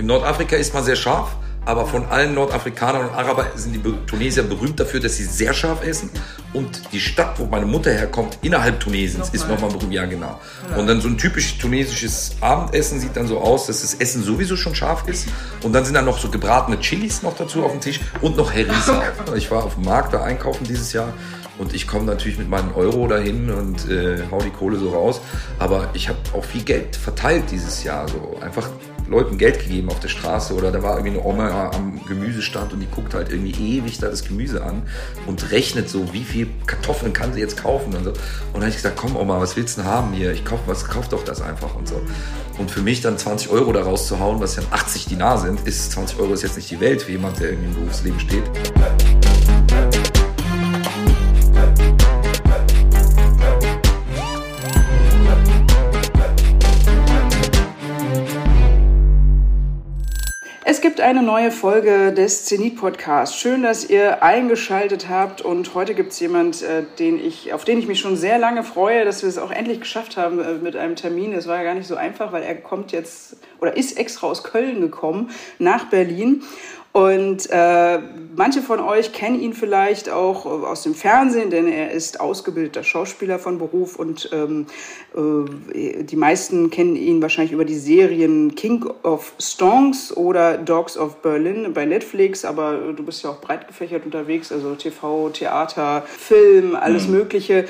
in 0.00 0.06
Nordafrika 0.06 0.56
ist 0.56 0.72
man 0.72 0.82
sehr 0.82 0.96
scharf, 0.96 1.36
aber 1.66 1.86
von 1.86 2.06
allen 2.06 2.34
Nordafrikanern 2.34 3.10
und 3.10 3.14
Arabern 3.14 3.48
sind 3.54 3.74
die 3.74 3.82
Tunesier 4.06 4.44
berühmt 4.44 4.80
dafür, 4.80 4.98
dass 4.98 5.18
sie 5.18 5.24
sehr 5.24 5.52
scharf 5.52 5.84
essen. 5.84 6.08
Und 6.54 6.80
die 6.92 7.00
Stadt, 7.00 7.38
wo 7.38 7.44
meine 7.44 7.66
Mutter 7.66 7.90
herkommt, 7.92 8.38
innerhalb 8.40 8.80
Tunesiens, 8.80 9.28
ist 9.28 9.46
nochmal 9.46 9.70
berühmt. 9.70 9.92
Ja, 9.92 10.06
genau. 10.06 10.40
Und 10.74 10.86
dann 10.86 11.02
so 11.02 11.08
ein 11.08 11.18
typisch 11.18 11.58
tunesisches 11.58 12.32
Abendessen 12.40 12.98
sieht 12.98 13.14
dann 13.14 13.26
so 13.26 13.40
aus, 13.40 13.66
dass 13.66 13.82
das 13.82 13.92
Essen 13.92 14.22
sowieso 14.22 14.56
schon 14.56 14.74
scharf 14.74 15.06
ist. 15.06 15.28
Und 15.62 15.74
dann 15.74 15.84
sind 15.84 15.92
dann 15.92 16.06
noch 16.06 16.18
so 16.18 16.30
gebratene 16.30 16.80
Chilis 16.80 17.22
noch 17.22 17.36
dazu 17.36 17.62
auf 17.62 17.72
dem 17.72 17.82
Tisch 17.82 18.00
und 18.22 18.38
noch 18.38 18.52
Herisa. 18.52 19.02
Ich 19.36 19.50
war 19.50 19.64
auf 19.64 19.74
dem 19.74 19.84
Markt 19.84 20.14
da 20.14 20.22
einkaufen 20.22 20.64
dieses 20.64 20.94
Jahr. 20.94 21.12
Und 21.60 21.74
ich 21.74 21.86
komme 21.86 22.06
natürlich 22.06 22.38
mit 22.38 22.48
meinem 22.48 22.74
Euro 22.74 23.06
dahin 23.06 23.50
und 23.50 23.86
äh, 23.86 24.22
hau 24.30 24.38
die 24.40 24.48
Kohle 24.48 24.78
so 24.78 24.88
raus. 24.88 25.20
Aber 25.58 25.90
ich 25.92 26.08
habe 26.08 26.18
auch 26.32 26.42
viel 26.42 26.62
Geld 26.62 26.96
verteilt 26.96 27.50
dieses 27.50 27.84
Jahr. 27.84 28.08
So 28.08 28.38
einfach 28.40 28.70
Leuten 29.10 29.38
Geld 29.38 29.58
gegeben 29.58 29.88
auf 29.90 29.98
der 29.98 30.08
Straße 30.08 30.54
oder 30.54 30.70
da 30.70 30.84
war 30.84 30.96
irgendwie 30.96 31.18
eine 31.18 31.26
Oma 31.26 31.72
am 31.74 32.00
Gemüsestand 32.06 32.72
und 32.72 32.78
die 32.78 32.86
guckt 32.86 33.12
halt 33.12 33.30
irgendwie 33.30 33.78
ewig 33.78 33.98
da 33.98 34.08
das 34.08 34.22
Gemüse 34.22 34.62
an 34.62 34.82
und 35.26 35.50
rechnet 35.50 35.88
so, 35.88 36.12
wie 36.12 36.22
viel 36.22 36.46
Kartoffeln 36.66 37.12
kann 37.12 37.32
sie 37.32 37.40
jetzt 37.40 37.60
kaufen 37.60 37.92
und 37.96 38.04
so. 38.04 38.10
Und 38.10 38.18
dann 38.54 38.62
habe 38.62 38.70
ich 38.70 38.76
gesagt, 38.76 38.96
komm 38.96 39.16
Oma, 39.16 39.40
was 39.40 39.56
willst 39.56 39.76
du 39.76 39.82
denn 39.82 39.90
haben 39.90 40.12
hier? 40.12 40.30
Ich 40.32 40.44
kauf 40.44 40.60
was, 40.66 40.84
kauf 40.84 41.08
doch 41.08 41.24
das 41.24 41.42
einfach 41.42 41.74
und 41.74 41.88
so. 41.88 42.00
Und 42.58 42.70
für 42.70 42.82
mich 42.82 43.00
dann 43.00 43.18
20 43.18 43.50
Euro 43.50 43.72
da 43.72 43.82
rauszuhauen, 43.82 44.40
was 44.40 44.54
ja 44.54 44.62
80 44.70 45.06
Dinar 45.06 45.38
sind, 45.38 45.66
ist 45.66 45.90
20 45.90 46.20
Euro 46.20 46.32
ist 46.32 46.42
jetzt 46.42 46.56
nicht 46.56 46.70
die 46.70 46.78
Welt 46.78 47.02
für 47.02 47.10
jemand, 47.10 47.40
der 47.40 47.50
irgendwie 47.50 47.68
im 47.68 47.74
Berufsleben 47.74 48.20
steht. 48.20 48.44
Es 60.80 60.82
gibt 60.82 61.02
eine 61.02 61.22
neue 61.22 61.50
Folge 61.50 62.10
des 62.10 62.46
Zenit 62.46 62.76
Podcasts. 62.76 63.36
Schön, 63.36 63.62
dass 63.62 63.90
ihr 63.90 64.22
eingeschaltet 64.22 65.10
habt 65.10 65.42
und 65.42 65.74
heute 65.74 65.94
gibt 65.94 66.12
es 66.12 66.20
jemand, 66.20 66.62
äh, 66.62 66.84
auf 67.52 67.66
den 67.66 67.78
ich 67.78 67.86
mich 67.86 68.00
schon 68.00 68.16
sehr 68.16 68.38
lange 68.38 68.64
freue, 68.64 69.04
dass 69.04 69.20
wir 69.20 69.28
es 69.28 69.36
auch 69.36 69.50
endlich 69.50 69.80
geschafft 69.80 70.16
haben 70.16 70.40
äh, 70.40 70.54
mit 70.54 70.76
einem 70.76 70.96
Termin. 70.96 71.34
Es 71.34 71.46
war 71.46 71.58
ja 71.58 71.64
gar 71.64 71.74
nicht 71.74 71.86
so 71.86 71.96
einfach, 71.96 72.32
weil 72.32 72.44
er 72.44 72.54
kommt 72.54 72.92
jetzt 72.92 73.36
oder 73.60 73.76
ist 73.76 73.98
extra 73.98 74.28
aus 74.28 74.42
Köln 74.42 74.80
gekommen 74.80 75.28
nach 75.58 75.90
Berlin 75.90 76.44
und 76.92 77.48
äh, 77.50 77.98
manche 78.34 78.62
von 78.62 78.80
euch 78.80 79.12
kennen 79.12 79.40
ihn 79.40 79.52
vielleicht 79.52 80.10
auch 80.10 80.44
aus 80.44 80.82
dem 80.82 80.96
Fernsehen, 80.96 81.50
denn 81.50 81.68
er 81.68 81.92
ist 81.92 82.18
ausgebildeter 82.18 82.82
Schauspieler 82.82 83.38
von 83.38 83.58
Beruf 83.58 83.94
und 83.94 84.28
ähm, 84.32 84.66
äh, 85.14 86.02
die 86.02 86.16
meisten 86.16 86.70
kennen 86.70 86.96
ihn 86.96 87.22
wahrscheinlich 87.22 87.52
über 87.52 87.64
die 87.64 87.78
Serien 87.78 88.56
King 88.56 88.90
of 89.04 89.34
Stonks 89.38 90.16
oder 90.16 90.58
Dogs 90.58 90.98
of 90.98 91.22
Berlin 91.22 91.72
bei 91.72 91.84
Netflix, 91.84 92.44
aber 92.44 92.92
du 92.96 93.04
bist 93.04 93.22
ja 93.22 93.30
auch 93.30 93.40
breit 93.40 93.68
gefächert 93.68 94.04
unterwegs, 94.04 94.50
also 94.50 94.74
TV, 94.74 95.28
Theater, 95.28 96.02
Film, 96.06 96.74
alles 96.74 97.06
mhm. 97.06 97.14
Mögliche. 97.14 97.66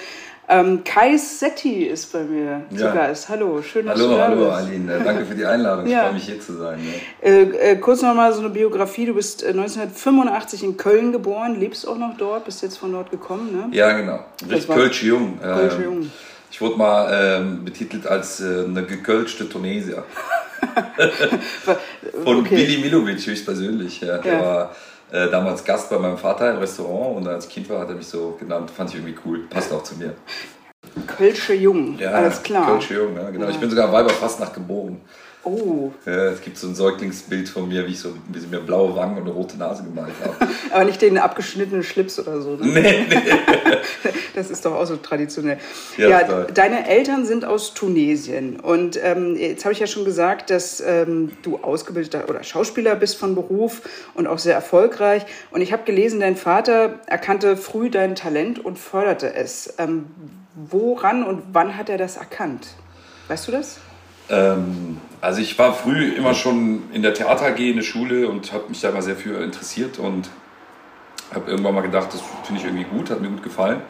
Ähm, 0.53 0.83
Kai 0.83 1.17
Setti 1.17 1.85
ist 1.85 2.13
bei 2.13 2.25
mir 2.25 2.63
zu 2.77 2.83
ja. 2.83 2.93
Gast. 2.93 3.29
Hallo, 3.29 3.63
schön, 3.63 3.87
dass 3.87 3.97
hallo, 3.97 4.11
du 4.11 4.17
da 4.17 4.23
hallo, 4.25 4.37
bist. 4.37 4.51
Hallo, 4.51 4.67
Aline. 4.67 4.95
Äh, 4.95 5.05
danke 5.05 5.25
für 5.25 5.35
die 5.37 5.47
Einladung. 5.47 5.87
Ich 5.91 5.97
freue 5.97 6.13
mich, 6.13 6.25
hier 6.25 6.41
zu 6.41 6.57
sein. 6.57 6.81
Ja. 7.23 7.29
Äh, 7.29 7.43
äh, 7.43 7.77
kurz 7.77 8.03
nochmal 8.03 8.33
so 8.33 8.41
eine 8.41 8.51
Biografie. 8.51 9.07
Du 9.07 9.15
bist 9.15 9.45
1985 9.45 10.63
äh, 10.63 10.67
in 10.67 10.77
Köln 10.77 11.13
geboren, 11.13 11.61
lebst 11.61 11.87
auch 11.87 11.97
noch 11.97 12.17
dort, 12.17 12.47
bist 12.47 12.63
jetzt 12.63 12.79
von 12.79 12.91
dort 12.91 13.13
gekommen, 13.13 13.53
ne? 13.53 13.77
Ja, 13.77 13.93
genau. 13.93 14.25
Richtig 14.49 14.75
Kölsch 14.75 15.05
Jung. 15.05 15.39
Kölsch 15.41 15.75
ähm, 15.77 15.85
Jung. 15.85 16.11
Ich 16.51 16.61
wurde 16.61 16.77
mal 16.77 17.39
ähm, 17.39 17.65
betitelt 17.65 18.09
als 18.09 18.41
äh, 18.41 18.65
eine 18.67 18.83
gekölschte 18.83 19.49
Tunesier. 19.49 20.03
von 22.25 22.41
okay. 22.41 22.57
Billy 22.57 22.79
Milovic 22.79 23.25
höchstpersönlich. 23.25 24.01
Ja. 24.01 24.21
Ja. 24.25 24.41
war 24.41 24.77
äh, 25.13 25.31
damals 25.31 25.65
Gast 25.65 25.91
bei 25.91 25.99
meinem 25.99 26.19
Vater 26.19 26.51
im 26.51 26.59
Restaurant 26.59 27.17
und 27.17 27.29
als 27.29 27.49
Kind 27.49 27.69
war, 27.69 27.81
hat 27.81 27.89
er 27.89 27.95
mich 27.95 28.07
so 28.07 28.37
genannt. 28.39 28.71
Fand 28.71 28.91
ich 28.91 28.97
irgendwie 28.97 29.17
cool. 29.25 29.47
Passt 29.49 29.73
auch 29.73 29.83
zu 29.83 29.97
mir. 29.97 30.15
Kölsche 31.07 31.55
Jung, 31.55 31.99
ja, 31.99 32.13
alles 32.13 32.43
klar. 32.43 32.67
Kölsche 32.67 32.95
Jung, 32.95 33.17
ja, 33.17 33.31
genau. 33.31 33.45
Ja. 33.45 33.51
Ich 33.51 33.59
bin 33.59 33.71
sogar 33.71 33.93
Weiberfastnacht 33.93 34.55
geboren. 34.55 35.01
Oh. 35.43 35.91
Ja, 36.05 36.27
es 36.27 36.43
gibt 36.43 36.59
so 36.59 36.67
ein 36.67 36.75
Säuglingsbild 36.75 37.49
von 37.49 37.67
mir, 37.67 37.87
wie 37.87 37.93
ich 37.93 38.01
so 38.01 38.15
wie 38.29 38.39
sie 38.39 38.47
mir 38.47 38.61
blaue 38.61 38.95
Wangen 38.95 39.17
und 39.17 39.23
eine 39.23 39.33
rote 39.33 39.57
Nase 39.57 39.83
gemalt 39.85 40.13
habe. 40.23 40.53
Aber 40.71 40.85
nicht 40.85 41.01
den 41.01 41.17
abgeschnittenen 41.17 41.83
Schlips 41.83 42.19
oder 42.19 42.43
so, 42.43 42.57
ne? 42.57 42.67
Nee, 42.67 43.07
nee. 43.09 43.17
das 44.35 44.51
ist 44.51 44.67
doch 44.67 44.75
auch 44.75 44.85
so 44.85 44.97
traditionell. 44.97 45.59
Ja, 45.97 46.09
ja 46.09 46.43
deine 46.45 46.87
Eltern 46.87 47.25
sind 47.25 47.47
aus 47.47 47.73
Tunesien. 47.73 48.61
Und 48.61 49.01
ähm, 49.03 49.35
jetzt 49.35 49.65
habe 49.65 49.73
ich 49.73 49.81
ja 49.81 49.87
schon 49.87 50.05
gesagt, 50.05 50.51
dass 50.51 50.83
ähm, 50.87 51.33
du 51.41 51.59
ausgebildeter 51.59 52.29
oder 52.29 52.43
Schauspieler 52.43 52.95
bist 52.95 53.17
von 53.17 53.35
Beruf 53.35 53.81
und 54.13 54.27
auch 54.27 54.39
sehr 54.39 54.55
erfolgreich. 54.55 55.25
Und 55.51 55.63
ich 55.63 55.73
habe 55.73 55.85
gelesen, 55.85 56.21
dein 56.21 56.37
Vater 56.37 57.01
erkannte 57.07 57.57
früh 57.57 57.89
dein 57.89 58.15
Talent 58.15 58.63
und 58.63 58.79
förderte 58.79 59.35
es. 59.35 59.73
Ähm, 59.79 60.05
woran 60.55 61.25
und 61.25 61.43
wann 61.53 61.79
hat 61.79 61.89
er 61.89 61.97
das 61.97 62.19
erkannt? 62.19 62.75
Weißt 63.29 63.49
du 63.49 63.53
das? 63.53 63.79
Ähm, 64.31 64.99
also 65.21 65.41
ich 65.41 65.59
war 65.59 65.75
früh 65.75 66.13
immer 66.15 66.35
schon 66.35 66.85
in 66.93 67.03
der 67.03 67.13
Theater 67.13 67.47
AG 67.47 67.59
in 67.59 67.77
der 67.77 67.83
Schule 67.83 68.29
und 68.29 68.53
habe 68.53 68.69
mich 68.69 68.81
da 68.81 68.89
immer 68.89 69.03
sehr 69.03 69.17
für 69.17 69.43
interessiert 69.43 69.99
und 69.99 70.31
habe 71.35 71.51
irgendwann 71.51 71.75
mal 71.75 71.83
gedacht, 71.83 72.09
das 72.13 72.23
finde 72.45 72.61
ich 72.61 72.67
irgendwie 72.67 72.85
gut, 72.85 73.11
hat 73.11 73.21
mir 73.21 73.29
gut 73.29 73.43
gefallen 73.43 73.83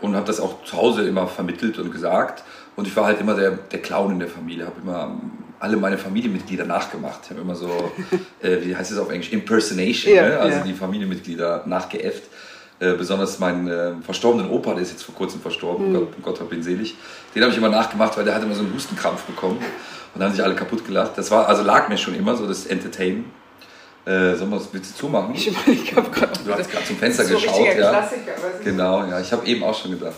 und 0.00 0.16
habe 0.16 0.26
das 0.26 0.40
auch 0.40 0.64
zu 0.64 0.76
Hause 0.76 1.06
immer 1.06 1.26
vermittelt 1.26 1.78
und 1.78 1.92
gesagt. 1.92 2.42
Und 2.74 2.86
ich 2.86 2.96
war 2.96 3.04
halt 3.04 3.20
immer 3.20 3.34
der, 3.34 3.52
der 3.52 3.82
Clown 3.82 4.12
in 4.12 4.18
der 4.18 4.28
Familie, 4.28 4.66
habe 4.66 4.80
immer 4.82 5.20
alle 5.60 5.76
meine 5.76 5.96
Familienmitglieder 5.96 6.64
nachgemacht. 6.64 7.20
Ich 7.24 7.30
habe 7.30 7.40
immer 7.40 7.54
so, 7.54 7.68
äh, 8.42 8.58
wie 8.62 8.74
heißt 8.74 8.90
es 8.90 8.98
auf 8.98 9.10
Englisch, 9.10 9.32
Impersonation, 9.32 10.14
ja, 10.14 10.28
ne? 10.28 10.38
also 10.38 10.58
ja. 10.58 10.64
die 10.64 10.74
Familienmitglieder 10.74 11.64
nachgeäfft. 11.66 12.24
Äh, 12.80 12.94
besonders 12.94 13.38
meinen 13.38 13.68
äh, 13.68 13.92
verstorbenen 14.02 14.50
Opa, 14.50 14.74
der 14.74 14.82
ist 14.82 14.90
jetzt 14.90 15.04
vor 15.04 15.14
kurzem 15.14 15.40
verstorben, 15.40 15.90
mhm. 15.90 15.94
Gott, 15.94 16.08
Gott 16.22 16.40
hab 16.40 16.52
ihn 16.52 16.62
selig, 16.62 16.96
den 17.34 17.42
habe 17.42 17.52
ich 17.52 17.58
immer 17.58 17.68
nachgemacht, 17.68 18.16
weil 18.16 18.24
der 18.24 18.34
hat 18.34 18.42
immer 18.42 18.54
so 18.54 18.62
einen 18.62 18.74
Hustenkrampf 18.74 19.22
bekommen 19.22 19.58
und 19.58 20.20
dann 20.20 20.28
haben 20.28 20.34
sich 20.34 20.44
alle 20.44 20.56
kaputt 20.56 20.84
gelacht. 20.84 21.12
Das 21.16 21.30
war, 21.30 21.48
also 21.48 21.62
lag 21.62 21.88
mir 21.88 21.96
schon 21.96 22.14
immer 22.14 22.36
so 22.36 22.46
das 22.46 22.66
Entertainen. 22.66 23.30
Äh, 24.04 24.34
sollen 24.34 24.50
wir 24.50 24.56
das 24.56 24.66
bitte 24.66 24.92
zumachen? 24.92 25.32
Ich, 25.34 25.46
ich 25.66 25.94
habe 25.94 26.10
gerade 26.10 26.32
Du 26.44 26.52
hast 26.52 26.70
gerade 26.70 26.84
zum 26.84 26.96
Fenster 26.96 27.24
so 27.24 27.34
geschaut, 27.34 27.76
ja. 27.76 28.10
Genau, 28.64 29.04
ja, 29.04 29.20
ich 29.20 29.32
habe 29.32 29.46
eben 29.46 29.62
auch 29.62 29.80
schon 29.80 29.92
gedacht. 29.92 30.16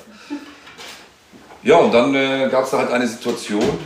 Ja, 1.62 1.76
und 1.76 1.92
dann 1.92 2.14
äh, 2.14 2.48
gab 2.50 2.64
es 2.64 2.70
da 2.70 2.78
halt 2.78 2.90
eine 2.90 3.06
Situation. 3.06 3.78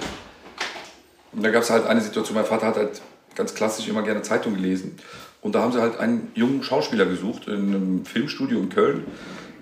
Und 1.33 1.43
da 1.43 1.51
gab 1.51 1.63
es 1.63 1.71
halt 1.71 1.87
eine 1.87 2.01
Situation, 2.01 2.37
mein 2.37 2.45
Vater 2.45 2.67
hat 2.67 2.77
halt 2.77 3.03
ganz 3.35 3.55
klassisch 3.55 3.89
immer 3.89 4.03
gerne 4.03 4.23
Zeitung 4.23 4.55
gelesen. 4.55 4.97
Und 5.41 5.55
da 5.55 5.63
haben 5.63 5.73
sie 5.73 5.81
halt 5.81 5.99
einen 5.99 6.33
jungen 6.35 6.63
Schauspieler 6.63 7.07
gesucht 7.07 7.47
in 7.47 7.75
einem 7.75 8.05
Filmstudio 8.05 8.59
in 8.59 8.69
Köln. 8.69 9.05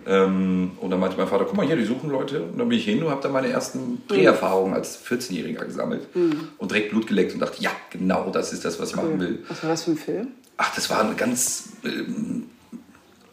Ähm, 0.07 0.73
und 0.81 0.91
dann 0.91 1.01
meinte 1.01 1.17
mein 1.17 1.27
Vater, 1.27 1.45
guck 1.45 1.57
mal 1.57 1.67
hier, 1.67 1.77
die 1.77 1.85
suchen 1.85 2.11
Leute. 2.11 2.43
Und 2.43 2.59
dann 2.59 2.69
bin 2.69 2.79
ich 2.79 2.85
hin 2.85 3.03
und 3.03 3.11
habe 3.11 3.21
dann 3.23 3.33
meine 3.33 3.49
ersten 3.49 4.03
Dreherfahrungen 4.07 4.73
als 4.73 5.05
14-Jähriger 5.05 5.65
gesammelt. 5.65 6.15
Mhm. 6.15 6.49
Und 6.59 6.71
direkt 6.71 6.91
Blut 6.91 7.09
geleckt 7.09 7.35
und 7.35 7.41
dachte, 7.41 7.61
ja, 7.61 7.71
genau 7.91 8.31
das 8.31 8.53
ist 8.53 8.65
das, 8.65 8.79
was 8.81 8.91
ich 8.91 8.97
machen 8.97 9.19
will. 9.21 9.45
Was 9.49 9.63
war 9.63 9.71
das 9.71 9.85
für 9.85 9.91
ein 9.91 9.97
Film? 9.97 10.29
Ach, 10.57 10.75
das 10.75 10.89
war 10.89 11.01
ein 11.01 11.17
ganz, 11.17 11.71
ähm, 11.85 12.45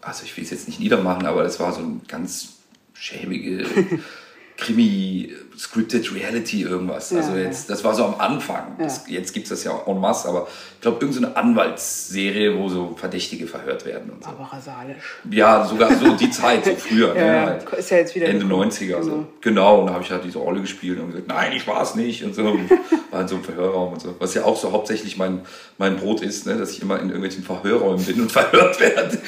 also 0.01 0.23
ich 0.25 0.35
will 0.35 0.43
es 0.43 0.49
jetzt 0.49 0.67
nicht 0.67 0.79
niedermachen, 0.79 1.25
aber 1.25 1.43
das 1.43 1.59
war 1.59 1.71
so 1.71 1.81
ein 1.81 2.01
ganz 2.07 2.57
schäbige 2.93 3.65
Krimi, 4.63 5.29
Scripted 5.57 6.13
Reality, 6.13 6.63
irgendwas. 6.63 7.11
Ja, 7.11 7.17
also 7.17 7.35
jetzt, 7.35 7.69
das 7.69 7.83
war 7.83 7.93
so 7.93 8.05
am 8.05 8.15
Anfang. 8.19 8.75
Ja. 8.77 8.85
Das, 8.85 9.03
jetzt 9.07 9.33
gibt 9.33 9.45
es 9.45 9.49
das 9.49 9.63
ja 9.63 9.77
en 9.85 9.99
masse, 9.99 10.29
aber 10.29 10.47
ich 10.75 10.81
glaube, 10.81 11.05
irgendeine 11.05 11.35
Anwaltsserie, 11.35 12.57
wo 12.57 12.69
so 12.69 12.95
Verdächtige 12.95 13.45
verhört 13.45 13.85
werden. 13.85 14.09
Und 14.09 14.23
so. 14.23 14.29
Barbara 14.29 14.59
Salisch. 14.59 15.17
Ja, 15.29 15.65
sogar 15.65 15.93
so 15.95 16.15
die 16.15 16.31
Zeit, 16.31 16.65
so 16.65 16.75
früher. 16.75 17.09
ja, 17.15 17.23
ne, 17.23 17.41
halt 17.41 17.73
ist 17.73 17.91
ja 17.91 17.97
jetzt 17.97 18.15
wieder 18.15 18.27
Ende 18.27 18.45
90er. 18.45 18.95
Also. 18.95 19.11
Genau. 19.11 19.27
genau, 19.41 19.79
und 19.81 19.87
da 19.87 19.93
habe 19.93 20.03
ich 20.03 20.11
halt 20.11 20.23
diese 20.23 20.39
Rolle 20.39 20.61
gespielt 20.61 20.99
und 20.99 21.07
gesagt, 21.11 21.27
nein, 21.27 21.51
ich 21.53 21.67
war 21.67 21.81
es 21.81 21.95
nicht. 21.95 22.23
Und 22.23 22.33
so. 22.33 22.57
war 23.13 23.21
in 23.21 23.27
so 23.27 23.35
einem 23.35 23.43
Verhörraum 23.43 23.93
und 23.93 24.01
so. 24.01 24.15
Was 24.19 24.33
ja 24.33 24.43
auch 24.43 24.57
so 24.57 24.71
hauptsächlich 24.71 25.17
mein, 25.17 25.41
mein 25.77 25.97
Brot 25.97 26.21
ist, 26.21 26.45
ne? 26.45 26.57
dass 26.57 26.71
ich 26.71 26.81
immer 26.81 26.95
in 26.95 27.07
irgendwelchen 27.07 27.43
Verhörräumen 27.43 28.03
bin 28.03 28.21
und 28.21 28.31
verhört 28.31 28.79
werde. 28.79 29.21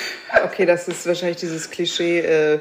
Okay, 0.43 0.65
das 0.65 0.87
ist 0.87 1.05
wahrscheinlich 1.05 1.37
dieses 1.37 1.69
Klischee. 1.69 2.19
Äh, 2.19 2.59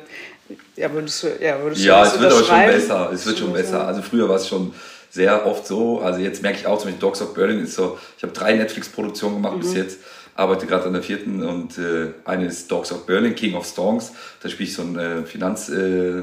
ja, 0.77 0.93
würdest 0.93 1.23
du, 1.23 1.29
ja, 1.41 1.63
würdest 1.63 1.85
ja 1.85 2.05
es 2.05 2.21
wird 2.21 2.33
aber 2.33 2.45
schon 2.45 2.67
besser. 2.67 3.11
Es 3.13 3.27
wird 3.27 3.39
schon 3.39 3.53
besser. 3.53 3.87
Also 3.87 4.03
früher 4.03 4.29
war 4.29 4.37
es 4.37 4.49
schon 4.49 4.75
sehr 5.11 5.47
oft 5.47 5.67
so. 5.67 6.01
Also 6.01 6.21
jetzt 6.21 6.43
merke 6.43 6.59
ich 6.59 6.67
auch, 6.67 6.79
zum 6.79 6.89
Beispiel 6.89 7.01
Dogs 7.01 7.23
of 7.23 7.35
Berlin 7.35 7.61
ist 7.61 7.75
so, 7.75 7.99
ich 8.17 8.23
habe 8.23 8.33
drei 8.33 8.55
Netflix-Produktionen 8.55 9.37
gemacht 9.37 9.57
mhm. 9.57 9.61
bis 9.61 9.75
jetzt, 9.75 9.99
arbeite 10.35 10.67
gerade 10.67 10.85
an 10.85 10.93
der 10.93 11.03
vierten 11.03 11.43
und 11.43 11.79
äh, 11.79 12.13
eine 12.25 12.47
ist 12.47 12.71
Dogs 12.71 12.93
of 12.93 13.07
Berlin, 13.07 13.35
King 13.35 13.55
of 13.55 13.67
Stonks. 13.67 14.13
Da 14.43 14.49
spiele 14.49 14.69
ich 14.69 14.75
so 14.75 14.83
einen 14.83 14.99
äh, 14.99 15.23
Finanz, 15.25 15.69
äh, 15.69 16.23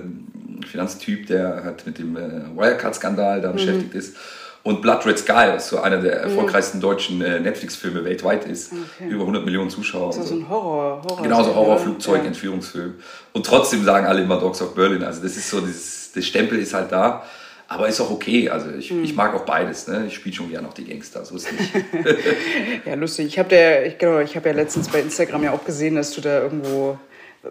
Finanztyp, 0.69 1.27
der 1.27 1.63
halt 1.63 1.85
mit 1.85 1.97
dem 1.97 2.17
äh, 2.17 2.55
Wirecard-Skandal 2.55 3.41
da 3.41 3.49
mhm. 3.49 3.53
beschäftigt 3.53 3.95
ist 3.95 4.15
und 4.63 4.81
Blood 4.81 5.05
Red 5.05 5.17
Sky, 5.17 5.53
was 5.53 5.69
so 5.69 5.79
einer 5.79 5.97
der 5.97 6.17
mhm. 6.17 6.31
erfolgreichsten 6.31 6.77
mhm. 6.77 6.81
deutschen 6.81 7.21
äh, 7.21 7.39
Netflix-Filme 7.39 8.05
weltweit 8.05 8.45
ist. 8.45 8.71
Okay. 8.71 9.09
Über 9.09 9.21
100 9.21 9.43
Millionen 9.43 9.69
Zuschauer. 9.69 10.07
Das 10.07 10.17
ist 10.17 10.27
so 10.29 10.35
ein 10.35 10.47
Horror. 10.47 11.01
Horror 11.03 11.23
genau, 11.23 11.43
so 11.43 11.55
Horrorflugzeug-Entführungsfilm. 11.55 12.95
Ja. 12.97 13.03
Und 13.33 13.45
trotzdem 13.45 13.83
sagen 13.83 14.05
alle 14.05 14.21
immer 14.21 14.39
Dogs 14.39 14.61
of 14.61 14.75
Berlin. 14.75 15.03
Also 15.03 15.23
das 15.23 15.35
ist 15.35 15.49
so, 15.49 15.61
dieses, 15.61 16.11
das 16.13 16.25
Stempel 16.25 16.59
ist 16.59 16.73
halt 16.73 16.91
da. 16.91 17.23
Aber 17.67 17.87
ist 17.87 18.01
auch 18.01 18.11
okay. 18.11 18.49
Also 18.49 18.69
ich, 18.69 18.91
mhm. 18.91 19.03
ich 19.03 19.15
mag 19.15 19.33
auch 19.33 19.45
beides. 19.45 19.87
Ne? 19.87 20.05
Ich 20.07 20.15
spiele 20.15 20.35
schon 20.35 20.49
gerne 20.49 20.67
auch 20.67 20.73
die 20.73 20.83
Gangster. 20.83 21.23
So 21.25 21.35
ist 21.35 21.47
nicht. 21.51 21.73
Ja, 22.85 22.95
lustig. 22.95 23.27
Ich 23.27 23.39
habe 23.39 23.95
genau, 23.97 24.19
ich 24.19 24.35
hab 24.35 24.45
ja 24.45 24.51
letztens 24.51 24.89
bei 24.89 24.99
Instagram 24.99 25.43
ja 25.43 25.51
auch 25.53 25.63
gesehen, 25.63 25.95
dass 25.95 26.11
du 26.11 26.21
da 26.21 26.41
irgendwo 26.41 26.99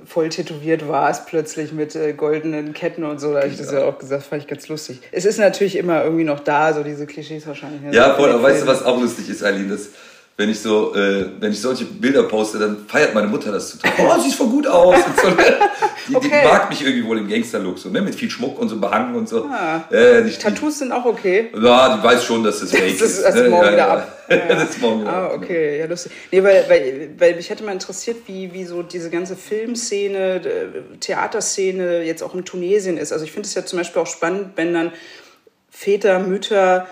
voll 0.05 0.29
tätowiert 0.29 0.89
warst, 0.89 1.27
plötzlich 1.27 1.73
mit 1.73 1.97
äh, 1.97 2.13
goldenen 2.13 2.73
Ketten 2.73 3.05
und 3.05 3.21
so. 3.21 3.33
Da 3.33 3.41
habe 3.41 3.49
ich 3.49 3.59
das 3.59 3.73
ja 3.73 3.85
auch 3.85 3.99
gesagt, 3.99 4.23
fand 4.23 4.43
ich 4.43 4.49
ganz 4.49 4.69
lustig. 4.69 5.01
Es 5.11 5.25
ist 5.25 5.39
natürlich 5.39 5.77
immer 5.77 6.05
irgendwie 6.05 6.25
noch 6.25 6.41
da, 6.41 6.73
so 6.73 6.83
diese 6.83 7.07
Klischees 7.07 7.47
wahrscheinlich. 7.47 7.83
Ne? 7.83 7.95
Ja, 7.95 8.15
voll, 8.15 8.31
aber 8.31 8.43
weißt 8.43 8.63
du, 8.63 8.67
was 8.67 8.85
auch 8.85 9.01
lustig 9.01 9.29
ist, 9.29 9.43
Eileen? 9.43 9.69
Das, 9.69 9.89
wenn 10.37 10.49
ich 10.49 10.61
so, 10.61 10.95
äh, 10.95 11.27
wenn 11.41 11.51
ich 11.53 11.61
solche 11.61 11.85
Bilder 11.85 12.23
poste, 12.23 12.59
dann 12.59 12.87
feiert 12.87 13.15
meine 13.15 13.27
Mutter 13.27 13.53
das 13.53 13.77
total. 13.77 13.93
Oh, 13.99 14.21
sieht 14.21 14.35
voll 14.35 14.47
gut 14.47 14.67
aus. 14.67 14.97
So, 15.21 15.29
ne? 15.29 15.37
die, 16.09 16.17
okay. 16.17 16.29
die, 16.29 16.49
mag 16.49 16.71
mich 16.71 16.83
irgendwie 16.83 17.07
wohl 17.07 17.19
im 17.19 17.29
Gangster-Look, 17.29 17.79
so, 17.79 17.91
ne? 17.91 18.01
mit 18.01 18.15
viel 18.15 18.31
Schmuck 18.31 18.59
und 18.59 18.69
so 18.69 18.79
Behang 18.79 19.15
und 19.15 19.29
so. 19.29 19.45
Ah. 19.47 19.83
Äh, 19.91 20.23
die, 20.23 20.31
Tattoos 20.31 20.79
sind 20.79 20.93
auch 20.93 21.05
okay. 21.05 21.51
Ja, 21.61 21.97
die 21.97 22.03
weiß 22.03 22.25
schon, 22.25 22.43
dass 22.45 22.61
das 22.61 22.71
fake 22.71 22.99
das 22.99 23.11
ist. 23.11 23.27
Ist 23.27 23.35
ne? 23.35 23.49
morgen 23.51 23.67
ja, 23.67 23.73
wieder 23.73 23.91
ab. 23.91 24.20
Ja. 24.31 24.47
das 24.47 24.71
ist 24.71 24.81
morgen 24.81 25.07
ah, 25.07 25.33
okay, 25.35 25.81
ja, 25.81 25.87
lustig. 25.87 26.13
Nee, 26.31 26.43
weil, 26.43 26.65
weil, 26.69 27.11
weil 27.19 27.35
mich 27.35 27.51
hätte 27.51 27.65
mal 27.65 27.73
interessiert, 27.73 28.19
wie, 28.27 28.53
wie 28.53 28.65
so 28.65 28.83
diese 28.83 29.11
ganze 29.11 29.35
Filmszene, 29.37 30.41
Theaterszene 31.01 32.03
jetzt 32.03 32.23
auch 32.23 32.35
in 32.35 32.45
Tunesien 32.45 32.97
ist. 32.97 33.13
Also 33.13 33.25
ich 33.25 33.33
finde 33.33 33.49
es 33.49 33.55
ja 33.55 33.67
zum 33.67 33.79
Beispiel 33.79 34.01
auch 34.01 34.07
spannend, 34.07 34.53
wenn 34.57 34.73
dann 34.73 34.93
Väter, 35.69 36.21
Mütter 36.21 36.87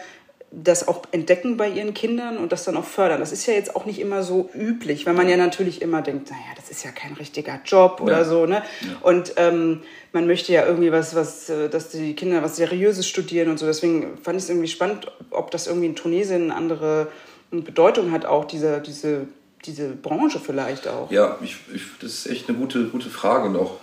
das 0.50 0.88
auch 0.88 1.02
entdecken 1.10 1.58
bei 1.58 1.68
ihren 1.68 1.92
Kindern 1.92 2.38
und 2.38 2.52
das 2.52 2.64
dann 2.64 2.76
auch 2.76 2.84
fördern. 2.84 3.20
Das 3.20 3.32
ist 3.32 3.46
ja 3.46 3.52
jetzt 3.52 3.76
auch 3.76 3.84
nicht 3.84 4.00
immer 4.00 4.22
so 4.22 4.48
üblich, 4.54 5.04
weil 5.04 5.12
man 5.12 5.28
ja 5.28 5.36
natürlich 5.36 5.82
immer 5.82 6.00
denkt, 6.00 6.30
naja, 6.30 6.42
das 6.56 6.70
ist 6.70 6.84
ja 6.84 6.90
kein 6.90 7.12
richtiger 7.14 7.60
Job 7.64 8.00
oder 8.00 8.18
ja. 8.18 8.24
so, 8.24 8.46
ne? 8.46 8.62
Ja. 8.80 8.88
Und 9.02 9.34
ähm, 9.36 9.82
man 10.12 10.26
möchte 10.26 10.52
ja 10.52 10.64
irgendwie 10.64 10.90
was, 10.90 11.14
was, 11.14 11.50
äh, 11.50 11.68
dass 11.68 11.90
die 11.90 12.14
Kinder 12.14 12.42
was 12.42 12.56
Seriöses 12.56 13.06
studieren 13.06 13.50
und 13.50 13.58
so. 13.58 13.66
Deswegen 13.66 14.16
fand 14.22 14.38
ich 14.38 14.44
es 14.44 14.50
irgendwie 14.50 14.68
spannend, 14.68 15.12
ob 15.30 15.50
das 15.50 15.66
irgendwie 15.66 15.86
in 15.86 15.96
Tunesien 15.96 16.44
eine 16.44 16.54
andere 16.54 17.08
Bedeutung 17.50 18.10
hat, 18.12 18.24
auch 18.24 18.46
diese, 18.46 18.80
diese, 18.80 19.26
diese 19.66 19.88
Branche 19.90 20.40
vielleicht 20.40 20.88
auch. 20.88 21.10
Ja, 21.10 21.38
ich, 21.42 21.56
ich, 21.74 21.82
das 22.00 22.12
ist 22.12 22.26
echt 22.26 22.48
eine 22.48 22.56
gute, 22.56 22.84
gute 22.86 23.10
Frage 23.10 23.48
und 23.48 23.56
auch 23.56 23.78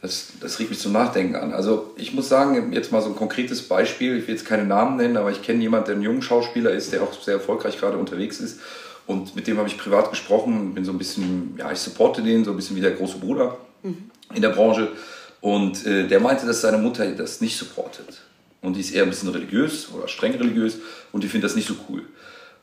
das, 0.00 0.28
das 0.40 0.58
regt 0.58 0.70
mich 0.70 0.78
zum 0.78 0.92
Nachdenken 0.92 1.34
an. 1.34 1.52
Also 1.52 1.92
ich 1.96 2.14
muss 2.14 2.28
sagen, 2.28 2.72
jetzt 2.72 2.92
mal 2.92 3.02
so 3.02 3.08
ein 3.08 3.16
konkretes 3.16 3.62
Beispiel, 3.62 4.18
ich 4.18 4.28
will 4.28 4.34
jetzt 4.34 4.46
keine 4.46 4.64
Namen 4.64 4.96
nennen, 4.96 5.16
aber 5.16 5.30
ich 5.30 5.42
kenne 5.42 5.60
jemanden, 5.60 5.86
der 5.86 5.96
ein 5.96 6.02
junger 6.02 6.22
Schauspieler 6.22 6.70
ist, 6.70 6.92
der 6.92 7.02
auch 7.02 7.12
sehr 7.12 7.34
erfolgreich 7.34 7.78
gerade 7.78 7.98
unterwegs 7.98 8.38
ist. 8.40 8.60
Und 9.06 9.34
mit 9.34 9.46
dem 9.46 9.58
habe 9.58 9.68
ich 9.68 9.78
privat 9.78 10.10
gesprochen, 10.10 10.74
bin 10.74 10.84
so 10.84 10.92
ein 10.92 10.98
bisschen, 10.98 11.54
ja, 11.58 11.72
ich 11.72 11.78
supporte 11.78 12.22
den, 12.22 12.44
so 12.44 12.50
ein 12.50 12.56
bisschen 12.56 12.76
wie 12.76 12.80
der 12.80 12.92
große 12.92 13.18
Bruder 13.18 13.56
mhm. 13.82 14.10
in 14.34 14.42
der 14.42 14.50
Branche. 14.50 14.88
Und 15.40 15.84
äh, 15.86 16.06
der 16.06 16.20
meinte, 16.20 16.46
dass 16.46 16.60
seine 16.60 16.78
Mutter 16.78 17.06
das 17.12 17.40
nicht 17.40 17.56
supportet. 17.56 18.20
Und 18.60 18.74
die 18.74 18.80
ist 18.80 18.90
eher 18.90 19.04
ein 19.04 19.08
bisschen 19.08 19.30
religiös 19.30 19.88
oder 19.92 20.08
streng 20.08 20.34
religiös 20.34 20.78
und 21.12 21.22
die 21.22 21.28
findet 21.28 21.50
das 21.50 21.56
nicht 21.56 21.68
so 21.68 21.74
cool. 21.88 22.02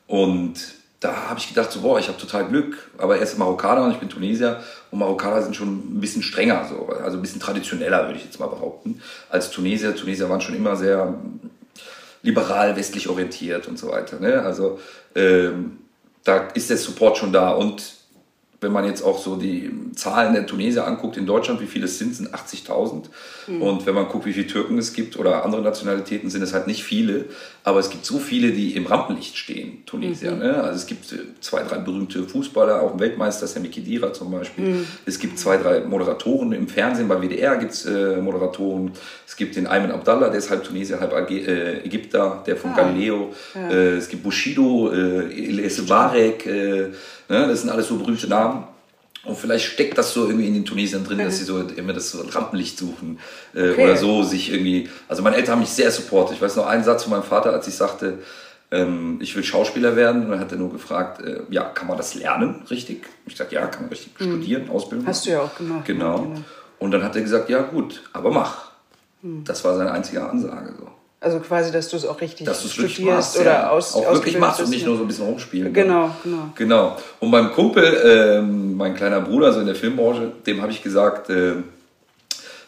Und 0.06 0.54
da 1.00 1.28
habe 1.28 1.40
ich 1.40 1.48
gedacht, 1.48 1.72
so, 1.72 1.80
boah, 1.80 1.98
ich 1.98 2.08
habe 2.08 2.18
total 2.18 2.46
Glück. 2.48 2.90
Aber 2.98 3.16
er 3.16 3.22
ist 3.22 3.38
Marokkaner 3.38 3.84
und 3.84 3.92
ich 3.92 3.98
bin 3.98 4.08
Tunesier. 4.08 4.62
Und 4.90 4.98
Marokkaner 5.00 5.42
sind 5.42 5.56
schon 5.56 5.96
ein 5.96 6.00
bisschen 6.00 6.22
strenger, 6.22 6.66
so, 6.68 6.86
also 6.86 7.18
ein 7.18 7.22
bisschen 7.22 7.40
traditioneller, 7.40 8.06
würde 8.06 8.18
ich 8.18 8.24
jetzt 8.24 8.40
mal 8.40 8.46
behaupten, 8.46 9.00
als 9.28 9.50
Tunesier. 9.50 9.94
Tunesier 9.94 10.28
waren 10.28 10.40
schon 10.40 10.54
immer 10.54 10.76
sehr 10.76 11.14
liberal, 12.22 12.76
westlich 12.76 13.08
orientiert 13.08 13.68
und 13.68 13.78
so 13.78 13.90
weiter. 13.90 14.20
Ne? 14.20 14.42
Also 14.42 14.78
ähm, 15.14 15.78
da 16.24 16.48
ist 16.54 16.70
der 16.70 16.76
Support 16.76 17.18
schon 17.18 17.32
da. 17.32 17.50
Und 17.50 17.94
wenn 18.60 18.72
man 18.72 18.84
jetzt 18.84 19.02
auch 19.02 19.18
so 19.18 19.36
die 19.36 19.70
Zahlen 19.94 20.34
der 20.34 20.46
Tunesier 20.46 20.86
anguckt 20.86 21.16
in 21.16 21.26
Deutschland, 21.26 21.60
wie 21.60 21.66
viele 21.66 21.84
es 21.84 21.98
sind, 21.98 22.16
sind 22.16 22.34
80.000. 22.34 23.04
Mhm. 23.46 23.62
Und 23.62 23.86
wenn 23.86 23.94
man 23.94 24.08
guckt, 24.08 24.26
wie 24.26 24.32
viele 24.32 24.46
Türken 24.46 24.78
es 24.78 24.92
gibt 24.92 25.16
oder 25.18 25.44
andere 25.44 25.62
Nationalitäten, 25.62 26.30
sind 26.30 26.42
es 26.42 26.52
halt 26.52 26.66
nicht 26.66 26.82
viele. 26.82 27.26
Aber 27.66 27.80
es 27.80 27.90
gibt 27.90 28.04
so 28.06 28.20
viele, 28.20 28.52
die 28.52 28.76
im 28.76 28.86
Rampenlicht 28.86 29.36
stehen, 29.36 29.84
Tunesier. 29.86 30.30
Mhm. 30.30 30.38
Ne? 30.38 30.62
Also 30.62 30.76
es 30.76 30.86
gibt 30.86 31.12
äh, 31.12 31.16
zwei, 31.40 31.64
drei 31.64 31.78
berühmte 31.78 32.22
Fußballer, 32.22 32.80
auch 32.80 32.96
Weltmeister, 33.00 33.48
Sami 33.48 33.70
Khedira 33.70 34.12
zum 34.12 34.30
Beispiel. 34.30 34.68
Mhm. 34.68 34.86
Es 35.04 35.18
gibt 35.18 35.36
zwei, 35.36 35.56
drei 35.56 35.80
Moderatoren 35.80 36.52
im 36.52 36.68
Fernsehen, 36.68 37.08
bei 37.08 37.20
WDR 37.20 37.56
gibt 37.56 37.72
es 37.72 37.84
äh, 37.84 38.18
Moderatoren. 38.18 38.92
Es 39.26 39.34
gibt 39.34 39.56
den 39.56 39.66
Ayman 39.66 39.90
Abdallah, 39.90 40.28
der 40.28 40.38
ist 40.38 40.48
halb 40.48 40.62
Tunesier, 40.62 41.00
halb 41.00 41.12
äh, 41.12 41.84
Ägypter, 41.84 42.44
der 42.46 42.56
von 42.56 42.70
ah. 42.70 42.76
Galileo. 42.76 43.34
Ja. 43.56 43.68
Äh, 43.68 43.96
es 43.96 44.08
gibt 44.08 44.22
Bushido, 44.22 44.92
äh, 44.92 45.68
Barek, 45.88 46.46
äh, 46.46 46.90
Ne? 47.28 47.46
Das 47.48 47.62
sind 47.62 47.70
alles 47.70 47.88
so 47.88 47.96
berühmte 47.96 48.28
Namen. 48.28 48.64
Und 49.26 49.36
vielleicht 49.36 49.64
steckt 49.64 49.98
das 49.98 50.12
so 50.12 50.26
irgendwie 50.26 50.46
in 50.46 50.54
den 50.54 50.64
Tunesiern 50.64 51.04
drin, 51.04 51.18
dass 51.18 51.38
sie 51.38 51.44
so 51.44 51.60
immer 51.60 51.92
das 51.92 52.16
Rampenlicht 52.34 52.78
suchen 52.78 53.18
äh, 53.54 53.70
okay. 53.70 53.84
oder 53.84 53.96
so 53.96 54.22
sich 54.22 54.52
irgendwie. 54.52 54.88
Also 55.08 55.22
meine 55.22 55.36
Eltern 55.36 55.52
haben 55.54 55.60
mich 55.60 55.70
sehr 55.70 55.90
supportet. 55.90 56.36
Ich 56.36 56.42
weiß 56.42 56.56
noch 56.56 56.66
einen 56.66 56.84
Satz 56.84 57.04
von 57.04 57.12
meinem 57.12 57.24
Vater, 57.24 57.52
als 57.52 57.66
ich 57.66 57.74
sagte, 57.74 58.18
ähm, 58.70 59.18
ich 59.20 59.34
will 59.34 59.42
Schauspieler 59.42 59.96
werden. 59.96 60.24
Und 60.24 60.30
dann 60.30 60.40
hat 60.40 60.52
er 60.52 60.58
nur 60.58 60.72
gefragt, 60.72 61.22
äh, 61.22 61.40
ja, 61.50 61.64
kann 61.64 61.88
man 61.88 61.96
das 61.96 62.14
lernen, 62.14 62.62
richtig? 62.70 63.06
Ich 63.26 63.36
sagte, 63.36 63.56
ja, 63.56 63.66
kann 63.66 63.82
man 63.82 63.90
richtig 63.90 64.12
mhm. 64.18 64.24
studieren, 64.24 64.70
Ausbildung. 64.70 65.06
Hast 65.06 65.26
du 65.26 65.30
ja 65.30 65.42
auch 65.42 65.54
gemacht. 65.56 65.84
Genau. 65.84 66.22
genau. 66.22 66.40
Und 66.78 66.90
dann 66.90 67.02
hat 67.02 67.16
er 67.16 67.22
gesagt, 67.22 67.48
ja 67.48 67.62
gut, 67.62 68.02
aber 68.12 68.30
mach. 68.30 68.70
Mhm. 69.22 69.44
Das 69.44 69.64
war 69.64 69.76
seine 69.76 69.90
einzige 69.90 70.28
Ansage 70.28 70.74
so. 70.78 70.88
Also 71.18 71.40
quasi, 71.40 71.72
dass 71.72 71.88
du 71.88 71.96
es 71.96 72.04
auch 72.04 72.20
richtig 72.20 72.46
dass 72.46 72.62
studierst 72.70 73.00
machst, 73.00 73.38
oder 73.38 73.50
ja. 73.52 73.70
aus 73.70 73.94
Auch 73.94 74.12
wirklich 74.12 74.38
machst 74.38 74.60
und 74.60 74.68
nicht 74.68 74.84
nur 74.84 74.96
so 74.96 75.04
ein 75.04 75.08
bisschen 75.08 75.24
rumspielen. 75.24 75.72
Genau, 75.72 76.10
genau. 76.22 76.50
Genau. 76.54 76.96
Und 77.20 77.30
meinem 77.30 77.52
Kumpel, 77.52 77.84
äh, 77.84 78.42
mein 78.42 78.94
kleiner 78.94 79.22
Bruder, 79.22 79.52
so 79.52 79.60
in 79.60 79.66
der 79.66 79.74
Filmbranche, 79.74 80.32
dem 80.46 80.60
habe 80.60 80.72
ich 80.72 80.82
gesagt, 80.82 81.30
äh, 81.30 81.54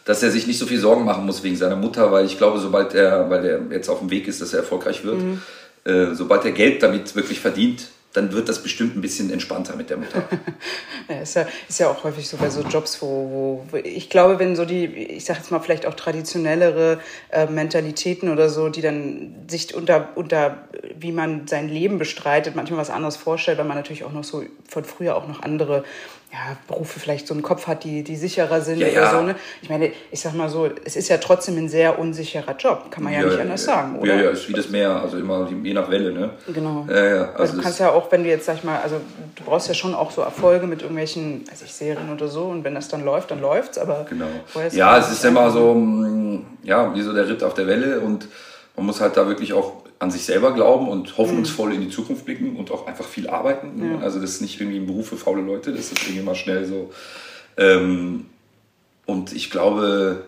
dass 0.06 0.22
er 0.22 0.30
sich 0.30 0.46
nicht 0.46 0.58
so 0.58 0.64
viel 0.64 0.80
Sorgen 0.80 1.04
machen 1.04 1.26
muss 1.26 1.42
wegen 1.42 1.56
seiner 1.56 1.76
Mutter, 1.76 2.10
weil 2.10 2.24
ich 2.24 2.38
glaube, 2.38 2.58
sobald 2.58 2.94
er, 2.94 3.28
weil 3.28 3.44
er 3.44 3.60
jetzt 3.70 3.90
auf 3.90 3.98
dem 3.98 4.10
Weg 4.10 4.26
ist, 4.26 4.40
dass 4.40 4.54
er 4.54 4.60
erfolgreich 4.60 5.04
wird, 5.04 5.18
mhm. 5.18 5.42
äh, 5.84 6.14
sobald 6.14 6.46
er 6.46 6.52
Geld 6.52 6.82
damit 6.82 7.14
wirklich 7.14 7.40
verdient, 7.40 7.88
dann 8.18 8.32
wird 8.32 8.48
das 8.48 8.62
bestimmt 8.62 8.96
ein 8.96 9.00
bisschen 9.00 9.30
entspannter 9.30 9.76
mit 9.76 9.90
der 9.90 9.98
Mutter. 9.98 10.24
ja, 11.08 11.20
ist, 11.20 11.34
ja, 11.34 11.46
ist 11.68 11.78
ja 11.78 11.88
auch 11.88 12.02
häufig 12.04 12.28
so 12.28 12.36
bei 12.36 12.50
so 12.50 12.62
Jobs, 12.62 13.00
wo, 13.00 13.64
wo 13.70 13.76
ich 13.76 14.10
glaube, 14.10 14.38
wenn 14.38 14.56
so 14.56 14.64
die, 14.64 14.86
ich 14.86 15.24
sag 15.24 15.36
jetzt 15.36 15.50
mal 15.50 15.60
vielleicht 15.60 15.86
auch 15.86 15.94
traditionellere 15.94 17.00
äh, 17.30 17.46
Mentalitäten 17.46 18.30
oder 18.30 18.48
so, 18.48 18.68
die 18.68 18.80
dann 18.80 19.34
sich 19.48 19.74
unter, 19.74 20.08
unter, 20.16 20.68
wie 20.98 21.12
man 21.12 21.46
sein 21.46 21.68
Leben 21.68 21.98
bestreitet, 21.98 22.56
manchmal 22.56 22.80
was 22.80 22.90
anderes 22.90 23.16
vorstellt, 23.16 23.58
weil 23.58 23.66
man 23.66 23.76
natürlich 23.76 24.04
auch 24.04 24.12
noch 24.12 24.24
so 24.24 24.42
von 24.68 24.84
früher 24.84 25.16
auch 25.16 25.28
noch 25.28 25.42
andere 25.42 25.84
ja, 26.32 26.56
Berufe 26.66 27.00
vielleicht 27.00 27.26
so 27.26 27.34
im 27.34 27.40
Kopf 27.40 27.66
hat, 27.66 27.84
die, 27.84 28.02
die 28.02 28.16
sicherer 28.16 28.60
sind 28.60 28.80
ja, 28.80 28.88
oder 28.88 29.00
ja. 29.00 29.10
so. 29.10 29.22
Ne? 29.22 29.34
Ich 29.62 29.70
meine, 29.70 29.92
ich 30.10 30.20
sag 30.20 30.34
mal 30.34 30.50
so, 30.50 30.68
es 30.84 30.94
ist 30.94 31.08
ja 31.08 31.16
trotzdem 31.16 31.56
ein 31.56 31.70
sehr 31.70 31.98
unsicherer 31.98 32.54
Job, 32.56 32.90
kann 32.90 33.04
man 33.04 33.14
ja, 33.14 33.20
ja 33.20 33.26
nicht 33.26 33.40
anders 33.40 33.64
sagen, 33.64 33.98
oder? 33.98 34.14
Ja, 34.14 34.22
ja, 34.24 34.30
ist 34.30 34.46
wie 34.46 34.52
das 34.52 34.68
Meer, 34.68 34.90
also 34.90 35.16
immer 35.16 35.48
je 35.62 35.72
nach 35.72 35.90
Welle, 35.90 36.12
ne? 36.12 36.30
Genau. 36.52 36.86
Ja, 36.88 37.04
ja, 37.04 37.20
also, 37.30 37.38
also 37.38 37.56
du 37.56 37.62
kannst 37.62 37.80
ja 37.80 37.90
auch, 37.90 38.12
wenn 38.12 38.24
du 38.24 38.28
jetzt, 38.28 38.44
sag 38.44 38.56
ich 38.56 38.64
mal, 38.64 38.78
also 38.78 39.00
du 39.36 39.44
brauchst 39.44 39.68
ja 39.68 39.74
schon 39.74 39.94
auch 39.94 40.10
so 40.10 40.20
Erfolge 40.20 40.66
mit 40.66 40.82
irgendwelchen, 40.82 41.48
weiß 41.50 41.62
ich, 41.62 41.72
Serien 41.72 42.12
oder 42.12 42.28
so 42.28 42.44
und 42.44 42.62
wenn 42.62 42.74
das 42.74 42.88
dann 42.88 43.04
läuft, 43.04 43.30
dann 43.30 43.40
läuft's, 43.40 43.78
aber... 43.78 44.04
Genau. 44.08 44.26
Ja, 44.72 44.98
es 44.98 45.10
ist 45.10 45.24
immer 45.24 45.50
so, 45.50 45.74
mm, 45.74 46.44
ja, 46.62 46.94
wie 46.94 47.00
so 47.00 47.14
der 47.14 47.26
Ritt 47.26 47.42
auf 47.42 47.54
der 47.54 47.66
Welle 47.66 48.00
und 48.00 48.28
man 48.76 48.86
muss 48.86 49.00
halt 49.00 49.16
da 49.16 49.26
wirklich 49.26 49.52
auch 49.54 49.77
an 49.98 50.10
sich 50.10 50.24
selber 50.24 50.52
glauben 50.52 50.88
und 50.88 51.18
hoffnungsvoll 51.18 51.74
in 51.74 51.80
die 51.80 51.88
Zukunft 51.88 52.24
blicken 52.24 52.56
und 52.56 52.70
auch 52.70 52.86
einfach 52.86 53.06
viel 53.06 53.28
arbeiten. 53.28 53.82
Ja. 53.84 53.98
Also 53.98 54.20
das 54.20 54.30
ist 54.30 54.42
nicht 54.42 54.60
irgendwie 54.60 54.78
ein 54.78 54.86
Beruf 54.86 55.08
für 55.08 55.16
faule 55.16 55.42
Leute, 55.42 55.72
das 55.72 55.92
ist 55.92 56.02
irgendwie 56.04 56.22
mal 56.22 56.36
schnell 56.36 56.64
so. 56.64 56.92
Ähm, 57.56 58.26
und 59.06 59.32
ich 59.32 59.50
glaube, 59.50 60.24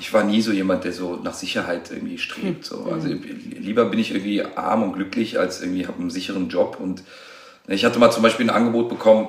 ich 0.00 0.12
war 0.12 0.24
nie 0.24 0.40
so 0.40 0.50
jemand, 0.50 0.82
der 0.84 0.92
so 0.92 1.16
nach 1.22 1.34
Sicherheit 1.34 1.92
irgendwie 1.92 2.18
strebt. 2.18 2.64
So. 2.64 2.86
Also 2.90 3.08
lieber 3.08 3.84
bin 3.84 4.00
ich 4.00 4.10
irgendwie 4.10 4.42
arm 4.42 4.82
und 4.82 4.94
glücklich, 4.94 5.38
als 5.38 5.60
irgendwie 5.60 5.86
habe 5.86 6.00
einen 6.00 6.10
sicheren 6.10 6.48
Job. 6.48 6.78
Und 6.80 7.04
ich 7.68 7.84
hatte 7.84 8.00
mal 8.00 8.10
zum 8.10 8.24
Beispiel 8.24 8.46
ein 8.46 8.54
Angebot 8.54 8.88
bekommen 8.88 9.28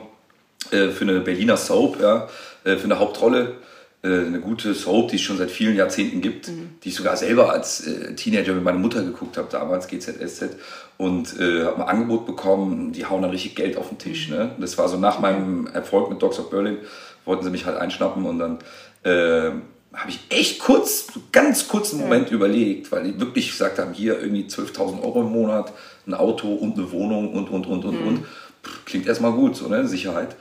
äh, 0.72 0.90
für 0.90 1.04
eine 1.04 1.20
Berliner 1.20 1.58
Soap, 1.58 2.02
ja, 2.02 2.28
äh, 2.64 2.78
für 2.78 2.86
eine 2.86 2.98
Hauptrolle. 2.98 3.56
Äh, 4.04 4.26
eine 4.26 4.42
gute 4.42 4.74
Soap, 4.74 5.10
die 5.10 5.16
es 5.16 5.22
schon 5.22 5.38
seit 5.38 5.50
vielen 5.50 5.78
Jahrzehnten 5.78 6.20
gibt, 6.20 6.50
mhm. 6.50 6.72
die 6.84 6.90
ich 6.90 6.96
sogar 6.96 7.16
selber 7.16 7.54
als 7.54 7.88
äh, 7.88 8.14
Teenager 8.16 8.54
mit 8.54 8.64
meiner 8.64 8.78
Mutter 8.78 9.02
geguckt 9.02 9.38
habe, 9.38 9.48
damals 9.50 9.88
GZSZ, 9.88 10.58
und 10.98 11.40
äh, 11.40 11.64
habe 11.64 11.88
ein 11.88 11.96
Angebot 11.96 12.26
bekommen, 12.26 12.92
die 12.92 13.06
hauen 13.06 13.22
dann 13.22 13.32
richtig 13.32 13.56
Geld 13.56 13.78
auf 13.78 13.88
den 13.88 13.98
Tisch. 13.98 14.28
Mhm. 14.28 14.36
Ne? 14.36 14.56
Das 14.60 14.78
war 14.78 14.90
so 14.90 14.98
nach 14.98 15.20
meinem 15.20 15.68
Erfolg 15.68 16.10
mit 16.10 16.22
Dogs 16.22 16.38
of 16.38 16.50
Berlin, 16.50 16.80
wollten 17.24 17.46
sie 17.46 17.50
mich 17.50 17.66
halt 17.66 17.78
einschnappen 17.78 18.26
und 18.26 18.40
dann 18.40 18.60
äh, 19.04 19.52
habe 19.94 20.10
ich 20.10 20.20
echt 20.30 20.60
kurz, 20.60 21.08
ganz 21.32 21.70
kurzen 21.70 22.02
Moment 22.02 22.30
ja. 22.30 22.36
überlegt, 22.36 22.92
weil 22.92 23.04
die 23.04 23.20
wirklich 23.22 23.52
gesagt 23.52 23.80
haben, 23.80 23.94
hier 23.94 24.20
irgendwie 24.20 24.44
12.000 24.44 25.02
Euro 25.02 25.22
im 25.22 25.32
Monat, 25.32 25.72
ein 26.08 26.14
Auto 26.14 26.54
und 26.54 26.78
eine 26.78 26.92
Wohnung 26.92 27.34
und, 27.34 27.50
und, 27.50 27.68
und, 27.68 27.86
und, 27.86 28.02
mhm. 28.02 28.08
und. 28.08 28.26
Pff, 28.66 28.84
klingt 28.86 29.08
erstmal 29.08 29.32
gut, 29.32 29.56
so, 29.56 29.70
ne? 29.70 29.88
Sicherheit. 29.88 30.36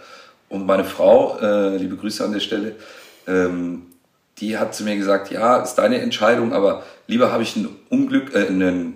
Und 0.49 0.67
meine 0.67 0.85
Frau, 0.85 1.39
äh, 1.39 1.77
liebe 1.77 1.97
Grüße 1.97 2.25
an 2.25 2.33
der 2.33 2.41
Stelle, 2.41 2.77
ähm, 3.27 3.83
die 4.39 4.59
hat 4.59 4.75
zu 4.75 4.85
mir 4.85 4.97
gesagt, 4.97 5.31
ja, 5.31 5.59
ist 5.59 5.75
deine 5.75 6.01
Entscheidung, 6.01 6.53
aber 6.53 6.83
lieber 7.07 7.33
habe 7.33 7.43
ich 7.43 7.57
einen, 7.57 7.69
Unglück, 7.89 8.35
äh, 8.35 8.47
einen, 8.49 8.95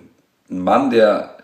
Mann, 0.49 0.89
der 0.91 1.35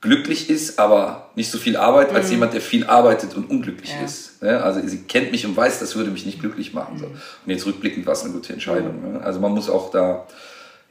glücklich 0.00 0.48
ist, 0.48 0.78
aber 0.78 1.30
nicht 1.34 1.50
so 1.50 1.58
viel 1.58 1.76
arbeitet, 1.76 2.12
mhm. 2.12 2.16
als 2.16 2.30
jemand, 2.30 2.54
der 2.54 2.60
viel 2.60 2.86
arbeitet 2.86 3.34
und 3.34 3.50
unglücklich 3.50 3.92
ja. 3.92 4.04
ist. 4.04 4.42
Also 4.42 4.86
sie 4.86 5.02
kennt 5.02 5.30
mich 5.32 5.44
und 5.46 5.56
weiß, 5.56 5.80
das 5.80 5.96
würde 5.96 6.10
mich 6.10 6.24
nicht 6.24 6.40
glücklich 6.40 6.72
machen. 6.72 6.98
So. 6.98 7.06
Mhm. 7.06 7.12
Und 7.44 7.50
jetzt 7.50 7.66
rückblickend 7.66 8.06
war 8.06 8.12
es 8.12 8.24
eine 8.24 8.32
gute 8.32 8.52
Entscheidung. 8.52 9.02
Mhm. 9.02 9.12
Ne? 9.14 9.20
Also 9.22 9.40
man 9.40 9.52
muss 9.52 9.68
auch 9.68 9.90
da 9.90 10.26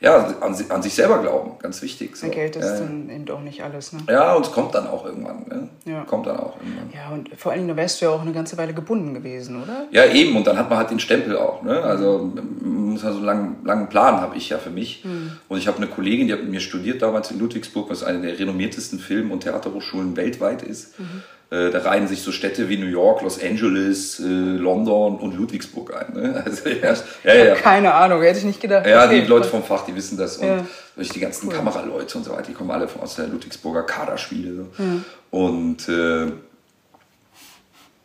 ja, 0.05 0.23
an, 0.39 0.55
an, 0.69 0.83
sich 0.83 0.93
selber 0.93 1.17
glauben, 1.17 1.53
ganz 1.59 1.81
wichtig. 1.81 2.15
So. 2.15 2.29
Geld 2.29 2.55
ist 2.55 2.63
ja. 2.63 2.79
dann 2.79 3.09
eben 3.09 3.25
doch 3.25 3.41
nicht 3.41 3.63
alles. 3.63 3.91
Ne? 3.91 4.01
Ja, 4.07 4.35
und 4.35 4.45
es 4.45 4.51
kommt 4.51 4.75
dann 4.75 4.85
auch 4.85 5.03
irgendwann. 5.03 5.45
Ne? 5.49 5.69
Ja. 5.85 6.03
Kommt 6.03 6.27
dann 6.27 6.37
auch 6.37 6.57
irgendwann. 6.57 6.91
Ja, 6.93 7.09
und 7.11 7.29
vor 7.35 7.53
Dingen, 7.53 7.67
da 7.67 7.75
wärst 7.75 7.99
du 7.99 8.05
ja 8.05 8.11
auch 8.11 8.21
eine 8.21 8.31
ganze 8.31 8.55
Weile 8.59 8.75
gebunden 8.75 9.15
gewesen, 9.15 9.63
oder? 9.63 9.87
Ja, 9.89 10.05
eben, 10.05 10.35
und 10.35 10.45
dann 10.45 10.59
hat 10.59 10.69
man 10.69 10.77
halt 10.77 10.91
den 10.91 10.99
Stempel 10.99 11.35
auch. 11.35 11.63
Ne? 11.63 11.81
Also 11.81 12.31
man 12.35 12.91
muss 12.91 13.01
ja 13.01 13.09
so 13.11 13.17
einen 13.17 13.25
langen, 13.25 13.55
langen 13.65 13.89
Plan 13.89 14.21
habe 14.21 14.37
ich 14.37 14.49
ja 14.49 14.59
für 14.59 14.69
mich. 14.69 15.03
Mhm. 15.03 15.31
Und 15.47 15.57
ich 15.57 15.67
habe 15.67 15.77
eine 15.77 15.87
Kollegin, 15.87 16.27
die 16.27 16.33
hat 16.33 16.41
mit 16.41 16.51
mir 16.51 16.59
studiert 16.59 17.01
damals 17.01 17.31
in 17.31 17.39
Ludwigsburg, 17.39 17.89
was 17.89 18.03
eine 18.03 18.21
der 18.21 18.37
renommiertesten 18.37 18.99
Film- 18.99 19.31
und 19.31 19.41
Theaterhochschulen 19.41 20.15
weltweit 20.15 20.61
ist. 20.61 20.99
Mhm. 20.99 21.23
Äh, 21.55 21.71
da 21.71 21.79
reihen 21.79 22.07
sich 22.07 22.21
so 22.21 22.31
Städte 22.31 22.67
wie 22.67 22.77
New 22.77 22.87
York, 22.87 23.21
Los 23.21 23.41
Angeles, 23.41 24.19
äh, 24.19 24.23
London 24.23 25.17
und 25.17 25.35
Ludwigsburg 25.37 25.93
ein. 25.95 26.13
Ne? 26.13 26.43
Also, 26.45 26.69
ja, 26.69 26.95
ja, 27.23 27.45
ja. 27.45 27.55
Keine 27.55 27.93
Ahnung, 27.93 28.21
hätte 28.21 28.39
ich 28.39 28.45
nicht 28.45 28.59
gedacht. 28.59 28.85
Ja, 28.85 29.05
okay. 29.05 29.21
die 29.21 29.27
Leute 29.27 29.47
vom 29.47 29.63
Fach, 29.63 29.85
die 29.85 29.95
wissen 29.95 30.17
das. 30.17 30.37
Und 30.37 30.47
ja. 30.47 30.65
die 30.97 31.19
ganzen 31.19 31.47
cool. 31.47 31.55
Kameraleute 31.55 32.17
und 32.17 32.23
so 32.23 32.31
weiter, 32.31 32.43
die 32.43 32.53
kommen 32.53 32.71
alle 32.71 32.89
aus 32.99 33.15
der 33.15 33.27
Ludwigsburger 33.27 33.83
Kaderschmiede. 33.83 34.65
Mhm. 34.77 35.05
Und 35.31 35.87
äh, 35.87 36.25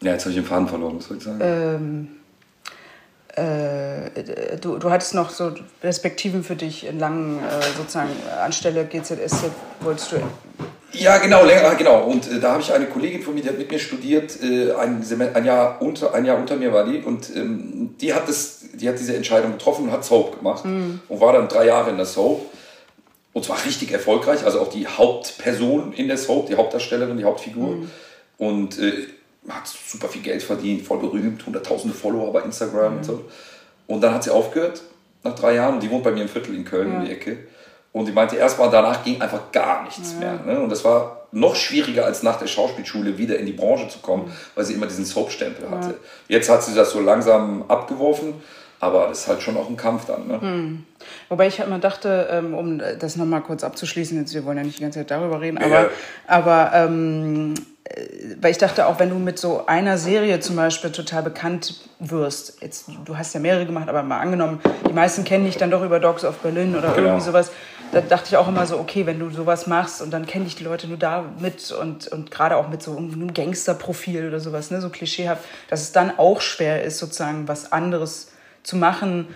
ja, 0.03 0.13
jetzt 0.13 0.23
habe 0.23 0.31
ich 0.31 0.37
den 0.37 0.45
Faden 0.45 0.69
verloren, 0.69 0.97
was 0.97 1.07
soll 1.07 1.17
ich 1.17 1.25
sagen? 1.25 1.39
Ähm, 1.43 2.09
äh, 3.37 4.59
du, 4.61 4.79
du 4.79 4.91
hattest 4.91 5.15
noch 5.15 5.31
so 5.31 5.55
Perspektiven 5.81 6.45
für 6.45 6.57
dich 6.57 6.87
in 6.87 6.99
langen, 6.99 7.39
äh, 7.39 7.63
sozusagen, 7.77 8.11
anstelle 8.45 8.85
GZS, 8.85 9.45
wolltest 9.81 10.13
du 10.13 10.17
ja, 10.93 11.19
genau, 11.19 11.45
länger, 11.45 11.75
genau. 11.75 12.05
Und 12.05 12.31
äh, 12.31 12.41
da 12.41 12.53
habe 12.53 12.63
ich 12.63 12.73
eine 12.73 12.87
Kollegin 12.87 13.23
von 13.23 13.35
mir, 13.35 13.43
die 13.43 13.49
hat 13.49 13.59
mit 13.59 13.71
mir 13.71 13.79
studiert, 13.79 14.43
äh, 14.43 14.73
ein, 14.73 15.05
ein, 15.35 15.45
Jahr 15.45 15.81
unter, 15.81 16.15
ein 16.15 16.25
Jahr 16.25 16.39
unter 16.39 16.57
mir 16.57 16.73
war 16.73 16.85
die. 16.85 16.99
Und 16.99 17.35
ähm, 17.35 17.95
die, 18.01 18.13
hat 18.13 18.29
das, 18.29 18.61
die 18.75 18.89
hat 18.89 18.99
diese 18.99 19.15
Entscheidung 19.15 19.53
getroffen 19.53 19.85
und 19.85 19.93
hat 19.93 20.05
Soap 20.05 20.39
gemacht. 20.39 20.65
Mhm. 20.65 21.01
Und 21.09 21.21
war 21.21 21.33
dann 21.33 21.49
drei 21.49 21.67
Jahre 21.67 21.91
in 21.91 21.97
der 21.97 22.07
Soap. 22.07 22.47
Und 23.33 23.45
zwar 23.45 23.65
richtig 23.65 23.93
erfolgreich, 23.93 24.45
also 24.45 24.61
auch 24.61 24.71
die 24.71 24.87
Hauptperson 24.87 25.93
in 25.93 26.09
der 26.09 26.17
Soap, 26.17 26.49
die 26.49 26.57
Hauptdarstellerin, 26.57 27.17
die 27.17 27.25
Hauptfigur. 27.25 27.77
Mhm. 27.77 27.91
Und 28.39 28.79
äh, 28.79 29.07
hat 29.49 29.69
super 29.69 30.09
viel 30.09 30.23
Geld 30.23 30.43
verdient, 30.43 30.83
voll 30.83 30.99
berühmt, 30.99 31.47
hunderttausende 31.47 31.97
Follower 31.97 32.33
bei 32.33 32.43
Instagram 32.43 32.93
mhm. 32.93 32.99
und 32.99 33.05
so. 33.05 33.25
Und 33.87 34.01
dann 34.03 34.15
hat 34.15 34.25
sie 34.25 34.31
aufgehört, 34.31 34.83
nach 35.23 35.35
drei 35.35 35.55
Jahren. 35.55 35.75
Und 35.75 35.83
die 35.83 35.91
wohnt 35.91 36.05
bei 36.05 36.11
mir 36.11 36.23
im 36.23 36.29
Viertel 36.29 36.55
in 36.55 36.65
Köln, 36.65 36.93
ja. 36.93 36.99
um 36.99 37.05
die 37.05 37.13
Ecke. 37.13 37.39
Und 37.93 38.07
die 38.07 38.13
meinte 38.13 38.37
erstmal, 38.37 38.71
danach 38.71 39.03
ging 39.03 39.21
einfach 39.21 39.51
gar 39.51 39.83
nichts 39.83 40.15
ja. 40.15 40.19
mehr. 40.19 40.55
Ne? 40.55 40.61
Und 40.61 40.71
das 40.71 40.85
war 40.85 41.27
noch 41.33 41.57
schwieriger 41.57 42.05
als 42.05 42.23
nach 42.23 42.39
der 42.39 42.47
Schauspielschule 42.47 43.19
wieder 43.19 43.39
in 43.39 43.47
die 43.47 43.53
Branche 43.53 43.89
zu 43.89 43.99
kommen, 43.99 44.27
mhm. 44.27 44.33
weil 44.55 44.65
sie 44.65 44.75
immer 44.75 44.87
diesen 44.87 45.05
Soap-Stempel 45.05 45.71
hatte. 45.71 45.95
Jetzt 46.29 46.49
hat 46.49 46.63
sie 46.63 46.75
das 46.75 46.91
so 46.91 47.01
langsam 47.01 47.65
abgeworfen, 47.69 48.35
aber 48.81 49.09
das 49.09 49.21
ist 49.21 49.29
halt 49.29 49.43
schon 49.43 49.57
auch 49.57 49.69
ein 49.69 49.77
Kampf 49.77 50.07
dann. 50.07 50.27
Ne? 50.27 50.39
Mhm. 50.39 50.87
Wobei 51.29 51.47
ich 51.47 51.59
halt 51.61 51.69
mal 51.69 51.79
dachte, 51.79 52.29
ähm, 52.31 52.55
um 52.55 52.79
das 52.79 53.17
nochmal 53.17 53.43
kurz 53.43 53.63
abzuschließen, 53.63 54.19
jetzt, 54.19 54.35
wir 54.35 54.45
wollen 54.45 54.57
ja 54.57 54.65
nicht 54.65 54.79
die 54.79 54.83
ganze 54.83 55.01
Zeit 55.01 55.11
darüber 55.11 55.41
reden, 55.41 55.59
aber, 55.59 55.83
ja. 55.83 55.89
aber 56.27 56.71
ähm, 56.75 57.55
äh, 57.85 58.05
weil 58.41 58.51
ich 58.51 58.59
dachte, 58.59 58.87
auch 58.87 58.99
wenn 58.99 59.11
du 59.11 59.17
mit 59.17 59.39
so 59.39 59.67
einer 59.67 59.99
Serie 59.99 60.41
zum 60.41 60.57
Beispiel 60.57 60.91
total 60.91 61.23
bekannt 61.23 61.89
wirst, 61.99 62.61
jetzt, 62.63 62.87
du 63.05 63.17
hast 63.17 63.35
ja 63.35 63.41
mehrere 63.41 63.67
gemacht, 63.67 63.89
aber 63.89 64.03
mal 64.03 64.19
angenommen, 64.19 64.61
die 64.89 64.93
meisten 64.93 65.25
kennen 65.25 65.45
dich 65.45 65.57
dann 65.57 65.71
doch 65.71 65.83
über 65.83 66.01
Dogs 66.01 66.25
of 66.25 66.39
Berlin 66.39 66.75
oder 66.77 66.93
genau. 66.93 67.09
irgendwie 67.09 67.25
sowas, 67.25 67.51
da 67.93 68.01
dachte 68.01 68.27
ich 68.29 68.37
auch 68.37 68.49
immer 68.49 68.67
so, 68.67 68.79
okay, 68.79 69.07
wenn 69.07 69.19
du 69.19 69.31
sowas 69.31 69.67
machst 69.67 70.01
und 70.03 70.11
dann 70.11 70.27
kenne 70.27 70.47
ich 70.47 70.57
die 70.57 70.65
Leute 70.65 70.87
nur 70.87 70.97
da 70.97 71.25
mit 71.41 71.73
und, 71.73 72.09
und 72.09 72.31
gerade 72.31 72.57
auch 72.57 72.69
mit 72.69 72.83
so 72.83 72.97
einem 72.97 73.35
Gangsterprofil 73.35 74.29
oder 74.29 74.41
sowas, 74.41 74.71
ne, 74.71 74.81
so 74.81 74.91
klischeehaft, 74.91 75.45
dass 75.69 75.83
es 75.83 75.93
dann 75.93 76.19
auch 76.19 76.41
schwer 76.41 76.83
ist, 76.85 76.99
sozusagen 76.99 77.49
was 77.49 77.73
anderes 77.73 78.33
zu 78.63 78.77
machen, 78.77 79.29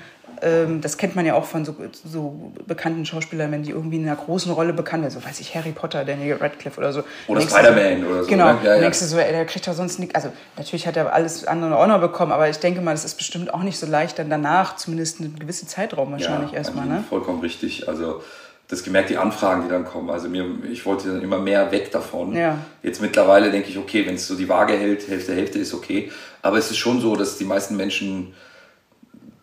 ähm, 0.42 0.80
das 0.80 0.98
kennt 0.98 1.16
man 1.16 1.24
ja 1.26 1.34
auch 1.34 1.44
von 1.44 1.64
so, 1.64 1.74
so, 2.04 2.52
bekannten 2.66 3.06
Schauspielern, 3.06 3.52
wenn 3.52 3.62
die 3.62 3.70
irgendwie 3.70 3.96
in 3.96 4.06
einer 4.06 4.16
großen 4.16 4.52
Rolle 4.52 4.72
bekannt 4.72 5.10
sind, 5.10 5.22
so 5.22 5.26
weiß 5.26 5.40
ich, 5.40 5.54
Harry 5.54 5.72
Potter, 5.72 6.04
Daniel 6.04 6.36
Radcliffe 6.36 6.78
oder 6.78 6.92
so. 6.92 7.04
Oder 7.28 7.40
Spider-Man 7.40 8.04
oder 8.04 8.24
so. 8.24 8.28
Genau, 8.28 8.52
ne? 8.52 8.58
ja, 8.62 8.74
ja. 8.74 8.80
denkst 8.80 9.00
du 9.00 9.04
so, 9.06 9.18
ey, 9.18 9.32
der 9.32 9.46
kriegt 9.46 9.66
doch 9.66 9.74
sonst 9.74 9.98
nichts. 9.98 10.14
Also 10.14 10.32
natürlich 10.56 10.86
hat 10.86 10.96
er 10.96 11.12
alles 11.12 11.46
andere 11.46 11.76
auch 11.76 11.86
noch 11.86 12.00
bekommen, 12.00 12.32
aber 12.32 12.48
ich 12.48 12.58
denke 12.58 12.80
mal, 12.80 12.92
das 12.92 13.04
ist 13.04 13.16
bestimmt 13.16 13.52
auch 13.54 13.62
nicht 13.62 13.78
so 13.78 13.86
leicht, 13.86 14.18
dann 14.18 14.28
danach 14.28 14.76
zumindest 14.76 15.20
einen 15.20 15.38
gewissen 15.38 15.68
Zeitraum 15.68 16.12
wahrscheinlich 16.12 16.52
ja, 16.52 16.58
erstmal. 16.58 16.86
Ne? 16.86 17.04
Vollkommen 17.08 17.40
richtig. 17.40 17.88
Also 17.88 18.22
das 18.68 18.82
gemerkt, 18.82 19.10
die 19.10 19.18
Anfragen, 19.18 19.62
die 19.64 19.68
dann 19.68 19.84
kommen. 19.84 20.10
Also 20.10 20.28
mir, 20.28 20.46
ich 20.70 20.86
wollte 20.86 21.08
dann 21.08 21.22
immer 21.22 21.38
mehr 21.38 21.70
weg 21.70 21.92
davon. 21.92 22.34
Ja. 22.34 22.58
Jetzt 22.82 23.02
mittlerweile 23.02 23.50
denke 23.50 23.68
ich, 23.68 23.78
okay, 23.78 24.06
wenn 24.06 24.14
es 24.14 24.26
so 24.26 24.36
die 24.36 24.48
Waage 24.48 24.74
hält, 24.74 25.06
Hälfte, 25.06 25.34
Hälfte 25.34 25.58
ist 25.58 25.74
okay. 25.74 26.10
Aber 26.40 26.56
es 26.56 26.70
ist 26.70 26.78
schon 26.78 27.00
so, 27.00 27.14
dass 27.14 27.36
die 27.36 27.44
meisten 27.44 27.76
Menschen 27.76 28.32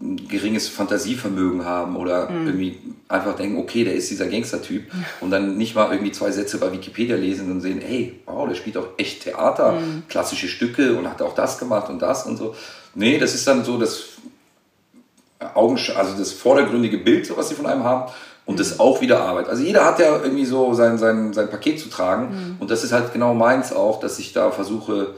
ein 0.01 0.27
geringes 0.27 0.67
Fantasievermögen 0.67 1.63
haben 1.63 1.95
oder 1.95 2.31
mhm. 2.31 2.47
irgendwie 2.47 2.79
einfach 3.07 3.35
denken, 3.35 3.59
okay, 3.59 3.83
der 3.83 3.93
ist 3.93 4.09
dieser 4.09 4.27
Gangstertyp 4.27 4.87
ja. 4.91 4.99
und 5.19 5.29
dann 5.29 5.57
nicht 5.57 5.75
mal 5.75 5.91
irgendwie 5.91 6.11
zwei 6.11 6.31
Sätze 6.31 6.57
bei 6.57 6.71
Wikipedia 6.71 7.15
lesen 7.15 7.51
und 7.51 7.61
sehen, 7.61 7.81
hey, 7.85 8.19
wow, 8.25 8.47
der 8.47 8.55
spielt 8.55 8.77
auch 8.77 8.87
echt 8.97 9.23
Theater, 9.23 9.73
mhm. 9.73 10.03
klassische 10.09 10.47
Stücke 10.47 10.95
und 10.95 11.07
hat 11.07 11.21
auch 11.21 11.35
das 11.35 11.59
gemacht 11.59 11.91
und 11.91 12.01
das 12.01 12.25
und 12.25 12.37
so. 12.37 12.55
Nee, 12.95 13.19
das 13.19 13.35
ist 13.35 13.47
dann 13.47 13.63
so 13.63 13.77
das 13.77 14.05
Augen, 15.53 15.79
also 15.95 16.17
das 16.17 16.31
vordergründige 16.31 16.97
Bild, 16.97 17.31
was 17.37 17.49
sie 17.49 17.55
von 17.55 17.67
einem 17.67 17.83
haben 17.83 18.11
und 18.51 18.59
das 18.59 18.75
mhm. 18.75 18.81
auch 18.81 19.01
wieder 19.01 19.21
Arbeit. 19.21 19.49
Also 19.49 19.63
jeder 19.63 19.85
hat 19.85 19.99
ja 19.99 20.21
irgendwie 20.21 20.45
so 20.45 20.73
sein, 20.73 20.97
sein, 20.97 21.33
sein 21.33 21.49
Paket 21.49 21.79
zu 21.79 21.89
tragen 21.89 22.25
mhm. 22.25 22.55
und 22.59 22.69
das 22.69 22.83
ist 22.83 22.91
halt 22.91 23.13
genau 23.13 23.33
meins 23.33 23.73
auch, 23.73 23.99
dass 23.99 24.19
ich 24.19 24.33
da 24.33 24.51
versuche, 24.51 25.15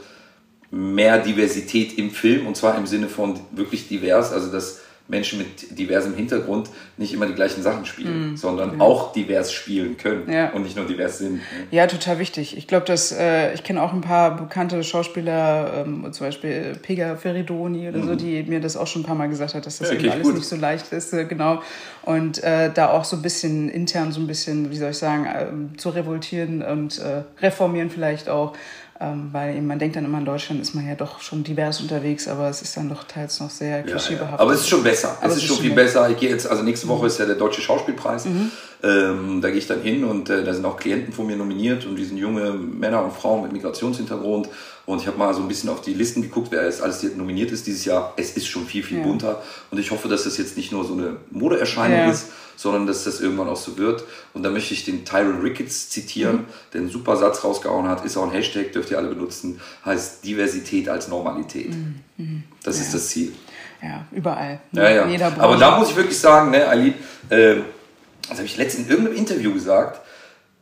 mehr 0.70 1.18
Diversität 1.18 1.98
im 1.98 2.10
Film 2.10 2.46
und 2.46 2.56
zwar 2.56 2.76
im 2.76 2.86
Sinne 2.86 3.08
von 3.08 3.38
wirklich 3.52 3.88
divers, 3.88 4.32
also 4.32 4.50
dass 4.50 4.80
Menschen 5.06 5.38
mit 5.38 5.78
diversem 5.78 6.14
Hintergrund 6.14 6.70
nicht 6.96 7.12
immer 7.12 7.26
die 7.26 7.34
gleichen 7.34 7.62
Sachen 7.62 7.84
spielen, 7.84 8.30
mhm. 8.30 8.36
sondern 8.38 8.78
ja. 8.78 8.80
auch 8.84 9.12
divers 9.12 9.52
spielen 9.52 9.98
können 9.98 10.30
ja. 10.32 10.50
und 10.52 10.62
nicht 10.62 10.76
nur 10.76 10.86
divers 10.86 11.18
sind. 11.18 11.40
Ja, 11.70 11.86
total 11.86 12.18
wichtig. 12.18 12.56
Ich 12.56 12.66
glaube, 12.66 12.86
dass 12.86 13.12
äh, 13.12 13.52
ich 13.52 13.62
kenne 13.64 13.82
auch 13.82 13.92
ein 13.92 14.00
paar 14.00 14.34
bekannte 14.36 14.82
Schauspieler, 14.82 15.84
ähm, 15.86 16.10
zum 16.10 16.26
Beispiel 16.26 16.74
Pega 16.80 17.16
Feridoni 17.16 17.86
oder 17.88 17.98
mhm. 17.98 18.08
so, 18.08 18.14
die 18.14 18.44
mir 18.44 18.60
das 18.60 18.78
auch 18.78 18.86
schon 18.86 19.02
ein 19.02 19.04
paar 19.04 19.14
Mal 19.14 19.28
gesagt 19.28 19.54
hat, 19.54 19.66
dass 19.66 19.78
das 19.78 19.90
ja, 19.90 19.96
eben 19.96 20.10
alles 20.10 20.22
gut. 20.22 20.34
nicht 20.36 20.48
so 20.48 20.56
leicht 20.56 20.90
ist, 20.90 21.12
äh, 21.12 21.26
genau. 21.26 21.60
Und 22.02 22.42
äh, 22.42 22.70
da 22.72 22.90
auch 22.90 23.04
so 23.04 23.16
ein 23.16 23.22
bisschen 23.22 23.68
intern 23.68 24.10
so 24.10 24.20
ein 24.20 24.26
bisschen, 24.26 24.70
wie 24.70 24.76
soll 24.76 24.90
ich 24.90 24.98
sagen, 24.98 25.26
äh, 25.26 25.76
zu 25.76 25.90
revoltieren 25.90 26.62
und 26.62 26.98
äh, 26.98 27.24
reformieren 27.42 27.90
vielleicht 27.90 28.30
auch. 28.30 28.54
Ähm, 29.00 29.30
weil 29.32 29.60
man 29.60 29.80
denkt 29.80 29.96
dann 29.96 30.04
immer, 30.04 30.18
in 30.18 30.24
Deutschland 30.24 30.60
ist 30.60 30.72
man 30.74 30.86
ja 30.86 30.94
doch 30.94 31.20
schon 31.20 31.42
divers 31.42 31.80
unterwegs, 31.80 32.28
aber 32.28 32.48
es 32.48 32.62
ist 32.62 32.76
dann 32.76 32.88
doch 32.88 33.02
teils 33.04 33.40
noch 33.40 33.50
sehr 33.50 33.82
klischeebehaftet. 33.82 34.20
Ja, 34.20 34.36
ja. 34.36 34.38
Aber 34.38 34.52
es 34.52 34.60
ist 34.60 34.68
schon 34.68 34.84
besser. 34.84 35.18
es 35.20 35.32
ist, 35.32 35.36
ist 35.38 35.44
schon 35.44 35.56
viel 35.58 35.74
besser. 35.74 36.02
besser. 36.02 36.12
Ich 36.12 36.20
gehe 36.20 36.30
jetzt, 36.30 36.46
also 36.46 36.62
nächste 36.62 36.86
Woche 36.86 37.00
mhm. 37.00 37.06
ist 37.08 37.18
ja 37.18 37.26
der 37.26 37.34
Deutsche 37.34 37.60
Schauspielpreis. 37.60 38.26
Mhm. 38.26 38.52
Ähm, 38.84 39.40
da 39.40 39.48
gehe 39.48 39.58
ich 39.58 39.66
dann 39.66 39.80
hin 39.80 40.04
und 40.04 40.28
äh, 40.28 40.44
da 40.44 40.52
sind 40.52 40.66
auch 40.66 40.76
Klienten 40.76 41.14
von 41.14 41.26
mir 41.26 41.36
nominiert 41.36 41.86
und 41.86 41.96
die 41.96 42.04
sind 42.04 42.18
junge 42.18 42.52
Männer 42.52 43.02
und 43.02 43.14
Frauen 43.14 43.42
mit 43.42 43.52
Migrationshintergrund. 43.52 44.50
Und 44.84 45.00
ich 45.00 45.06
habe 45.06 45.16
mal 45.16 45.32
so 45.32 45.40
ein 45.40 45.48
bisschen 45.48 45.70
auf 45.70 45.80
die 45.80 45.94
Listen 45.94 46.20
geguckt, 46.20 46.48
wer 46.50 46.64
jetzt 46.64 46.82
alles 46.82 47.02
nominiert 47.16 47.50
ist 47.50 47.66
dieses 47.66 47.86
Jahr. 47.86 48.12
Es 48.16 48.36
ist 48.36 48.46
schon 48.46 48.66
viel, 48.66 48.82
viel 48.82 48.98
ja. 48.98 49.04
bunter. 49.04 49.42
Und 49.70 49.78
ich 49.78 49.90
hoffe, 49.90 50.08
dass 50.08 50.24
das 50.24 50.36
jetzt 50.36 50.58
nicht 50.58 50.70
nur 50.70 50.84
so 50.84 50.92
eine 50.92 51.16
Modeerscheinung 51.30 52.10
ist, 52.10 52.26
sondern 52.56 52.86
dass 52.86 53.04
das 53.04 53.20
irgendwann 53.20 53.48
auch 53.48 53.56
so 53.56 53.78
wird. 53.78 54.04
Und 54.34 54.42
da 54.42 54.50
möchte 54.50 54.74
ich 54.74 54.84
den 54.84 55.06
Tyron 55.06 55.40
Ricketts 55.40 55.88
zitieren, 55.88 56.36
mhm. 56.36 56.44
der 56.74 56.80
einen 56.82 56.90
super 56.90 57.16
Satz 57.16 57.42
rausgehauen 57.42 57.88
hat, 57.88 58.04
ist 58.04 58.18
auch 58.18 58.24
ein 58.24 58.32
Hashtag, 58.32 58.72
dürft 58.72 58.90
ihr 58.90 58.98
alle 58.98 59.08
benutzen, 59.08 59.60
heißt 59.86 60.24
Diversität 60.24 60.90
als 60.90 61.08
Normalität. 61.08 61.70
Mhm. 61.70 61.94
mhm. 62.18 62.42
Das 62.62 62.76
ja. 62.76 62.82
ist 62.82 62.94
das 62.94 63.08
Ziel. 63.08 63.32
Ja, 63.82 64.06
überall. 64.12 64.60
Ja, 64.72 64.90
ja. 64.90 65.32
Aber 65.38 65.56
da 65.56 65.78
muss 65.78 65.90
ich 65.90 65.96
wirklich 65.96 66.18
sagen, 66.18 66.50
ne, 66.50 66.66
Ali, 66.66 66.94
äh, 67.28 67.56
das 68.28 68.38
habe 68.38 68.46
ich 68.46 68.56
letztens 68.56 68.86
in 68.86 68.90
irgendeinem 68.90 69.16
Interview 69.16 69.52
gesagt, 69.52 70.00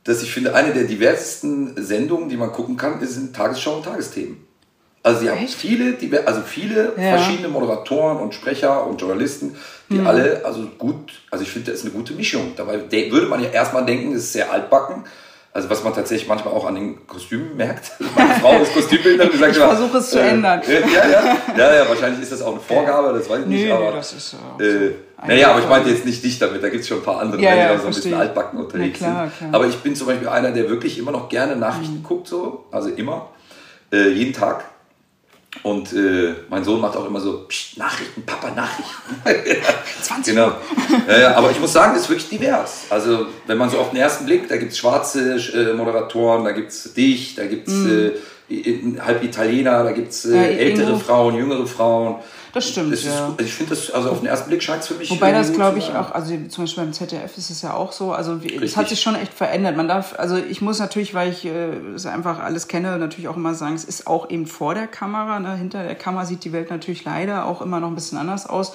dass 0.04 0.22
ich 0.22 0.32
finde, 0.32 0.54
eine 0.54 0.72
der 0.72 0.84
diversesten 0.84 1.74
Sendungen, 1.82 2.28
die 2.28 2.36
man 2.36 2.52
gucken 2.52 2.76
kann, 2.76 3.04
sind 3.06 3.36
Tagesschau 3.36 3.76
und 3.76 3.84
Tagesthemen. 3.84 4.44
Also 5.04 5.20
sie 5.20 5.30
haben 5.30 5.48
viele, 5.48 5.96
also 6.26 6.42
viele 6.42 6.92
ja. 6.96 7.16
verschiedene 7.16 7.48
Moderatoren 7.48 8.18
und 8.18 8.34
Sprecher 8.34 8.86
und 8.86 9.00
Journalisten, 9.00 9.56
die 9.90 9.96
mhm. 9.96 10.06
alle, 10.06 10.44
also 10.44 10.66
gut, 10.78 11.12
also 11.30 11.42
ich 11.42 11.50
finde, 11.50 11.72
das 11.72 11.80
ist 11.80 11.86
eine 11.86 11.94
gute 11.94 12.12
Mischung. 12.12 12.52
Dabei 12.56 12.90
würde 12.90 13.26
man 13.26 13.42
ja 13.42 13.50
erstmal 13.50 13.84
denken, 13.84 14.12
es 14.12 14.24
ist 14.24 14.32
sehr 14.32 14.52
altbacken. 14.52 15.04
Also 15.54 15.68
was 15.68 15.84
man 15.84 15.92
tatsächlich 15.92 16.26
manchmal 16.26 16.54
auch 16.54 16.64
an 16.64 16.76
den 16.76 17.06
Kostümen 17.06 17.56
merkt. 17.56 17.92
Meine 18.16 18.34
Frau 18.36 18.62
ist 18.62 18.72
sagt 19.38 19.52
ich 19.52 19.58
versuche 19.58 19.98
es 19.98 20.10
zu 20.10 20.18
äh, 20.18 20.28
ändern. 20.28 20.62
Ja, 20.66 20.72
ja, 20.72 21.36
ja, 21.56 21.74
ja, 21.74 21.88
wahrscheinlich 21.88 22.22
ist 22.22 22.32
das 22.32 22.40
auch 22.40 22.52
eine 22.52 22.60
Vorgabe, 22.60 23.12
das 23.12 23.28
weiß 23.28 23.40
ich 23.40 23.46
nicht. 23.46 23.64
Nee, 23.66 23.70
aber, 23.70 23.92
das 23.92 24.14
ist 24.14 24.34
äh, 24.58 24.70
so 24.70 25.26
naja, 25.26 25.50
aber 25.50 25.60
ich 25.60 25.68
meinte 25.68 25.90
jetzt 25.90 26.06
nicht 26.06 26.24
dich 26.24 26.38
damit, 26.38 26.62
da 26.62 26.70
gibt 26.70 26.82
es 26.82 26.88
schon 26.88 26.98
ein 26.98 27.04
paar 27.04 27.20
andere, 27.20 27.42
ja, 27.42 27.54
ja, 27.54 27.74
die 27.74 27.80
so 27.80 27.86
ein 27.86 27.94
bisschen 27.94 28.14
altbacken 28.14 28.58
unterwegs 28.58 29.00
ja, 29.00 29.10
klar, 29.10 29.30
sind. 29.38 29.54
Aber 29.54 29.66
ich 29.66 29.76
bin 29.76 29.94
zum 29.94 30.06
Beispiel 30.06 30.28
einer, 30.28 30.52
der 30.52 30.70
wirklich 30.70 30.98
immer 30.98 31.12
noch 31.12 31.28
gerne 31.28 31.54
Nachrichten 31.54 31.98
mhm. 31.98 32.02
guckt, 32.02 32.28
so, 32.28 32.64
also 32.70 32.88
immer, 32.88 33.28
äh, 33.92 34.08
jeden 34.08 34.32
Tag. 34.32 34.64
Und 35.62 35.92
äh, 35.92 36.34
mein 36.48 36.64
Sohn 36.64 36.80
macht 36.80 36.96
auch 36.96 37.06
immer 37.06 37.20
so, 37.20 37.44
Psst, 37.46 37.78
Nachrichten, 37.78 38.22
Papa, 38.22 38.50
Nachrichten. 38.50 39.14
20 40.02 40.34
genau. 40.34 40.52
Ja, 41.08 41.36
aber 41.36 41.50
ich 41.50 41.60
muss 41.60 41.72
sagen, 41.72 41.94
es 41.94 42.02
ist 42.02 42.08
wirklich 42.08 42.28
divers. 42.30 42.86
Also 42.90 43.26
wenn 43.46 43.58
man 43.58 43.70
so 43.70 43.78
auf 43.78 43.90
den 43.90 44.00
ersten 44.00 44.24
Blick, 44.24 44.48
da 44.48 44.56
gibt 44.56 44.72
es 44.72 44.78
schwarze 44.78 45.36
äh, 45.36 45.74
Moderatoren, 45.74 46.44
da 46.44 46.52
gibt 46.52 46.70
es 46.70 46.94
dich, 46.94 47.34
da 47.34 47.46
gibt 47.46 47.68
es 47.68 47.74
mm. 47.74 48.10
äh, 48.50 49.00
halb 49.00 49.22
Italiener, 49.22 49.84
da 49.84 49.92
gibt 49.92 50.10
es 50.10 50.24
äh, 50.24 50.56
ältere 50.56 50.98
Frauen, 50.98 51.36
jüngere 51.36 51.66
Frauen. 51.66 52.16
Das 52.52 52.68
stimmt, 52.68 52.92
das 52.92 53.04
ja. 53.04 53.10
Ist, 53.10 53.20
also 53.20 53.36
ich 53.38 53.54
finde 53.54 53.70
das, 53.74 53.90
also 53.90 54.10
auf 54.10 54.18
den 54.18 54.26
ersten 54.26 54.48
Blick 54.48 54.62
scheint 54.62 54.82
es 54.82 54.88
für 54.88 54.94
mich. 54.94 55.10
Wobei 55.10 55.32
das, 55.32 55.52
glaube 55.52 55.78
ich, 55.78 55.94
auch, 55.94 56.12
also 56.12 56.34
zum 56.48 56.64
Beispiel 56.64 56.84
beim 56.84 56.92
ZDF 56.92 57.38
ist 57.38 57.50
es 57.50 57.62
ja 57.62 57.72
auch 57.72 57.92
so, 57.92 58.12
also 58.12 58.38
es 58.60 58.76
hat 58.76 58.88
sich 58.88 59.00
schon 59.00 59.14
echt 59.14 59.32
verändert. 59.32 59.76
Man 59.76 59.88
darf, 59.88 60.18
also 60.18 60.36
ich 60.36 60.60
muss 60.60 60.78
natürlich, 60.78 61.14
weil 61.14 61.30
ich 61.30 61.46
äh, 61.46 61.76
es 61.94 62.04
einfach 62.04 62.40
alles 62.40 62.68
kenne, 62.68 62.98
natürlich 62.98 63.28
auch 63.28 63.36
immer 63.36 63.54
sagen, 63.54 63.74
es 63.74 63.84
ist 63.84 64.06
auch 64.06 64.28
eben 64.28 64.46
vor 64.46 64.74
der 64.74 64.86
Kamera. 64.86 65.40
Ne? 65.40 65.56
Hinter 65.56 65.82
der 65.82 65.94
Kamera 65.94 66.26
sieht 66.26 66.44
die 66.44 66.52
Welt 66.52 66.70
natürlich 66.70 67.04
leider 67.04 67.46
auch 67.46 67.62
immer 67.62 67.80
noch 67.80 67.88
ein 67.88 67.94
bisschen 67.94 68.18
anders 68.18 68.46
aus. 68.46 68.74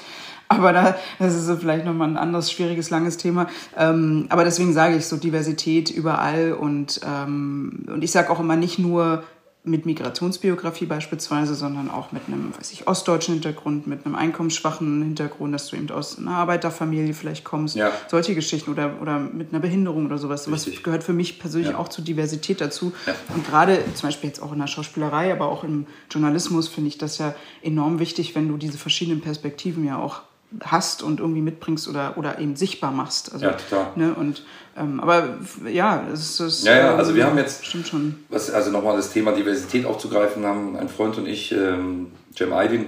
Aber 0.49 0.73
da, 0.73 0.95
das 1.19 1.35
ist 1.35 1.45
so 1.45 1.57
vielleicht 1.57 1.85
nochmal 1.85 2.07
ein 2.07 2.17
anderes, 2.17 2.51
schwieriges, 2.51 2.89
langes 2.89 3.17
Thema. 3.17 3.47
Ähm, 3.77 4.27
aber 4.29 4.43
deswegen 4.43 4.73
sage 4.73 4.95
ich 4.95 5.05
so 5.05 5.17
Diversität 5.17 5.89
überall 5.89 6.53
und, 6.53 7.01
ähm, 7.05 7.85
und 7.87 8.03
ich 8.03 8.11
sage 8.11 8.29
auch 8.29 8.39
immer 8.39 8.55
nicht 8.55 8.79
nur 8.79 9.23
mit 9.67 9.85
Migrationsbiografie 9.85 10.85
beispielsweise, 10.85 11.55
sondern 11.55 11.89
auch 11.89 12.11
mit 12.11 12.23
einem, 12.27 12.53
weiß 12.57 12.71
ich, 12.71 12.87
ostdeutschen 12.87 13.35
Hintergrund, 13.35 13.87
mit 13.87 14.05
einem 14.05 14.15
einkommensschwachen 14.15 15.03
Hintergrund, 15.03 15.53
dass 15.53 15.67
du 15.67 15.75
eben 15.75 15.89
aus 15.91 16.17
einer 16.17 16.31
Arbeiterfamilie 16.31 17.13
vielleicht 17.13 17.43
kommst, 17.43 17.75
ja. 17.75 17.91
solche 18.07 18.35
Geschichten 18.35 18.71
oder, 18.71 19.01
oder 19.01 19.19
mit 19.19 19.51
einer 19.51 19.59
Behinderung 19.59 20.05
oder 20.05 20.17
sowas. 20.17 20.45
Sowas 20.45 20.67
gehört 20.83 21.03
für 21.03 21.13
mich 21.13 21.39
persönlich 21.39 21.71
ja. 21.71 21.77
auch 21.77 21.89
zur 21.89 22.03
Diversität 22.03 22.61
dazu. 22.61 22.93
Ja. 23.05 23.13
Und 23.35 23.45
gerade 23.45 23.79
zum 23.93 24.07
Beispiel 24.07 24.29
jetzt 24.29 24.41
auch 24.41 24.53
in 24.53 24.59
der 24.59 24.67
Schauspielerei, 24.67 25.31
aber 25.31 25.49
auch 25.49 25.63
im 25.63 25.85
Journalismus 26.09 26.67
finde 26.67 26.89
ich 26.89 26.97
das 26.97 27.17
ja 27.17 27.35
enorm 27.61 27.99
wichtig, 27.99 28.35
wenn 28.35 28.47
du 28.47 28.57
diese 28.57 28.77
verschiedenen 28.77 29.21
Perspektiven 29.21 29.85
ja 29.85 29.97
auch 29.97 30.21
hast 30.63 31.03
und 31.03 31.19
irgendwie 31.19 31.41
mitbringst 31.41 31.87
oder, 31.87 32.17
oder 32.17 32.39
eben 32.39 32.55
sichtbar 32.55 32.91
machst. 32.91 33.33
Also, 33.33 33.45
ja, 33.45 33.53
total. 33.53 33.87
Ne, 33.95 34.13
und, 34.13 34.43
ähm, 34.77 34.99
aber 34.99 35.37
ja, 35.69 36.05
es 36.11 36.39
ist. 36.39 36.65
Ja, 36.65 36.77
ja, 36.77 36.95
also 36.95 37.15
wir 37.15 37.25
haben 37.25 37.37
jetzt. 37.37 37.65
Stimmt 37.65 37.87
schon. 37.87 38.15
Was, 38.29 38.49
also 38.49 38.71
nochmal 38.71 38.95
das 38.95 39.11
Thema 39.11 39.33
Diversität 39.33 39.85
aufzugreifen, 39.85 40.45
haben 40.45 40.77
ein 40.77 40.89
Freund 40.89 41.17
und 41.17 41.27
ich, 41.27 41.51
ähm, 41.51 42.11
Aydin, 42.39 42.87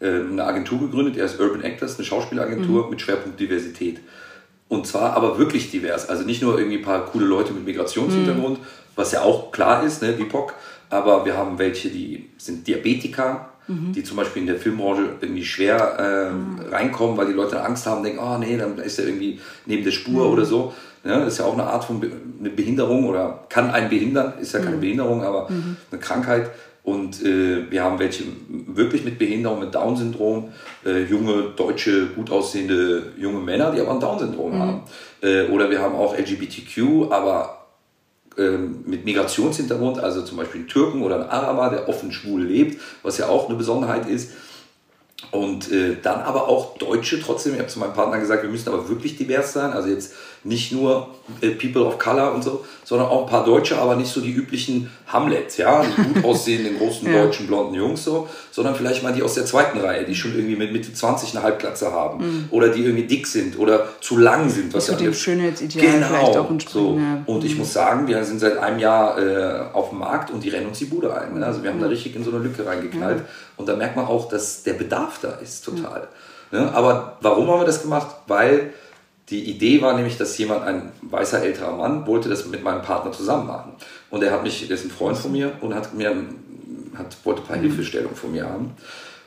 äh, 0.00 0.06
eine 0.08 0.44
Agentur 0.44 0.80
gegründet. 0.80 1.16
Er 1.16 1.24
ist 1.24 1.40
Urban 1.40 1.62
Actors, 1.62 1.96
eine 1.96 2.04
Schauspielagentur 2.04 2.84
mhm. 2.84 2.90
mit 2.90 3.00
Schwerpunkt 3.00 3.40
Diversität. 3.40 4.00
Und 4.68 4.86
zwar 4.86 5.14
aber 5.14 5.38
wirklich 5.38 5.70
divers. 5.70 6.08
Also 6.10 6.24
nicht 6.24 6.42
nur 6.42 6.58
irgendwie 6.58 6.78
ein 6.78 6.84
paar 6.84 7.06
coole 7.06 7.24
Leute 7.24 7.54
mit 7.54 7.64
Migrationshintergrund, 7.64 8.60
mhm. 8.60 8.64
was 8.96 9.12
ja 9.12 9.22
auch 9.22 9.50
klar 9.50 9.82
ist, 9.82 10.02
ne, 10.02 10.12
BIPOC. 10.12 10.52
Aber 10.90 11.24
wir 11.24 11.36
haben 11.36 11.58
welche, 11.58 11.88
die 11.88 12.28
sind 12.36 12.66
Diabetiker, 12.66 13.50
mhm. 13.68 13.92
die 13.92 14.02
zum 14.02 14.16
Beispiel 14.16 14.42
in 14.42 14.48
der 14.48 14.56
Filmbranche 14.56 15.16
irgendwie 15.20 15.44
schwer 15.44 15.98
äh, 15.98 16.32
mhm. 16.32 16.72
reinkommen, 16.72 17.16
weil 17.16 17.26
die 17.26 17.32
Leute 17.32 17.62
Angst 17.62 17.86
haben, 17.86 18.02
denken, 18.02 18.18
oh 18.18 18.38
nee, 18.38 18.56
dann 18.56 18.78
ist 18.78 18.98
er 18.98 19.06
irgendwie 19.06 19.38
neben 19.66 19.84
der 19.84 19.92
Spur 19.92 20.26
mhm. 20.26 20.32
oder 20.32 20.44
so. 20.44 20.74
Ja, 21.04 21.20
das 21.20 21.34
ist 21.34 21.38
ja 21.38 21.44
auch 21.44 21.54
eine 21.54 21.64
Art 21.64 21.84
von 21.84 22.00
Be 22.00 22.10
eine 22.40 22.50
Behinderung 22.50 23.06
oder 23.06 23.44
kann 23.48 23.70
einen 23.70 23.88
behindern, 23.88 24.34
ist 24.40 24.52
ja 24.52 24.60
keine 24.60 24.76
mhm. 24.76 24.80
Behinderung, 24.80 25.22
aber 25.22 25.48
mhm. 25.50 25.76
eine 25.90 26.00
Krankheit. 26.00 26.50
Und 26.82 27.22
äh, 27.22 27.70
wir 27.70 27.84
haben 27.84 27.98
welche 27.98 28.24
wirklich 28.48 29.04
mit 29.04 29.18
Behinderung, 29.18 29.60
mit 29.60 29.74
Down-Syndrom, 29.74 30.52
äh, 30.86 31.04
junge, 31.04 31.50
deutsche, 31.54 32.06
gut 32.06 32.30
aussehende 32.30 33.12
junge 33.18 33.40
Männer, 33.40 33.72
die 33.72 33.80
aber 33.80 33.90
ein 33.90 34.00
Down-Syndrom 34.00 34.54
mhm. 34.54 34.58
haben. 34.58 34.80
Äh, 35.20 35.44
oder 35.48 35.70
wir 35.70 35.80
haben 35.80 35.94
auch 35.94 36.16
LGBTQ, 36.16 37.10
aber 37.10 37.57
ähm, 38.38 38.84
mit 38.86 39.04
Migrationshintergrund, 39.04 39.98
also 39.98 40.22
zum 40.22 40.36
Beispiel 40.36 40.66
Türken 40.66 41.02
oder 41.02 41.16
einen 41.16 41.30
Araber, 41.30 41.70
der 41.70 41.88
offen 41.88 42.12
schwul 42.12 42.44
lebt, 42.44 42.80
was 43.02 43.18
ja 43.18 43.28
auch 43.28 43.48
eine 43.48 43.58
Besonderheit 43.58 44.08
ist. 44.08 44.32
Und 45.32 45.70
äh, 45.72 45.96
dann 46.00 46.20
aber 46.20 46.48
auch 46.48 46.78
Deutsche 46.78 47.20
trotzdem. 47.20 47.54
Ich 47.54 47.58
habe 47.58 47.68
zu 47.68 47.80
meinem 47.80 47.92
Partner 47.92 48.20
gesagt, 48.20 48.44
wir 48.44 48.50
müssen 48.50 48.68
aber 48.68 48.88
wirklich 48.88 49.16
divers 49.16 49.52
sein. 49.52 49.72
Also 49.72 49.88
jetzt 49.88 50.14
nicht 50.44 50.72
nur 50.72 51.08
äh, 51.40 51.50
People 51.50 51.84
of 51.84 51.98
Color 51.98 52.34
und 52.34 52.42
so, 52.42 52.64
sondern 52.84 53.08
auch 53.08 53.24
ein 53.24 53.28
paar 53.28 53.44
Deutsche, 53.44 53.76
aber 53.78 53.96
nicht 53.96 54.10
so 54.10 54.20
die 54.20 54.32
üblichen 54.32 54.90
Hamlets, 55.06 55.56
ja, 55.56 55.82
die 55.82 56.02
gut 56.02 56.24
aussehenden 56.24 56.78
großen 56.78 57.12
ja. 57.12 57.24
deutschen 57.24 57.46
blonden 57.46 57.74
Jungs 57.74 58.04
so, 58.04 58.28
sondern 58.50 58.74
vielleicht 58.74 59.02
mal 59.02 59.12
die 59.12 59.22
aus 59.22 59.34
der 59.34 59.44
zweiten 59.44 59.78
Reihe, 59.78 60.04
die 60.04 60.14
schon 60.14 60.34
irgendwie 60.34 60.56
mit 60.56 60.72
Mitte 60.72 60.92
20 60.92 61.34
eine 61.34 61.42
Halbglatze 61.44 61.92
haben 61.92 62.18
mhm. 62.18 62.44
oder 62.50 62.68
die 62.68 62.82
irgendwie 62.82 63.06
dick 63.06 63.26
sind 63.26 63.58
oder 63.58 63.88
zu 64.00 64.16
lang 64.16 64.48
sind. 64.48 64.72
Was 64.72 64.86
das 64.86 65.00
ja 65.00 65.06
dem 65.06 65.14
Schönheitsideal 65.14 65.86
genau, 65.86 66.06
vielleicht 66.06 66.36
auch. 66.36 66.60
So. 66.68 66.98
Ja. 66.98 67.22
Und 67.26 67.44
ich 67.44 67.52
mhm. 67.52 67.58
muss 67.58 67.72
sagen, 67.72 68.06
wir 68.06 68.24
sind 68.24 68.38
seit 68.38 68.58
einem 68.58 68.78
Jahr 68.78 69.18
äh, 69.18 69.60
auf 69.72 69.90
dem 69.90 69.98
Markt 69.98 70.30
und 70.30 70.42
die 70.44 70.48
rennen 70.48 70.68
uns 70.68 70.78
die 70.78 70.86
Bude 70.86 71.14
ein. 71.14 71.38
Ne? 71.38 71.44
Also 71.44 71.62
wir 71.62 71.70
haben 71.70 71.78
mhm. 71.78 71.82
da 71.82 71.88
richtig 71.88 72.16
in 72.16 72.24
so 72.24 72.30
eine 72.30 72.40
Lücke 72.40 72.64
reingeknallt 72.64 73.22
und 73.56 73.68
da 73.68 73.76
merkt 73.76 73.96
man 73.96 74.06
auch, 74.06 74.28
dass 74.28 74.62
der 74.62 74.74
Bedarf 74.74 75.18
da 75.20 75.32
ist, 75.42 75.64
total. 75.64 76.08
Ne? 76.50 76.72
Aber 76.72 77.18
warum 77.20 77.48
haben 77.48 77.60
wir 77.60 77.66
das 77.66 77.82
gemacht? 77.82 78.08
Weil 78.26 78.72
die 79.30 79.44
Idee 79.44 79.82
war 79.82 79.94
nämlich, 79.94 80.16
dass 80.16 80.38
jemand, 80.38 80.62
ein 80.64 80.92
weißer 81.02 81.42
älterer 81.42 81.76
Mann, 81.76 82.06
wollte 82.06 82.28
das 82.28 82.46
mit 82.46 82.62
meinem 82.62 82.82
Partner 82.82 83.12
zusammen 83.12 83.46
machen. 83.46 83.72
Und 84.10 84.22
er 84.22 84.32
hat 84.32 84.42
mich, 84.42 84.66
der 84.66 84.76
ist 84.76 84.84
ein 84.84 84.90
Freund 84.90 85.18
von 85.18 85.32
mir 85.32 85.52
und 85.60 85.74
hat 85.74 85.94
mir, 85.94 86.10
hat, 86.96 87.16
wollte 87.24 87.42
ein 87.42 87.46
paar 87.46 87.56
mhm. 87.56 87.62
Hilfestellungen 87.62 88.16
von 88.16 88.32
mir 88.32 88.46
haben. 88.46 88.72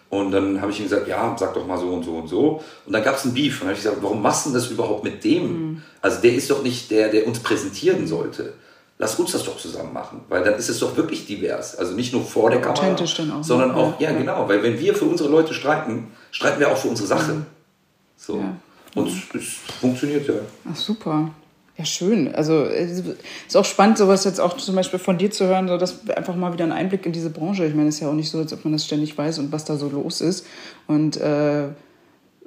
Und 0.09 0.31
dann 0.31 0.59
habe 0.59 0.71
ich 0.71 0.79
ihm 0.79 0.89
gesagt, 0.89 1.07
ja, 1.07 1.35
sag 1.39 1.53
doch 1.53 1.65
mal 1.65 1.77
so 1.77 1.87
und 1.87 2.03
so 2.03 2.15
und 2.15 2.27
so. 2.27 2.61
Und 2.85 2.93
dann 2.93 3.03
gab 3.03 3.15
es 3.15 3.25
ein 3.25 3.33
Beef. 3.33 3.53
Und 3.53 3.59
dann 3.61 3.67
habe 3.69 3.77
ich 3.77 3.83
gesagt, 3.83 4.01
warum 4.01 4.21
machst 4.21 4.45
du 4.45 4.51
das 4.51 4.67
überhaupt 4.67 5.03
mit 5.03 5.23
dem? 5.23 5.43
Mhm. 5.43 5.81
Also 6.01 6.21
der 6.21 6.33
ist 6.33 6.49
doch 6.49 6.63
nicht 6.63 6.91
der, 6.91 7.09
der 7.09 7.27
uns 7.27 7.39
präsentieren 7.39 8.07
sollte. 8.07 8.53
Lass 8.97 9.15
uns 9.19 9.31
das 9.31 9.45
doch 9.45 9.57
zusammen 9.57 9.93
machen, 9.93 10.21
weil 10.29 10.43
dann 10.43 10.55
ist 10.55 10.69
es 10.69 10.79
doch 10.79 10.95
wirklich 10.95 11.25
divers. 11.25 11.75
Also 11.75 11.93
nicht 11.93 12.13
nur 12.13 12.23
vor 12.23 12.51
der 12.51 12.61
Kamera, 12.61 12.93
auch, 12.93 13.43
sondern 13.43 13.69
ne? 13.69 13.75
auch, 13.75 13.99
ja, 13.99 14.11
ja, 14.11 14.17
genau, 14.17 14.47
weil 14.47 14.61
wenn 14.61 14.79
wir 14.79 14.93
für 14.93 15.05
unsere 15.05 15.27
Leute 15.27 15.55
streiten, 15.55 16.11
streiten 16.29 16.59
wir 16.59 16.71
auch 16.71 16.77
für 16.77 16.89
unsere 16.89 17.07
Sache. 17.07 17.37
So. 18.15 18.37
Ja. 18.37 18.55
Und 18.95 19.07
es 19.33 19.59
funktioniert 19.79 20.27
ja. 20.27 20.35
Ach, 20.69 20.75
super. 20.75 21.31
Ja, 21.77 21.85
schön. 21.85 22.33
Also 22.35 22.65
es 22.65 22.99
ist 22.99 23.57
auch 23.57 23.65
spannend, 23.65 23.97
sowas 23.97 24.23
jetzt 24.25 24.39
auch 24.39 24.57
zum 24.57 24.75
Beispiel 24.75 24.99
von 24.99 25.17
dir 25.17 25.31
zu 25.31 25.47
hören, 25.47 25.67
so 25.67 25.77
dass 25.77 26.07
einfach 26.09 26.35
mal 26.35 26.53
wieder 26.53 26.65
ein 26.65 26.71
Einblick 26.71 27.05
in 27.05 27.11
diese 27.11 27.29
Branche. 27.29 27.65
Ich 27.65 27.73
meine, 27.73 27.89
es 27.89 27.95
ist 27.95 28.01
ja 28.01 28.09
auch 28.09 28.13
nicht 28.13 28.29
so, 28.29 28.39
als 28.39 28.53
ob 28.53 28.65
man 28.65 28.73
das 28.73 28.85
ständig 28.85 29.17
weiß 29.17 29.39
und 29.39 29.51
was 29.51 29.65
da 29.65 29.77
so 29.77 29.89
los 29.89 30.21
ist. 30.21 30.45
Und 30.87 31.17
äh, 31.17 31.69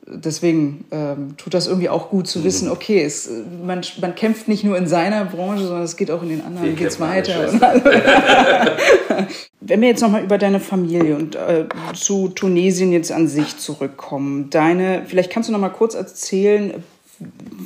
deswegen 0.06 0.84
ähm, 0.90 1.36
tut 1.36 1.54
das 1.54 1.66
irgendwie 1.66 1.88
auch 1.88 2.10
gut 2.10 2.26
zu 2.26 2.40
mhm. 2.40 2.44
wissen, 2.44 2.70
okay, 2.70 3.02
es, 3.02 3.30
man, 3.64 3.80
man 4.00 4.14
kämpft 4.14 4.48
nicht 4.48 4.64
nur 4.64 4.76
in 4.76 4.86
seiner 4.86 5.24
Branche, 5.24 5.64
sondern 5.64 5.84
es 5.84 5.96
geht 5.96 6.10
auch 6.10 6.22
in 6.22 6.28
den 6.28 6.44
anderen, 6.44 6.76
geht 6.76 6.88
es 6.88 7.00
weiter. 7.00 7.48
Wenn 9.60 9.80
wir 9.80 9.88
jetzt 9.88 10.02
nochmal 10.02 10.24
über 10.24 10.36
deine 10.38 10.60
Familie 10.60 11.16
und 11.16 11.36
äh, 11.36 11.64
zu 11.94 12.28
Tunesien 12.28 12.92
jetzt 12.92 13.10
an 13.12 13.28
sich 13.28 13.56
zurückkommen, 13.56 14.50
deine, 14.50 15.04
vielleicht 15.06 15.30
kannst 15.30 15.48
du 15.48 15.52
nochmal 15.52 15.72
kurz 15.72 15.94
erzählen, 15.94 16.84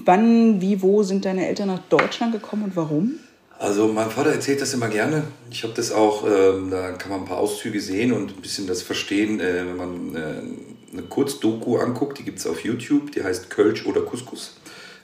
wann, 0.05 0.61
wie, 0.61 0.83
wo 0.83 1.03
sind 1.03 1.25
deine 1.25 1.49
Eltern 1.49 1.69
nach 1.69 1.81
Deutschland 1.89 2.33
gekommen 2.33 2.65
und 2.65 2.77
warum? 2.77 3.15
Also 3.59 3.89
mein 3.89 4.09
Vater 4.11 4.31
erzählt 4.31 4.61
das 4.61 4.73
immer 4.73 4.87
gerne. 4.87 5.25
Ich 5.51 5.65
habe 5.65 5.73
das 5.75 5.91
auch, 5.91 6.25
ähm, 6.25 6.71
da 6.71 6.93
kann 6.93 7.11
man 7.11 7.21
ein 7.21 7.27
paar 7.27 7.39
Auszüge 7.39 7.81
sehen 7.81 8.13
und 8.13 8.37
ein 8.37 8.41
bisschen 8.41 8.69
das 8.69 8.83
verstehen, 8.83 9.41
äh, 9.41 9.67
wenn 9.67 9.77
man 9.77 10.15
äh, 10.15 10.43
eine 10.93 11.03
Kurzdoku 11.03 11.77
anguckt, 11.79 12.19
die 12.19 12.25
gibt 12.25 12.39
es 12.39 12.47
auf 12.47 12.65
YouTube, 12.65 13.13
die 13.13 13.23
heißt 13.23 13.51
Kölsch 13.51 13.87
oder 13.87 14.03
Couscous. 14.03 14.57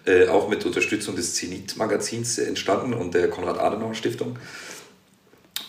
Äh, 0.07 0.29
auch 0.29 0.49
mit 0.49 0.65
Unterstützung 0.67 1.17
des 1.17 1.35
Zenit-Magazins 1.35 2.39
entstanden 2.39 2.93
und 2.93 3.15
der 3.15 3.31
Konrad-Adenauer-Stiftung. 3.31 4.39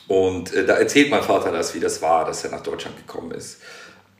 Und 0.07 0.53
äh, 0.53 0.65
da 0.65 0.75
erzählt 0.75 1.09
mein 1.09 1.23
Vater 1.23 1.51
das, 1.51 1.73
wie 1.73 1.79
das 1.79 2.01
war, 2.01 2.25
dass 2.25 2.43
er 2.43 2.51
nach 2.51 2.61
Deutschland 2.61 2.97
gekommen 2.97 3.31
ist. 3.31 3.57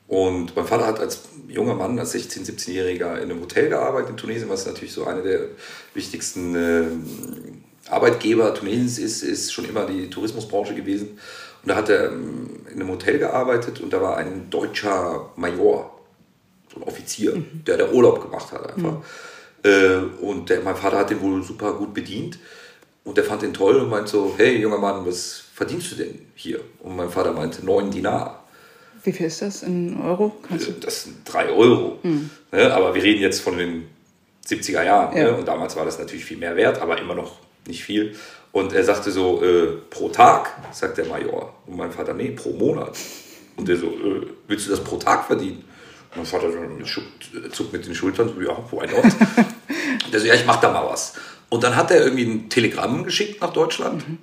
Und 0.08 0.54
mein 0.54 0.64
Vater 0.64 0.86
hat 0.86 1.00
als 1.00 1.22
junger 1.48 1.74
Mann, 1.74 1.98
als 1.98 2.14
16-, 2.14 2.46
17-Jähriger 2.46 3.16
in 3.16 3.30
einem 3.30 3.40
Hotel 3.40 3.68
gearbeitet 3.68 4.10
in 4.10 4.16
Tunesien, 4.16 4.48
was 4.48 4.64
natürlich 4.64 4.92
so 4.92 5.04
eine 5.04 5.22
der 5.22 5.48
wichtigsten 5.94 6.54
äh, 6.54 7.90
Arbeitgeber 7.90 8.54
Tunesiens 8.54 8.98
ist, 8.98 9.22
ist 9.22 9.52
schon 9.52 9.68
immer 9.68 9.84
die 9.84 10.08
Tourismusbranche 10.08 10.74
gewesen. 10.74 11.18
Und 11.66 11.70
da 11.70 11.76
hat 11.78 11.88
er 11.88 12.12
ähm, 12.12 12.60
in 12.72 12.80
einem 12.80 12.90
Hotel 12.90 13.18
gearbeitet 13.18 13.80
und 13.80 13.92
da 13.92 14.00
war 14.00 14.16
ein 14.18 14.48
deutscher 14.50 15.30
Major, 15.34 15.98
so 16.72 16.80
ein 16.80 16.84
Offizier, 16.84 17.34
mhm. 17.34 17.64
der 17.66 17.76
der 17.76 17.92
Urlaub 17.92 18.22
gemacht 18.22 18.52
hat 18.52 18.70
einfach. 18.72 18.92
Mhm. 18.92 19.02
Äh, 19.64 19.96
und 20.24 20.48
der, 20.48 20.60
mein 20.60 20.76
Vater 20.76 20.98
hat 20.98 21.10
den 21.10 21.20
wohl 21.20 21.42
super 21.42 21.72
gut 21.72 21.92
bedient. 21.92 22.38
Und 23.02 23.16
der 23.16 23.24
fand 23.24 23.42
den 23.42 23.52
toll 23.52 23.76
und 23.76 23.90
meinte 23.90 24.12
so, 24.12 24.34
hey 24.36 24.58
junger 24.58 24.78
Mann, 24.78 25.04
was 25.04 25.42
verdienst 25.54 25.90
du 25.90 25.96
denn 25.96 26.20
hier? 26.36 26.60
Und 26.78 26.94
mein 26.94 27.10
Vater 27.10 27.32
meinte, 27.32 27.66
neun 27.66 27.90
Dinar. 27.90 28.44
Wie 29.02 29.10
viel 29.10 29.26
ist 29.26 29.42
das 29.42 29.64
in 29.64 30.00
Euro? 30.00 30.36
Das 30.80 31.02
sind 31.02 31.16
drei 31.24 31.48
Euro. 31.48 31.98
Mhm. 32.04 32.30
Ne? 32.52 32.72
Aber 32.72 32.94
wir 32.94 33.02
reden 33.02 33.20
jetzt 33.20 33.40
von 33.40 33.58
den 33.58 33.88
70er 34.46 34.84
Jahren. 34.84 35.16
Ja. 35.16 35.24
Ne? 35.24 35.36
Und 35.36 35.48
damals 35.48 35.74
war 35.74 35.84
das 35.84 35.98
natürlich 35.98 36.24
viel 36.24 36.36
mehr 36.36 36.54
wert, 36.54 36.80
aber 36.80 37.00
immer 37.00 37.16
noch 37.16 37.40
nicht 37.66 37.82
viel. 37.82 38.14
Und 38.56 38.72
er 38.72 38.84
sagte 38.84 39.10
so, 39.10 39.42
äh, 39.42 39.66
pro 39.90 40.08
Tag, 40.08 40.50
sagt 40.72 40.96
der 40.96 41.04
Major. 41.04 41.52
Und 41.66 41.76
mein 41.76 41.92
Vater, 41.92 42.14
nee, 42.14 42.30
pro 42.30 42.54
Monat. 42.54 42.96
Und 43.54 43.68
der 43.68 43.76
so, 43.76 43.88
äh, 43.88 44.28
willst 44.48 44.66
du 44.66 44.70
das 44.70 44.82
pro 44.82 44.96
Tag 44.96 45.26
verdienen? 45.26 45.62
Und 46.12 46.16
mein 46.16 46.24
Vater 46.24 46.48
zuckt 47.52 47.74
mit 47.74 47.84
den 47.84 47.94
Schultern, 47.94 48.30
so, 48.34 48.40
ja, 48.40 48.56
why 48.70 48.86
not? 48.86 49.12
der 50.10 50.20
so, 50.20 50.26
ja, 50.26 50.32
ich 50.32 50.46
mach 50.46 50.58
da 50.58 50.72
mal 50.72 50.86
was. 50.86 51.12
Und 51.50 51.64
dann 51.64 51.76
hat 51.76 51.90
er 51.90 52.02
irgendwie 52.02 52.24
ein 52.24 52.48
Telegramm 52.48 53.04
geschickt 53.04 53.42
nach 53.42 53.52
Deutschland. 53.52 54.08
Mhm. 54.08 54.18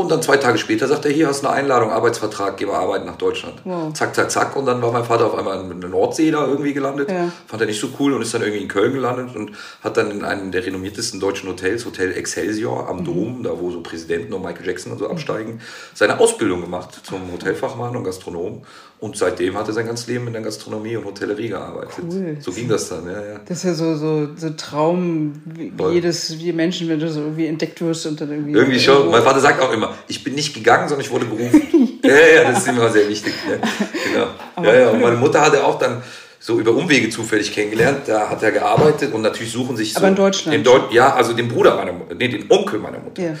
Und 0.00 0.10
dann 0.10 0.22
zwei 0.22 0.36
Tage 0.36 0.58
später 0.58 0.88
sagt 0.88 1.04
er, 1.04 1.10
hier 1.10 1.28
hast 1.28 1.42
du 1.42 1.48
eine 1.48 1.56
Einladung, 1.56 1.90
Arbeitsvertrag, 1.90 2.56
geh 2.56 2.66
mal 2.66 2.76
arbeiten 2.76 3.06
nach 3.06 3.16
Deutschland. 3.16 3.60
Wow. 3.64 3.92
Zack, 3.92 4.14
zack, 4.14 4.30
zack. 4.30 4.56
Und 4.56 4.66
dann 4.66 4.80
war 4.82 4.92
mein 4.92 5.04
Vater 5.04 5.26
auf 5.26 5.36
einmal 5.38 5.60
in 5.70 5.80
der 5.80 5.90
Nordsee 5.90 6.30
da 6.30 6.46
irgendwie 6.46 6.72
gelandet. 6.72 7.10
Ja. 7.10 7.30
Fand 7.46 7.62
er 7.62 7.66
nicht 7.66 7.80
so 7.80 7.88
cool 7.98 8.12
und 8.14 8.22
ist 8.22 8.32
dann 8.34 8.42
irgendwie 8.42 8.62
in 8.62 8.68
Köln 8.68 8.92
gelandet 8.94 9.36
und 9.36 9.52
hat 9.82 9.96
dann 9.96 10.10
in 10.10 10.24
einem 10.24 10.50
der 10.52 10.64
renommiertesten 10.64 11.20
deutschen 11.20 11.48
Hotels, 11.48 11.84
Hotel 11.84 12.12
Excelsior 12.12 12.82
Mhm. 12.82 12.88
am 12.88 13.04
Dom, 13.04 13.42
da 13.42 13.50
wo 13.58 13.70
so 13.70 13.80
Präsidenten 13.82 14.32
und 14.32 14.42
Michael 14.42 14.66
Jackson 14.66 14.92
und 14.92 14.98
so 14.98 15.08
absteigen, 15.08 15.60
seine 15.94 16.18
Ausbildung 16.20 16.60
gemacht 16.62 17.00
zum 17.04 17.32
Hotelfachmann 17.32 17.96
und 17.96 18.04
Gastronom. 18.04 18.62
Und 19.00 19.16
seitdem 19.16 19.56
hat 19.56 19.66
er 19.66 19.72
sein 19.72 19.86
ganzes 19.86 20.06
Leben 20.08 20.26
in 20.26 20.34
der 20.34 20.42
Gastronomie 20.42 20.94
und 20.94 21.06
Hotellerie 21.06 21.48
gearbeitet. 21.48 22.04
Cool. 22.06 22.36
So 22.38 22.52
ging 22.52 22.68
das 22.68 22.90
dann, 22.90 23.06
ja, 23.06 23.12
ja. 23.12 23.40
Das 23.46 23.56
ist 23.58 23.64
ja 23.64 23.72
so, 23.72 23.96
so, 23.96 24.28
so 24.36 24.50
Traum, 24.50 25.40
wie, 25.46 25.72
Voll. 25.74 25.94
jedes, 25.94 26.38
wie 26.38 26.52
Menschen, 26.52 26.86
wenn 26.90 27.00
du 27.00 27.10
so 27.10 27.20
irgendwie 27.20 27.46
entdeckt 27.46 27.80
wirst 27.80 28.04
und 28.06 28.20
dann 28.20 28.30
irgendwie. 28.30 28.52
Irgendwie 28.52 28.78
schon. 28.78 28.96
irgendwo- 28.96 29.12
Mein 29.12 29.22
Vater 29.22 29.40
sagt 29.40 29.62
auch 29.62 29.72
immer, 29.72 29.94
ich 30.06 30.22
bin 30.22 30.34
nicht 30.34 30.52
gegangen, 30.52 30.86
sondern 30.86 31.06
ich 31.06 31.10
wurde 31.10 31.24
berufen. 31.24 31.62
ja, 32.04 32.10
ja, 32.10 32.50
das 32.50 32.58
ist 32.58 32.68
immer 32.68 32.90
sehr 32.90 33.08
wichtig. 33.08 33.32
Ja, 33.48 34.26
genau. 34.54 34.68
Ja, 34.70 34.78
ja. 34.80 34.90
Und 34.90 35.00
meine 35.00 35.16
Mutter 35.16 35.40
hat 35.40 35.54
er 35.54 35.64
auch 35.66 35.78
dann 35.78 36.02
so 36.38 36.60
über 36.60 36.72
Umwege 36.72 37.08
zufällig 37.08 37.52
kennengelernt. 37.54 38.00
Da 38.06 38.28
hat 38.28 38.42
er 38.42 38.52
gearbeitet 38.52 39.14
und 39.14 39.22
natürlich 39.22 39.52
suchen 39.52 39.78
sich 39.78 39.94
so. 39.94 39.98
Aber 40.00 40.08
in 40.08 40.14
Deutschland? 40.16 40.54
Den 40.54 40.62
Deut 40.64 40.92
ja, 40.92 41.14
also 41.14 41.32
den 41.32 41.48
Bruder 41.48 41.74
meiner 41.76 41.92
Mutter, 41.94 42.14
nee, 42.14 42.28
den 42.28 42.50
Onkel 42.50 42.78
meiner 42.78 42.98
Mutter. 42.98 43.22
Ja. 43.22 43.34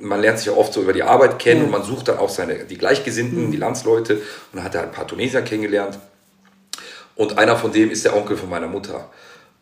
Man 0.00 0.20
lernt 0.20 0.38
sich 0.38 0.46
ja 0.46 0.52
oft 0.54 0.72
so 0.72 0.80
über 0.82 0.92
die 0.92 1.02
Arbeit 1.02 1.38
kennen 1.38 1.60
Ja. 1.60 1.64
und 1.66 1.70
man 1.72 1.82
sucht 1.82 2.08
dann 2.08 2.18
auch 2.18 2.28
seine, 2.28 2.64
die 2.64 2.78
Gleichgesinnten, 2.78 3.50
die 3.50 3.56
Landsleute. 3.56 4.14
Und 4.14 4.22
dann 4.54 4.64
hat 4.64 4.74
er 4.74 4.82
ein 4.82 4.92
paar 4.92 5.06
Tunesier 5.06 5.42
kennengelernt. 5.42 5.98
Und 7.16 7.36
einer 7.38 7.56
von 7.56 7.72
dem 7.72 7.90
ist 7.90 8.04
der 8.04 8.16
Onkel 8.16 8.36
von 8.36 8.48
meiner 8.48 8.68
Mutter. 8.68 9.10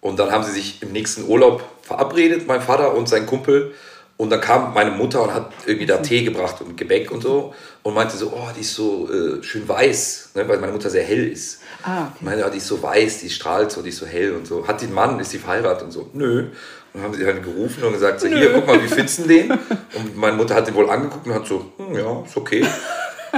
Und 0.01 0.18
dann 0.18 0.31
haben 0.31 0.44
sie 0.44 0.53
sich 0.53 0.83
im 0.83 0.92
nächsten 0.92 1.27
Urlaub 1.27 1.64
verabredet, 1.83 2.46
mein 2.46 2.61
Vater 2.61 2.94
und 2.94 3.09
sein 3.09 3.25
Kumpel. 3.27 3.72
Und 4.18 4.31
dann 4.31 4.40
kam 4.40 4.72
meine 4.72 4.90
Mutter 4.92 5.22
und 5.22 5.35
hat 5.35 5.51
irgendwie 5.66 5.87
da 5.87 5.99
Tee 5.99 6.22
gebracht 6.25 6.61
und 6.61 6.77
Gebäck 6.77 7.11
und 7.11 7.22
so. 7.22 7.55
Und 7.83 7.94
meinte 7.94 8.16
so, 8.16 8.33
oh, 8.35 8.49
die 8.57 8.61
ist 8.62 8.75
so 8.75 9.09
äh, 9.12 9.42
schön 9.42 9.68
weiß, 9.68 10.31
ne, 10.35 10.49
weil 10.49 10.59
meine 10.59 10.72
Mutter 10.72 10.88
sehr 10.88 11.05
hell 11.05 11.29
ist. 11.29 11.61
Ah, 11.83 12.05
okay. 12.07 12.18
Meine, 12.20 12.40
ja, 12.42 12.51
die 12.51 12.59
ist 12.59 12.66
so 12.66 12.83
weiß, 12.83 13.20
die 13.20 13.31
strahlt 13.31 13.70
so, 13.72 13.83
die 13.83 13.90
ist 13.90 13.99
so 13.99 14.07
hell 14.07 14.33
und 14.35 14.46
so. 14.46 14.66
Hat 14.66 14.81
die 14.81 14.87
einen 14.87 14.94
Mann, 14.94 15.20
ist 15.20 15.31
sie 15.31 15.38
verheiratet 15.38 15.85
und 15.85 15.90
so? 15.92 16.09
Nö. 16.14 16.49
Und 16.96 17.02
dann 17.02 17.12
haben 17.12 17.18
sie 17.18 17.26
halt 17.26 17.42
gerufen 17.42 17.85
und 17.85 17.92
gesagt, 17.92 18.20
so, 18.20 18.26
hier, 18.26 18.54
guck 18.54 18.66
mal, 18.66 18.82
wie 18.82 18.88
findest 18.88 19.18
du 19.18 19.28
den? 19.28 19.50
Und 19.50 20.16
meine 20.16 20.35
Mutter 20.35 20.54
hat 20.54 20.66
den 20.66 20.74
wohl 20.74 20.88
angeguckt 20.88 21.26
und 21.26 21.35
hat 21.35 21.46
so, 21.46 21.70
hm, 21.76 21.94
ja, 21.94 22.22
ist 22.24 22.37
okay. 22.38 22.64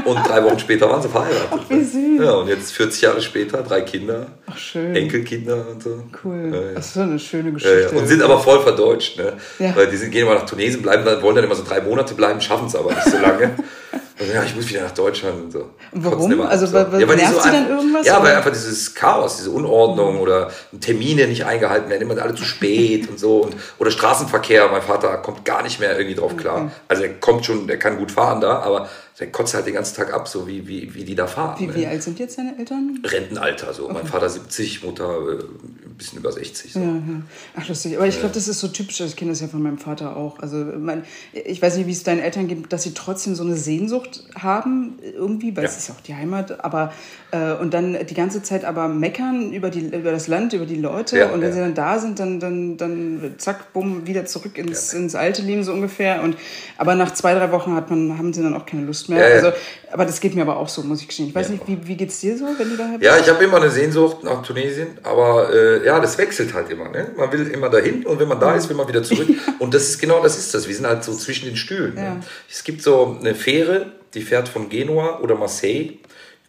Und 0.04 0.28
drei 0.28 0.44
Wochen 0.44 0.60
später 0.60 0.88
waren 0.88 1.02
sie 1.02 1.08
verheiratet. 1.08 1.48
Ach, 1.50 1.68
wie 1.68 1.82
süß. 1.82 2.20
Ja, 2.20 2.34
und 2.34 2.46
jetzt 2.46 2.70
40 2.72 3.00
Jahre 3.02 3.20
später, 3.20 3.64
drei 3.64 3.80
Kinder, 3.80 4.26
Ach, 4.46 4.56
schön. 4.56 4.94
Enkelkinder 4.94 5.66
und 5.72 5.82
so. 5.82 6.04
Cool. 6.22 6.50
Ja, 6.52 6.60
ja. 6.60 6.72
Das 6.74 6.86
ist 6.86 6.94
so 6.94 7.00
eine 7.00 7.18
schöne 7.18 7.50
Geschichte. 7.50 7.90
ja. 7.92 7.98
Und 7.98 8.06
sind 8.06 8.22
aber 8.22 8.38
voll 8.38 8.60
verdeutscht, 8.60 9.18
ne? 9.18 9.32
Weil 9.74 9.88
die 9.88 9.96
sind, 9.96 10.12
gehen 10.12 10.22
immer 10.22 10.36
nach 10.36 10.46
Tunesien, 10.46 10.80
bleiben 10.80 11.04
wollen 11.20 11.34
dann 11.34 11.44
immer 11.44 11.56
so 11.56 11.64
drei 11.64 11.80
Monate 11.80 12.14
bleiben, 12.14 12.40
schaffen 12.40 12.68
es 12.68 12.76
aber 12.76 12.90
nicht 12.90 13.10
so 13.10 13.18
lange. 13.18 13.56
Also, 14.20 14.32
ja, 14.32 14.42
ich 14.42 14.56
muss 14.56 14.68
wieder 14.68 14.82
nach 14.82 14.90
Deutschland 14.90 15.44
und 15.44 15.52
so. 15.52 15.58
Und 15.92 16.04
warum? 16.04 16.40
Also, 16.42 16.66
so. 16.66 16.72
wa- 16.74 16.86
weil 16.90 17.06
nervt 17.16 17.42
sie 17.42 17.50
dann 17.50 17.68
irgendwas, 17.70 18.04
Ja, 18.06 18.14
weil 18.14 18.22
oder? 18.22 18.30
Mhm. 18.32 18.36
einfach 18.38 18.50
dieses 18.50 18.94
Chaos, 18.94 19.36
diese 19.36 19.50
Unordnung 19.50 20.18
oder 20.18 20.50
Termine 20.80 21.28
nicht 21.28 21.44
eingehalten 21.46 21.88
werden, 21.88 22.02
immer 22.02 22.20
alle 22.20 22.34
zu 22.34 22.44
spät 22.44 23.08
und 23.08 23.18
so. 23.20 23.42
Und, 23.44 23.54
oder 23.78 23.90
Straßenverkehr, 23.90 24.68
mein 24.70 24.82
Vater 24.82 25.16
kommt 25.18 25.44
gar 25.44 25.62
nicht 25.62 25.78
mehr 25.78 25.96
irgendwie 25.96 26.16
drauf 26.16 26.36
klar. 26.36 26.72
Also 26.88 27.04
er 27.04 27.10
kommt 27.14 27.46
schon, 27.46 27.66
der 27.68 27.78
kann 27.78 27.96
gut 27.98 28.10
fahren 28.10 28.40
da, 28.40 28.58
aber 28.58 28.88
der 29.18 29.32
kotzt 29.32 29.54
halt 29.54 29.66
den 29.66 29.74
ganzen 29.74 29.96
Tag 29.96 30.14
ab, 30.14 30.28
so 30.28 30.46
wie, 30.46 30.68
wie, 30.68 30.94
wie 30.94 31.02
die 31.04 31.16
da 31.16 31.26
fahren. 31.26 31.56
wie, 31.58 31.66
ne? 31.66 31.74
wie 31.74 31.86
alt 31.86 32.02
sind 32.04 32.20
jetzt 32.20 32.38
deine 32.38 32.56
Eltern? 32.56 33.00
Rentenalter, 33.04 33.74
so. 33.74 33.88
Mein 33.88 34.06
Vater 34.06 34.28
70, 34.28 34.84
Mutter 34.84 35.08
äh, 35.08 35.42
ein 35.42 35.94
bisschen 35.96 36.20
über 36.20 36.30
60. 36.30 36.72
So. 36.72 36.78
Ja, 36.78 36.86
ja. 36.86 37.22
Ach, 37.56 37.68
lustig. 37.68 37.96
Aber 37.96 38.06
ich 38.06 38.20
glaube, 38.20 38.34
das 38.34 38.46
ist 38.46 38.60
so 38.60 38.68
typisch. 38.68 39.00
Ich 39.00 39.16
kenne 39.16 39.32
das 39.32 39.40
ja 39.40 39.48
von 39.48 39.60
meinem 39.60 39.78
Vater 39.78 40.16
auch. 40.16 40.38
Also, 40.38 40.58
mein, 40.78 41.02
ich 41.32 41.60
weiß 41.60 41.78
nicht, 41.78 41.88
wie 41.88 41.92
es 41.92 42.04
deinen 42.04 42.20
Eltern 42.20 42.46
geht, 42.46 42.72
dass 42.72 42.84
sie 42.84 42.94
trotzdem 42.94 43.34
so 43.34 43.42
eine 43.42 43.56
Sehnsucht 43.56 44.22
haben, 44.36 45.00
irgendwie, 45.02 45.56
weil 45.56 45.64
Ja. 45.64 45.68
es 45.70 45.78
ist 45.78 45.88
ja 45.88 45.94
auch 45.94 46.00
die 46.00 46.14
Heimat. 46.14 46.64
Aber, 46.64 46.92
äh, 47.32 47.54
und 47.54 47.74
dann 47.74 47.98
die 48.06 48.14
ganze 48.14 48.42
Zeit 48.44 48.64
aber 48.64 48.86
meckern 48.86 49.52
über, 49.52 49.70
die, 49.70 49.80
über 49.80 50.12
das 50.12 50.28
Land, 50.28 50.52
über 50.52 50.66
die 50.66 50.76
Leute. 50.76 51.18
Ja, 51.18 51.30
und 51.30 51.40
wenn 51.40 51.52
sie 51.52 51.58
dann 51.58 51.74
da 51.74 51.98
sind, 51.98 52.20
dann, 52.20 52.38
dann, 52.38 52.76
dann 52.76 53.34
zack, 53.38 53.72
bumm, 53.72 54.06
wieder 54.06 54.26
zurück 54.26 54.56
ins, 54.58 54.92
ins 54.94 55.16
alte 55.16 55.42
Leben 55.42 55.64
so 55.64 55.72
ungefähr. 55.72 56.22
Und, 56.22 56.36
aber 56.76 56.94
nach 56.94 57.12
zwei, 57.14 57.34
drei 57.34 57.50
Wochen 57.50 57.74
hat 57.74 57.90
man, 57.90 58.16
haben 58.16 58.32
sie 58.32 58.42
dann 58.44 58.54
auch 58.54 58.64
keine 58.64 58.84
Lust 58.84 59.07
mehr. 59.08 59.28
Ja. 59.28 59.34
Also, 59.34 59.52
aber 59.90 60.04
das 60.04 60.20
geht 60.20 60.34
mir 60.34 60.42
aber 60.42 60.56
auch 60.56 60.68
so, 60.68 60.82
muss 60.82 61.00
ich 61.00 61.08
gestehen. 61.08 61.28
Ich 61.28 61.34
weiß 61.34 61.48
nicht, 61.48 61.66
wie, 61.66 61.78
wie 61.86 61.96
geht 61.96 62.10
es 62.10 62.20
dir 62.20 62.36
so, 62.36 62.44
wenn 62.44 62.70
du 62.70 62.76
da 62.76 62.88
bist? 62.88 63.02
Ja, 63.02 63.16
ich 63.18 63.28
habe 63.28 63.42
immer 63.42 63.56
eine 63.56 63.70
Sehnsucht 63.70 64.22
nach 64.22 64.42
Tunesien, 64.42 64.98
aber 65.02 65.52
äh, 65.52 65.84
ja, 65.84 65.98
das 66.00 66.18
wechselt 66.18 66.52
halt 66.54 66.70
immer. 66.70 66.88
Ne? 66.90 67.10
Man 67.16 67.32
will 67.32 67.46
immer 67.48 67.70
dahin 67.70 68.04
und 68.04 68.20
wenn 68.20 68.28
man 68.28 68.38
da 68.38 68.54
ist, 68.54 68.68
will 68.68 68.76
man 68.76 68.88
wieder 68.88 69.02
zurück. 69.02 69.28
Und 69.58 69.74
das 69.74 69.88
ist 69.88 69.98
genau 69.98 70.22
das 70.22 70.38
ist 70.38 70.54
das. 70.54 70.68
Wir 70.68 70.74
sind 70.74 70.86
halt 70.86 71.02
so 71.02 71.12
zwischen 71.14 71.46
den 71.46 71.56
Stühlen. 71.56 71.94
Ne? 71.94 72.20
Es 72.48 72.62
gibt 72.62 72.82
so 72.82 73.16
eine 73.18 73.34
Fähre, 73.34 73.86
die 74.14 74.22
fährt 74.22 74.48
von 74.48 74.68
Genua 74.68 75.18
oder 75.20 75.34
Marseille 75.34 75.98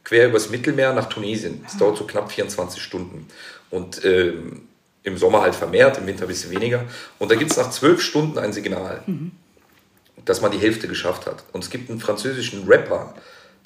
quer 0.04 0.28
übers 0.28 0.50
Mittelmeer 0.50 0.94
nach 0.94 1.08
Tunesien. 1.10 1.62
Das 1.64 1.78
dauert 1.78 1.98
so 1.98 2.06
knapp 2.06 2.32
24 2.32 2.82
Stunden. 2.82 3.28
Und 3.70 4.04
ähm, 4.06 4.62
im 5.04 5.18
Sommer 5.18 5.42
halt 5.42 5.56
vermehrt, 5.56 5.98
im 5.98 6.08
Winter 6.08 6.26
ein 6.26 6.28
bisschen 6.28 6.52
weniger. 6.52 6.84
Und 7.20 7.32
da 7.32 7.36
gibt 7.36 7.52
es 7.52 7.58
nach 7.58 7.70
zwölf 7.70 8.02
Stunden 8.02 8.38
ein 8.38 8.54
Signal, 8.54 9.02
dass 10.26 10.42
man 10.42 10.52
die 10.52 10.58
Hälfte 10.58 10.88
geschafft 10.88 11.26
hat. 11.26 11.44
Und 11.54 11.64
es 11.64 11.70
gibt 11.70 11.90
einen 11.90 12.00
französischen 12.00 12.68
Rapper, 12.68 13.14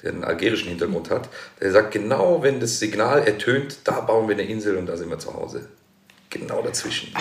der 0.02 0.12
einen 0.12 0.24
algerischen 0.24 0.68
Hintergrund 0.68 1.10
hat, 1.10 1.28
der 1.60 1.72
sagt, 1.72 1.92
genau 1.92 2.42
wenn 2.42 2.60
das 2.60 2.78
Signal 2.78 3.26
ertönt, 3.26 3.78
da 3.84 4.00
bauen 4.00 4.28
wir 4.28 4.34
eine 4.34 4.44
Insel 4.44 4.76
und 4.76 4.86
da 4.86 4.96
sind 4.96 5.10
wir 5.10 5.18
zu 5.18 5.34
Hause. 5.34 5.68
Genau 6.30 6.62
dazwischen. 6.62 7.14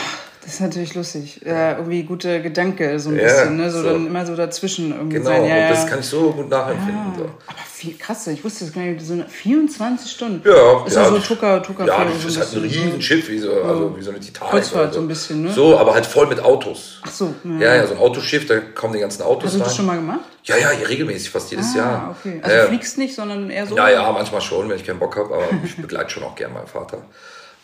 Das 0.43 0.55
ist 0.55 0.59
natürlich 0.59 0.93
lustig. 0.93 1.39
Ja, 1.45 1.77
irgendwie 1.77 2.03
guter 2.03 2.39
Gedanke, 2.39 2.99
so 2.99 3.09
ein 3.09 3.15
Ja, 3.15 3.23
bisschen, 3.23 3.55
ne? 3.55 3.71
So, 3.71 3.81
so. 3.81 3.89
dann 3.89 4.07
immer 4.07 4.25
so 4.25 4.35
dazwischen 4.35 4.91
irgendwie 4.91 5.17
Genau, 5.17 5.29
sein. 5.29 5.45
Ja, 5.45 5.55
und 5.63 5.69
das 5.69 5.87
kann 5.87 5.99
ich 5.99 6.05
so 6.05 6.31
gut 6.31 6.49
nachempfinden. 6.49 7.13
So. 7.17 7.23
Aber 7.23 7.57
viel 7.71 7.97
krass, 7.97 8.27
ich 8.27 8.43
wusste 8.43 8.65
das 8.65 8.73
gar 8.73 8.81
nicht. 8.81 8.99
So 9.05 9.13
eine 9.13 9.25
24 9.29 10.11
Stunden. 10.11 10.41
Ja, 10.47 10.85
ist 10.85 10.95
ja. 10.97 11.05
so 11.09 11.17
Tucker, 11.19 11.63
Tucker 11.63 11.85
Ja, 11.85 12.03
das 12.03 12.21
so 12.21 12.27
ist 12.27 12.37
halt 12.39 12.53
ein 12.55 12.61
ne? 12.61 12.67
Riesenschiff, 12.67 13.29
wie 13.29 13.39
so, 13.39 13.53
also 13.53 13.95
wie 13.97 14.01
so 14.03 14.09
eine 14.11 14.19
Titanic. 14.19 14.51
Kreuzfahrt 14.51 14.93
so 14.93 14.99
ein 14.99 15.07
bisschen, 15.07 15.43
ne? 15.43 15.51
So, 15.53 15.77
aber 15.77 15.93
halt 15.93 16.05
voll 16.05 16.27
mit 16.27 16.41
Autos. 16.41 16.99
Ach 17.05 17.11
so, 17.11 17.33
ja. 17.59 17.75
Ja, 17.75 17.87
so 17.87 17.93
ein 17.93 17.99
Autoschiff, 17.99 18.45
da 18.45 18.59
kommen 18.59 18.93
die 18.93 18.99
ganzen 18.99 19.21
Autos 19.21 19.45
Hast 19.45 19.53
du 19.53 19.59
rein. 19.59 19.65
das 19.67 19.75
schon 19.77 19.85
mal 19.85 19.95
gemacht? 19.95 20.19
Ja, 20.43 20.57
ja, 20.57 20.67
regelmäßig, 20.69 21.29
fast 21.29 21.51
jedes 21.51 21.73
Ah, 21.75 21.77
Jahr. 21.77 22.15
okay. 22.19 22.39
Also 22.43 22.57
du 22.57 22.67
fliegst 22.67 22.97
nicht, 22.97 23.15
sondern 23.15 23.49
eher 23.49 23.65
so? 23.65 23.77
Ja, 23.77 23.89
ja, 23.89 24.11
manchmal 24.11 24.41
schon, 24.41 24.67
wenn 24.67 24.75
ich 24.75 24.85
keinen 24.85 24.99
Bock 24.99 25.15
habe, 25.15 25.33
aber 25.33 25.45
ich 25.63 25.77
begleite 25.77 26.09
schon 26.09 26.23
auch 26.23 26.35
gerne 26.35 26.53
meinen 26.53 26.67
Vater. 26.67 26.97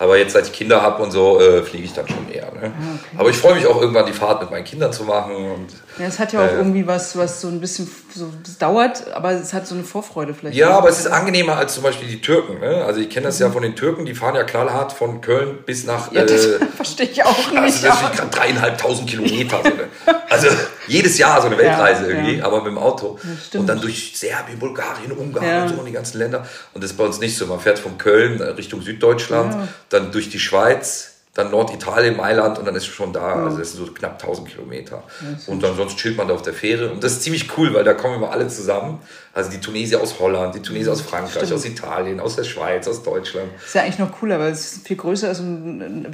Aber 0.01 0.17
jetzt, 0.17 0.31
seit 0.31 0.45
ich 0.47 0.53
Kinder 0.53 0.81
habe 0.81 1.03
und 1.03 1.11
so, 1.11 1.41
äh, 1.41 1.61
fliege 1.61 1.83
ich 1.83 1.91
dann 1.93 2.07
schon 2.07 2.31
eher. 2.31 2.45
Ne? 2.53 2.71
Ah, 2.73 3.19
Aber 3.19 3.29
ich 3.29 3.35
freue 3.35 3.55
mich 3.55 3.67
auch 3.67 3.81
irgendwann, 3.81 4.05
die 4.05 4.13
Fahrt 4.13 4.39
mit 4.41 4.49
meinen 4.49 4.63
Kindern 4.63 4.93
zu 4.93 5.03
machen. 5.03 5.35
Und 5.35 5.67
Ja, 5.97 6.05
es 6.07 6.17
hat 6.19 6.31
ja 6.31 6.39
auch 6.39 6.47
Äh, 6.49 6.55
irgendwie 6.55 6.87
was, 6.87 7.17
was 7.17 7.41
so 7.41 7.49
ein 7.49 7.59
bisschen, 7.59 7.91
so, 8.15 8.29
es 8.45 8.57
dauert, 8.57 9.11
aber 9.13 9.31
es 9.31 9.53
hat 9.53 9.67
so 9.67 9.75
eine 9.75 9.83
Vorfreude 9.83 10.33
vielleicht. 10.33 10.55
ja, 10.57 10.69
aber 10.69 10.87
es 10.87 10.99
ist 10.99 11.07
angenehmer 11.07 11.57
als 11.57 11.73
zum 11.73 11.83
Beispiel 11.83 12.07
die 12.07 12.21
Türken. 12.21 12.61
Ne? 12.61 12.81
Also 12.85 13.01
ich 13.01 13.09
kenne 13.09 13.25
das 13.25 13.39
ja 13.39 13.51
von 13.51 13.61
den 13.61 13.75
Türken, 13.75 14.05
die 14.05 14.15
fahren 14.15 14.35
ja 14.35 14.43
knallhart 14.45 14.93
von 14.93 15.19
Köln 15.19 15.57
bis 15.65 15.83
nach... 15.85 16.13
Ja, 16.13 16.23
das 16.23 16.45
äh, 16.45 16.59
verstehe 16.77 17.07
ich 17.09 17.21
auch 17.25 17.35
Also 17.49 17.59
nicht. 17.59 17.83
das 17.83 17.99
sind 17.99 18.33
dreieinhalbtausend 18.33 19.09
Kilometer. 19.09 19.59
So 19.61 19.69
eine, 19.69 20.21
also 20.29 20.47
jedes 20.87 21.17
Jahr 21.17 21.41
so 21.41 21.47
eine 21.47 21.57
Weltreise 21.57 22.03
Ja, 22.03 22.07
irgendwie, 22.09 22.35
ja. 22.37 22.45
aber 22.45 22.59
mit 22.59 22.67
dem 22.67 22.77
Auto. 22.77 23.19
und 23.53 23.67
dann 23.67 23.81
durch 23.81 24.13
Serbien, 24.15 24.57
Bulgarien, 24.59 25.11
Ungarn 25.11 25.63
und 25.63 25.69
so 25.69 25.75
und 25.75 25.85
die 25.85 25.91
ganzen 25.91 26.19
Länder. 26.19 26.45
Und 26.73 26.81
das 26.83 26.91
ist 26.91 26.97
bei 26.97 27.03
uns 27.03 27.19
nicht 27.19 27.35
so. 27.37 27.45
Man 27.47 27.59
fährt 27.59 27.79
von 27.79 27.97
Köln 27.97 28.39
äh, 28.39 28.45
Richtung 28.45 28.81
Süddeutschland. 28.81 29.53
Dann 29.89 30.11
durch 30.11 30.29
die 30.29 30.39
Schweiz, 30.39 31.15
dann 31.33 31.51
Norditalien, 31.51 32.17
Mailand 32.17 32.57
und 32.57 32.65
dann 32.65 32.75
ist 32.75 32.87
schon 32.87 33.13
da. 33.13 33.45
Also 33.45 33.57
das 33.59 33.73
sind 33.73 33.85
so 33.85 33.91
knapp 33.93 34.21
1000 34.21 34.49
Kilometer. 34.49 35.03
und 35.47 35.63
dann 35.63 35.75
sonst 35.75 35.97
chillt 35.97 36.17
man 36.17 36.27
da 36.27 36.33
auf 36.33 36.41
der 36.41 36.53
Fähre. 36.53 36.91
Und 36.91 37.03
das 37.03 37.13
ist 37.13 37.23
ziemlich 37.23 37.57
cool, 37.57 37.73
weil 37.73 37.83
da 37.83 37.93
kommen 37.93 38.15
immer 38.15 38.31
alle 38.31 38.47
zusammen. 38.47 38.99
Also 39.39 39.51
die 39.51 39.59
Tunesier 39.59 40.01
aus 40.01 40.19
Holland, 40.19 40.53
die 40.53 40.59
Tunesier 40.61 40.91
aus 40.91 41.01
Frankreich, 41.01 41.31
Stimmt. 41.43 41.53
aus 41.53 41.65
Italien, 41.65 42.19
aus 42.19 42.35
der 42.35 42.43
Schweiz, 42.43 42.87
aus 42.87 43.01
Deutschland. 43.03 43.47
ist 43.65 43.73
ja 43.73 43.81
eigentlich 43.83 43.97
noch 43.99 44.11
cooler, 44.11 44.37
weil 44.39 44.51
es 44.51 44.81
viel 44.83 44.97
größer 44.97 45.31
ist 45.31 45.41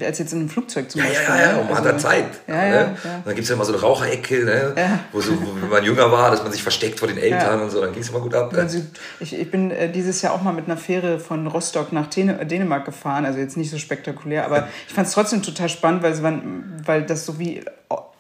als 0.05 0.19
jetzt 0.19 0.31
in 0.33 0.39
einem 0.41 0.49
Flugzeug 0.49 0.89
zum 0.91 1.01
Ja, 1.01 1.07
Beispiel. 1.07 1.35
ja, 1.35 1.41
ja, 1.41 1.51
ne? 1.53 1.59
und 1.61 1.65
man 1.69 1.77
Also- 1.77 1.89
hat 1.89 1.95
da 1.95 1.97
Zeit. 1.97 2.25
Ja, 2.47 2.53
ne? 2.55 2.69
ja, 2.69 2.81
ja. 2.81 2.95
Dann 3.25 3.35
gibt 3.35 3.43
es 3.43 3.49
ja 3.49 3.55
immer 3.55 3.65
so 3.65 3.73
eine 3.73 3.81
Raucherecke, 3.81 4.45
ne? 4.45 4.73
Ja. 4.77 4.99
wo, 5.11 5.19
so, 5.21 5.31
wo 5.41 5.61
wenn 5.61 5.69
man 5.69 5.83
jünger 5.83 6.11
war, 6.11 6.29
dass 6.31 6.43
man 6.43 6.51
sich 6.51 6.61
versteckt 6.63 6.99
vor 6.99 7.07
den 7.07 7.17
Eltern 7.17 7.57
Ja. 7.59 7.63
und 7.65 7.71
so, 7.71 7.81
dann 7.81 7.91
ging 7.93 8.01
es 8.03 8.09
immer 8.09 8.19
gut 8.19 8.33
ab. 8.35 8.53
Also 8.55 8.79
ich, 9.19 9.37
ich 9.37 9.49
bin 9.51 9.71
äh, 9.71 9.89
dieses 9.91 10.21
Jahr 10.21 10.33
auch 10.33 10.41
mal 10.43 10.53
mit 10.53 10.65
einer 10.65 10.77
Fähre 10.77 11.19
von 11.19 11.47
Rostock 11.47 11.91
nach 11.91 12.07
Dän 12.07 12.29
äh, 12.29 12.45
Dänemark 12.45 12.85
gefahren. 12.85 13.25
Also 13.25 13.39
jetzt 13.39 13.57
nicht 13.57 13.71
so 13.71 13.77
spektakulär, 13.77 14.45
aber 14.45 14.67
ich 14.87 14.93
fand 14.93 15.07
es 15.07 15.13
trotzdem 15.13 15.41
total 15.41 15.69
spannend, 15.69 16.03
weil, 16.03 16.21
waren, 16.21 16.81
weil 16.85 17.03
das 17.03 17.25
so 17.25 17.39
wie 17.39 17.63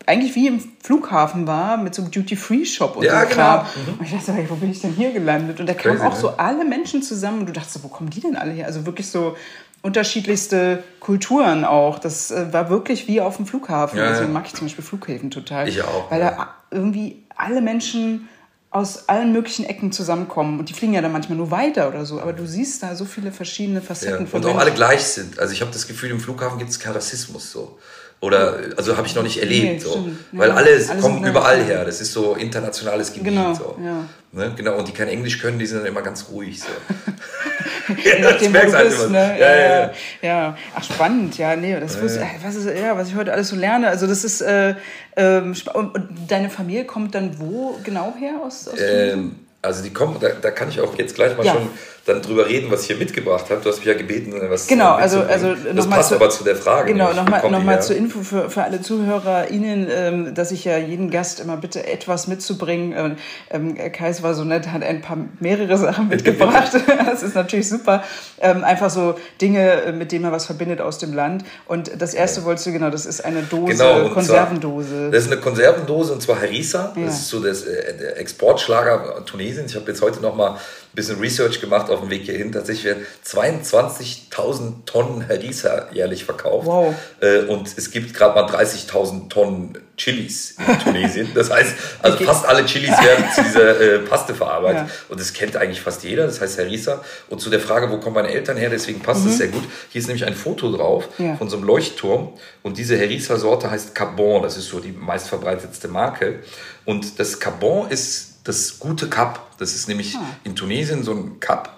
eigentlich 0.07 0.35
wie 0.35 0.47
im 0.47 0.61
Flughafen 0.83 1.47
war 1.47 1.77
mit 1.77 1.95
so 1.95 2.01
einem 2.01 2.11
Duty-Free-Shop 2.11 2.95
und 2.97 3.03
Ja, 3.03 3.21
so 3.21 3.27
genau. 3.27 3.35
Kram. 3.35 3.65
Und 3.99 4.05
ich 4.05 4.11
dachte, 4.11 4.45
wo 4.49 4.55
bin 4.55 4.71
ich 4.71 4.81
denn 4.81 4.91
hier 4.93 5.11
gelandet? 5.11 5.59
Und 5.59 5.67
da 5.67 5.73
kamen 5.73 6.01
auch 6.01 6.13
ne? 6.13 6.19
so 6.19 6.29
alle 6.37 6.63
Menschen 6.65 7.01
zusammen 7.01 7.39
und 7.41 7.45
du 7.47 7.53
dachtest, 7.53 7.83
wo 7.83 7.87
kommen 7.87 8.09
die 8.09 8.21
denn 8.21 8.35
alle 8.35 8.51
her? 8.51 8.65
Also 8.67 8.85
wirklich 8.85 9.07
so 9.09 9.35
unterschiedlichste 9.81 10.83
Kulturen 10.99 11.63
auch. 11.63 11.99
Das 11.99 12.31
äh, 12.31 12.51
war 12.51 12.69
wirklich 12.69 13.07
wie 13.07 13.21
auf 13.21 13.37
dem 13.37 13.45
Flughafen. 13.45 13.97
Ja, 13.97 14.05
ja. 14.05 14.11
Deswegen 14.11 14.33
mag 14.33 14.45
ich 14.47 14.53
zum 14.53 14.65
Beispiel 14.67 14.83
Flughäfen 14.83 15.31
total. 15.31 15.67
Ich 15.67 15.81
auch, 15.81 16.11
Weil 16.11 16.21
ja. 16.21 16.31
da 16.31 16.55
irgendwie 16.71 17.23
alle 17.35 17.61
Menschen 17.61 18.27
aus 18.71 19.07
allen 19.07 19.31
möglichen 19.31 19.63
Ecken 19.65 19.91
zusammenkommen. 19.93 20.59
Und 20.59 20.67
die 20.69 20.73
fliegen 20.73 20.93
ja 20.93 21.01
dann 21.01 21.13
manchmal 21.13 21.37
nur 21.37 21.49
weiter 21.49 21.87
oder 21.87 22.05
so. 22.05 22.19
Aber 22.19 22.33
du 22.33 22.45
siehst 22.45 22.83
da 22.83 22.93
so 22.95 23.05
viele 23.05 23.31
verschiedene 23.31 23.79
Ja. 23.79 23.85
Facetten 23.85 24.27
von 24.27 24.41
Und 24.43 24.47
auch 24.49 24.55
alle 24.55 24.65
Menschen. 24.65 24.75
gleich 24.75 25.03
sind. 25.03 25.39
Also 25.39 25.53
ich 25.53 25.61
habe 25.61 25.71
das 25.71 25.87
Gefühl, 25.87 26.09
im 26.11 26.19
Flughafen 26.19 26.57
gibt 26.57 26.69
es 26.71 26.79
keinen 26.79 26.93
Rassismus 26.93 27.51
so. 27.51 27.77
Oder, 28.21 28.57
also 28.77 28.97
habe 28.97 29.05
ich 29.05 29.13
noch 29.13 29.23
nicht 29.23 29.37
erlebt. 29.37 29.73
Nee, 29.73 29.79
so. 29.79 30.09
Weil 30.31 30.51
alle 30.51 30.71
Alles 30.71 30.89
kommen 30.99 31.23
überall 31.23 31.63
her. 31.63 31.85
Das 31.85 32.01
ist 32.01 32.13
so 32.13 32.33
internationales 32.33 33.13
Gebiet. 33.13 33.33
Genau, 33.33 33.53
so. 33.53 33.77
ja. 33.83 34.05
Ne? 34.31 34.53
genau. 34.55 34.77
Und 34.77 34.87
die 34.87 34.93
kein 34.93 35.09
Englisch 35.09 35.39
können, 35.39 35.59
die 35.59 35.65
sind 35.65 35.79
dann 35.79 35.87
immer 35.87 36.01
ganz 36.01 36.27
ruhig. 36.31 36.59
So. 36.59 36.67
ja, 38.03 38.31
das 38.31 38.41
du 38.41 38.53
halt 38.53 38.89
bist, 38.89 39.09
ne? 39.09 39.35
ja, 39.39 39.55
ja, 39.55 39.69
ja, 39.81 39.91
ja. 40.21 40.57
Ach, 40.73 40.83
spannend. 40.83 41.37
Ja, 41.37 41.55
nee, 41.55 41.79
das 41.79 41.95
ja. 41.95 42.03
was, 42.43 42.55
ist, 42.55 42.65
ja, 42.67 42.97
was 42.97 43.09
ich 43.09 43.15
heute 43.15 43.31
alles 43.31 43.49
so 43.49 43.55
lerne. 43.55 43.89
Also 43.89 44.07
das 44.07 44.23
ist, 44.23 44.41
äh, 44.41 44.75
ähm, 45.15 45.53
und, 45.73 45.95
und, 45.95 46.09
deine 46.27 46.49
Familie 46.49 46.85
kommt 46.85 47.15
dann 47.15 47.39
wo 47.39 47.79
genau 47.83 48.13
her 48.17 48.33
aus, 48.43 48.67
aus 48.67 48.79
ähm, 48.79 49.35
Also 49.61 49.83
die 49.83 49.93
kommen, 49.93 50.17
da, 50.19 50.29
da 50.29 50.51
kann 50.51 50.69
ich 50.69 50.81
auch 50.81 50.97
jetzt 50.97 51.15
gleich 51.15 51.37
mal 51.37 51.45
schon 51.45 51.69
dann 52.05 52.21
drüber 52.21 52.47
reden, 52.47 52.69
was 52.69 52.81
ich 52.81 52.87
hier 52.87 52.97
mitgebracht 52.97 53.49
habe. 53.49 53.61
Du 53.61 53.69
hast 53.69 53.77
mich 53.77 53.87
ja 53.87 53.95
gebeten, 53.95 54.31
was 54.47 54.67
Genau, 54.67 54.91
also, 54.91 55.21
also 55.21 55.55
das 55.55 55.89
passt 55.89 56.09
zu, 56.09 56.15
aber 56.15 56.29
zu 56.29 56.43
der 56.43 56.55
Frage. 56.55 56.93
Genau, 56.93 57.11
nochmal 57.13 57.49
noch 57.49 57.63
mal 57.63 57.81
zur 57.81 57.95
Info 57.95 58.21
für, 58.21 58.51
für 58.51 58.61
alle 58.61 58.79
Zuhörer 58.79 59.49
Ihnen, 59.49 59.87
ähm, 59.89 60.35
dass 60.35 60.51
ich 60.51 60.65
ja 60.65 60.77
jeden 60.77 61.09
Gast 61.09 61.39
immer 61.39 61.57
bitte 61.57 61.87
etwas 61.87 62.27
mitzubringen. 62.27 63.17
Ähm, 63.49 63.75
Kais 63.91 64.21
war 64.21 64.35
so 64.35 64.43
nett, 64.43 64.67
hat 64.67 64.83
ein 64.83 65.01
paar 65.01 65.17
mehrere 65.39 65.77
Sachen 65.77 66.07
mitgebracht. 66.09 66.73
das 67.07 67.23
ist 67.23 67.33
natürlich 67.33 67.67
super. 67.67 68.03
Ähm, 68.39 68.63
einfach 68.63 68.91
so 68.91 69.15
Dinge, 69.41 69.91
mit 69.97 70.11
denen 70.11 70.21
man 70.25 70.31
was 70.31 70.45
verbindet 70.45 70.81
aus 70.81 70.99
dem 70.99 71.11
Land. 71.11 71.43
Und 71.65 71.91
das 71.99 72.13
erste 72.13 72.41
ja. 72.41 72.45
wolltest 72.45 72.67
du, 72.67 72.71
genau, 72.71 72.91
das 72.91 73.07
ist 73.07 73.25
eine 73.25 73.41
Dose, 73.41 73.73
genau, 73.73 74.09
Konservendose. 74.09 74.89
Zwar, 74.89 75.11
das 75.11 75.23
ist 75.23 75.31
eine 75.31 75.41
Konservendose 75.41 76.13
und 76.13 76.21
zwar 76.21 76.39
Harissa. 76.39 76.93
Ja. 76.95 77.05
Das 77.05 77.15
ist 77.15 77.29
so 77.29 77.39
das, 77.39 77.63
äh, 77.63 77.97
der 77.97 78.19
Exportschlager 78.19 79.25
Tunesien. 79.25 79.65
Ich 79.65 79.75
habe 79.75 79.87
jetzt 79.87 80.03
heute 80.03 80.21
nochmal 80.21 80.57
bisschen 80.95 81.19
Research 81.19 81.61
gemacht 81.61 81.89
auf 81.89 81.99
dem 81.99 82.09
Weg 82.09 82.23
hierhin. 82.23 82.51
Tatsächlich 82.51 82.85
werden 82.85 83.05
22.000 83.25 84.85
Tonnen 84.85 85.27
Harissa 85.27 85.87
jährlich 85.91 86.25
verkauft. 86.25 86.65
Wow. 86.65 86.95
Äh, 87.21 87.39
und 87.41 87.77
es 87.77 87.91
gibt 87.91 88.13
gerade 88.13 88.39
mal 88.39 88.49
30.000 88.49 89.29
Tonnen 89.29 89.77
Chilis 89.97 90.55
in 90.57 90.79
Tunesien. 90.83 91.31
Das 91.33 91.51
heißt, 91.51 91.73
also 92.01 92.15
okay. 92.15 92.25
fast 92.25 92.45
alle 92.45 92.65
Chilis 92.65 92.91
werden 92.91 93.25
zu 93.33 93.43
dieser 93.43 93.79
äh, 93.79 93.99
Paste 93.99 94.33
verarbeitet. 94.33 94.87
Ja. 94.87 94.93
Und 95.09 95.19
das 95.19 95.33
kennt 95.33 95.55
eigentlich 95.55 95.81
fast 95.81 96.03
jeder. 96.03 96.25
Das 96.25 96.41
heißt 96.41 96.59
Harissa. 96.59 97.03
Und 97.29 97.39
zu 97.39 97.49
der 97.49 97.59
Frage, 97.59 97.91
wo 97.91 97.97
kommen 97.97 98.15
meine 98.15 98.29
Eltern 98.29 98.57
her? 98.57 98.69
Deswegen 98.69 99.01
passt 99.01 99.25
mhm. 99.25 99.31
sehr 99.31 99.47
gut. 99.49 99.63
Hier 99.89 99.99
ist 99.99 100.07
nämlich 100.07 100.25
ein 100.25 100.35
Foto 100.35 100.71
drauf 100.75 101.09
ja. 101.17 101.35
von 101.35 101.49
so 101.49 101.57
einem 101.57 101.65
Leuchtturm. 101.65 102.33
Und 102.63 102.77
diese 102.77 102.97
Harissa-Sorte 102.97 103.69
heißt 103.69 103.93
Carbon. 103.95 104.43
Das 104.43 104.57
ist 104.57 104.69
so 104.69 104.79
die 104.79 104.91
meistverbreitetste 104.91 105.87
Marke. 105.87 106.39
Und 106.85 107.19
das 107.19 107.39
Carbon 107.39 107.89
ist 107.89 108.34
das 108.45 108.79
gute 108.79 109.09
Kap. 109.09 109.57
Das 109.57 109.75
ist 109.75 109.89
nämlich 109.89 110.15
ah. 110.15 110.21
in 110.45 110.55
Tunesien 110.55 111.03
so 111.03 111.11
ein 111.11 111.39
Kap. 111.41 111.71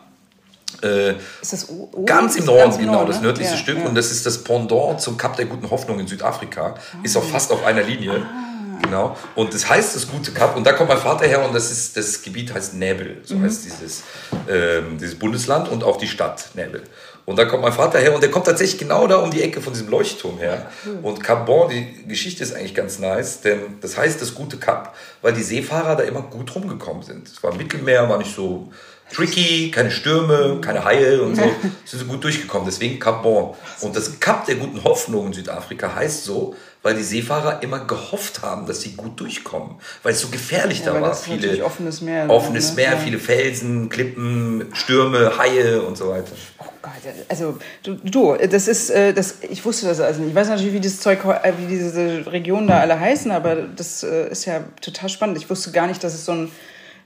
Äh, 0.84 1.15
ist 1.41 1.53
das 1.53 1.69
o 1.69 2.03
ganz 2.06 2.36
im 2.36 2.45
Norden, 2.45 2.62
ganz 2.62 2.77
genau, 2.77 2.91
Norden, 2.93 3.12
das 3.12 3.21
nördlichste 3.21 3.56
ja, 3.56 3.62
Stück. 3.62 3.80
Ja. 3.80 3.86
Und 3.86 3.95
das 3.95 4.12
ist 4.12 4.25
das 4.25 4.43
Pendant 4.43 5.01
zum 5.01 5.17
Kap 5.17 5.36
der 5.36 5.45
guten 5.45 5.69
Hoffnung 5.71 5.99
in 5.99 6.08
Südafrika. 6.08 6.75
Ah. 6.75 6.97
Ist 7.01 7.17
auch 7.17 7.23
fast 7.23 7.51
auf 7.51 7.65
einer 7.65 7.82
Linie. 7.82 8.23
Ah. 8.23 8.43
Genau. 8.82 9.17
Und 9.36 9.53
das 9.53 9.67
heißt 9.67 9.95
das 9.95 10.08
gute 10.08 10.32
Kap. 10.32 10.56
Und 10.56 10.65
da 10.65 10.73
kommt 10.73 10.89
mein 10.89 10.99
Vater 10.99 11.25
her 11.25 11.43
und 11.43 11.56
das 11.56 11.71
ist 11.71 11.97
das 11.97 12.21
Gebiet 12.21 12.53
heißt 12.53 12.75
Nebel. 12.75 13.21
So 13.23 13.36
mhm. 13.36 13.43
heißt 13.43 13.65
dieses, 13.65 14.03
ähm, 14.47 14.97
dieses 14.99 15.17
Bundesland 15.17 15.69
und 15.69 15.84
auch 15.84 15.97
die 15.97 16.08
Stadt 16.08 16.49
Nebel. 16.53 16.84
Und 17.27 17.37
da 17.37 17.43
kommt 17.43 17.61
mein 17.61 17.73
Vater 17.73 17.99
her 17.99 18.15
und 18.15 18.23
der 18.23 18.31
kommt 18.31 18.45
tatsächlich 18.45 18.79
genau 18.79 19.05
da 19.05 19.17
um 19.17 19.29
die 19.29 19.41
Ecke 19.41 19.59
von 19.59 19.73
diesem 19.73 19.89
Leuchtturm 19.89 20.37
her. 20.37 20.71
Und 21.03 21.21
Cap 21.21 21.45
Bon, 21.45 21.69
die 21.69 22.07
Geschichte 22.07 22.41
ist 22.41 22.55
eigentlich 22.55 22.73
ganz 22.73 22.99
nice, 22.99 23.41
denn 23.41 23.59
das 23.81 23.97
heißt 23.97 24.21
das 24.21 24.33
gute 24.33 24.55
Kap, 24.55 24.95
weil 25.21 25.33
die 25.33 25.43
Seefahrer 25.43 25.97
da 25.97 26.03
immer 26.03 26.21
gut 26.21 26.55
rumgekommen 26.55 27.03
sind. 27.03 27.27
Es 27.27 27.43
war 27.43 27.53
Mittelmeer, 27.53 28.07
war 28.07 28.17
nicht 28.17 28.33
so 28.33 28.71
tricky, 29.13 29.71
keine 29.71 29.91
Stürme, 29.91 30.61
keine 30.61 30.85
Haie 30.85 31.21
und 31.21 31.35
so, 31.35 31.41
sind 31.83 31.99
sie 31.99 32.05
gut 32.05 32.23
durchgekommen. 32.23 32.65
Deswegen 32.65 32.97
Cap 32.97 33.23
Bon. 33.23 33.55
Und 33.81 33.93
das 33.93 34.21
Kap 34.21 34.45
der 34.45 34.55
guten 34.55 34.81
Hoffnung 34.85 35.27
in 35.27 35.33
Südafrika 35.33 35.93
heißt 35.93 36.23
so, 36.23 36.55
weil 36.88 36.95
die 36.95 37.04
Seefahrer 37.04 37.62
immer 37.63 37.80
gehofft 37.80 38.43
haben, 38.43 38.65
dass 38.65 38.80
sie 38.80 38.93
gut 38.93 39.19
durchkommen, 39.19 39.76
weil 40.04 40.13
es 40.13 40.21
so 40.21 40.30
gefährlich 40.30 40.86
ja, 40.86 40.93
da 40.93 41.02
war. 41.02 41.13
viele 41.13 41.62
offenes 41.65 42.00
Meer. 42.00 42.30
Offenes 42.30 42.69
ne? 42.69 42.76
Meer, 42.78 42.91
ja. 42.93 42.97
viele 42.97 43.19
Felsen, 43.19 43.89
Klippen, 43.89 44.67
Stürme, 44.71 45.38
Haie 45.38 45.82
und 45.82 45.97
so 45.97 46.08
weiter. 46.08 46.32
Oh 46.60 46.63
Gott, 46.82 46.93
also 47.28 47.58
du, 47.84 47.95
du 47.95 48.38
das 48.38 48.69
ist, 48.69 48.89
äh, 48.89 49.13
das, 49.13 49.39
ich 49.50 49.65
wusste 49.65 49.86
das 49.86 50.00
also 50.00 50.21
nicht. 50.21 50.30
Ich 50.30 50.36
weiß 50.36 50.47
natürlich, 50.47 50.71
wie 50.71 50.80
dieses 50.80 51.02
Zeug, 51.02 51.26
äh, 51.26 51.52
wie 51.58 51.65
diese 51.65 52.26
Regionen 52.32 52.67
da 52.67 52.80
alle 52.80 52.97
heißen, 52.97 53.32
aber 53.32 53.56
das 53.56 54.04
äh, 54.04 54.30
ist 54.30 54.45
ja 54.45 54.63
total 54.80 55.10
spannend. 55.10 55.38
Ich 55.38 55.50
wusste 55.50 55.71
gar 55.71 55.88
nicht, 55.88 56.02
dass 56.06 56.13
es 56.13 56.23
so 56.23 56.32
ein 56.32 56.52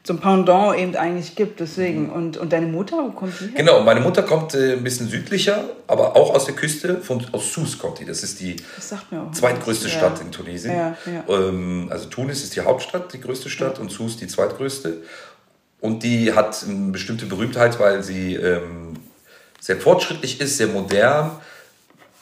so 0.03 0.13
ein 0.13 0.19
Pendant 0.19 0.77
eben 0.77 0.95
eigentlich 0.95 1.35
gibt. 1.35 1.59
Deswegen. 1.59 2.07
Mhm. 2.07 2.13
Und, 2.13 2.37
und 2.37 2.51
deine 2.51 2.67
Mutter, 2.67 2.97
wo 2.97 3.11
kommt 3.11 3.39
die 3.39 3.45
her? 3.45 3.53
Genau, 3.55 3.81
meine 3.81 3.99
Mutter 3.99 4.23
kommt 4.23 4.53
äh, 4.53 4.73
ein 4.73 4.83
bisschen 4.83 5.07
südlicher, 5.07 5.63
aber 5.87 6.15
auch 6.15 6.33
aus 6.33 6.45
der 6.45 6.55
Küste, 6.55 6.97
von, 7.01 7.25
aus 7.31 7.53
Sousse 7.53 7.77
kommt 7.77 7.99
die. 7.99 8.05
Das 8.05 8.23
ist 8.23 8.39
die 8.39 8.55
das 8.75 8.93
zweitgrößte 9.33 9.85
was. 9.85 9.91
Stadt 9.91 10.17
ja. 10.19 10.25
in 10.25 10.31
Tunesien. 10.31 10.75
Ja, 10.75 10.97
ja. 11.05 11.23
Ähm, 11.29 11.87
also 11.91 12.07
Tunis 12.07 12.43
ist 12.43 12.55
die 12.55 12.61
Hauptstadt, 12.61 13.13
die 13.13 13.21
größte 13.21 13.49
Stadt, 13.49 13.79
und 13.79 13.91
Sousse 13.91 14.17
die 14.17 14.27
zweitgrößte. 14.27 14.97
Und 15.79 16.03
die 16.03 16.33
hat 16.33 16.63
eine 16.67 16.91
bestimmte 16.91 17.25
Berühmtheit, 17.25 17.79
weil 17.79 18.03
sie 18.03 18.35
ähm, 18.35 18.93
sehr 19.59 19.77
fortschrittlich 19.77 20.39
ist, 20.39 20.57
sehr 20.57 20.67
modern. 20.67 21.31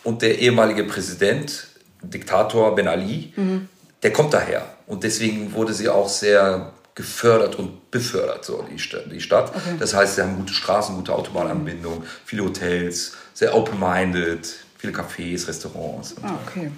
Und 0.03 0.21
der 0.21 0.39
ehemalige 0.39 0.85
Präsident, 0.85 1.67
Diktator 2.01 2.73
Ben 2.75 2.87
Ali, 2.87 3.33
mhm. 3.35 3.67
der 4.01 4.13
kommt 4.13 4.33
daher. 4.33 4.65
Und 4.87 5.03
deswegen 5.03 5.53
wurde 5.53 5.73
sie 5.73 5.89
auch 5.89 6.07
sehr 6.07 6.71
gefördert 6.99 7.55
und 7.55 7.91
befördert, 7.91 8.43
so 8.43 8.65
die 8.69 8.77
Stadt. 8.77 9.05
Die 9.09 9.21
Stadt. 9.21 9.55
Okay. 9.55 9.75
Das 9.79 9.93
heißt, 9.93 10.15
sie 10.15 10.21
haben 10.21 10.35
gute 10.35 10.51
Straßen, 10.51 10.93
gute 10.97 11.15
Autobahnanbindung, 11.15 12.03
viele 12.25 12.43
Hotels, 12.43 13.13
sehr 13.33 13.55
open-minded, 13.55 14.53
viele 14.77 14.91
Cafés, 14.91 15.47
Restaurants. 15.47 16.15
ah, 16.21 16.37
okay. 16.45 16.69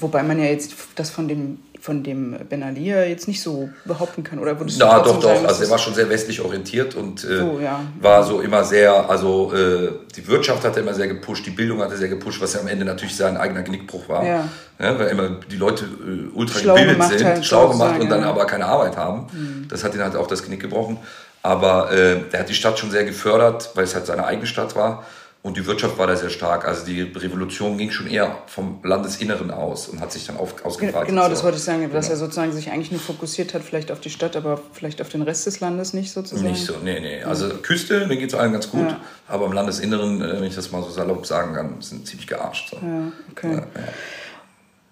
Wobei 0.00 0.22
man 0.22 0.38
ja 0.38 0.46
jetzt 0.46 0.74
das 0.94 1.10
von 1.10 1.28
dem 1.28 1.58
von 1.82 2.04
dem 2.04 2.36
Ben 2.48 2.62
Ali 2.62 2.90
jetzt 2.90 3.26
nicht 3.26 3.42
so 3.42 3.68
behaupten 3.84 4.22
kann, 4.22 4.38
oder 4.38 4.56
würdest 4.60 4.80
du 4.80 4.84
Ja, 4.84 5.00
doch, 5.00 5.18
doch. 5.18 5.34
Sagen, 5.34 5.46
also 5.46 5.64
er 5.64 5.70
war 5.70 5.78
schon 5.78 5.94
sehr 5.94 6.08
westlich 6.08 6.40
orientiert 6.40 6.94
und 6.94 7.24
äh, 7.24 7.38
so, 7.38 7.58
ja. 7.60 7.80
war 8.00 8.22
so 8.22 8.40
immer 8.40 8.62
sehr, 8.62 9.10
also 9.10 9.52
äh, 9.52 9.90
die 10.14 10.28
Wirtschaft 10.28 10.62
hat 10.64 10.76
er 10.76 10.82
immer 10.84 10.94
sehr 10.94 11.08
gepusht, 11.08 11.44
die 11.44 11.50
Bildung 11.50 11.80
hat 11.80 11.90
er 11.90 11.96
sehr 11.96 12.08
gepusht, 12.08 12.40
was 12.40 12.54
ja 12.54 12.60
am 12.60 12.68
Ende 12.68 12.84
natürlich 12.84 13.16
sein 13.16 13.36
eigener 13.36 13.62
Genickbruch 13.62 14.08
war. 14.08 14.24
Ja. 14.24 14.48
ja 14.78 14.96
weil 14.96 15.08
immer 15.08 15.40
die 15.50 15.56
Leute 15.56 15.84
äh, 15.84 16.36
ultra 16.36 16.60
schlau 16.60 16.76
gebildet 16.76 17.02
sind, 17.02 17.24
halt, 17.24 17.44
schlau 17.44 17.70
gemacht 17.70 17.90
sagen, 17.90 18.02
und 18.02 18.10
dann 18.10 18.20
ja. 18.20 18.30
aber 18.30 18.46
keine 18.46 18.66
Arbeit 18.66 18.96
haben. 18.96 19.26
Mhm. 19.32 19.66
Das 19.68 19.82
hat 19.82 19.92
ihn 19.96 20.02
halt 20.02 20.14
auch 20.14 20.28
das 20.28 20.44
Genick 20.44 20.60
gebrochen. 20.60 20.98
Aber 21.42 21.90
äh, 21.90 22.20
er 22.30 22.38
hat 22.38 22.48
die 22.48 22.54
Stadt 22.54 22.78
schon 22.78 22.92
sehr 22.92 23.04
gefördert, 23.04 23.70
weil 23.74 23.82
es 23.82 23.96
halt 23.96 24.06
seine 24.06 24.24
eigene 24.24 24.46
Stadt 24.46 24.76
war. 24.76 25.04
Und 25.42 25.56
die 25.56 25.66
Wirtschaft 25.66 25.98
war 25.98 26.06
da 26.06 26.14
sehr 26.14 26.30
stark. 26.30 26.68
Also 26.68 26.86
die 26.86 27.02
Revolution 27.02 27.76
ging 27.76 27.90
schon 27.90 28.06
eher 28.06 28.38
vom 28.46 28.78
Landesinneren 28.84 29.50
aus 29.50 29.88
und 29.88 30.00
hat 30.00 30.12
sich 30.12 30.24
dann 30.24 30.36
auf, 30.36 30.64
ausgebreitet. 30.64 31.08
Genau, 31.08 31.28
das 31.28 31.42
wollte 31.42 31.56
ich 31.56 31.64
sagen, 31.64 31.82
dass 31.92 32.06
genau. 32.06 32.14
er 32.14 32.16
sozusagen 32.16 32.52
sich 32.52 32.70
eigentlich 32.70 32.92
nur 32.92 33.00
fokussiert 33.00 33.52
hat, 33.52 33.62
vielleicht 33.62 33.90
auf 33.90 33.98
die 33.98 34.10
Stadt, 34.10 34.36
aber 34.36 34.60
vielleicht 34.72 35.00
auf 35.02 35.08
den 35.08 35.22
Rest 35.22 35.46
des 35.46 35.58
Landes 35.58 35.94
nicht 35.94 36.12
sozusagen. 36.12 36.48
Nicht 36.48 36.64
so, 36.64 36.74
nee, 36.84 37.00
nee. 37.00 37.24
Also. 37.24 37.48
Küste, 37.48 38.06
da 38.06 38.14
geht 38.14 38.28
es 38.28 38.38
allen 38.38 38.52
ganz 38.52 38.70
gut, 38.70 38.88
ja. 38.88 39.00
aber 39.26 39.46
im 39.46 39.52
Landesinneren, 39.52 40.22
äh, 40.22 40.36
wenn 40.36 40.44
ich 40.44 40.54
das 40.54 40.70
mal 40.70 40.80
so 40.80 40.90
salopp 40.90 41.26
sagen 41.26 41.54
kann, 41.54 41.80
sind 41.80 42.06
ziemlich 42.06 42.28
gearscht. 42.28 42.70
So. 42.70 42.76
Ja, 42.76 43.12
okay. 43.32 43.54
Ja, 43.56 43.66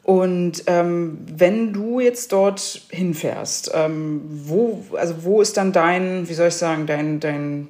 und 0.02 0.64
ähm, 0.66 1.18
wenn 1.24 1.72
du 1.72 2.00
jetzt 2.00 2.32
dort 2.32 2.82
hinfährst, 2.88 3.70
ähm, 3.74 4.22
wo, 4.28 4.84
also 4.96 5.22
wo 5.22 5.40
ist 5.40 5.56
dann 5.56 5.72
dein, 5.72 6.28
wie 6.28 6.34
soll 6.34 6.48
ich 6.48 6.54
sagen, 6.54 6.86
dein, 6.86 7.20
dein 7.20 7.68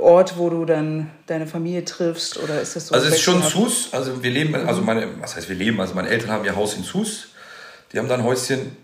Ort, 0.00 0.38
wo 0.38 0.50
du 0.50 0.64
dann 0.64 1.10
deine 1.26 1.46
Familie 1.46 1.84
triffst? 1.84 2.38
Oder 2.38 2.60
ist 2.60 2.76
das 2.76 2.88
so? 2.88 2.94
Also 2.94 3.08
es 3.08 3.14
ist 3.14 3.20
schon 3.22 3.42
Sus. 3.42 3.88
Also 3.92 4.22
wir 4.22 4.30
leben, 4.30 4.54
also 4.54 4.82
meine, 4.82 5.20
was 5.20 5.36
heißt 5.36 5.48
wir 5.48 5.56
leben? 5.56 5.80
Also 5.80 5.94
meine 5.94 6.08
Eltern 6.08 6.30
haben 6.30 6.44
ihr 6.44 6.56
Haus 6.56 6.74
in 6.74 6.82
Sus. 6.82 7.28
Die 7.92 7.98
haben 7.98 8.08
da 8.08 8.14
ein 8.14 8.24
Häuschen. 8.24 8.76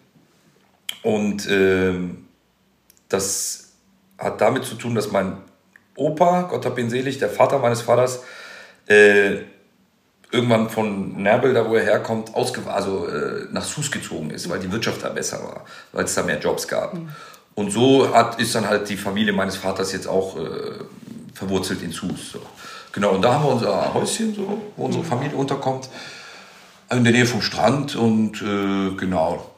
Und 1.02 1.46
äh, 1.48 1.94
das 3.08 3.72
hat 4.18 4.40
damit 4.40 4.64
zu 4.64 4.74
tun, 4.76 4.94
dass 4.94 5.10
mein 5.10 5.38
Opa, 5.96 6.42
Gott 6.42 6.64
hab 6.66 6.78
ihn 6.78 6.90
selig, 6.90 7.18
der 7.18 7.28
Vater 7.28 7.58
meines 7.58 7.82
Vaters, 7.82 8.22
äh, 8.86 9.36
irgendwann 10.30 10.68
von 10.68 11.22
Nerbel, 11.22 11.54
da 11.54 11.68
wo 11.68 11.76
er 11.76 11.84
herkommt, 11.84 12.32
also 12.34 13.06
äh, 13.06 13.46
nach 13.52 13.64
Sus 13.64 13.90
gezogen 13.90 14.30
ist, 14.30 14.48
weil 14.50 14.58
die 14.58 14.70
Wirtschaft 14.72 15.04
da 15.04 15.10
besser 15.10 15.42
war, 15.44 15.64
weil 15.92 16.04
es 16.04 16.14
da 16.14 16.22
mehr 16.24 16.40
Jobs 16.40 16.66
gab. 16.66 16.94
Mhm. 16.94 17.08
Und 17.54 17.70
so 17.70 18.12
hat, 18.12 18.40
ist 18.40 18.54
dann 18.54 18.68
halt 18.68 18.88
die 18.88 18.96
Familie 18.96 19.32
meines 19.32 19.56
Vaters 19.56 19.92
jetzt 19.92 20.08
auch 20.08 20.36
äh, 20.36 20.84
verwurzelt 21.34 21.82
in 21.82 21.92
Sus. 21.92 22.32
So. 22.32 22.40
Genau, 22.92 23.10
und 23.10 23.22
da 23.22 23.34
haben 23.34 23.44
wir 23.44 23.52
unser 23.52 23.94
Häuschen, 23.94 24.34
so, 24.34 24.62
wo 24.76 24.86
unsere 24.86 25.04
Familie 25.04 25.36
unterkommt, 25.36 25.88
in 26.90 27.04
der 27.04 27.12
Nähe 27.12 27.26
vom 27.26 27.42
Strand 27.42 27.96
und 27.96 28.42
äh, 28.42 28.94
genau, 28.96 29.53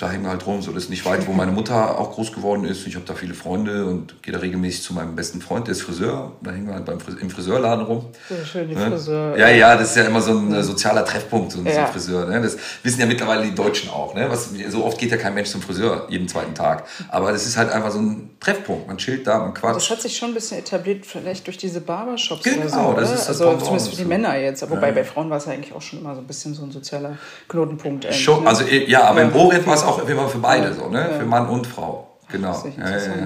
da 0.00 0.10
hängen 0.10 0.24
wir 0.24 0.30
halt 0.30 0.46
rum. 0.46 0.62
So, 0.62 0.72
das 0.72 0.84
ist 0.84 0.90
nicht 0.90 1.04
weit, 1.04 1.26
wo 1.28 1.32
meine 1.32 1.52
Mutter 1.52 1.98
auch 1.98 2.12
groß 2.12 2.32
geworden 2.32 2.64
ist. 2.64 2.86
Ich 2.86 2.94
habe 2.96 3.04
da 3.06 3.14
viele 3.14 3.34
Freunde 3.34 3.84
und 3.86 4.22
gehe 4.22 4.32
da 4.32 4.40
regelmäßig 4.40 4.82
zu 4.82 4.94
meinem 4.94 5.14
besten 5.14 5.40
Freund, 5.42 5.66
der 5.66 5.72
ist 5.72 5.82
Friseur. 5.82 6.32
Da 6.42 6.50
hängen 6.52 6.66
wir 6.66 6.74
halt 6.74 6.86
beim 6.86 6.98
Fris 6.98 7.16
im 7.20 7.28
Friseurladen 7.28 7.84
rum. 7.84 8.06
Sehr 8.28 8.44
schön, 8.46 8.68
die 8.68 8.74
Ne? 8.74 8.90
Friseur. 8.90 9.36
Ja, 9.38 9.48
ja, 9.50 9.76
das 9.76 9.90
ist 9.90 9.96
ja 9.96 10.04
immer 10.04 10.22
so 10.22 10.32
ein 10.32 10.52
äh, 10.54 10.62
sozialer 10.62 11.04
Treffpunkt, 11.04 11.52
so 11.52 11.58
ein, 11.58 11.64
so 11.66 11.70
Ja. 11.70 11.84
ein 11.86 11.92
Friseur. 11.92 12.24
Ne? 12.26 12.40
Das 12.40 12.56
wissen 12.82 12.98
ja 13.00 13.06
mittlerweile 13.06 13.42
die 13.44 13.54
Deutschen 13.54 13.90
auch. 13.90 14.14
Ne? 14.14 14.26
Was, 14.30 14.48
so 14.70 14.84
oft 14.86 14.96
geht 14.98 15.10
ja 15.10 15.18
kein 15.18 15.34
Mensch 15.34 15.50
zum 15.50 15.60
Friseur, 15.60 16.06
jeden 16.08 16.26
zweiten 16.28 16.54
Tag. 16.54 16.84
Aber 17.10 17.30
das 17.30 17.46
ist 17.46 17.58
halt 17.58 17.70
einfach 17.70 17.90
so 17.90 17.98
ein 18.00 18.30
Treffpunkt. 18.40 18.86
Man 18.88 18.96
chillt 18.96 19.26
da, 19.26 19.38
man 19.38 19.52
quatscht. 19.52 19.76
Das 19.82 19.90
hat 19.90 20.00
sich 20.02 20.16
schon 20.16 20.30
ein 20.30 20.34
bisschen 20.34 20.58
etabliert, 20.58 21.04
vielleicht 21.04 21.46
durch 21.46 21.58
diese 21.58 21.82
Barbershops 21.82 22.42
Genau, 22.44 22.62
oder 22.62 22.68
so. 22.70 22.76
das 22.76 22.86
oder? 22.86 23.02
ist 23.02 23.28
das 23.28 23.40
also 23.42 23.56
zumindest 23.58 23.90
für 23.90 23.96
die 23.96 24.02
so. 24.04 24.08
Männer 24.08 24.36
jetzt. 24.38 24.68
Wobei 24.70 24.92
bei 24.92 25.04
Frauen 25.04 25.28
war 25.28 25.36
es 25.36 25.44
ja 25.44 25.52
eigentlich 25.52 25.74
auch 25.74 25.82
schon 25.82 25.98
immer 25.98 26.14
so 26.14 26.22
ein 26.22 26.26
bisschen 26.26 26.54
so 26.54 26.62
ein 26.62 26.70
sozialer 26.72 27.18
Knotenpunkt. 27.48 28.06
Schon, 28.14 28.44
ne? 28.44 28.48
also 28.48 28.64
ja, 28.64 29.04
aber 29.04 29.22
im 29.22 29.30
Ja. 29.30 29.36
Orient 29.36 29.66
war 29.66 29.74
es 29.74 29.82
auch 29.82 29.89
immer 29.98 30.28
für 30.28 30.38
beide 30.38 30.72
so, 30.74 30.88
ne? 30.88 31.16
Für 31.18 31.26
Mann 31.26 31.48
und 31.48 31.66
Frau. 31.66 32.06
Genau. 32.28 32.64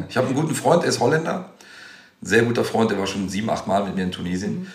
Ich 0.09 0.17
habe 0.17 0.29
einen 0.29 0.37
guten 0.37 0.55
Freund, 0.55 0.83
der 0.83 0.91
ist 0.91 1.01
Holländer. 1.01 1.51
Ein 2.23 2.27
sehr 2.27 2.43
guter 2.43 2.65
Freund, 2.65 2.91
der 2.91 2.99
war 2.99 3.07
schon 3.07 3.29
sieben, 3.29 3.51
acht 3.51 3.67
Mal 3.67 3.85
mit 3.85 3.97
mir 3.97 4.05
in 4.05 4.13
Tunesien. 4.13 4.61
Mhm. 4.61 4.67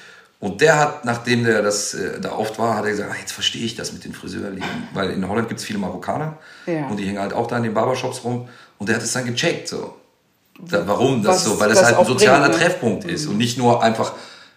Und 0.41 0.61
der 0.61 0.79
hat, 0.79 1.03
nachdem 1.03 1.43
der 1.43 1.61
das 1.61 1.93
äh, 1.93 2.21
da 2.21 2.31
oft 2.31 2.57
war, 2.59 2.77
hat 2.77 2.85
er 2.85 2.91
gesagt, 2.91 3.11
ah, 3.11 3.15
jetzt 3.19 3.33
verstehe 3.33 3.65
ich 3.65 3.75
das 3.75 3.91
mit 3.91 4.05
den 4.05 4.13
Friseurläden. 4.13 4.63
Weil 4.93 5.09
in 5.09 5.27
Holland 5.27 5.49
gibt 5.49 5.59
es 5.59 5.65
viele 5.65 5.79
Marokkaner 5.79 6.37
Ja. 6.65 6.87
und 6.87 6.97
die 6.97 7.05
hängen 7.05 7.19
halt 7.19 7.33
auch 7.33 7.47
da 7.47 7.57
in 7.57 7.63
den 7.63 7.73
Barbershops 7.73 8.23
rum. 8.23 8.47
Und 8.77 8.87
der 8.87 8.95
hat 8.95 9.03
es 9.03 9.11
dann 9.11 9.25
gecheckt 9.25 9.67
so. 9.67 9.95
Da, 10.61 10.87
warum 10.87 11.23
das 11.23 11.37
Was 11.37 11.43
so? 11.45 11.59
Weil 11.59 11.69
das 11.69 11.83
halt 11.83 11.95
ein 11.95 12.01
auch 12.01 12.07
sozialer 12.07 12.47
bringt, 12.47 12.53
ne? 12.53 12.65
Treffpunkt 12.65 13.03
ist 13.05 13.27
und 13.27 13.37
nicht 13.37 13.57
nur 13.57 13.83
einfach 13.83 14.13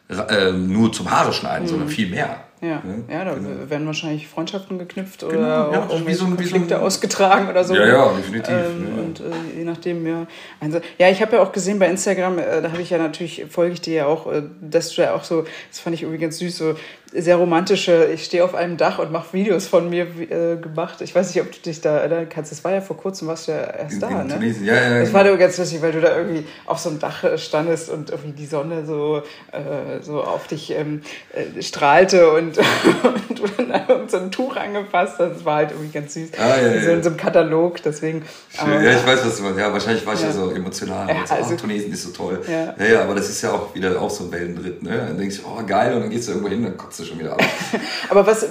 äh, 0.09 0.53
nur 0.53 0.92
zum 0.92 1.11
Haare 1.11 1.33
schneiden, 1.33 1.66
sondern 1.66 1.88
viel 1.88 2.09
mehr. 2.09 2.45
Ja, 2.62 2.81
Ne? 2.85 3.03
ja 3.11 3.25
da 3.25 3.35
Genau. 3.35 3.68
werden 3.68 3.87
wahrscheinlich 3.88 4.29
Freundschaften 4.29 4.79
geknüpft 4.79 5.25
oder 5.25 5.33
Genau, 5.35 5.72
ja, 5.72 5.81
auch 5.81 5.88
wie 5.88 5.92
irgendwelche 5.94 6.18
so 6.18 6.25
ein- 6.27 6.38
wie 6.38 6.44
so 6.44 6.51
Konflikte 6.51 6.81
ausgetragen 6.81 7.48
oder 7.48 7.64
so. 7.64 7.75
Ja, 7.75 7.87
ja, 7.87 8.12
definitiv, 8.12 8.55
Ähm, 8.55 8.87
ja. 8.96 9.03
Und 9.03 9.20
äh, 9.20 9.59
je 9.59 9.64
nachdem, 9.64 10.07
ja. 10.07 10.27
Also, 10.61 10.81
ja, 10.96 11.09
ich 11.11 11.20
habe 11.20 11.35
ja 11.37 11.42
auch 11.42 11.51
gesehen 11.51 11.81
bei 11.81 11.88
Instagram, 11.88 12.38
äh, 12.38 12.62
da 12.62 12.70
habe 12.70 12.81
ich 12.81 12.90
ja 12.90 12.98
natürlich, 12.98 13.46
folge 13.51 13.72
ich 13.75 13.81
dir 13.81 13.94
ja 13.94 14.07
auch, 14.07 14.31
äh, 14.33 14.42
dass 14.61 14.94
du 14.94 15.03
ja 15.03 15.12
auch 15.14 15.25
so, 15.25 15.42
das 15.70 15.81
fand 15.81 16.01
ich 16.01 16.20
ganz 16.20 16.38
süß, 16.38 16.57
so 16.57 16.75
sehr 17.14 17.37
romantische, 17.37 18.07
ich 18.12 18.25
stehe 18.25 18.42
auf 18.44 18.55
einem 18.55 18.77
Dach 18.77 18.98
und 18.98 19.12
mache 19.12 19.33
Videos 19.35 19.66
von 19.66 19.90
mir 19.90 20.05
äh, 20.05 20.57
gemacht. 20.57 21.01
Ich 21.03 21.14
weiß 21.14 21.35
nicht, 21.35 21.44
ob 21.44 21.53
du 21.53 21.59
dich 21.61 21.81
da 21.81 21.98
erinnern 21.98 22.29
kannst. 22.29 22.53
Das 22.53 22.64
war 22.64 22.72
ja 22.72 22.81
vor 22.81 22.96
kurzem, 22.96 23.29
warst 23.29 23.48
du 23.48 23.53
ja 23.53 23.59
erst 23.59 23.94
In- 23.94 24.01
da, 24.01 24.09
in 24.09 24.27
ne? 24.29 24.35
Tunesien, 24.35 24.64
ja, 24.64 24.75
ja, 24.75 24.81
Das 25.01 25.09
genau. 25.09 25.12
war 25.14 25.25
da 25.25 25.37
ganz 25.37 25.59
lustig, 25.59 25.83
weil 25.83 25.92
du 25.92 26.01
da 26.01 26.16
irgendwie 26.16 26.46
auf 26.66 26.79
so 26.79 26.88
einem 26.88 26.98
Dach 26.98 27.22
äh, 27.25 27.37
standest 27.38 27.90
und 27.90 28.11
irgendwie 28.11 28.33
die 28.33 28.46
Sonne 28.46 28.87
so, 28.87 29.22
äh, 29.53 30.01
so 30.01 30.22
auf 30.22 30.46
dich 30.46 30.70
ähm, 30.70 31.03
äh, 31.35 31.62
strahlte 31.62 32.31
und, 32.33 32.59
und 33.29 33.38
du 33.38 33.62
dann 33.62 34.09
so 34.09 34.16
ein 34.18 34.31
Tuch 34.31 34.57
angepasst 34.57 35.16
hast. 35.18 35.33
Das 35.37 35.44
war 35.44 35.57
halt 35.57 35.72
irgendwie 35.72 35.90
ganz 35.92 36.14
süß. 36.14 36.31
Ah, 36.38 36.48
ja, 36.61 36.81
so 36.81 36.88
ja. 36.88 36.94
in 36.94 37.03
so 37.03 37.09
einem 37.11 37.18
Katalog, 37.18 37.83
deswegen. 37.83 38.22
aber- 38.59 38.81
ja, 38.83 38.92
ich 38.92 39.07
weiß, 39.07 39.25
was 39.27 39.37
du 39.37 39.42
meinst. 39.42 39.59
Ja, 39.59 39.72
wahrscheinlich 39.72 40.07
war 40.07 40.14
ich 40.14 40.22
ja, 40.22 40.33
so 40.33 40.51
emotional. 40.51 41.09
Ja, 41.09 41.27
so, 41.27 41.35
also- 41.35 41.55
ach, 41.55 41.61
Tunesien 41.61 41.92
ist 41.92 42.05
so 42.05 42.11
toll. 42.11 42.40
Ja. 42.48 42.75
Ja. 42.79 42.92
ja, 42.92 43.03
aber 43.03 43.14
das 43.14 43.29
ist 43.29 43.42
ja 43.42 43.53
auch 43.53 43.75
wieder 43.75 44.01
auch 44.01 44.09
so 44.11 44.25
ein 44.25 44.33
Wellenritt. 44.33 44.83
Ne? 44.83 44.96
Dann 45.09 45.18
denkst 45.18 45.38
du, 45.38 45.42
oh 45.46 45.62
geil, 45.66 45.92
und 45.94 46.01
dann 46.01 46.11
gehst 46.11 46.29
du 46.29 46.33
irgendwo 46.33 46.48
hin, 46.48 46.62
dann 46.62 46.77
kotzt 46.77 47.02
du 47.03 47.07
schon 47.07 47.19
wieder 47.19 47.35
ab. 47.35 47.43
Aber 48.09 48.27
was, 48.27 48.47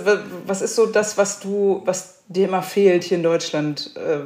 was 0.45 0.61
ist 0.61 0.75
so 0.75 0.85
das, 0.85 1.17
was 1.17 1.39
du, 1.39 1.81
was 1.85 2.19
dir 2.27 2.47
immer 2.47 2.61
fehlt 2.61 3.03
hier 3.03 3.17
in 3.17 3.23
Deutschland 3.23 3.95
äh, 3.95 4.19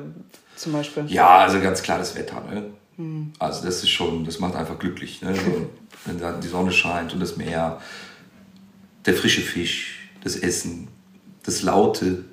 zum 0.56 0.74
Beispiel? 0.74 1.06
ja, 1.08 1.40
also 1.40 1.60
ganz 1.60 1.82
klar 1.82 2.00
das 2.00 2.16
Wetter. 2.16 2.42
Ne? 2.52 2.66
Hm. 2.98 3.34
Also 3.40 3.66
das 3.66 3.84
ist 3.84 3.90
schon, 3.90 4.26
das 4.26 4.40
macht 4.40 4.56
einfach 4.56 4.80
glücklich. 4.80 5.22
Ne? 5.22 5.36
So, 5.36 5.70
wenn 6.06 6.20
da 6.20 6.32
die 6.34 6.48
Sonne 6.48 6.72
scheint 6.72 7.14
und 7.14 7.20
das 7.20 7.38
Meer, 7.38 7.82
der 9.06 9.14
frische 9.14 9.42
Fisch, 9.42 10.10
das 10.24 10.36
Essen, 10.36 10.88
das 11.44 11.62
Laute. 11.62 12.26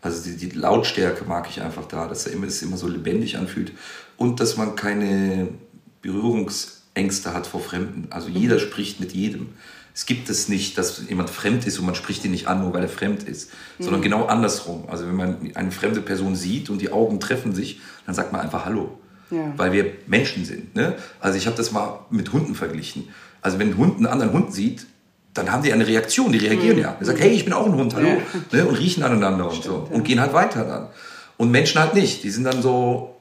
Also 0.00 0.22
die, 0.22 0.36
die 0.36 0.56
Lautstärke 0.56 1.24
mag 1.24 1.48
ich 1.50 1.60
einfach 1.60 1.86
da, 1.86 2.06
dass 2.06 2.26
er 2.26 2.32
immer, 2.32 2.46
es 2.46 2.62
immer 2.62 2.76
so 2.76 2.86
lebendig 2.86 3.36
anfühlt 3.36 3.72
und 4.16 4.40
dass 4.40 4.56
man 4.56 4.76
keine 4.76 5.48
Berührungsängste 6.02 7.34
hat 7.34 7.46
vor 7.46 7.60
Fremden. 7.60 8.08
Also 8.10 8.28
jeder 8.28 8.58
spricht 8.58 9.00
mit 9.00 9.12
jedem. 9.12 9.54
Es 9.98 10.06
gibt 10.06 10.30
es 10.30 10.48
nicht, 10.48 10.78
dass 10.78 11.02
jemand 11.08 11.28
fremd 11.28 11.66
ist 11.66 11.80
und 11.80 11.84
man 11.86 11.96
spricht 11.96 12.24
ihn 12.24 12.30
nicht 12.30 12.46
an, 12.46 12.60
nur 12.60 12.72
weil 12.72 12.82
er 12.84 12.88
fremd 12.88 13.24
ist, 13.24 13.50
sondern 13.80 14.00
genau 14.00 14.26
andersrum. 14.26 14.84
Also 14.88 15.08
wenn 15.08 15.16
man 15.16 15.50
eine 15.56 15.72
fremde 15.72 16.00
Person 16.00 16.36
sieht 16.36 16.70
und 16.70 16.80
die 16.80 16.92
Augen 16.92 17.18
treffen 17.18 17.52
sich, 17.52 17.80
dann 18.06 18.14
sagt 18.14 18.30
man 18.30 18.40
einfach 18.40 18.64
Hallo, 18.64 18.96
Ja. 19.32 19.52
weil 19.56 19.72
wir 19.72 19.90
Menschen 20.06 20.44
sind. 20.44 20.76
Ne? 20.76 20.94
Also 21.18 21.36
ich 21.36 21.46
habe 21.48 21.56
das 21.56 21.72
mal 21.72 21.98
mit 22.10 22.32
Hunden 22.32 22.54
verglichen. 22.54 23.08
Also 23.42 23.58
wenn 23.58 23.70
ein 23.70 23.76
Hund 23.76 23.96
einen 23.96 24.06
anderen 24.06 24.32
Hund 24.32 24.54
sieht, 24.54 24.86
dann 25.34 25.50
haben 25.50 25.64
die 25.64 25.72
eine 25.72 25.84
Reaktion, 25.84 26.30
die 26.30 26.38
reagieren 26.38 26.78
ja. 26.78 26.96
Die 27.00 27.04
sagen, 27.04 27.18
hey, 27.18 27.32
ich 27.32 27.44
bin 27.44 27.52
auch 27.52 27.66
ein 27.66 27.74
Hund, 27.74 27.96
hallo. 27.96 28.22
Ne? 28.52 28.66
Und 28.68 28.78
riechen 28.78 29.02
aneinander 29.02 29.50
und 29.50 29.64
so. 29.64 29.88
Und 29.90 30.04
gehen 30.04 30.20
halt 30.20 30.32
weiter 30.32 30.62
dann. 30.62 30.86
Und 31.38 31.50
Menschen 31.50 31.80
halt 31.80 31.94
nicht. 31.94 32.22
Die 32.22 32.30
sind 32.30 32.44
dann 32.44 32.62
so, 32.62 33.16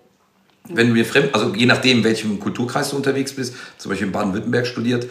wenn 0.69 0.93
wir 0.93 1.05
fremd, 1.05 1.33
also 1.33 1.55
je 1.55 1.65
nachdem, 1.65 1.97
in 1.97 2.03
welchem 2.03 2.39
Kulturkreis 2.39 2.91
du 2.91 2.97
unterwegs 2.97 3.33
bist, 3.33 3.55
zum 3.79 3.89
Beispiel 3.89 4.05
in 4.05 4.13
Baden-Württemberg 4.13 4.67
studiert, 4.67 5.07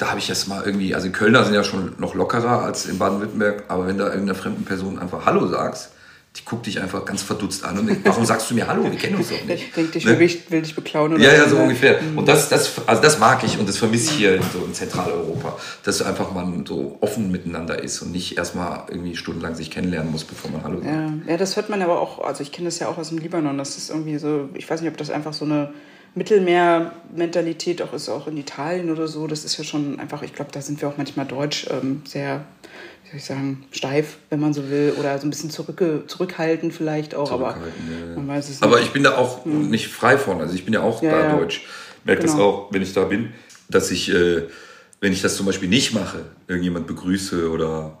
da 0.00 0.08
habe 0.10 0.18
ich 0.18 0.26
das 0.28 0.46
mal 0.46 0.62
irgendwie, 0.64 0.94
also 0.94 1.10
Kölner 1.10 1.44
sind 1.44 1.54
ja 1.54 1.62
schon 1.64 1.94
noch 1.98 2.14
lockerer 2.14 2.62
als 2.62 2.86
in 2.86 2.98
Baden-Württemberg, 2.98 3.64
aber 3.68 3.86
wenn 3.86 3.98
da 3.98 4.06
irgendeiner 4.06 4.34
fremden 4.34 4.64
Person 4.64 4.98
einfach 4.98 5.26
Hallo 5.26 5.46
sagst, 5.46 5.90
die 6.36 6.44
guckt 6.44 6.66
dich 6.66 6.80
einfach 6.80 7.04
ganz 7.04 7.22
verdutzt 7.22 7.64
an 7.64 7.76
und 7.76 7.88
denkt, 7.88 8.02
warum 8.06 8.24
sagst 8.24 8.48
du 8.48 8.54
mir 8.54 8.68
Hallo? 8.68 8.84
Wir 8.84 8.92
kennen 8.96 9.16
uns 9.16 9.30
doch 9.30 9.44
nicht. 9.44 9.64
Ich 9.64 9.72
denke, 9.72 9.98
ich 9.98 10.04
Ne? 10.04 10.12
will, 10.12 10.18
dich, 10.28 10.48
will 10.50 10.62
dich 10.62 10.76
beklauen 10.76 11.12
oder 11.12 11.20
Ja, 11.22 11.34
ja, 11.34 11.48
so 11.48 11.56
ne? 11.56 11.62
ungefähr. 11.64 11.98
Und 12.14 12.28
das, 12.28 12.48
das, 12.48 12.70
also 12.86 13.02
das 13.02 13.18
mag 13.18 13.42
ich 13.42 13.58
und 13.58 13.68
das 13.68 13.76
vermisse 13.78 14.12
ich 14.12 14.18
hier 14.18 14.36
in, 14.36 14.42
so 14.42 14.64
in 14.64 14.72
Zentraleuropa, 14.72 15.56
dass 15.82 16.00
einfach 16.02 16.32
man 16.32 16.64
so 16.64 16.98
offen 17.00 17.32
miteinander 17.32 17.82
ist 17.82 18.00
und 18.00 18.12
nicht 18.12 18.38
erstmal 18.38 18.84
irgendwie 18.88 19.16
stundenlang 19.16 19.56
sich 19.56 19.72
kennenlernen 19.72 20.12
muss, 20.12 20.22
bevor 20.22 20.52
man 20.52 20.62
Hallo 20.62 20.80
sagt. 20.80 20.86
Ja, 21.26 21.32
ja, 21.32 21.36
das 21.36 21.56
hört 21.56 21.68
man 21.68 21.82
aber 21.82 22.00
auch, 22.00 22.22
also 22.24 22.42
ich 22.44 22.52
kenne 22.52 22.68
das 22.68 22.78
ja 22.78 22.86
auch 22.86 22.96
aus 22.96 23.08
dem 23.08 23.18
Libanon, 23.18 23.58
das 23.58 23.76
ist 23.76 23.90
irgendwie 23.90 24.16
so, 24.18 24.48
ich 24.54 24.70
weiß 24.70 24.82
nicht, 24.82 24.90
ob 24.90 24.96
das 24.96 25.10
einfach 25.10 25.32
so 25.32 25.44
eine 25.44 25.74
Mittelmeer-Mentalität 26.14 27.82
auch 27.82 27.92
ist, 27.92 28.08
auch 28.08 28.26
in 28.26 28.36
Italien 28.36 28.90
oder 28.90 29.06
so. 29.08 29.26
Das 29.26 29.44
ist 29.44 29.56
ja 29.58 29.64
schon 29.64 29.98
einfach, 30.00 30.22
ich 30.22 30.34
glaube, 30.34 30.50
da 30.52 30.60
sind 30.60 30.80
wir 30.80 30.88
auch 30.88 30.96
manchmal 30.96 31.26
deutsch 31.26 31.66
ähm, 31.70 32.02
sehr, 32.04 32.44
wie 33.04 33.10
soll 33.10 33.18
ich 33.18 33.24
sagen, 33.24 33.64
steif, 33.70 34.18
wenn 34.28 34.40
man 34.40 34.52
so 34.52 34.68
will, 34.70 34.94
oder 34.98 35.18
so 35.18 35.26
ein 35.26 35.30
bisschen 35.30 35.50
zurückge 35.50 36.04
zurückhaltend 36.06 36.74
vielleicht 36.74 37.14
auch, 37.14 37.30
aber 37.30 37.50
Zurückhaltend, 37.54 37.90
ja, 38.10 38.16
man 38.16 38.28
weiß 38.28 38.48
es 38.48 38.62
Aber 38.62 38.80
ich 38.80 38.90
bin 38.90 39.02
da 39.04 39.16
auch 39.16 39.44
nicht 39.46 39.88
frei 39.88 40.18
von. 40.18 40.40
Also 40.40 40.54
ich 40.54 40.64
bin 40.64 40.74
ja 40.74 40.82
auch 40.82 41.02
Ja, 41.02 41.10
da 41.10 41.22
ja. 41.24 41.36
deutsch. 41.38 41.64
Merke 42.04 42.22
das 42.22 42.32
Genau. 42.32 42.44
auch, 42.44 42.72
wenn 42.72 42.82
ich 42.82 42.92
da 42.92 43.04
bin, 43.04 43.32
dass 43.68 43.90
ich, 43.90 44.10
äh, 44.12 44.42
wenn 45.00 45.12
ich 45.12 45.22
das 45.22 45.36
zum 45.36 45.46
Beispiel 45.46 45.68
nicht 45.68 45.94
mache, 45.94 46.24
irgendjemand 46.48 46.86
begrüße 46.86 47.50
oder 47.50 47.98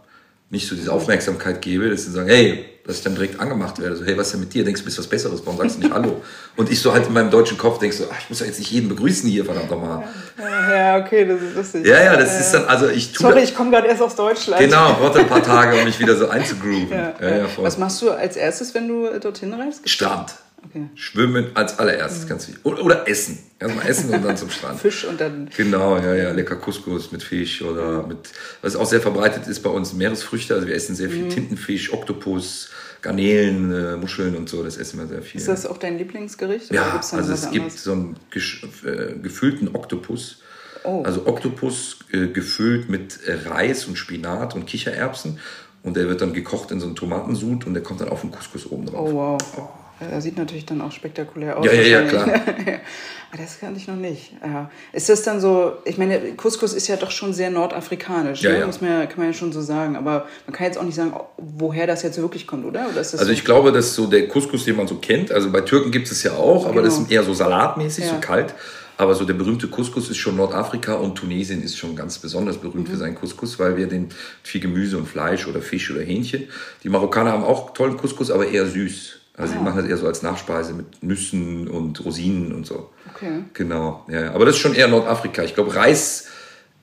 nicht 0.50 0.68
so 0.68 0.74
diese 0.74 0.92
Aufmerksamkeit 0.92 1.62
gebe, 1.62 1.88
dass 1.88 2.04
sie 2.04 2.10
sagen, 2.10 2.28
hey, 2.28 2.64
dass 2.84 2.96
ich 2.96 3.04
dann 3.04 3.14
direkt 3.14 3.38
angemacht 3.38 3.78
werde. 3.78 3.94
So, 3.94 4.04
hey, 4.04 4.16
was 4.16 4.28
ist 4.28 4.32
denn 4.32 4.40
mit 4.40 4.52
dir? 4.52 4.64
Denkst 4.64 4.80
du, 4.80 4.84
bist 4.84 4.98
was 4.98 5.06
Besseres? 5.06 5.42
Warum 5.44 5.58
sagst 5.58 5.76
du 5.76 5.80
nicht 5.80 5.92
Hallo? 5.92 6.22
Und 6.56 6.70
ich 6.72 6.80
so 6.80 6.92
halt 6.92 7.06
in 7.06 7.12
meinem 7.12 7.30
deutschen 7.30 7.56
Kopf 7.56 7.78
denk 7.78 7.92
so, 7.92 8.04
ach, 8.10 8.16
ich 8.18 8.28
muss 8.28 8.40
ja 8.40 8.46
jetzt 8.46 8.58
nicht 8.58 8.70
jeden 8.72 8.88
begrüßen 8.88 9.28
hier, 9.30 9.44
verdammt 9.44 9.70
nochmal. 9.70 10.02
Ja, 10.38 10.98
okay, 10.98 11.24
das 11.24 11.40
ist 11.40 11.54
lustig. 11.54 11.86
Ja, 11.86 12.02
ja, 12.02 12.16
das 12.16 12.40
ist 12.40 12.50
dann, 12.50 12.64
also 12.64 12.88
ich 12.88 13.12
tue 13.12 13.28
Sorry, 13.28 13.42
ich 13.44 13.54
komme 13.54 13.70
gerade 13.70 13.86
erst 13.86 14.02
aus 14.02 14.16
Deutschland. 14.16 14.60
Genau, 14.60 14.94
brauchte 14.94 15.20
ein 15.20 15.28
paar 15.28 15.42
Tage, 15.42 15.76
um 15.76 15.84
mich 15.84 16.00
wieder 16.00 16.16
so 16.16 16.28
einzugrooven. 16.28 16.90
Ja, 16.90 17.14
Ja, 17.20 17.36
ja. 17.36 17.44
Was 17.58 17.78
machst 17.78 18.02
du 18.02 18.10
als 18.10 18.36
erstes, 18.36 18.74
wenn 18.74 18.88
du 18.88 19.20
dorthin 19.20 19.52
reist? 19.52 19.88
Strand. 19.88 20.34
Okay. 20.64 20.88
Schwimmen 20.94 21.46
als 21.54 21.78
allererstes, 21.78 22.28
ganz 22.28 22.46
wichtig. 22.46 22.64
Oder, 22.64 22.84
oder 22.84 23.08
essen. 23.08 23.38
Erstmal 23.58 23.86
essen 23.88 24.10
und 24.14 24.24
dann 24.24 24.36
zum 24.36 24.50
Strand. 24.50 24.78
Fisch 24.80 25.04
und 25.04 25.20
dann 25.20 25.48
Genau, 25.56 25.96
ja, 25.98 26.14
ja, 26.14 26.30
lecker 26.32 26.56
Couscous 26.56 27.10
mit 27.12 27.22
Fisch 27.22 27.62
oder 27.62 28.06
mit, 28.06 28.18
was 28.62 28.76
auch 28.76 28.86
sehr 28.86 29.00
verbreitet 29.00 29.46
ist 29.46 29.60
bei 29.62 29.70
uns, 29.70 29.92
Meeresfrüchte. 29.94 30.54
Also 30.54 30.66
wir 30.66 30.74
essen 30.74 30.94
sehr 30.94 31.08
Mhm. 31.08 31.12
viel 31.12 31.28
Tintenfisch, 31.28 31.92
Oktopus, 31.92 32.70
Garnelen, 33.02 33.72
äh, 33.72 33.96
Muscheln 33.96 34.36
und 34.36 34.48
so, 34.48 34.62
das 34.62 34.76
essen 34.76 34.98
wir 35.00 35.06
sehr 35.06 35.22
viel. 35.22 35.40
ist 35.40 35.48
das 35.48 35.66
auch 35.66 35.78
dein 35.78 35.96
Lieblingsgericht? 35.98 36.72
ja, 36.72 36.96
also 37.12 37.32
es 37.32 37.50
gibt 37.50 37.54
anderes? 37.64 37.82
so 37.82 37.92
einen 37.92 38.16
gesch- 38.32 38.62
äh, 38.86 39.18
gefüllten 39.18 39.74
Oktopus. 39.74 40.42
Oh. 40.84 41.02
Also 41.02 41.26
Oktopus 41.26 41.98
äh, 42.12 42.28
gefüllt 42.28 42.88
mit 42.88 43.18
äh, 43.26 43.48
Reis 43.48 43.86
und 43.86 43.96
Spinat 43.96 44.54
und 44.54 44.66
Kichererbsen. 44.66 45.38
Und 45.82 45.96
der 45.96 46.08
wird 46.08 46.20
dann 46.20 46.34
gekocht 46.34 46.70
in 46.70 46.80
so 46.80 46.86
einen 46.86 46.94
Tomatensud 46.96 47.66
und 47.66 47.72
der 47.74 47.82
kommt 47.82 48.02
dann 48.02 48.10
auf 48.10 48.20
den 48.20 48.30
Couscous 48.30 48.70
oben 48.70 48.84
drauf. 48.86 49.08
Oh 49.10 49.14
wow. 49.14 49.68
Er 50.00 50.20
sieht 50.20 50.36
natürlich 50.38 50.64
dann 50.66 50.80
auch 50.80 50.92
spektakulär 50.92 51.58
aus. 51.58 51.66
Ja, 51.66 51.72
ja, 51.72 51.82
ja, 52.00 52.12
wahrscheinlich. 52.12 52.40
Aber 53.32 53.42
das 53.42 53.60
kann 53.60 53.76
ich 53.76 53.86
noch 53.86 53.96
nicht. 53.96 54.32
Ja. 54.44 54.70
Ist 54.92 55.08
das 55.08 55.22
dann 55.22 55.40
so, 55.40 55.74
ich 55.84 55.98
meine, 55.98 56.18
Couscous 56.36 56.72
ist 56.72 56.88
ja 56.88 56.96
doch 56.96 57.10
schon 57.10 57.32
sehr 57.32 57.50
nordafrikanisch, 57.50 58.42
Ja, 58.42 58.52
ne? 58.52 58.58
ja. 58.60 58.66
Muss 58.66 58.80
man, 58.80 59.08
kann 59.08 59.18
man 59.18 59.26
ja 59.28 59.32
schon 59.32 59.52
so 59.52 59.60
sagen. 59.60 59.96
Aber 59.96 60.26
man 60.46 60.56
kann 60.56 60.66
jetzt 60.66 60.78
auch 60.78 60.82
nicht 60.84 60.94
sagen, 60.96 61.12
woher 61.36 61.86
das 61.86 62.02
jetzt 62.02 62.20
wirklich 62.20 62.46
kommt, 62.46 62.64
oder? 62.64 62.86
oder 62.86 62.94
das 62.94 63.12
Also 63.12 63.26
so? 63.26 63.30
ich 63.32 63.44
glaube, 63.44 63.72
dass 63.72 63.94
so 63.94 64.06
der 64.06 64.26
Couscous, 64.28 64.64
den 64.64 64.76
man 64.76 64.88
so 64.88 64.96
kennt, 64.96 65.30
also 65.32 65.50
bei 65.52 65.60
Türken 65.60 65.90
gibt 65.90 66.10
es 66.10 66.22
ja 66.22 66.32
auch, 66.32 66.66
aber 66.66 66.82
das 66.82 66.94
Genau. 66.94 67.06
ist 67.06 67.12
eher 67.12 67.22
so 67.22 67.34
salatmäßig, 67.34 68.06
so 68.06 68.16
kalt. 68.20 68.54
Aber 68.96 69.14
so 69.14 69.24
der 69.24 69.32
berühmte 69.34 69.66
Couscous 69.68 70.10
ist 70.10 70.18
schon 70.18 70.36
Nordafrika 70.36 70.94
und 70.94 71.14
Tunesien 71.14 71.62
ist 71.62 71.78
schon 71.78 71.96
ganz 71.96 72.18
besonders 72.18 72.58
berühmt 72.58 72.86
Mhm. 72.88 72.92
für 72.92 72.98
seinen 72.98 73.14
Couscous, 73.14 73.58
weil 73.58 73.76
wir 73.78 73.86
den 73.86 74.08
viel 74.42 74.60
Gemüse 74.60 74.98
und 74.98 75.06
Fleisch 75.08 75.46
oder 75.46 75.62
Fisch 75.62 75.90
oder 75.90 76.02
Hähnchen. 76.02 76.48
Die 76.82 76.88
Marokkaner 76.90 77.32
haben 77.32 77.44
auch 77.44 77.72
tollen 77.72 77.96
Couscous, 77.96 78.30
aber 78.30 78.46
eher 78.48 78.66
süß. 78.66 79.19
Also 79.40 79.54
Ah. 79.54 79.58
die 79.58 79.64
machen 79.64 79.78
das 79.78 79.86
eher 79.86 79.96
so 79.96 80.06
als 80.06 80.22
Nachspeise 80.22 80.74
mit 80.74 81.02
Nüssen 81.02 81.68
und 81.68 82.04
Rosinen 82.04 82.52
und 82.54 82.66
so. 82.66 82.90
Okay. 83.14 83.44
Genau, 83.54 84.04
ja. 84.08 84.32
Aber 84.32 84.44
das 84.44 84.54
ist 84.56 84.60
schon 84.60 84.74
eher 84.74 84.88
Nordafrika. 84.88 85.42
Ich 85.42 85.54
glaube, 85.54 85.74
Reis 85.74 86.26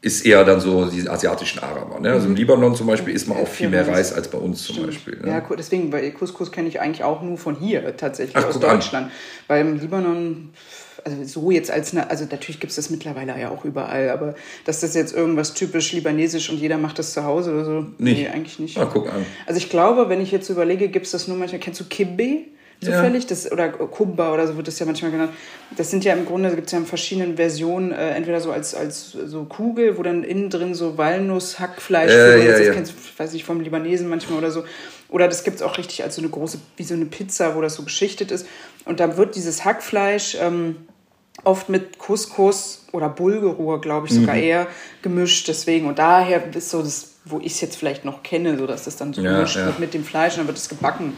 ist 0.01 0.25
eher 0.25 0.43
dann 0.45 0.59
so 0.59 0.85
die 0.85 1.09
asiatischen 1.09 1.59
Araber. 1.59 1.99
Ne? 1.99 2.11
Also 2.11 2.27
im 2.27 2.35
Libanon 2.35 2.75
zum 2.75 2.85
Beispiel 2.87 3.13
isst 3.15 3.27
man 3.27 3.37
auch 3.39 3.47
viel 3.47 3.67
mehr 3.69 3.87
Reis 3.87 4.13
als 4.13 4.27
bei 4.29 4.37
uns 4.37 4.63
zum 4.63 4.75
Stimmt. 4.75 4.87
Beispiel. 4.91 5.19
Ne? 5.21 5.27
Ja, 5.29 5.43
deswegen, 5.57 5.89
bei 5.89 6.09
Couscous 6.11 6.51
kenne 6.51 6.67
ich 6.67 6.79
eigentlich 6.79 7.03
auch 7.03 7.21
nur 7.23 7.37
von 7.37 7.55
hier 7.55 7.97
tatsächlich, 7.97 8.35
Ach, 8.37 8.45
aus 8.45 8.53
guck 8.53 8.63
an. 8.65 8.75
Deutschland. 8.75 9.11
Weil 9.47 9.61
im 9.65 9.79
Libanon, 9.79 10.49
also 11.07 11.23
so 11.41 11.51
jetzt 11.51 11.71
als 11.71 11.93
eine, 11.93 12.09
also 12.09 12.25
natürlich 12.29 12.59
gibt 12.59 12.71
es 12.71 12.75
das 12.75 12.89
mittlerweile 12.89 13.39
ja 13.39 13.49
auch 13.49 13.63
überall, 13.65 14.09
aber 14.09 14.35
dass 14.65 14.81
das 14.81 14.93
jetzt 14.93 15.15
irgendwas 15.15 15.53
typisch 15.53 15.93
libanesisch 15.93 16.49
und 16.49 16.57
jeder 16.57 16.77
macht 16.77 16.99
das 16.99 17.13
zu 17.13 17.23
Hause 17.23 17.53
oder 17.53 17.65
so, 17.65 17.71
Nicht. 17.97 18.19
nee, 18.19 18.27
eigentlich 18.27 18.59
nicht. 18.59 18.77
Ah, 18.77 18.89
guck 18.91 19.11
an. 19.11 19.25
Also 19.45 19.57
ich 19.57 19.69
glaube, 19.69 20.09
wenn 20.09 20.21
ich 20.21 20.31
jetzt 20.31 20.49
überlege, 20.49 20.89
gibt 20.89 21.05
es 21.05 21.11
das 21.13 21.27
nur 21.27 21.37
manchmal, 21.37 21.59
kennst 21.59 21.79
du 21.79 21.85
Kibbe? 21.85 22.41
Zufällig, 22.79 23.25
das, 23.25 23.51
oder 23.51 23.69
Kumba 23.69 24.31
oder 24.31 24.45
so 24.45 24.55
wird 24.55 24.67
das 24.67 24.77
ja 24.77 24.85
manchmal 24.85 25.09
genannt. 25.09 25.31
Das 25.75 25.89
sind 25.89 26.05
ja 26.05 26.13
im 26.13 26.25
Grunde, 26.25 26.53
gibt 26.53 26.67
es 26.67 26.73
ja 26.73 26.77
in 26.77 26.85
verschiedenen 26.85 27.35
Versionen, 27.35 27.91
äh, 27.91 28.11
entweder 28.11 28.39
so 28.39 28.51
als, 28.51 28.75
als 28.75 29.13
so 29.13 29.45
Kugel, 29.45 29.97
wo 29.97 30.03
dann 30.03 30.23
innen 30.23 30.51
drin 30.51 30.75
so 30.75 30.95
Walnuss, 30.95 31.59
Hackfleisch, 31.59 32.11
Ja, 32.11 32.35
oder 32.35 32.37
ja, 32.37 32.51
das 32.51 32.67
ja. 32.67 32.73
kennst 32.73 32.91
du, 32.91 32.95
weiß 33.17 33.33
ich, 33.33 33.43
vom 33.45 33.61
Libanesen 33.61 34.07
manchmal 34.07 34.37
oder 34.37 34.51
so. 34.51 34.63
Oder 35.09 35.27
das 35.27 35.43
gibt 35.43 35.55
es 35.55 35.63
auch 35.63 35.75
richtig 35.79 36.03
als 36.03 36.17
so 36.17 36.21
eine 36.21 36.29
große, 36.29 36.59
wie 36.75 36.83
so 36.83 36.93
eine 36.93 37.05
Pizza, 37.05 37.55
wo 37.55 37.61
das 37.61 37.73
so 37.73 37.81
geschichtet 37.81 38.29
ist. 38.29 38.45
Und 38.85 38.99
da 38.99 39.17
wird 39.17 39.35
dieses 39.35 39.65
Hackfleisch 39.65 40.37
ähm, 40.39 40.75
oft 41.47 41.69
mit 41.69 41.97
Couscous 41.97 42.85
oder 42.91 43.09
Bulgur, 43.09 43.81
glaube 43.81 44.07
ich, 44.07 44.13
sogar 44.13 44.35
Mhm. 44.35 44.43
eher 44.43 44.67
gemischt. 45.01 45.47
Deswegen, 45.47 45.87
und 45.87 45.97
daher 45.99 46.53
ist 46.55 46.69
so 46.69 46.81
das, 46.81 47.13
wo 47.25 47.39
ich 47.39 47.53
es 47.53 47.61
jetzt 47.61 47.75
vielleicht 47.77 48.05
noch 48.05 48.21
kenne, 48.23 48.57
so 48.57 48.67
dass 48.67 48.83
das 48.83 48.95
dann 48.97 49.13
so 49.13 49.21
Ja, 49.21 49.33
gemischt 49.33 49.55
ja. 49.57 49.65
wird 49.65 49.79
mit 49.79 49.93
dem 49.93 50.03
Fleisch 50.03 50.33
und 50.33 50.39
dann 50.39 50.47
wird 50.47 50.57
es 50.57 50.69
gebacken. 50.69 51.13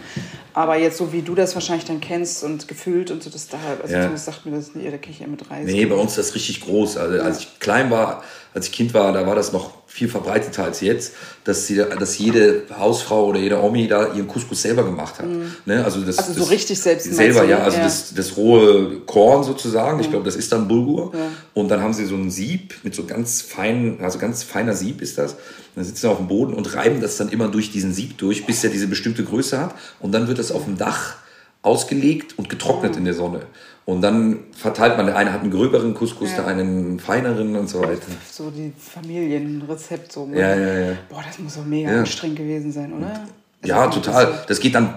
Aber 0.54 0.78
jetzt 0.78 0.98
so 0.98 1.14
wie 1.14 1.22
du 1.22 1.36
das 1.36 1.54
wahrscheinlich 1.56 1.86
dann 1.86 2.02
kennst 2.02 2.44
und 2.44 2.68
gefüllt 2.68 3.12
und 3.12 3.22
so, 3.24 3.30
das 3.30 3.48
da, 3.48 3.58
also 3.82 3.94
Ja. 3.94 4.02
zumindest 4.02 4.26
sagt 4.26 4.46
mir 4.46 4.52
das, 4.56 4.74
nee, 4.74 4.90
da 4.90 4.98
kenne 4.98 5.14
ich 5.16 5.22
eher 5.22 5.28
mit 5.28 5.50
Reis. 5.50 5.66
Nee, 5.66 5.86
bei 5.86 5.96
uns 5.96 6.12
ist 6.18 6.30
das 6.30 6.36
richtig 6.36 6.62
groß. 6.62 6.98
Also 6.98 7.22
als 7.22 7.40
ich 7.40 7.60
klein 7.60 7.92
war, 7.92 8.24
als 8.54 8.68
ich 8.68 8.72
Kind 8.72 8.94
war, 8.94 9.12
da 9.14 9.26
war 9.28 9.36
das 9.36 9.52
noch 9.52 9.79
viel 9.90 10.08
verbreiteter 10.08 10.64
als 10.64 10.82
jetzt, 10.82 11.14
dass, 11.44 11.66
sie, 11.66 11.76
dass 11.76 12.18
jede 12.20 12.64
Hausfrau 12.78 13.26
oder 13.26 13.40
jede 13.40 13.60
Omi 13.62 13.88
da 13.88 14.14
ihren 14.14 14.28
Couscous 14.28 14.62
selber 14.62 14.84
gemacht 14.84 15.18
hat. 15.18 15.26
Ne? 15.66 15.84
Also, 15.84 16.02
das, 16.02 16.20
Also 16.20 16.34
so 16.34 16.40
das, 16.42 16.52
richtig 16.52 16.80
selbst 16.80 17.12
Selber, 17.12 17.44
ja. 17.44 17.60
Also 17.60 17.78
Ja. 17.78 17.84
Das, 17.84 18.14
das 18.14 18.38
rohe 18.38 19.00
Korn 19.08 19.44
sozusagen. 19.44 20.00
Ich 20.00 20.10
glaube, 20.10 20.26
das 20.26 20.36
ist 20.36 20.52
dann 20.52 20.68
Bulgur. 20.68 21.12
Und 21.56 21.70
dann 21.70 21.82
haben 21.82 21.94
sie 21.94 22.06
so 22.06 22.16
ein 22.16 22.30
Sieb 22.30 22.76
mit 22.84 22.94
so 22.94 23.06
ganz 23.06 23.42
feinen, 23.42 24.00
also 24.02 24.20
ganz 24.20 24.44
feiner 24.44 24.76
Sieb 24.76 25.02
ist 25.02 25.18
das. 25.18 25.36
Dann 25.76 25.84
sitzen 25.84 26.02
sie 26.02 26.10
auf 26.10 26.18
dem 26.18 26.28
Boden 26.28 26.54
und 26.54 26.76
reiben 26.76 27.02
das 27.02 27.18
dann 27.18 27.30
immer 27.30 27.48
durch 27.48 27.72
diesen 27.72 27.92
Sieb 27.92 28.18
durch, 28.20 28.46
bis 28.46 28.64
er 28.64 28.70
diese 28.70 28.88
bestimmte 28.88 29.24
Größe 29.24 29.60
hat. 29.60 29.74
Und 30.00 30.12
dann 30.12 30.28
wird 30.28 30.38
das 30.38 30.52
auf 30.52 30.66
dem 30.66 30.78
Dach 30.78 31.16
ausgelegt 31.62 32.38
und 32.38 32.48
getrocknet 32.48 32.96
in 32.96 33.06
der 33.06 33.14
Sonne. 33.16 33.42
Und 33.90 34.02
dann 34.02 34.42
verteilt 34.56 34.98
man, 34.98 35.08
der 35.08 35.16
eine 35.16 35.34
hat 35.34 35.42
einen 35.42 35.50
gröberen 35.50 35.96
Couscous, 35.96 36.36
der 36.36 36.46
eine 36.46 36.62
einen 36.62 37.00
feineren 37.00 37.56
und 37.56 37.68
so 37.68 37.82
weiter. 37.82 38.06
So 38.32 38.52
die 38.52 38.72
Familienrezept 38.78 40.12
so. 40.12 40.28
ne? 40.28 40.40
Ja, 40.40 40.56
ja, 40.56 40.80
ja. 40.92 40.98
Boah, 41.10 41.24
das 41.26 41.40
muss 41.40 41.56
doch 41.56 41.66
mega 41.66 41.92
Ja. 41.92 42.00
anstrengend 42.02 42.38
gewesen 42.38 42.72
sein, 42.72 42.94
oder? 42.94 43.26
Ja, 43.66 43.86
Also, 43.88 44.00
total. 44.00 44.44
Das 44.48 44.60
geht 44.60 44.76
dann 44.76 44.94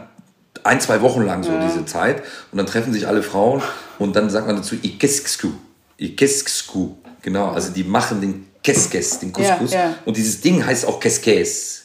ein, 0.63 0.79
zwei 0.79 1.01
Wochen 1.01 1.23
lang 1.23 1.43
so, 1.43 1.53
diese 1.67 1.87
Zeit. 1.87 2.23
Und 2.53 2.59
dann 2.59 2.67
treffen 2.67 2.93
sich 2.93 3.07
alle 3.09 3.23
Frauen 3.23 3.63
und 3.99 4.15
dann 4.15 4.29
sagt 4.29 4.47
man 4.47 4.57
dazu 4.57 4.75
Ikesksku. 4.75 5.49
Ikesksku. 5.99 6.91
Genau, 7.23 7.49
also 7.49 7.73
die 7.73 7.85
machen 7.85 8.21
den 8.21 8.47
Keskes, 8.63 9.21
den 9.21 9.33
Couscous. 9.33 9.73
Ja, 9.73 9.79
ja. 9.87 9.95
Und 10.05 10.19
dieses 10.19 10.43
Ding 10.43 10.67
heißt 10.67 10.85
auch 10.87 11.01
Keskes. 11.01 11.82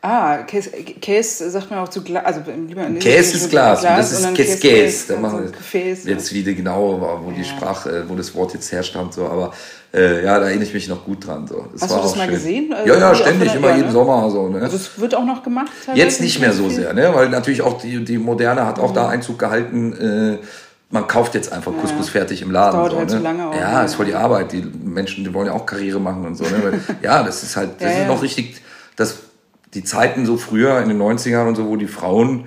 Ah, 0.00 0.38
Käse, 0.46 0.70
Käse 0.70 1.50
sagt 1.50 1.70
man 1.70 1.80
auch 1.80 1.88
zu 1.88 2.02
Glas, 2.04 2.24
also 2.24 2.40
Käse 3.00 3.36
ist 3.36 3.50
Glas, 3.50 3.80
und 3.82 3.90
das 3.90 4.12
ist 4.12 4.24
dann 4.24 4.34
Keskes. 4.34 5.08
Da 5.08 5.16
machen 5.16 5.42
wir 5.44 5.50
Gefäß. 5.50 6.04
jetzt 6.04 6.32
wie 6.32 6.44
die 6.44 6.54
genau 6.54 7.20
wo 7.24 7.32
die 7.32 7.44
Sprache, 7.44 7.90
äh, 7.90 8.08
wo 8.08 8.14
das 8.14 8.32
Wort 8.36 8.54
jetzt 8.54 8.70
herstammt, 8.70 9.14
so, 9.14 9.26
aber 9.26 9.52
äh, 9.92 10.24
ja, 10.24 10.38
da 10.38 10.46
erinnere 10.46 10.64
ich 10.66 10.74
mich 10.74 10.86
noch 10.88 11.04
gut 11.04 11.26
dran. 11.26 11.48
So. 11.48 11.66
Das 11.72 11.82
Hast 11.82 11.90
war 11.90 11.96
du 11.98 12.02
das 12.04 12.16
mal 12.16 12.24
schön. 12.26 12.34
gesehen? 12.34 12.72
Also 12.72 12.92
Ja, 12.92 12.98
ja, 12.98 13.14
ständig, 13.14 13.54
immer 13.54 13.70
ja, 13.70 13.76
jeden 13.76 13.86
ne? 13.88 13.92
Sommer 13.92 14.30
so. 14.30 14.48
Ne? 14.48 14.60
Also 14.60 14.76
es 14.76 15.00
wird 15.00 15.14
auch 15.16 15.24
noch 15.24 15.42
gemacht? 15.42 15.72
Jetzt 15.94 16.20
nicht 16.20 16.38
mehr 16.40 16.52
so 16.52 16.68
sehr, 16.68 16.92
ne? 16.92 17.10
weil 17.14 17.28
natürlich 17.30 17.62
auch 17.62 17.80
die, 17.80 18.04
die 18.04 18.18
Moderne 18.18 18.66
hat 18.66 18.78
auch 18.78 18.92
da 18.92 19.08
Einzug 19.08 19.38
gehalten. 19.38 20.38
Äh, 20.40 20.44
man 20.90 21.06
kauft 21.08 21.34
jetzt 21.34 21.52
einfach 21.52 21.72
Couscous 21.80 22.08
fertig 22.10 22.40
im 22.42 22.50
Laden. 22.50 22.78
dauert 22.78 22.92
so, 22.92 22.98
halt 22.98 23.10
ne? 23.10 23.16
so 23.16 23.22
lange 23.22 23.48
auch, 23.48 23.54
Ja, 23.54 23.82
ist 23.82 23.94
voll 23.94 24.06
die 24.06 24.14
Arbeit. 24.14 24.52
Die 24.52 24.62
Menschen, 24.62 25.24
die 25.24 25.34
wollen 25.34 25.46
ja 25.48 25.54
auch 25.54 25.66
Karriere 25.66 25.98
machen 26.00 26.24
und 26.26 26.34
so. 26.36 26.44
Ne? 26.44 26.62
Weil, 26.62 26.80
ja, 27.02 27.22
das 27.22 27.42
ist 27.42 27.56
halt, 27.56 27.70
das 27.78 27.82
Ja, 27.82 27.88
ist 27.90 27.98
ja. 28.02 28.06
noch 28.08 28.22
richtig, 28.22 28.60
dass 28.94 29.14
die 29.74 29.84
Zeiten 29.84 30.24
so 30.26 30.36
früher 30.36 30.80
in 30.80 30.88
den 30.88 30.98
90ern 31.00 31.46
und 31.48 31.54
so, 31.56 31.66
wo 31.66 31.76
die 31.76 31.86
Frauen 31.86 32.46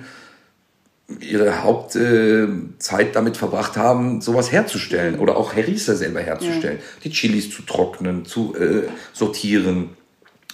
ihre 1.20 1.62
Hauptzeit 1.62 3.08
äh, 3.08 3.12
damit 3.12 3.36
verbracht 3.36 3.76
haben, 3.76 4.20
sowas 4.22 4.50
herzustellen 4.50 5.18
oder 5.18 5.36
auch 5.36 5.54
Harissa 5.54 5.94
selber 5.94 6.20
herzustellen. 6.20 6.78
Die 7.04 7.10
Chilis 7.10 7.50
zu 7.54 7.62
trocknen, 7.62 8.24
zu 8.24 8.54
äh, 8.56 8.84
sortieren 9.12 9.90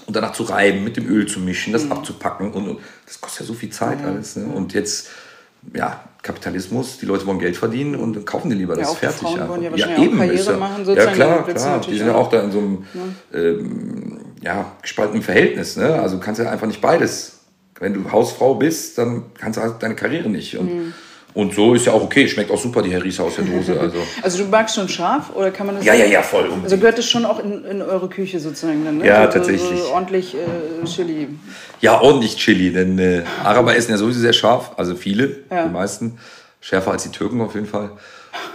und 0.07 0.17
danach 0.17 0.33
zu 0.33 0.43
reiben, 0.45 0.83
mit 0.85 0.97
dem 0.97 1.07
Öl 1.09 1.27
zu 1.27 1.39
mischen, 1.41 1.71
Mhm. 1.71 1.75
das 1.75 1.91
abzupacken 1.91 2.53
und, 2.53 2.69
und 2.69 2.79
das 3.07 3.21
kostet 3.21 3.43
ja 3.43 3.47
so 3.47 3.55
viel 3.55 3.71
Zeit 3.71 4.03
alles. 4.05 4.37
Ne? 4.37 4.47
Und 4.47 4.73
jetzt, 4.75 5.09
ja, 5.75 6.03
Kapitalismus, 6.23 6.99
die 6.99 7.07
Leute 7.07 7.25
wollen 7.27 7.39
Geld 7.39 7.57
verdienen 7.57 7.95
und 7.95 8.17
dann 8.17 8.25
kaufen 8.25 8.51
die 8.51 8.57
lieber 8.57 8.75
das 8.75 8.89
auch 8.89 8.95
die 8.95 9.01
fertig. 9.01 9.21
Frauen 9.21 9.35
einfach. 9.35 9.49
wollen 9.51 9.63
ja 9.63 9.71
wahrscheinlich 9.71 10.09
auch 10.09 10.17
Karriere 10.17 10.35
ist 10.35 10.47
ja, 10.49 10.57
machen, 10.57 10.79
Ja 10.81 10.85
sozusagen, 10.85 11.15
klar, 11.15 11.47
willst 11.47 11.65
du 11.65 11.69
klar. 11.69 11.81
Die 11.89 11.99
sind 11.99 12.07
ja 12.09 12.15
auch- 12.15 12.27
auch 12.27 12.31
da 12.31 12.41
in 12.43 12.51
so 12.51 12.59
einem 12.59 12.85
ähm, 13.33 14.18
ja, 14.43 14.73
gespaltenen 14.83 15.23
Verhältnis. 15.23 15.77
Ne? 15.77 15.95
Also 16.01 16.17
du 16.17 16.23
kannst 16.23 16.41
ja 16.41 16.51
einfach 16.51 16.67
nicht 16.67 16.81
beides. 16.81 17.41
Wenn 17.81 17.95
du 17.95 18.11
Hausfrau 18.11 18.55
bist, 18.55 18.99
dann 18.99 19.25
kannst 19.39 19.57
du 19.59 19.63
halt 19.63 19.75
deine 19.83 19.95
Karriere 19.95 20.29
nicht. 20.29 20.57
Und, 20.59 20.67
Mhm. 20.75 20.93
und 21.35 21.55
so 21.55 21.75
ist 21.75 21.87
ja 21.87 21.93
auch 21.93 22.03
okay. 22.03 22.27
Schmeckt 22.29 22.51
auch 22.51 22.61
super, 22.61 22.83
die 22.83 22.93
Harissa 22.95 23.23
aus 23.23 23.37
der 23.37 23.45
Dose. 23.45 23.77
Also. 23.81 23.99
Also 24.23 24.39
du 24.45 24.51
magst 24.51 24.75
schon 24.75 24.89
scharf 24.89 25.31
oder 25.35 25.51
kann 25.53 25.67
man 25.67 25.77
das? 25.77 25.85
Ja, 25.85 25.95
ja, 25.95 26.05
ja, 26.07 26.23
voll. 26.23 26.43
unbedingt. 26.45 26.65
Also 26.65 26.77
gehört 26.79 26.99
das 26.99 27.09
schon 27.09 27.25
auch 27.25 27.39
in, 27.39 27.65
in 27.65 27.83
eure 27.83 28.09
Küche 28.09 28.41
sozusagen 28.41 28.85
dann? 28.85 28.99
Ne? 28.99 29.07
Ja, 29.07 29.27
so, 29.27 29.39
tatsächlich. 29.39 29.81
So 29.81 29.93
ordentlich 29.93 30.35
äh, 30.35 30.85
Chili. 30.87 31.29
Ja, 31.81 32.01
ordentlich 32.01 32.37
Chili, 32.37 32.73
denn 32.73 32.99
äh, 32.99 33.23
Araber 33.45 33.77
essen 33.77 33.93
ja 33.93 33.97
sowieso 33.97 34.19
sehr 34.21 34.33
scharf, 34.33 34.73
also 34.77 34.95
viele, 34.97 35.37
Ja. 35.51 35.67
die 35.67 35.73
meisten. 35.73 36.19
Schärfer 36.61 36.91
als 36.91 37.05
die 37.05 37.11
Türken 37.11 37.41
auf 37.41 37.55
jeden 37.55 37.69
Fall. 37.69 37.91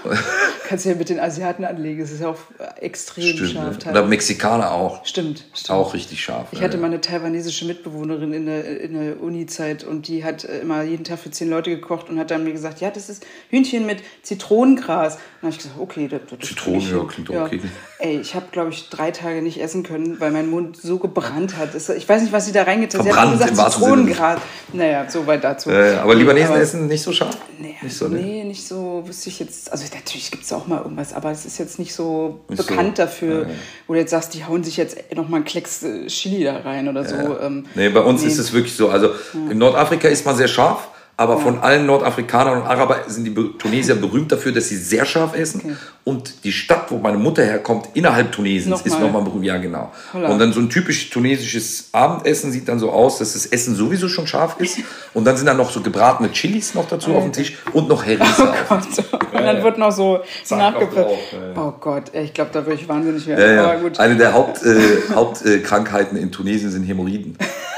Kannst 0.67 0.85
du 0.85 0.89
ja 0.89 0.95
mit 0.95 1.09
den 1.09 1.19
Asiaten 1.19 1.65
anlegen. 1.65 2.01
Es 2.01 2.11
ist 2.11 2.21
ja 2.21 2.29
auch 2.29 2.37
äh, 2.59 2.81
extrem 2.81 3.35
Stimmt, 3.35 3.51
scharf. 3.51 3.85
ne? 3.85 3.91
Oder. 3.91 4.05
Mexikaner 4.05 4.71
auch. 4.71 5.05
Stimmt, 5.05 5.45
stimmt. 5.53 5.69
Auch 5.77 5.93
richtig 5.93 6.21
scharf. 6.23 6.47
Ich 6.51 6.59
ja, 6.59 6.65
hatte 6.65 6.75
ja. 6.77 6.81
mal 6.81 6.87
eine 6.87 7.01
taiwanesische 7.01 7.65
Mitbewohnerin 7.65 8.33
in 8.33 8.45
der, 8.45 8.81
in 8.81 8.93
der 8.93 9.21
Uni-Zeit 9.21 9.83
und 9.83 10.07
die 10.07 10.23
hat 10.23 10.43
äh, 10.45 10.59
immer 10.59 10.83
jeden 10.83 11.03
Tag 11.03 11.19
für 11.19 11.31
zehn 11.31 11.49
Leute 11.49 11.69
gekocht 11.69 12.09
und 12.09 12.19
hat 12.19 12.31
dann 12.31 12.43
mir 12.43 12.51
gesagt, 12.53 12.81
ja, 12.81 12.89
das 12.91 13.09
ist 13.09 13.25
Hühnchen 13.49 13.85
mit 13.85 13.99
Zitronengras. 14.23 15.15
Und 15.15 15.21
dann 15.41 15.51
habe 15.51 15.51
ich 15.51 15.57
gesagt, 15.57 15.79
okay, 15.79 16.07
das, 16.07 16.21
das 16.29 16.49
Zitronen, 16.49 16.79
ich 16.79 16.91
ja, 16.91 17.03
klingt 17.03 17.29
okay. 17.29 17.61
Ey, 17.99 18.19
ich 18.19 18.35
habe, 18.35 18.47
glaube 18.51 18.69
ich, 18.71 18.89
drei 18.89 19.11
Tage 19.11 19.41
nicht 19.41 19.61
essen 19.61 19.83
können, 19.83 20.19
weil 20.19 20.31
mein 20.31 20.49
Mund 20.49 20.77
so 20.77 20.97
gebrannt 20.97 21.57
hat. 21.57 21.69
Ich 21.75 22.09
weiß 22.09 22.21
nicht, 22.21 22.33
was 22.33 22.45
sie 22.45 22.51
da 22.51 22.63
reingetan 22.63 22.99
hat. 23.01 23.07
Sie 23.07 23.13
hat 23.13 23.25
im 23.25 23.39
gesagt. 23.39 23.73
Zitronengras. 23.73 24.41
Naja, 24.73 25.05
so 25.09 25.25
weit 25.27 25.43
dazu. 25.43 25.69
Äh, 25.69 25.95
aber 25.95 26.15
Libanesen 26.15 26.51
Aber- 26.53 26.61
essen 26.61 26.87
nicht 26.87 27.01
so 27.01 27.11
scharf? 27.11 27.37
Nee, 27.63 27.75
Nicht 27.81 27.95
so, 27.95 28.07
ne? 28.09 28.19
nee, 28.19 28.43
nicht 28.43 28.67
so, 28.67 29.03
wüsste 29.05 29.29
ich 29.29 29.39
jetzt. 29.39 29.71
Also 29.71 29.85
natürlich 29.93 30.29
gibt 30.31 30.43
es 30.43 30.51
auch 30.51 30.67
mal 30.67 30.81
irgendwas, 30.81 31.13
aber 31.13 31.31
es 31.31 31.45
ist 31.45 31.57
jetzt 31.59 31.79
nicht 31.79 31.93
so 31.93 32.41
Nicht 32.49 32.61
so. 32.61 32.67
bekannt 32.67 32.99
dafür, 32.99 33.43
Ja, 33.43 33.47
ja. 33.49 33.55
wo 33.87 33.93
du 33.93 33.99
jetzt 33.99 34.11
sagst, 34.11 34.33
die 34.33 34.43
hauen 34.45 34.63
sich 34.63 34.75
jetzt 34.77 34.97
noch 35.15 35.29
mal 35.29 35.37
einen 35.37 35.45
Klecks 35.45 35.81
äh, 35.83 36.07
Chili 36.07 36.43
da 36.43 36.57
rein 36.57 36.87
oder 36.89 37.05
so. 37.07 37.15
Ähm, 37.39 37.65
Nee, 37.75 37.89
bei 37.89 38.01
uns 38.01 38.21
nee. 38.21 38.27
ist 38.27 38.37
es 38.37 38.51
wirklich 38.51 38.75
so. 38.75 38.89
Also 38.89 39.11
in 39.49 39.57
Nordafrika 39.57 40.07
ist 40.09 40.25
man 40.25 40.35
sehr 40.35 40.49
scharf, 40.49 40.89
aber 41.15 41.37
von 41.37 41.59
allen 41.59 41.85
Nordafrikanern 41.85 42.61
und 42.61 42.67
Arabern 42.67 43.01
sind 43.07 43.25
die 43.25 43.33
Tunesier 43.33 43.93
berühmt 43.95 44.31
dafür, 44.31 44.51
dass 44.51 44.69
sie 44.69 44.77
sehr 44.77 45.05
scharf 45.05 45.35
essen. 45.37 45.61
Okay. 45.63 45.75
Und 46.05 46.43
die 46.43 46.51
Stadt, 46.51 46.89
wo 46.89 46.97
meine 46.97 47.17
Mutter 47.17 47.43
herkommt, 47.43 47.89
innerhalb 47.93 48.31
Tunesiens, 48.31 48.81
ist 48.81 48.93
Nochmal. 48.93 49.01
nochmal 49.07 49.21
berühmt. 49.21 49.45
Ja, 49.45 49.57
genau. 49.57 49.91
Holla. 50.11 50.29
Und 50.29 50.39
dann 50.39 50.51
so 50.51 50.59
ein 50.59 50.69
typisch 50.71 51.11
tunesisches 51.11 51.89
Abendessen 51.91 52.51
sieht 52.51 52.67
dann 52.67 52.79
so 52.79 52.91
aus, 52.91 53.19
dass 53.19 53.33
das 53.33 53.45
Essen 53.45 53.75
sowieso 53.75 54.09
schon 54.09 54.25
scharf 54.25 54.55
ist. 54.57 54.79
Und 55.13 55.25
dann 55.25 55.37
sind 55.37 55.45
dann 55.45 55.57
noch 55.57 55.69
so 55.69 55.81
gebratene 55.81 56.31
Chilis 56.31 56.73
noch 56.73 56.87
dazu 56.87 57.13
auf 57.13 57.23
dem 57.23 57.31
Tisch 57.31 57.57
und 57.73 57.87
noch 57.87 58.03
Harissa. 58.03 58.51
Oh 58.51 58.75
Gott. 58.75 59.21
Und 59.33 59.41
dann 59.41 59.63
wird 59.63 59.77
noch 59.79 59.91
so 59.91 60.19
Zack, 60.43 60.75
ja. 60.95 61.07
Oh 61.55 61.73
Gott, 61.79 62.13
ich 62.13 62.33
glaube, 62.33 62.51
da 62.53 62.65
würde 62.65 62.79
ich 62.79 62.87
wahnsinnig 62.87 63.25
werden. 63.25 63.55
Ja, 63.55 63.73
ja. 63.73 63.91
Eine 63.97 64.15
der 64.15 64.33
Haupt, 64.33 64.63
äh, 64.63 65.01
Hauptkrankheiten 65.13 66.17
in 66.17 66.31
Tunesien 66.31 66.69
sind 66.69 66.83
Hämorrhoiden. 66.83 67.37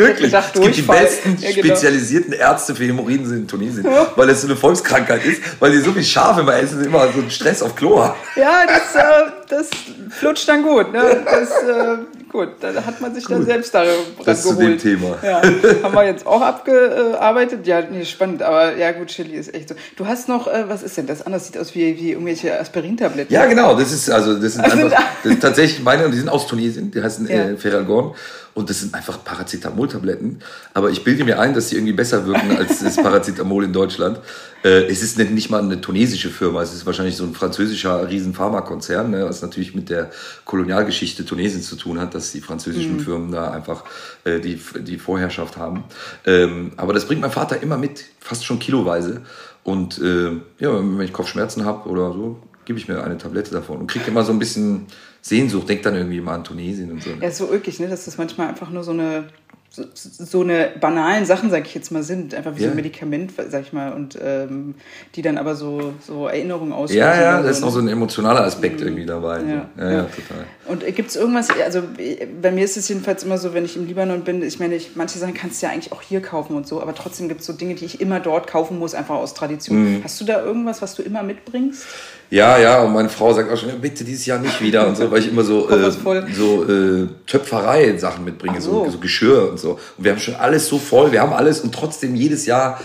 Wirklich. 0.00 0.26
gedacht, 0.26 0.52
es 0.56 0.60
gibt 0.60 0.76
die 0.76 0.82
besten 0.82 1.36
Ja, 1.40 1.50
genau. 1.52 1.62
spezialisierten 1.66 2.32
Ärzte 2.32 2.74
für 2.74 2.84
Hämorrhoiden 2.84 3.26
sind 3.26 3.38
in 3.38 3.48
Tunesien, 3.48 3.86
weil 4.16 4.28
es 4.30 4.40
so 4.42 4.46
eine 4.48 4.56
Volkskrankheit 4.56 5.24
ist, 5.24 5.40
weil 5.60 5.72
die 5.72 5.78
so 5.78 5.92
viel 5.92 6.02
Schaf 6.04 6.38
immer 6.38 6.56
essen, 6.56 6.84
immer 6.84 7.06
so 7.12 7.20
einen 7.20 7.30
Stress 7.30 7.62
auf 7.62 7.74
Klo 7.76 8.02
haben. 8.02 8.14
Ja, 8.36 8.64
das, 8.66 8.94
äh, 8.94 9.30
das 9.48 9.68
flutscht 10.10 10.48
dann 10.48 10.62
gut. 10.62 10.92
Ne? 10.92 11.02
Das, 11.24 11.50
äh, 11.50 11.98
gut, 12.30 12.48
da 12.60 12.72
hat 12.84 13.00
man 13.00 13.14
sich 13.14 13.26
dann 13.26 13.44
selbst 13.44 13.74
da 13.74 13.84
Das 14.24 14.42
zu 14.42 14.54
dem 14.54 14.78
Thema. 14.78 15.16
Ja, 15.22 15.42
haben 15.82 15.94
wir 15.94 16.04
jetzt 16.04 16.26
auch 16.26 16.42
abgearbeitet. 16.42 17.66
Ja, 17.66 17.82
nee, 17.82 18.04
spannend. 18.04 18.42
Aber 18.42 18.76
ja, 18.76 18.92
gut, 18.92 19.08
Chili 19.08 19.36
ist 19.36 19.54
echt 19.54 19.68
so. 19.68 19.74
Du 19.96 20.06
hast 20.06 20.28
noch, 20.28 20.46
äh, 20.46 20.64
was 20.68 20.82
ist 20.82 20.96
denn 20.96 21.06
das? 21.06 21.22
Anders 21.26 21.46
sieht 21.46 21.58
aus 21.58 21.74
wie, 21.74 21.96
wie 21.98 22.12
irgendwelche 22.12 22.58
Aspirintabletten. 22.58 23.32
Ja, 23.34 23.46
genau. 23.46 23.74
Das 23.78 23.92
ist 23.92 24.10
also 24.10 24.34
das 24.38 24.54
sind 24.54 24.64
Also 24.64 24.76
einfach 24.78 24.90
da- 24.98 25.02
das 25.22 25.30
sind 25.32 25.40
tatsächlich 25.42 25.82
meine 25.82 26.04
und 26.04 26.12
die 26.12 26.18
sind 26.18 26.28
aus 26.28 26.46
Tunesien. 26.46 26.90
Die 26.90 27.02
heißen 27.02 27.28
Ja. 27.28 27.34
äh, 27.50 27.56
Ferragon 27.56 28.14
und 28.54 28.68
das 28.68 28.80
sind 28.80 28.94
einfach 28.94 29.22
Paracetamol-Tabletten. 29.24 30.40
Aber 30.74 30.90
ich 30.90 31.04
bilde 31.04 31.24
mir 31.24 31.38
ein, 31.38 31.54
dass 31.54 31.68
die 31.68 31.76
irgendwie 31.76 31.92
besser 31.92 32.26
wirken 32.26 32.56
als 32.56 32.80
das 32.80 32.96
Paracetamol 32.96 33.64
in 33.64 33.72
Deutschland. 33.72 34.20
Äh, 34.64 34.86
es 34.90 35.02
ist 35.02 35.18
nicht, 35.18 35.50
mal 35.50 35.62
eine 35.62 35.80
tunesische 35.80 36.30
Firma, 36.30 36.62
es 36.62 36.74
ist 36.74 36.84
wahrscheinlich 36.84 37.16
so 37.16 37.24
ein 37.24 37.34
französischer 37.34 38.08
riesen 38.08 38.34
Pharmakonzern, 38.34 39.10
ne, 39.10 39.24
was 39.24 39.42
natürlich 39.42 39.74
mit 39.74 39.88
der 39.88 40.10
Kolonialgeschichte 40.44 41.24
Tunesiens 41.24 41.66
zu 41.68 41.76
tun 41.76 42.00
hat, 42.00 42.14
dass 42.14 42.32
die 42.32 42.40
französischen 42.40 42.96
Mhm. 42.96 43.00
Firmen 43.00 43.32
da 43.32 43.50
einfach 43.50 43.84
äh, 44.24 44.40
die, 44.40 44.60
die 44.80 44.98
Vorherrschaft 44.98 45.56
haben. 45.56 45.84
Ähm, 46.26 46.72
aber 46.76 46.92
das 46.92 47.06
bringt 47.06 47.20
mein 47.20 47.30
Vater 47.30 47.62
immer 47.62 47.78
mit, 47.78 48.04
fast 48.18 48.44
schon 48.44 48.58
kiloweise. 48.58 49.22
Und 49.62 49.98
äh, 49.98 50.32
ja, 50.58 50.72
wenn 50.74 51.00
ich 51.00 51.12
Kopfschmerzen 51.12 51.64
habe 51.64 51.88
oder 51.88 52.12
so, 52.12 52.38
gebe 52.64 52.78
ich 52.78 52.88
mir 52.88 53.02
eine 53.02 53.18
Tablette 53.18 53.50
davon 53.50 53.78
und 53.78 53.86
kriege 53.86 54.06
immer 54.06 54.24
so 54.24 54.32
ein 54.32 54.38
bisschen 54.38 54.86
Sehnsucht, 55.22 55.68
denk 55.68 55.82
dann 55.82 55.94
irgendwie 55.94 56.20
mal 56.20 56.34
an 56.34 56.44
Tunesien 56.44 56.90
und 56.90 57.02
so. 57.02 57.10
Ja, 57.20 57.28
ist 57.28 57.38
so 57.38 57.46
ulkig, 57.46 57.78
ne? 57.80 57.88
dass 57.88 58.06
das 58.06 58.16
manchmal 58.18 58.48
einfach 58.48 58.70
nur 58.70 58.84
so 58.84 58.92
eine 58.92 59.24
so, 59.72 59.84
so 59.94 60.40
eine 60.40 60.72
banalen 60.80 61.24
Sachen, 61.24 61.48
sag 61.48 61.64
ich 61.64 61.74
jetzt 61.76 61.92
mal, 61.92 62.02
sind. 62.02 62.34
Einfach 62.34 62.56
wie 62.56 62.58
so 62.58 62.64
Ja. 62.64 62.70
ein 62.70 62.76
Medikament, 62.76 63.32
sag 63.50 63.62
ich 63.62 63.72
mal, 63.72 63.92
und 63.92 64.18
ähm, 64.20 64.74
die 65.14 65.22
dann 65.22 65.38
aber 65.38 65.54
so, 65.54 65.94
so 66.04 66.26
Erinnerungen 66.26 66.72
auslösen. 66.72 66.98
Ja, 66.98 67.14
ja, 67.14 67.42
da 67.42 67.48
ist 67.48 67.60
so, 67.60 67.66
noch 67.66 67.72
ne? 67.74 67.80
so 67.80 67.86
ein 67.86 67.88
emotionaler 67.88 68.40
Aspekt 68.40 68.80
irgendwie 68.80 69.06
dabei. 69.06 69.40
so. 69.40 69.46
Ja, 69.46 69.68
ja, 69.78 69.84
ja. 69.84 69.90
ja 69.92 70.02
total. 70.02 70.44
Und 70.66 70.96
gibt 70.96 71.10
es 71.10 71.16
irgendwas, 71.16 71.48
also 71.64 71.82
äh, 71.98 72.26
bei 72.42 72.50
mir 72.50 72.64
ist 72.64 72.76
es 72.76 72.88
jedenfalls 72.88 73.22
immer 73.22 73.38
so, 73.38 73.54
wenn 73.54 73.64
ich 73.64 73.76
im 73.76 73.86
Libanon 73.86 74.22
bin, 74.22 74.42
ich 74.42 74.58
meine, 74.58 74.74
ich, 74.74 74.96
manche 74.96 75.20
Sachen 75.20 75.34
kannst 75.34 75.62
du 75.62 75.66
ja 75.66 75.72
eigentlich 75.72 75.92
auch 75.92 76.02
hier 76.02 76.20
kaufen 76.20 76.56
und 76.56 76.66
so, 76.66 76.82
aber 76.82 76.92
trotzdem 76.92 77.28
gibt 77.28 77.42
es 77.42 77.46
so 77.46 77.52
Dinge, 77.52 77.76
die 77.76 77.84
ich 77.84 78.00
immer 78.00 78.18
dort 78.18 78.48
kaufen 78.48 78.76
muss, 78.76 78.94
einfach 78.94 79.14
aus 79.14 79.34
Tradition. 79.34 79.98
Mhm. 79.98 80.04
Hast 80.04 80.20
du 80.20 80.24
da 80.24 80.42
irgendwas, 80.44 80.82
was 80.82 80.96
du 80.96 81.02
immer 81.02 81.22
mitbringst? 81.22 81.86
Ja, 82.30 82.58
ja, 82.58 82.82
und 82.82 82.92
meine 82.92 83.08
Frau 83.08 83.32
sagt 83.34 83.50
auch 83.50 83.56
schon, 83.56 83.80
bitte 83.80 84.04
dieses 84.04 84.24
Jahr 84.24 84.38
nicht 84.38 84.60
wieder 84.62 84.86
und 84.86 84.96
so, 84.96 85.10
weil 85.10 85.18
ich 85.20 85.28
immer 85.28 85.42
so, 85.42 85.68
äh, 85.70 85.90
so 86.32 86.64
äh, 86.64 87.08
Töpferei-Sachen 87.26 88.24
mitbringe, 88.24 88.60
so. 88.60 88.84
so. 88.84 88.92
so 88.92 88.98
Geschirr 88.98 89.50
und 89.50 89.58
so. 89.58 89.72
Und 89.98 90.04
wir 90.04 90.12
haben 90.12 90.20
schon 90.20 90.36
alles 90.36 90.68
so 90.68 90.78
voll, 90.78 91.10
wir 91.10 91.20
haben 91.20 91.32
alles 91.32 91.60
und 91.60 91.74
trotzdem 91.74 92.14
jedes 92.14 92.46
Jahr 92.46 92.80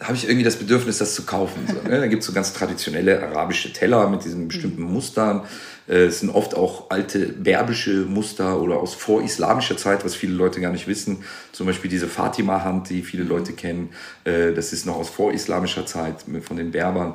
habe 0.00 0.14
ich 0.14 0.24
irgendwie 0.26 0.44
das 0.44 0.54
Bedürfnis, 0.54 0.98
das 0.98 1.14
zu 1.16 1.24
kaufen. 1.24 1.66
So, 1.66 1.88
ne? 1.88 1.98
Da 1.98 2.06
gibt 2.06 2.20
es 2.22 2.26
so 2.28 2.32
ganz 2.32 2.52
traditionelle 2.52 3.20
arabische 3.20 3.72
Teller 3.72 4.08
mit 4.08 4.24
diesen 4.24 4.46
bestimmten 4.46 4.82
Mustern. 4.82 5.42
Äh, 5.88 6.04
Es 6.04 6.20
sind 6.20 6.30
oft 6.30 6.54
auch 6.56 6.88
alte 6.90 7.26
berbische 7.26 8.04
Muster 8.04 8.60
oder 8.60 8.76
aus 8.76 8.94
vorislamischer 8.94 9.76
Zeit, 9.76 10.04
was 10.04 10.14
viele 10.14 10.34
Leute 10.34 10.60
gar 10.60 10.70
nicht 10.70 10.86
wissen. 10.86 11.24
Zum 11.50 11.66
Beispiel 11.66 11.90
diese 11.90 12.06
Fatima-Hand, 12.06 12.90
die 12.90 13.02
viele 13.02 13.24
Leute 13.24 13.54
kennen. 13.54 13.88
Äh, 14.22 14.52
Das 14.52 14.72
ist 14.72 14.86
noch 14.86 14.96
aus 14.96 15.08
vorislamischer 15.08 15.84
Zeit 15.84 16.24
von 16.46 16.56
den 16.56 16.70
Berbern. 16.70 17.14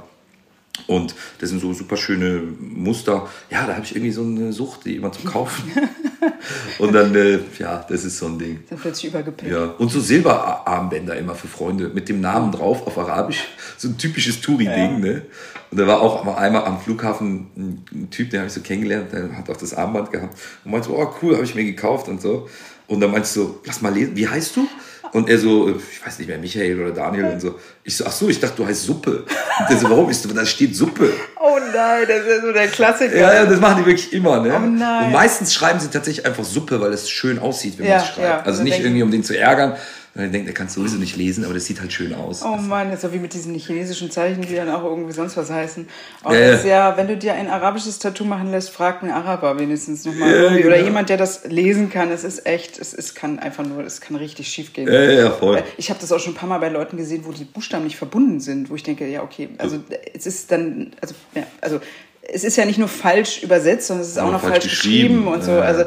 Und 0.87 1.15
das 1.39 1.49
sind 1.49 1.61
so 1.61 1.73
super 1.73 1.97
schöne 1.97 2.41
Muster. 2.59 3.27
Ja, 3.49 3.65
da 3.65 3.75
habe 3.75 3.85
ich 3.85 3.95
irgendwie 3.95 4.11
so 4.11 4.23
eine 4.23 4.51
Sucht, 4.51 4.85
die 4.85 4.95
immer 4.95 5.11
zu 5.11 5.23
kaufen. 5.23 5.71
Und 6.79 6.93
dann, 6.93 7.15
äh, 7.15 7.39
ja, 7.59 7.85
das 7.87 8.03
ist 8.03 8.17
so 8.17 8.27
ein 8.27 8.37
Ding. 8.37 8.59
Dann 8.69 8.79
plötzlich 8.79 9.11
übergepickt. 9.11 9.51
Ja, 9.51 9.65
und 9.77 9.91
so 9.91 9.99
Silberarmbänder 9.99 11.15
immer 11.15 11.35
für 11.35 11.47
Freunde 11.47 11.89
mit 11.89 12.09
dem 12.09 12.21
Namen 12.21 12.51
drauf 12.51 12.85
auf 12.87 12.97
Arabisch. 12.97 13.47
So 13.77 13.89
ein 13.89 13.97
typisches 13.97 14.41
Touri-Ding, 14.41 14.99
ne? 14.99 15.23
Und 15.71 15.79
da 15.79 15.87
war 15.87 16.01
auch 16.01 16.23
mal 16.23 16.35
einmal 16.35 16.65
am 16.65 16.79
Flughafen 16.79 17.47
ein, 17.57 17.85
ein 17.91 18.09
Typ, 18.09 18.29
den 18.29 18.39
habe 18.39 18.47
ich 18.47 18.53
so 18.53 18.61
kennengelernt, 18.61 19.11
der 19.11 19.35
hat 19.35 19.49
auch 19.49 19.57
das 19.57 19.73
Armband 19.73 20.11
gehabt 20.11 20.37
und 20.63 20.71
meinte 20.71 20.89
so, 20.89 20.97
oh 20.97 21.13
cool, 21.21 21.33
habe 21.33 21.45
ich 21.45 21.55
mir 21.55 21.63
gekauft 21.63 22.07
und 22.07 22.21
so. 22.21 22.47
Und 22.87 22.99
dann 22.99 23.11
meinte 23.11 23.27
ich 23.27 23.33
so, 23.33 23.59
lass 23.65 23.81
mal 23.81 23.93
lesen, 23.93 24.15
wie 24.15 24.27
heißt 24.27 24.55
du? 24.55 24.67
Und 25.13 25.29
er 25.29 25.37
so, 25.37 25.69
ich 25.69 26.05
weiß 26.05 26.17
nicht 26.19 26.27
mehr, 26.27 26.39
Michael 26.39 26.79
oder 26.81 26.91
Daniel 26.91 27.25
und 27.25 27.39
so. 27.39 27.59
Ich 27.83 27.95
so, 27.95 28.03
ach 28.07 28.11
so, 28.11 28.29
ich 28.29 28.39
dachte, 28.39 28.55
du 28.57 28.65
heißt 28.65 28.83
Suppe. 28.83 29.23
Und 29.59 29.69
der 29.69 29.77
so, 29.77 29.89
warum? 29.89 30.09
Ich 30.09 30.17
so, 30.17 30.27
da 30.33 30.43
steht 30.45 30.75
Suppe. 30.75 31.11
Oh 31.39 31.59
nein, 31.73 32.05
das 32.07 32.25
ist 32.25 32.41
so 32.41 32.51
der 32.51 32.67
Klassiker. 32.67 33.15
Ja, 33.15 33.33
ja, 33.33 33.45
das 33.45 33.59
machen 33.59 33.83
die 33.83 33.85
wirklich 33.85 34.11
immer, 34.11 34.39
ne? 34.41 34.53
Oh 34.55 34.59
nein. 34.67 35.05
Und 35.05 35.11
meistens 35.11 35.53
schreiben 35.53 35.79
sie 35.79 35.89
tatsächlich 35.89 36.25
einfach 36.25 36.43
Suppe, 36.43 36.81
weil 36.81 36.91
es 36.93 37.09
schön 37.09 37.37
aussieht, 37.37 37.77
wenn 37.77 37.85
Ja, 37.85 37.97
man 37.97 37.99
es 38.01 38.07
schreibt. 38.07 38.27
ja. 38.27 38.41
Also 38.43 38.63
nicht 38.63 38.79
irgendwie, 38.79 39.03
um 39.03 39.11
den 39.11 39.23
zu 39.23 39.37
ärgern. 39.37 39.75
Weil 40.15 40.25
er 40.25 40.29
denkt, 40.31 40.47
er 40.47 40.53
kann 40.53 40.67
es 40.67 40.73
sowieso 40.75 40.97
nicht 40.97 41.15
lesen, 41.15 41.43
aber 41.43 41.55
das 41.55 41.65
sieht 41.65 41.81
halt 41.81 41.91
schön 41.91 42.13
aus. 42.13 42.43
Oh 42.43 42.55
Mann, 42.57 42.89
das 42.91 42.97
ist 42.97 43.01
so 43.01 43.13
wie 43.13 43.17
mit 43.17 43.33
diesen 43.33 43.55
chinesischen 43.55 44.11
Zeichen, 44.11 44.43
die 44.43 44.53
dann 44.53 44.69
auch 44.69 44.83
irgendwie 44.83 45.11
sonst 45.11 45.35
was 45.37 45.49
heißen. 45.49 45.87
Oh, 46.23 46.31
Ja, 46.31 46.39
das 46.39 46.47
ja. 46.49 46.55
ist 46.57 46.65
ja, 46.65 46.97
wenn 46.97 47.07
du 47.07 47.17
dir 47.17 47.33
ein 47.33 47.49
arabisches 47.49 47.97
Tattoo 47.97 48.23
machen 48.23 48.51
lässt, 48.51 48.69
frag 48.69 49.01
einen 49.01 49.11
Araber 49.11 49.57
wenigstens 49.57 50.05
nochmal. 50.05 50.29
Ja, 50.29 50.35
irgendwie. 50.43 50.65
Oder 50.65 50.75
genau. 50.75 50.85
jemand, 50.87 51.09
der 51.09 51.17
das 51.17 51.45
lesen 51.45 51.89
kann. 51.89 52.11
Es 52.11 52.23
ist 52.23 52.45
echt, 52.45 52.77
es, 52.77 52.93
es 52.93 53.15
kann 53.15 53.39
einfach 53.39 53.65
nur, 53.65 53.83
es 53.83 54.01
kann 54.01 54.15
richtig 54.15 54.49
schief 54.49 54.71
gehen. 54.73 54.87
Ja, 54.87 55.01
ja, 55.01 55.11
ja, 55.11 55.31
voll. 55.31 55.63
Ich 55.77 55.89
habe 55.89 55.99
das 55.99 56.11
auch 56.11 56.19
schon 56.19 56.33
ein 56.33 56.37
paar 56.37 56.49
Mal 56.49 56.59
bei 56.59 56.69
Leuten 56.69 56.95
gesehen, 56.97 57.23
wo 57.25 57.31
die 57.31 57.45
Buchstaben 57.45 57.83
nicht 57.85 57.97
verbunden 57.97 58.39
sind, 58.39 58.69
wo 58.69 58.75
ich 58.75 58.83
denke, 58.83 59.07
ja, 59.07 59.23
okay, 59.23 59.49
also 59.57 59.79
es 60.13 60.27
ist 60.27 60.51
dann, 60.51 60.91
also, 61.01 61.15
ja, 61.33 61.43
also 61.59 61.79
es 62.21 62.43
ist 62.43 62.55
ja 62.55 62.65
nicht 62.65 62.77
nur 62.77 62.87
falsch 62.87 63.41
übersetzt, 63.41 63.87
sondern 63.87 64.03
es 64.03 64.11
ist 64.11 64.19
auch 64.19 64.27
Ja, 64.27 64.31
noch 64.33 64.41
falsch 64.41 64.53
falsch 64.53 64.63
geschrieben, 64.69 65.25
geschrieben. 65.25 65.27
und 65.27 65.43
so. 65.43 65.51
Ja. 65.53 65.61
Also 65.61 65.85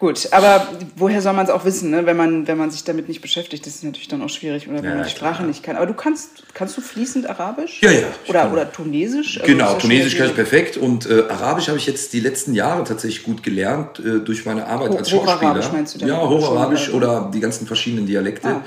gut, 0.00 0.28
aber 0.32 0.66
woher 0.96 1.22
soll 1.22 1.34
man 1.34 1.44
es 1.44 1.50
auch 1.52 1.64
wissen, 1.64 1.90
ne? 1.90 2.04
wenn, 2.06 2.16
man, 2.16 2.48
wenn 2.48 2.58
man 2.58 2.70
sich 2.72 2.82
damit 2.82 3.06
nicht 3.08 3.20
beschäftigt? 3.20 3.64
Das 3.66 3.76
ist 3.76 3.84
natürlich 3.84 4.08
dann 4.08 4.20
auch 4.22 4.28
schwierig, 4.28 4.66
oder 4.66 4.78
wenn 4.78 4.84
Ja, 4.84 4.94
man 4.96 5.04
die 5.06 5.14
klar. 5.14 5.32
Sprache 5.34 5.46
nicht 5.46 5.62
kann. 5.62 5.76
Aber 5.76 5.86
du 5.86 5.94
kannst, 5.94 6.42
kannst 6.54 6.76
du 6.76 6.80
fließend 6.80 7.28
Arabisch? 7.30 7.80
Ja, 7.82 7.90
ja, 7.92 8.06
Oder, 8.26 8.52
oder 8.52 8.72
Tunesisch? 8.72 9.40
Also 9.40 9.52
Genau, 9.52 9.74
Tunesisch 9.74 10.16
kann 10.16 10.26
ich 10.26 10.34
perfekt 10.34 10.76
und 10.76 11.08
äh, 11.08 11.24
Arabisch 11.28 11.68
habe 11.68 11.78
ich 11.78 11.86
jetzt 11.86 12.12
die 12.12 12.20
letzten 12.20 12.54
Jahre 12.54 12.82
tatsächlich 12.82 13.22
gut 13.22 13.42
gelernt 13.42 14.00
äh, 14.00 14.18
durch 14.20 14.44
meine 14.46 14.66
Arbeit 14.66 14.90
Ho- 14.90 14.96
als 14.96 15.10
Schauspieler. 15.10 15.36
Hocharabisch 15.52 15.72
meinst 15.72 15.94
du 15.94 15.98
dann 16.00 16.08
Ja, 16.08 16.28
Hocharabisch 16.28 16.88
oder? 16.92 17.20
oder 17.20 17.30
die 17.32 17.40
ganzen 17.40 17.66
verschiedenen 17.68 18.06
Dialekte. 18.06 18.48
Ah. 18.48 18.64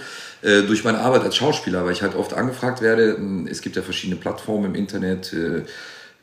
Äh, 0.47 0.63
durch 0.63 0.83
meine 0.83 0.99
Arbeit 0.99 1.23
als 1.23 1.35
Schauspieler, 1.37 1.85
weil 1.85 1.93
ich 1.93 2.01
halt 2.01 2.15
oft 2.15 2.33
angefragt 2.33 2.81
werde. 2.81 3.15
Ähm, 3.17 3.47
Es 3.49 3.61
gibt 3.61 3.75
ja 3.75 3.81
verschiedene 3.81 4.19
Plattformen 4.19 4.65
im 4.65 4.75
Internet, 4.75 5.31
äh, 5.33 5.63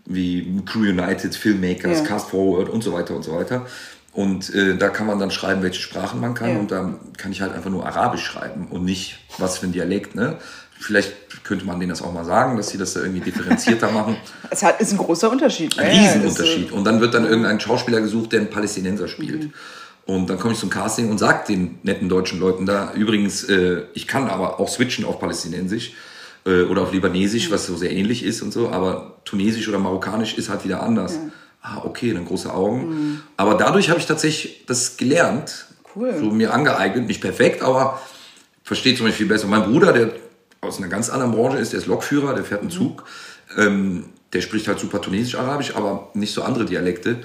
wie 0.06 0.60
Crew 0.66 0.80
United, 0.80 1.34
Filmmakers, 1.34 1.98
Ja. 2.00 2.04
Cast 2.04 2.30
Forward 2.30 2.68
und 2.68 2.82
so 2.84 2.92
weiter 2.92 3.14
und 3.16 3.22
so 3.22 3.34
weiter. 3.34 3.66
Und 4.12 4.52
äh, 4.54 4.76
da 4.76 4.88
kann 4.88 5.06
man 5.06 5.18
dann 5.20 5.30
schreiben, 5.30 5.62
welche 5.62 5.80
Sprachen 5.80 6.20
man 6.20 6.34
kann. 6.34 6.50
Ja. 6.50 6.58
Und 6.58 6.70
dann 6.70 6.98
kann 7.16 7.30
ich 7.30 7.40
halt 7.40 7.52
einfach 7.52 7.70
nur 7.70 7.86
Arabisch 7.86 8.22
schreiben 8.24 8.66
und 8.70 8.84
nicht 8.84 9.18
was 9.38 9.58
für 9.58 9.66
ein 9.66 9.72
Dialekt. 9.72 10.14
Ne? 10.16 10.36
Vielleicht 10.80 11.44
könnte 11.44 11.64
man 11.64 11.78
denen 11.78 11.90
das 11.90 12.02
auch 12.02 12.12
mal 12.12 12.24
sagen, 12.24 12.56
dass 12.56 12.70
sie 12.70 12.78
das 12.78 12.94
da 12.94 13.00
irgendwie 13.00 13.20
differenzierter 13.20 13.90
machen. 13.92 14.16
Es 14.50 14.64
hat, 14.64 14.80
ist 14.80 14.90
ein 14.92 14.98
großer 14.98 15.30
Unterschied. 15.30 15.78
Ein 15.78 15.86
Ja, 15.86 15.92
ja, 16.02 16.12
Riesenunterschied. 16.12 16.70
äh, 16.70 16.74
Und 16.74 16.84
dann 16.84 17.00
wird 17.00 17.14
dann 17.14 17.24
irgendein 17.24 17.60
Schauspieler 17.60 18.00
gesucht, 18.00 18.32
der 18.32 18.40
einen 18.40 18.50
Palästinenser 18.50 19.06
spielt. 19.06 19.50
Und 20.06 20.28
dann 20.28 20.40
komme 20.40 20.54
ich 20.54 20.58
zum 20.58 20.70
Casting 20.70 21.08
und 21.08 21.18
sage 21.18 21.44
den 21.46 21.78
netten 21.84 22.08
deutschen 22.08 22.40
Leuten 22.40 22.66
da, 22.66 22.92
übrigens, 22.94 23.44
äh, 23.44 23.82
ich 23.94 24.08
kann 24.08 24.28
aber 24.28 24.58
auch 24.58 24.68
switchen 24.68 25.04
auf 25.04 25.20
Palästinensisch 25.20 25.92
äh, 26.46 26.62
oder 26.62 26.82
auf 26.82 26.92
Libanesisch, 26.92 27.52
was 27.52 27.66
so 27.66 27.76
sehr 27.76 27.92
ähnlich 27.92 28.24
ist 28.24 28.42
und 28.42 28.52
so, 28.52 28.70
aber 28.70 29.18
Tunesisch 29.24 29.68
oder 29.68 29.78
Marokkanisch 29.78 30.36
ist 30.36 30.48
halt 30.48 30.64
wieder 30.64 30.82
anders. 30.82 31.16
Ah, 31.62 31.82
okay, 31.84 32.12
dann 32.14 32.24
große 32.24 32.52
Augen. 32.52 33.22
Aber 33.36 33.54
dadurch 33.54 33.90
habe 33.90 34.00
ich 34.00 34.06
tatsächlich 34.06 34.64
das 34.66 34.96
gelernt, 34.96 35.66
Cool. 35.94 36.14
so 36.18 36.26
mir 36.30 36.54
angeeignet, 36.54 37.06
nicht 37.06 37.20
perfekt, 37.20 37.62
aber 37.62 38.00
versteht 38.62 38.96
zum 38.96 39.06
Beispiel 39.06 39.26
viel 39.26 39.34
besser. 39.34 39.46
Mein 39.46 39.64
Bruder, 39.64 39.92
der 39.92 40.12
aus 40.60 40.78
einer 40.78 40.88
ganz 40.88 41.10
anderen 41.10 41.32
Branche 41.32 41.58
ist, 41.58 41.72
der 41.72 41.80
ist 41.80 41.86
Lokführer, 41.86 42.34
der 42.34 42.44
fährt 42.44 42.60
einen 42.62 42.70
Zug, 42.70 43.04
ähm, 43.58 44.04
der 44.32 44.40
spricht 44.40 44.68
halt 44.68 44.78
super 44.78 45.00
Tunesisch-Arabisch, 45.00 45.74
aber 45.74 46.10
nicht 46.14 46.32
so 46.32 46.42
andere 46.42 46.64
Dialekte. 46.64 47.18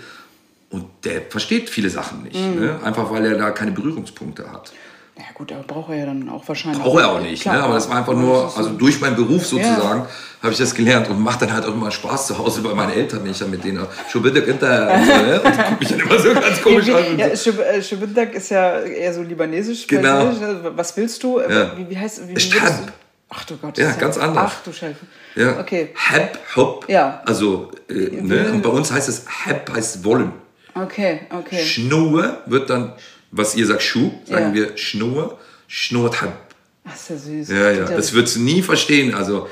Und 0.70 0.86
der 1.04 1.22
versteht 1.30 1.70
viele 1.70 1.90
Sachen 1.90 2.24
nicht, 2.24 2.36
ne? 2.36 2.80
einfach 2.84 3.12
weil 3.12 3.24
er 3.26 3.38
da 3.38 3.52
keine 3.52 3.72
Berührungspunkte 3.72 4.52
hat. 4.52 4.74
Ja 5.18 5.24
gut, 5.34 5.52
aber 5.54 5.64
braucht 5.64 5.92
er 5.92 5.96
ja 5.98 6.06
dann 6.08 6.28
auch 6.28 6.46
wahrscheinlich. 6.46 6.82
Braucht 6.82 7.00
er 7.00 7.12
auch 7.12 7.22
nicht, 7.22 7.42
Klar, 7.42 7.56
ne? 7.56 7.64
aber 7.64 7.76
das 7.76 7.90
war 7.90 7.98
einfach 7.98 8.14
nur, 8.14 8.52
also 8.56 8.70
durch 8.72 9.00
meinen 9.00 9.16
Beruf 9.16 9.46
sozusagen, 9.46 10.06
habe 10.42 10.52
ich 10.52 10.58
das 10.58 10.76
gelernt 10.76 11.10
und 11.10 11.22
macht 11.22 11.42
dann 11.42 11.54
halt 11.54 11.66
auch 11.66 11.74
immer 11.74 11.90
Spaß 11.90 12.28
zu 12.28 12.38
Hause 12.38 12.62
bei 12.62 12.74
meinen 12.74 12.92
Eltern, 12.92 13.24
wenn 13.24 13.32
ich 13.32 13.40
dann 13.40 13.50
mit 13.50 13.64
denen 13.64 13.86
schon 14.10 14.22
bitte 14.22 14.44
hinter 14.44 14.94
und, 14.94 15.06
so, 15.06 15.12
ne? 15.12 15.42
und 15.42 15.52
die 15.56 15.58
gucken 15.58 15.78
mich 15.80 15.88
dann 15.88 16.00
immer 16.02 16.20
so 16.20 16.34
ganz 16.34 16.62
komisch 16.62 16.90
an. 16.90 17.18
Ja, 17.18 17.36
so. 17.36 17.52
Äh, 17.52 17.82
Shubindak 17.82 18.34
ist 18.34 18.50
ja 18.50 18.82
eher 18.82 19.14
so 19.14 19.22
libanesisch. 19.22 19.88
Genau. 19.88 20.26
basiert. 20.26 20.78
Was 20.78 20.98
willst 20.98 21.24
du? 21.24 21.40
Ja. 21.40 21.78
Wie, 21.78 21.90
wie 21.90 21.98
heißt 21.98 22.28
wie, 22.28 22.36
wie 22.36 22.40
Stab. 22.40 22.92
Ach 23.30 23.44
du 23.46 23.58
Gott. 23.58 23.78
Ja, 23.78 23.92
ganz 23.94 24.18
anders. 24.18 24.52
Ach 24.54 24.64
du 24.64 24.74
Scheiße. 24.74 25.00
Ja. 25.36 25.60
Okay. 25.60 25.90
Hab, 25.96 26.38
hopp. 26.56 26.90
Ja. 26.90 27.22
Also, 27.26 27.72
äh, 27.90 28.22
ne? 28.22 28.52
und 28.52 28.62
bei 28.62 28.70
uns 28.70 28.92
heißt 28.92 29.10
es 29.10 29.26
Hab 29.46 29.74
heißt 29.74 30.04
wollen. 30.04 30.32
Okay, 30.78 31.22
okay. 31.30 31.64
Schnur 31.64 32.40
wird 32.48 32.70
dann, 32.70 32.94
was 33.36 33.56
ihr 33.56 33.66
sagt, 33.66 33.84
Schuh, 33.84 34.12
sagen 34.26 34.48
Ja. 34.48 34.54
wir 34.54 34.78
Schnur, 34.78 35.38
Schnurrt 35.68 36.22
Hab. 36.22 36.54
Ach, 36.86 36.96
ist 36.96 37.10
ja 37.10 37.18
süß. 37.18 37.50
Ja, 37.50 37.72
ja, 37.72 37.86
das 37.86 38.14
würdest 38.14 38.36
du 38.36 38.42
nie 38.42 38.62
verstehen. 38.62 39.14
Also, 39.16 39.48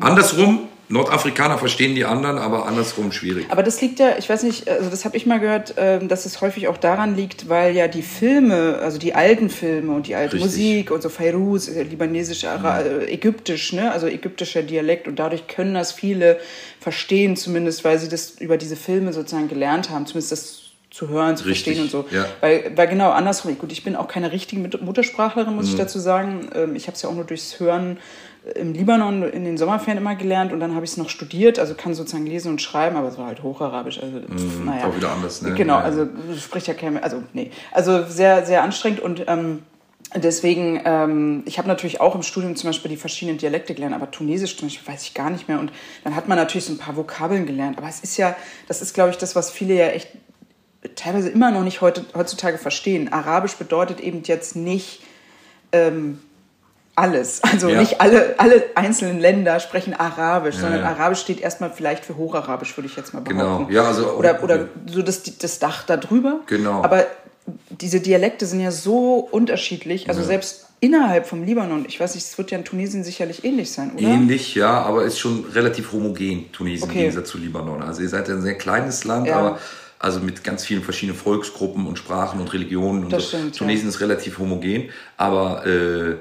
andersrum, 0.00 0.68
Nordafrikaner 0.88 1.58
verstehen 1.58 1.96
die 1.96 2.04
anderen, 2.04 2.38
aber 2.38 2.66
andersrum 2.66 3.10
schwierig. 3.10 3.46
Aber 3.48 3.64
das 3.64 3.80
liegt 3.80 3.98
ja, 3.98 4.16
ich 4.18 4.28
weiß 4.28 4.44
nicht, 4.44 4.68
also 4.68 4.88
das 4.88 5.04
habe 5.04 5.16
ich 5.16 5.26
mal 5.26 5.40
gehört, 5.40 5.74
ähm, 5.78 6.06
dass 6.06 6.26
es 6.26 6.40
häufig 6.40 6.68
auch 6.68 6.76
daran 6.76 7.16
liegt, 7.16 7.48
weil 7.48 7.74
ja 7.74 7.88
die 7.88 8.02
Filme, 8.02 8.78
also 8.80 8.96
die 8.96 9.12
alten 9.12 9.50
Filme 9.50 9.92
und 9.92 10.06
die 10.06 10.14
alte 10.14 10.34
Richtig. 10.34 10.48
Musik 10.52 10.90
und 10.92 11.02
so 11.02 11.08
Fairuz, 11.08 11.68
libanesisch, 11.68 12.44
Ara 12.44 12.82
äh, 12.82 13.12
ägyptisch, 13.12 13.72
ne? 13.72 13.90
also 13.90 14.06
ägyptischer 14.06 14.62
Dialekt 14.62 15.08
und 15.08 15.18
dadurch 15.18 15.48
können 15.48 15.74
das 15.74 15.90
viele 15.90 16.38
verstehen, 16.78 17.34
zumindest 17.34 17.82
weil 17.82 17.98
sie 17.98 18.08
das 18.08 18.38
über 18.38 18.56
diese 18.56 18.76
Filme 18.76 19.12
sozusagen 19.12 19.48
gelernt 19.48 19.90
haben, 19.90 20.06
zumindest 20.06 20.30
das 20.30 20.62
zu 20.96 21.08
hören, 21.08 21.36
zu 21.36 21.44
Richtig, 21.44 21.76
verstehen 21.76 21.82
und 21.84 21.90
so. 21.90 22.06
ja. 22.16 22.24
Weil, 22.40 22.72
weil 22.74 22.88
genau 22.88 23.10
andersrum, 23.10 23.58
gut, 23.58 23.70
ich 23.70 23.84
bin 23.84 23.96
auch 23.96 24.08
keine 24.08 24.32
richtige 24.32 24.62
Mut- 24.62 24.80
Muttersprachlerin, 24.80 25.54
muss 25.54 25.66
Mhm. 25.66 25.72
ich 25.72 25.76
dazu 25.78 25.98
sagen. 25.98 26.48
Ähm, 26.54 26.74
Ich 26.74 26.86
habe 26.86 26.94
es 26.96 27.02
ja 27.02 27.08
auch 27.10 27.14
nur 27.14 27.24
durchs 27.24 27.60
Hören 27.60 27.98
im 28.54 28.72
Libanon 28.72 29.22
in 29.24 29.44
den 29.44 29.58
Sommerferien 29.58 29.98
immer 29.98 30.14
gelernt 30.14 30.52
und 30.52 30.60
dann 30.60 30.74
habe 30.74 30.84
ich 30.84 30.92
es 30.92 30.96
noch 30.96 31.10
studiert, 31.10 31.58
also 31.58 31.74
kann 31.74 31.94
sozusagen 31.94 32.26
lesen 32.26 32.50
und 32.52 32.62
schreiben, 32.62 32.96
aber 32.96 33.08
es 33.08 33.18
war 33.18 33.26
halt 33.26 33.42
Hocharabisch. 33.42 34.00
Also, 34.00 34.20
pf, 34.20 34.64
naja. 34.64 34.86
Mhm, 34.86 34.90
auch 34.92 34.96
wieder 34.96 35.10
anders, 35.12 35.42
ne? 35.42 35.52
Genau, 35.54 35.76
also 35.76 36.06
spricht 36.38 36.66
ja 36.68 36.74
kein, 36.74 37.02
also 37.02 37.22
nee, 37.34 37.50
also 37.72 38.04
sehr, 38.08 38.46
sehr 38.46 38.62
anstrengend 38.62 39.00
und 39.00 39.24
ähm, 39.26 39.62
Deswegen, 40.14 40.80
ähm, 40.84 41.42
ich 41.46 41.58
habe 41.58 41.66
natürlich 41.66 42.00
auch 42.00 42.14
im 42.14 42.22
Studium 42.22 42.54
zum 42.54 42.68
Beispiel 42.70 42.90
die 42.90 42.96
verschiedenen 42.96 43.38
Dialekte 43.38 43.74
gelernt, 43.74 43.94
aber 43.94 44.08
Tunesisch 44.10 44.56
zum 44.56 44.68
Beispiel 44.68 44.86
weiß 44.94 45.02
ich 45.02 45.14
gar 45.14 45.30
nicht 45.30 45.48
mehr. 45.48 45.58
Und 45.58 45.72
dann 46.04 46.14
hat 46.14 46.28
man 46.28 46.38
natürlich 46.38 46.64
so 46.64 46.72
ein 46.72 46.78
paar 46.78 46.96
Vokabeln 46.96 47.44
gelernt. 47.44 47.76
Aber 47.76 47.88
es 47.88 48.00
ist 48.00 48.16
ja, 48.16 48.36
das 48.68 48.80
ist, 48.82 48.94
glaube 48.94 49.10
ich, 49.10 49.18
das, 49.18 49.34
was 49.34 49.50
viele 49.50 49.74
ja 49.74 49.88
echt 49.88 50.08
teilweise 50.94 51.28
immer 51.30 51.50
noch 51.50 51.62
nicht 51.64 51.80
heute, 51.80 52.04
heutzutage 52.14 52.58
verstehen. 52.58 53.12
Arabisch 53.12 53.54
bedeutet 53.54 54.00
eben 54.00 54.22
jetzt 54.24 54.56
nicht 54.56 55.02
ähm, 55.72 56.20
alles. 56.94 57.40
Also 57.52 57.68
Ja. 57.68 57.80
nicht 57.80 58.00
alle, 58.00 58.34
alle 58.38 58.62
einzelnen 58.74 59.18
Länder 59.20 59.60
sprechen 59.60 59.94
Arabisch, 59.94 60.56
sondern 60.56 60.80
ja. 60.80 60.86
Arabisch 60.88 61.20
steht 61.20 61.40
erstmal 61.40 61.70
vielleicht 61.70 62.04
für 62.04 62.16
Hocharabisch, 62.16 62.76
würde 62.76 62.88
ich 62.88 62.96
jetzt 62.96 63.12
mal 63.14 63.22
Genau. 63.22 63.44
behaupten. 63.58 63.72
Ja, 63.74 63.84
also- 63.84 64.12
oder 64.12 64.42
oder 64.42 64.68
so 64.86 65.02
das, 65.02 65.22
das 65.22 65.58
Dach 65.58 65.84
da 65.84 65.96
drüber. 65.96 66.40
Genau. 66.46 66.82
Aber 66.82 67.06
diese 67.70 68.00
Dialekte 68.00 68.46
sind 68.46 68.60
ja 68.60 68.70
so 68.70 69.18
unterschiedlich. 69.30 70.08
Also 70.08 70.22
selbst 70.22 70.66
innerhalb 70.80 71.26
vom 71.26 71.44
Libanon, 71.44 71.84
ich 71.88 71.98
weiß 72.00 72.14
nicht, 72.14 72.24
es 72.24 72.36
wird 72.38 72.50
ja 72.50 72.58
in 72.58 72.64
Tunesien 72.64 73.04
sicherlich 73.04 73.44
ähnlich 73.44 73.70
sein, 73.72 73.92
oder? 73.94 74.02
Ähnlich, 74.02 74.54
ja, 74.54 74.82
aber 74.82 75.04
ist 75.04 75.18
schon 75.18 75.44
relativ 75.52 75.92
homogen, 75.92 76.50
Tunesien 76.52 76.84
Okay. 76.88 76.98
im 76.98 77.04
Gegensatz 77.04 77.28
zu 77.30 77.38
Libanon. 77.38 77.82
Also 77.82 78.02
ihr 78.02 78.08
seid 78.08 78.28
ja 78.28 78.34
ein 78.34 78.42
sehr 78.42 78.56
kleines 78.58 79.04
Land, 79.04 79.26
Ja. 79.28 79.36
aber 79.38 79.58
also 79.98 80.20
mit 80.20 80.44
ganz 80.44 80.64
vielen 80.64 80.82
verschiedenen 80.82 81.18
Volksgruppen 81.18 81.86
und 81.86 81.98
Sprachen 81.98 82.40
und 82.40 82.52
Religionen 82.52 83.04
und 83.04 83.12
Das 83.12 83.22
so. 83.24 83.28
stimmt, 83.36 83.54
ja. 83.54 83.58
Tunesien 83.58 83.88
ist 83.88 84.00
relativ 84.00 84.38
homogen, 84.38 84.90
aber 85.16 85.66
äh, 85.66 86.16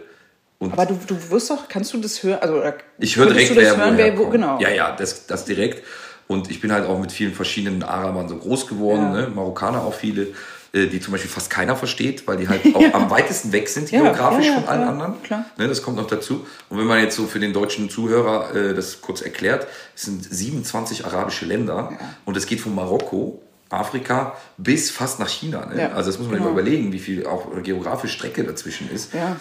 und 0.57 0.71
Aber 0.71 0.86
du, 0.86 0.97
du 1.05 1.30
wirst 1.32 1.49
doch, 1.49 1.67
kannst 1.67 1.93
du 1.93 1.97
das 1.99 2.23
hören? 2.23 2.39
Also, 2.41 2.55
oder 2.55 2.76
ich 2.97 3.17
höre 3.17 3.28
direkt, 3.28 3.49
du 3.51 3.55
das 3.55 3.63
wer 3.65 3.78
hören, 3.78 3.97
wer, 3.97 4.17
wo, 4.17 4.30
genau. 4.30 4.57
Ja, 4.59 4.69
ja, 4.69 4.95
das, 4.95 5.28
das 5.28 5.43
direkt. 5.45 5.84
Und 6.28 6.49
ich 6.49 6.61
bin 6.61 6.71
halt 6.71 6.88
auch 6.88 6.97
mit 6.97 7.11
vielen 7.11 7.34
verschiedenen 7.34 7.84
Arabern 7.84 8.30
so 8.30 8.38
groß 8.38 8.65
geworden, 8.67 9.13
Ja. 9.13 9.21
ne? 9.21 9.28
Marokkaner 9.36 9.84
auch 9.84 9.93
viele, 9.93 10.28
äh, 10.73 10.88
die 10.88 11.01
zum 11.01 11.11
Beispiel 11.11 11.30
fast 11.30 11.49
keiner 11.49 11.76
versteht, 11.76 12.26
weil 12.26 12.38
die 12.38 12.47
halt 12.47 12.61
auch 12.73 12.93
am 12.93 13.09
weitesten 13.11 13.51
weg 13.51 13.67
sind 13.67 13.91
Ja, 13.91 14.01
geografisch 14.01 14.45
ja, 14.47 14.53
ja, 14.53 14.59
von 14.61 14.69
allen 14.69 14.84
anderen. 14.88 15.21
klar. 15.23 15.45
Ne, 15.57 15.67
das 15.67 15.84
kommt 15.84 15.97
noch 15.97 16.07
dazu. 16.07 16.47
Und 16.69 16.80
wenn 16.80 16.88
man 16.88 16.99
jetzt 17.01 17.17
so 17.17 17.28
für 17.28 17.39
den 17.39 17.51
deutschen 17.51 17.89
Zuhörer 17.89 18.55
äh, 18.55 18.73
das 18.73 19.01
kurz 19.01 19.21
erklärt, 19.21 19.67
es 19.93 20.03
sind 20.03 20.23
27 20.23 21.05
arabische 21.05 21.45
Länder 21.45 21.91
und 22.23 22.38
es 22.38 22.45
geht 22.47 22.61
von 22.61 22.73
Marokko, 22.73 23.41
Afrika 23.76 24.36
bis 24.57 24.91
fast 24.91 25.19
nach 25.19 25.30
China. 25.30 25.65
Ne? 25.65 25.82
Ja, 25.82 25.91
also 25.93 26.09
das 26.09 26.19
muss 26.19 26.28
man 26.28 26.38
genau. 26.38 26.49
immer 26.51 26.59
überlegen, 26.59 26.91
wie 26.91 26.99
viel 26.99 27.26
auch 27.26 27.47
geografische 27.63 28.13
Strecke 28.13 28.43
dazwischen 28.43 28.89
ist. 28.91 29.13
Ja. 29.13 29.36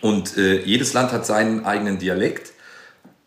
Und 0.00 0.36
äh, 0.36 0.60
jedes 0.62 0.92
Land 0.92 1.12
hat 1.12 1.24
seinen 1.26 1.64
eigenen 1.64 1.98
Dialekt. 1.98 2.52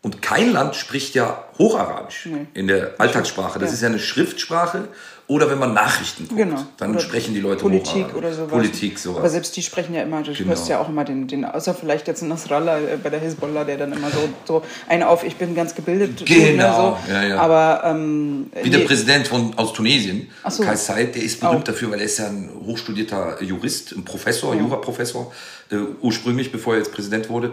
Und 0.01 0.21
kein 0.21 0.51
Land 0.51 0.75
spricht 0.75 1.15
ja 1.15 1.43
Hocharabisch 1.57 2.29
in 2.53 2.67
der 2.67 2.95
Alltagssprache. 2.99 3.59
Das 3.59 3.69
Ja. 3.69 3.73
ist 3.73 3.81
ja 3.81 3.87
eine 3.89 3.99
Schriftsprache. 3.99 4.87
Oder 5.29 5.49
wenn 5.51 5.59
man 5.59 5.73
Nachrichten 5.73 6.25
guckt, 6.25 6.37
Genau. 6.39 6.63
dann 6.77 6.91
Oder 6.91 7.01
sprechen 7.01 7.33
die 7.33 7.41
Leute 7.41 7.61
Politik 7.61 7.93
Hocharabisch. 7.95 8.15
oder 8.15 8.33
sowas. 8.33 8.49
Politik, 8.49 8.97
sowas. 8.97 9.17
Aber 9.19 9.29
selbst 9.29 9.57
die 9.57 9.61
sprechen 9.61 9.93
ja 9.93 10.03
immer, 10.03 10.23
du 10.23 10.31
Genau. 10.33 10.47
hörst 10.49 10.69
ja 10.69 10.79
auch 10.79 10.87
immer 10.87 11.03
den, 11.03 11.27
den, 11.27 11.43
außer 11.43 11.73
vielleicht 11.73 12.07
jetzt 12.07 12.21
Nasrallah 12.23 12.79
äh, 12.79 12.97
bei 13.03 13.09
der 13.09 13.19
Hisbollah, 13.19 13.65
der 13.65 13.75
dann 13.77 13.91
immer 13.91 14.09
so, 14.09 14.29
so 14.45 14.61
einen 14.87 15.03
auf, 15.03 15.25
ich 15.25 15.35
bin 15.35 15.53
ganz 15.53 15.75
gebildet. 15.75 16.17
tut, 16.19 16.27
Genau, 16.27 16.97
so. 17.05 17.11
ja, 17.11 17.23
ja. 17.23 17.37
Aber, 17.39 17.81
ähm, 17.83 18.49
Wie 18.63 18.69
der 18.69 18.79
nee, 18.79 18.85
Präsident 18.85 19.27
von, 19.27 19.53
aus 19.57 19.73
Tunesien, 19.73 20.29
so. 20.47 20.63
Kais 20.63 20.85
Saied, 20.85 21.13
der 21.13 21.23
ist 21.23 21.41
berühmt 21.41 21.59
Auch. 21.59 21.63
dafür, 21.65 21.91
weil 21.91 21.99
er 21.99 22.05
ist 22.05 22.19
ja 22.19 22.27
ein 22.27 22.49
hochstudierter 22.65 23.43
Jurist, 23.43 23.91
ein 23.97 24.05
Professor, 24.05 24.55
Juraprofessor, 24.55 25.33
äh, 25.71 25.75
ursprünglich, 26.01 26.53
bevor 26.53 26.75
er 26.75 26.79
jetzt 26.79 26.93
Präsident 26.93 27.27
wurde. 27.29 27.51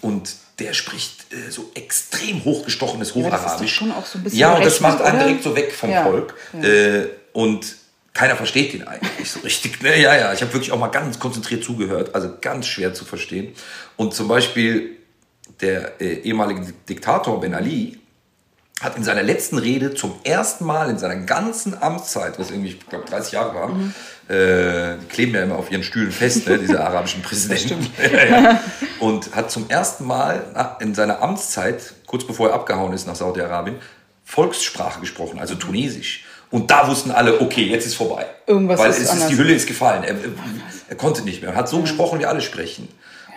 Und 0.00 0.34
der 0.58 0.72
spricht 0.74 1.32
äh, 1.32 1.50
so 1.50 1.70
extrem 1.74 2.44
hochgestochenes 2.44 3.08
das 3.08 3.16
Hocharabisch. 3.16 3.74
schon 3.74 3.92
auch 3.92 4.06
so 4.06 4.18
Ja, 4.30 4.54
und 4.54 4.64
das 4.64 4.80
macht 4.80 5.00
einen 5.00 5.16
oder? 5.16 5.26
direkt 5.26 5.42
so 5.44 5.56
weg 5.56 5.72
vom 5.72 5.90
Ja, 5.90 6.04
Volk. 6.04 6.34
ja. 6.60 6.68
Äh, 6.68 7.08
und 7.32 7.64
keiner 8.12 8.36
versteht 8.36 8.74
ihn 8.74 8.82
eigentlich 8.82 9.30
so 9.30 9.40
richtig. 9.40 9.82
Ne? 9.82 9.98
Ja, 10.00 10.14
ja, 10.16 10.32
ich 10.34 10.42
habe 10.42 10.52
wirklich 10.52 10.70
auch 10.72 10.78
mal 10.78 10.88
ganz 10.88 11.18
konzentriert 11.18 11.64
zugehört, 11.64 12.14
also 12.14 12.30
ganz 12.40 12.66
schwer 12.66 12.92
zu 12.92 13.04
verstehen. 13.06 13.54
Und 13.96 14.12
zum 14.14 14.28
Beispiel 14.28 14.98
der 15.60 16.00
äh, 16.00 16.14
ehemalige 16.20 16.72
Diktator 16.88 17.40
Ben 17.40 17.54
Ali, 17.54 17.98
hat 18.82 18.96
in 18.96 19.04
seiner 19.04 19.22
letzten 19.22 19.58
Rede 19.58 19.94
zum 19.94 20.14
ersten 20.24 20.64
Mal 20.64 20.90
in 20.90 20.98
seiner 20.98 21.16
ganzen 21.16 21.80
Amtszeit, 21.82 22.38
was 22.38 22.50
irgendwie, 22.50 22.70
ich 22.70 22.88
glaube, 22.88 23.04
30 23.08 23.32
Jahre 23.32 23.54
war, 23.54 23.68
Mhm. 23.68 23.94
äh, 24.28 24.96
die 25.00 25.06
kleben 25.08 25.34
ja 25.34 25.42
immer 25.42 25.56
auf 25.56 25.70
ihren 25.70 25.82
Stühlen 25.82 26.12
fest, 26.12 26.46
ne, 26.48 26.58
diese 26.58 26.80
arabischen 26.84 27.22
Präsidenten. 27.22 27.86
ja, 28.12 28.24
ja. 28.26 28.60
Und 29.00 29.34
hat 29.34 29.50
zum 29.50 29.68
ersten 29.70 30.04
Mal 30.06 30.44
na, 30.54 30.76
in 30.80 30.94
seiner 30.94 31.22
Amtszeit, 31.22 31.94
kurz 32.06 32.26
bevor 32.26 32.48
er 32.48 32.54
abgehauen 32.54 32.92
ist 32.92 33.06
nach 33.06 33.16
Saudi-Arabien, 33.16 33.76
Volkssprache 34.24 35.00
gesprochen, 35.00 35.38
also 35.38 35.54
Tunesisch. 35.54 36.24
Und 36.50 36.70
da 36.70 36.86
wussten 36.86 37.10
alle, 37.10 37.40
okay, 37.40 37.64
jetzt 37.64 37.86
ist 37.86 37.94
vorbei. 37.94 38.26
Irgendwas 38.46 38.78
Weil 38.78 38.90
ist 38.90 38.96
es 38.98 39.02
ist, 39.04 39.10
anders. 39.10 39.28
die 39.28 39.36
Hülle 39.38 39.54
ist 39.54 39.66
gefallen. 39.66 40.04
Er, 40.04 40.14
er 40.88 40.96
konnte 40.96 41.22
nicht 41.22 41.40
mehr. 41.42 41.52
Er 41.52 41.56
hat 41.56 41.68
so 41.68 41.80
gesprochen, 41.80 42.18
wie 42.20 42.26
alle 42.26 42.42
sprechen. 42.42 42.88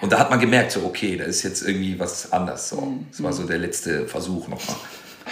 Und 0.02 0.12
da 0.12 0.20
hat 0.20 0.30
man 0.30 0.40
gemerkt, 0.42 0.74
so, 0.74 0.82
okay, 0.84 1.16
da 1.16 1.24
ist 1.24 1.42
jetzt 1.44 1.62
irgendwie 1.66 1.98
was 1.98 2.34
anders. 2.34 2.68
So. 2.70 2.82
Mhm. 2.82 3.08
Das 3.12 3.24
war 3.24 3.32
so 3.32 3.44
der 3.46 3.58
letzte 3.58 4.06
Versuch 4.08 4.50
nochmal. 4.50 4.76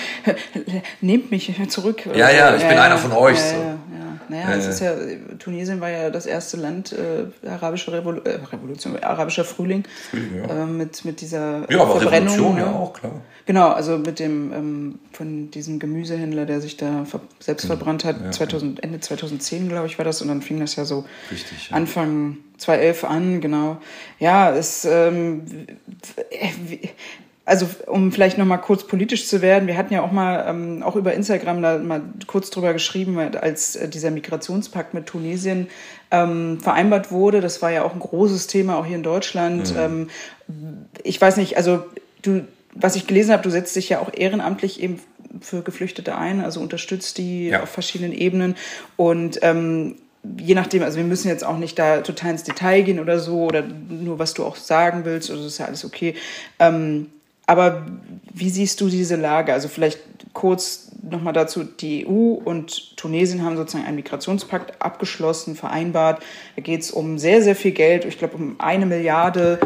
Nehmt 1.02 1.32
mich 1.32 1.54
zurück. 1.70 2.08
Ja, 2.14 2.30
ja, 2.30 2.56
ich 2.56 2.68
bin 2.68 2.78
einer 2.78 2.98
von 2.98 3.12
euch, 3.12 3.38
Ja, 3.38 3.50
so. 3.50 3.56
ja, 3.56 3.62
ja. 3.70 3.78
Naja, 4.30 4.56
es 4.56 4.66
ist 4.66 4.80
ja, 4.80 4.94
Tunesien 5.38 5.82
war 5.82 5.90
ja 5.90 6.10
das 6.10 6.26
erste 6.26 6.58
Land, 6.58 6.94
äh, 6.94 7.48
arabische 7.48 7.92
Revolu 7.92 8.22
äh, 8.22 8.40
Revolution, 8.52 8.98
arabischer 9.04 9.44
Frühling, 9.44 9.84
Frühling, 10.10 10.46
ja. 10.48 10.64
äh, 10.64 10.66
mit, 10.66 11.04
mit 11.06 11.22
dieser 11.22 11.70
Ja, 11.70 11.82
aber 11.82 12.00
Verbrennung. 12.00 12.34
Revolution 12.34 12.56
ne? 12.56 12.62
ja 12.62 12.72
auch, 12.72 12.94
klar. 12.94 13.22
Genau, 13.46 13.70
also 13.70 13.98
mit 13.98 14.20
dem, 14.20 14.54
ähm, 14.54 15.00
von 15.12 15.52
diesem 15.52 15.78
Gemüsehändler, 15.80 16.46
der 16.46 16.62
sich 16.62 16.78
da 16.78 17.04
ver 17.06 17.20
selbst 17.40 17.66
verbrannt 17.66 18.06
hat, 18.06 18.34
2000, 18.34 18.82
Ende 18.84 19.02
2010, 19.02 19.68
glaube 19.70 19.88
ich, 19.88 19.98
war 19.98 20.06
das, 20.06 20.22
und 20.22 20.30
dann 20.30 20.42
fing 20.42 20.60
das 20.60 20.78
ja 20.78 20.86
so 20.86 21.06
Richtig, 21.30 21.70
ja. 21.70 21.76
Anfang 21.76 22.38
2011 22.58 23.04
an, 23.04 23.42
genau. 23.42 23.78
Ja, 24.20 24.56
es, 24.56 24.86
ähm, 24.86 25.44
äh, 26.30 26.50
also 27.46 27.68
um 27.88 28.12
vielleicht 28.12 28.38
noch 28.38 28.46
mal 28.46 28.58
kurz 28.58 28.88
politisch 28.88 29.28
zu 29.28 29.42
werden, 29.42 29.68
wir 29.68 29.76
hatten 29.76 29.94
ja 29.94 30.02
auch 30.02 30.12
mal 30.12 30.46
ähm, 30.48 30.82
auch 30.82 30.96
über 30.96 31.14
Instagram 31.14 31.62
da 31.62 31.78
mal 31.78 32.02
kurz 32.26 32.50
drüber 32.50 32.72
geschrieben, 32.72 33.18
als 33.20 33.76
äh, 33.76 33.90
dieser 33.90 34.12
Migrationspakt 34.12 34.94
mit 34.94 35.08
Tunesien 35.08 35.68
ähm, 36.10 36.60
vereinbart 36.62 37.12
wurde. 37.12 37.42
Das 37.42 37.62
war 37.62 37.72
ja 37.72 37.84
auch 37.84 37.94
ein 37.94 38.00
großes 38.00 38.48
Thema 38.48 38.78
auch 38.78 38.86
hier 38.86 38.96
in 38.96 39.04
Deutschland. 39.04 39.74
Ähm, 39.78 40.10
ich 41.04 41.20
weiß 41.20 41.36
nicht, 41.38 41.58
also 41.58 41.84
du, 42.22 42.48
was 42.76 42.96
ich 42.96 43.08
gelesen 43.08 43.34
habe, 43.34 43.44
du 43.44 43.50
setzt 43.50 43.76
dich 43.76 43.90
ja 43.90 44.00
auch 44.00 44.12
ehrenamtlich 44.14 44.82
eben 44.82 45.02
für 45.42 45.64
Geflüchtete 45.64 46.16
ein, 46.16 46.42
also 46.44 46.62
unterstützt 46.62 47.18
die 47.18 47.50
Ja. 47.50 47.64
auf 47.64 47.70
verschiedenen 47.70 48.14
Ebenen 48.14 48.56
und 48.96 49.40
ähm, 49.42 49.96
je 50.38 50.56
nachdem, 50.56 50.84
also 50.84 50.98
wir 50.98 51.04
müssen 51.04 51.28
jetzt 51.28 51.44
auch 51.44 51.58
nicht 51.58 51.78
da 51.78 52.00
total 52.00 52.32
ins 52.32 52.44
Detail 52.44 52.84
gehen 52.84 53.00
oder 53.00 53.20
so 53.20 53.44
oder 53.44 53.64
nur 53.90 54.20
was 54.20 54.34
du 54.34 54.46
auch 54.46 54.56
sagen 54.56 55.04
willst, 55.04 55.30
oder 55.30 55.40
das 55.40 55.48
ist 55.48 55.58
ja 55.58 55.66
alles 55.66 55.84
okay. 55.84 56.16
Ähm, 56.60 57.08
aber 57.46 57.86
wie 58.34 58.50
siehst 58.50 58.80
du 58.82 58.90
diese 58.90 59.16
Lage? 59.16 59.54
Also 59.54 59.68
vielleicht 59.68 60.00
kurz 60.34 60.92
nochmal 61.02 61.34
dazu, 61.34 61.64
die 61.64 62.08
EU 62.08 62.34
und 62.34 62.98
Tunesien 62.98 63.44
haben 63.44 63.58
sozusagen 63.58 63.86
einen 63.86 63.98
Migrationspakt 63.98 64.82
abgeschlossen, 64.82 65.56
vereinbart. 65.56 66.24
Da 66.56 66.62
geht 66.62 66.82
es 66.82 66.92
um 66.92 67.18
sehr, 67.18 67.42
sehr 67.42 67.56
viel 67.56 67.72
Geld, 67.72 68.06
ich 68.06 68.18
glaube 68.18 68.36
um 68.36 68.56
eine 68.60 68.86
Milliarde 68.86 69.60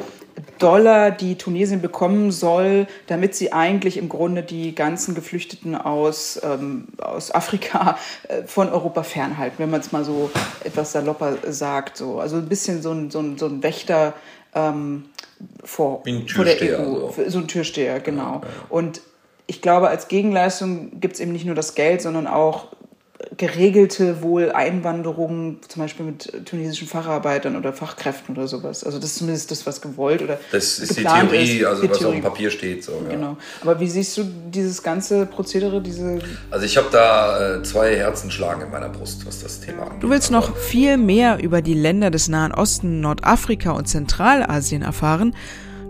Dollar, 0.60 1.12
die 1.12 1.36
Tunesien 1.36 1.82
bekommen 1.82 2.32
soll, 2.32 2.88
damit 3.08 3.36
sie 3.36 3.54
eigentlich 3.54 3.98
im 3.98 4.10
Grunde 4.10 4.44
die 4.44 4.74
ganzen 4.76 5.16
Geflüchteten 5.16 5.76
aus, 5.76 6.40
ähm, 6.44 6.90
aus 6.98 7.34
Afrika 7.34 7.98
äh, 8.28 8.44
von 8.44 8.70
Europa 8.70 9.04
fernhalten, 9.04 9.56
wenn 9.60 9.70
man 9.70 9.82
es 9.82 9.92
mal 9.92 10.04
so 10.04 10.30
etwas 10.64 10.92
salopper 10.92 11.38
sagt. 11.52 11.98
So. 11.98 12.20
Also 12.20 12.38
ein 12.38 12.50
bisschen 12.50 12.82
so 12.82 12.92
ein, 12.92 13.10
so 13.10 13.20
ein, 13.20 13.38
so 13.38 13.48
ein 13.48 13.64
Wächter 13.64 14.14
ähm, 14.54 15.06
vor, 15.64 16.04
vor 16.34 16.46
der 16.46 16.80
EU. 16.80 17.12
so. 17.12 17.30
So 17.30 17.40
ein 17.40 17.48
Türsteher, 17.48 18.00
genau. 18.00 18.42
Und 18.70 19.02
ich 19.46 19.62
glaube, 19.62 19.88
als 19.88 20.08
Gegenleistung 20.08 21.00
gibt 21.00 21.16
es 21.16 21.20
eben 21.20 21.32
nicht 21.32 21.46
nur 21.46 21.56
das 21.56 21.76
Geld, 21.76 22.02
sondern 22.02 22.28
auch 22.28 22.68
geregelte 23.36 24.22
wohl 24.22 24.52
Einwanderung, 24.52 25.58
zum 25.68 25.82
Beispiel 25.82 26.06
mit 26.06 26.46
tunesischen 26.46 26.88
Facharbeitern 26.88 27.56
oder 27.56 27.74
Fachkräften 27.74 28.36
oder 28.36 28.48
sowas. 28.48 28.84
Also 28.84 29.00
das 29.00 29.12
ist 29.12 29.18
zumindest 29.18 29.50
das, 29.52 29.66
was 29.66 29.82
gewollt 29.82 30.22
oder 30.22 30.40
Das 30.52 30.80
ist 30.80 30.98
die 30.98 31.04
Theorie, 31.04 31.58
ist. 31.60 31.66
also 31.66 31.82
Die 31.82 31.90
was 31.90 31.98
auf 31.98 32.02
Theorie. 32.04 32.16
dem 32.18 32.24
Papier 32.24 32.52
steht. 32.52 32.84
So, 32.84 32.92
ja. 33.04 33.16
Genau. 33.16 33.38
Aber 33.62 33.80
wie 33.80 33.88
siehst 33.90 34.18
du 34.18 34.24
dieses 34.24 34.84
ganze 34.84 35.26
Prozedere, 35.26 35.82
diese 35.82 36.20
Also 36.52 36.66
ich 36.66 36.78
habe 36.78 36.88
da 36.92 37.56
äh, 37.58 37.64
zwei 37.64 37.96
Herzen 37.96 38.30
schlagen 38.30 38.62
in 38.62 38.72
meiner 38.72 38.90
Brust, 38.90 39.26
was 39.26 39.42
das 39.42 39.62
Thema 39.62 39.84
angeht. 39.84 40.04
Du 40.04 40.10
willst 40.10 40.30
noch 40.32 40.56
viel 40.56 40.98
mehr 40.98 41.40
über 41.42 41.62
die 41.62 41.74
Länder 41.74 42.12
des 42.12 42.28
Nahen 42.28 42.52
Osten, 42.54 43.02
Nordafrika 43.02 43.72
und 43.72 43.88
Zentralasien 43.88 44.84
erfahren? 44.84 45.36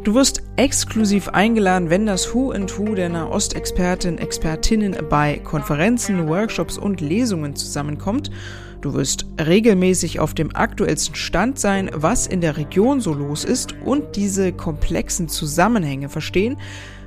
Du 0.07 0.13
wirst 0.13 0.41
exklusiv 0.55 1.27
eingeladen, 1.27 1.89
wenn 1.89 2.05
das 2.05 2.33
Who 2.33 2.51
and 2.51 2.79
Who 2.79 2.95
der 2.95 3.09
Nahostexpertin, 3.09 4.19
Expertinnen 4.19 4.95
bei 5.09 5.37
Konferenzen, 5.39 6.29
Workshops 6.29 6.77
und 6.77 7.01
Lesungen 7.01 7.57
zusammenkommt. 7.57 8.31
Du 8.79 8.93
wirst 8.93 9.25
regelmäßig 9.37 10.21
auf 10.21 10.33
dem 10.33 10.55
aktuellsten 10.55 11.15
Stand 11.15 11.59
sein, 11.59 11.91
was 11.93 12.25
in 12.25 12.39
der 12.39 12.55
Region 12.55 13.01
so 13.01 13.13
los 13.13 13.43
ist 13.43 13.75
und 13.83 14.15
diese 14.15 14.53
komplexen 14.53 15.27
Zusammenhänge 15.27 16.07
verstehen. 16.07 16.55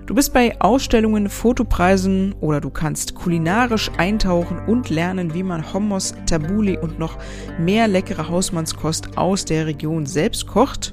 Du 0.05 0.14
bist 0.14 0.34
bei 0.34 0.61
Ausstellungen, 0.61 1.30
Fotopreisen 1.30 2.34
oder 2.42 2.61
du 2.61 2.68
kannst 2.68 3.14
kulinarisch 3.14 3.90
eintauchen 3.96 4.59
und 4.66 4.90
lernen, 4.90 5.32
wie 5.32 5.42
man 5.42 5.72
Hummus, 5.72 6.12
Tabbouleh 6.26 6.76
und 6.76 6.98
noch 6.98 7.16
mehr 7.59 7.88
leckere 7.88 8.28
Hausmannskost 8.28 9.16
aus 9.16 9.46
der 9.46 9.64
Region 9.64 10.05
selbst 10.05 10.46
kocht. 10.46 10.92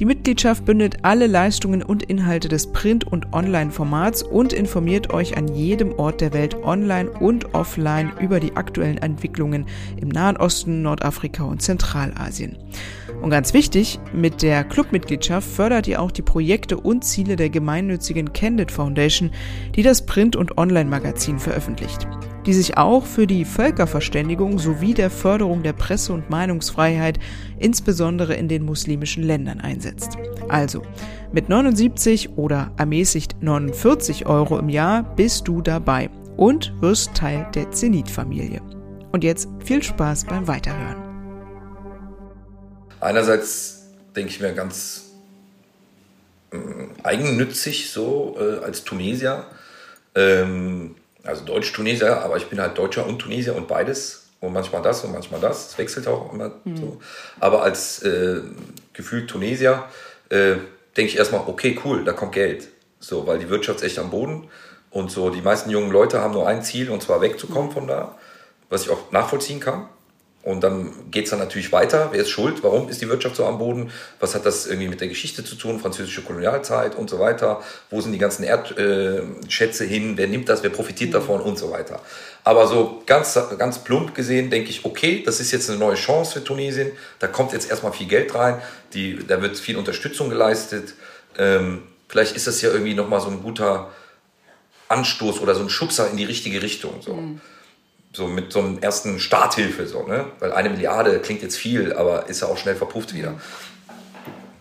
Die 0.00 0.04
Mitgliedschaft 0.06 0.64
bündelt 0.64 1.04
alle 1.04 1.26
Leistungen 1.26 1.82
und 1.82 2.02
Inhalte 2.02 2.48
des 2.48 2.72
Print- 2.72 3.06
und 3.06 3.32
Online-Formats 3.32 4.22
und 4.22 4.52
informiert 4.52 5.12
euch 5.12 5.36
an 5.36 5.48
jedem 5.48 5.92
Ort 5.98 6.20
der 6.20 6.32
Welt 6.32 6.56
online 6.64 7.10
und 7.10 7.54
offline 7.54 8.12
über 8.20 8.40
die 8.40 8.56
aktuellen 8.56 8.98
Entwicklungen 8.98 9.66
im 10.00 10.08
Nahen 10.08 10.38
Osten, 10.38 10.82
Nordafrika 10.82 11.44
und 11.44 11.60
Zentralasien. 11.62 12.56
Und 13.22 13.30
ganz 13.30 13.54
wichtig, 13.54 14.00
mit 14.12 14.42
der 14.42 14.64
Clubmitgliedschaft 14.64 15.48
fördert 15.48 15.86
ihr 15.86 16.02
auch 16.02 16.10
die 16.10 16.22
Projekte 16.22 16.76
und 16.76 17.04
Ziele 17.04 17.36
der 17.36 17.50
gemeinnützigen 17.50 18.32
Candid 18.32 18.72
Foundation, 18.72 19.30
die 19.76 19.84
das 19.84 20.04
Print- 20.04 20.34
und 20.34 20.58
Online-Magazin 20.58 21.38
veröffentlicht, 21.38 22.08
die 22.46 22.52
sich 22.52 22.78
auch 22.78 23.06
für 23.06 23.28
die 23.28 23.44
Völkerverständigung 23.44 24.58
sowie 24.58 24.92
der 24.92 25.08
Förderung 25.08 25.62
der 25.62 25.72
Presse- 25.72 26.12
und 26.12 26.30
Meinungsfreiheit, 26.30 27.20
insbesondere 27.60 28.34
in 28.34 28.48
den 28.48 28.64
muslimischen 28.64 29.22
Ländern, 29.22 29.60
einsetzt. 29.60 30.18
Also, 30.48 30.82
mit 31.30 31.48
79 31.48 32.30
oder 32.36 32.72
ermäßigt 32.76 33.36
49 33.40 34.26
Euro 34.26 34.58
im 34.58 34.68
Jahr 34.68 35.04
bist 35.14 35.46
du 35.46 35.62
dabei 35.62 36.10
und 36.36 36.74
wirst 36.80 37.14
Teil 37.14 37.46
der 37.54 37.70
Zenit-Familie. 37.70 38.60
Und 39.12 39.22
jetzt 39.22 39.48
viel 39.64 39.80
Spaß 39.80 40.24
beim 40.24 40.48
Weiterhören 40.48 41.11
einerseits 43.02 43.82
denke 44.14 44.30
ich 44.30 44.40
mir 44.40 44.52
ganz 44.52 45.12
äh, 46.52 46.56
eigennützig 47.02 47.90
so 47.90 48.36
äh, 48.38 48.64
als 48.64 48.84
Tunesier, 48.84 49.46
ähm, 50.14 50.94
also 51.24 51.44
Deutsch-Tunesier, 51.44 52.18
aber 52.18 52.36
ich 52.36 52.46
bin 52.46 52.60
halt 52.60 52.76
Deutscher 52.78 53.06
und 53.06 53.18
Tunesier 53.18 53.54
und 53.54 53.68
beides 53.68 54.26
und 54.40 54.52
manchmal 54.52 54.82
das 54.82 55.04
und 55.04 55.12
manchmal 55.12 55.40
das. 55.40 55.70
Es 55.70 55.78
wechselt 55.78 56.06
auch 56.08 56.32
immer 56.32 56.52
mhm. 56.64 56.76
so. 56.76 57.00
Aber 57.40 57.62
als 57.62 58.02
äh, 58.02 58.40
gefühlt 58.92 59.30
Tunesier 59.30 59.84
äh, 60.30 60.56
denke 60.96 61.12
ich 61.12 61.16
erstmal, 61.16 61.42
okay, 61.46 61.78
cool, 61.84 62.04
da 62.04 62.12
kommt 62.12 62.32
Geld. 62.32 62.68
So, 62.98 63.26
weil 63.26 63.38
die 63.38 63.48
Wirtschaft 63.48 63.80
ist 63.80 63.86
echt 63.86 63.98
am 63.98 64.10
Boden 64.10 64.48
und 64.90 65.10
so 65.10 65.30
die 65.30 65.40
meisten 65.40 65.70
jungen 65.70 65.90
Leute 65.90 66.20
haben 66.20 66.34
nur 66.34 66.46
ein 66.46 66.62
Ziel 66.62 66.90
und 66.90 67.02
zwar 67.02 67.20
wegzukommen 67.20 67.72
von 67.72 67.86
da, 67.86 68.16
was 68.68 68.82
ich 68.82 68.90
auch 68.90 69.10
nachvollziehen 69.10 69.58
kann. 69.58 69.88
Und 70.42 70.64
dann 70.64 70.92
geht 71.12 71.24
es 71.24 71.30
dann 71.30 71.38
natürlich 71.38 71.70
weiter. 71.70 72.08
Wer 72.10 72.22
ist 72.22 72.30
schuld? 72.30 72.64
Warum 72.64 72.88
ist 72.88 73.00
die 73.00 73.08
Wirtschaft 73.08 73.36
so 73.36 73.46
am 73.46 73.58
Boden? 73.58 73.92
Was 74.18 74.34
hat 74.34 74.44
das 74.44 74.66
irgendwie 74.66 74.88
mit 74.88 75.00
der 75.00 75.06
Geschichte 75.06 75.44
zu 75.44 75.54
tun? 75.54 75.78
Französische 75.78 76.22
Kolonialzeit 76.22 76.96
und 76.96 77.08
so 77.08 77.20
weiter. 77.20 77.62
Wo 77.90 78.00
sind 78.00 78.10
die 78.10 78.18
ganzen 78.18 78.42
Erdschätze 78.42 79.84
äh, 79.84 79.88
hin? 79.88 80.16
Wer 80.16 80.26
nimmt 80.26 80.48
das? 80.48 80.64
Wer 80.64 80.70
profitiert 80.70 81.10
mhm. 81.10 81.14
davon? 81.14 81.40
Und 81.40 81.58
so 81.58 81.70
weiter. 81.70 82.00
Aber 82.42 82.66
so 82.66 83.02
ganz, 83.06 83.38
ganz 83.56 83.78
plump 83.84 84.16
gesehen 84.16 84.50
denke 84.50 84.70
ich, 84.70 84.84
okay, 84.84 85.22
das 85.24 85.38
ist 85.38 85.52
jetzt 85.52 85.70
eine 85.70 85.78
neue 85.78 85.94
Chance 85.94 86.32
für 86.32 86.44
Tunesien. 86.44 86.90
Da 87.20 87.28
kommt 87.28 87.52
jetzt 87.52 87.70
erstmal 87.70 87.92
viel 87.92 88.08
Geld 88.08 88.34
rein. 88.34 88.60
Die, 88.94 89.24
da 89.24 89.40
wird 89.40 89.56
viel 89.56 89.76
Unterstützung 89.76 90.28
geleistet. 90.28 90.94
Ähm, 91.38 91.84
vielleicht 92.08 92.34
ist 92.34 92.48
das 92.48 92.60
ja 92.62 92.70
irgendwie 92.70 92.94
nochmal 92.94 93.20
so 93.20 93.28
ein 93.28 93.44
guter 93.44 93.92
Anstoß 94.88 95.40
oder 95.40 95.54
so 95.54 95.62
ein 95.62 95.70
Schubser 95.70 96.10
in 96.10 96.16
die 96.16 96.24
richtige 96.24 96.62
Richtung. 96.62 97.00
So. 97.00 97.14
Mhm 97.14 97.40
so 98.12 98.26
mit 98.26 98.52
so 98.52 98.60
einem 98.60 98.78
ersten 98.80 99.18
Starthilfe, 99.18 99.86
so, 99.86 100.06
ne? 100.06 100.26
Weil 100.38 100.52
eine 100.52 100.70
Milliarde 100.70 101.18
klingt 101.20 101.42
jetzt 101.42 101.56
viel, 101.56 101.92
aber 101.92 102.28
ist 102.28 102.42
ja 102.42 102.48
auch 102.48 102.58
schnell 102.58 102.76
verpufft 102.76 103.14
wieder. 103.14 103.34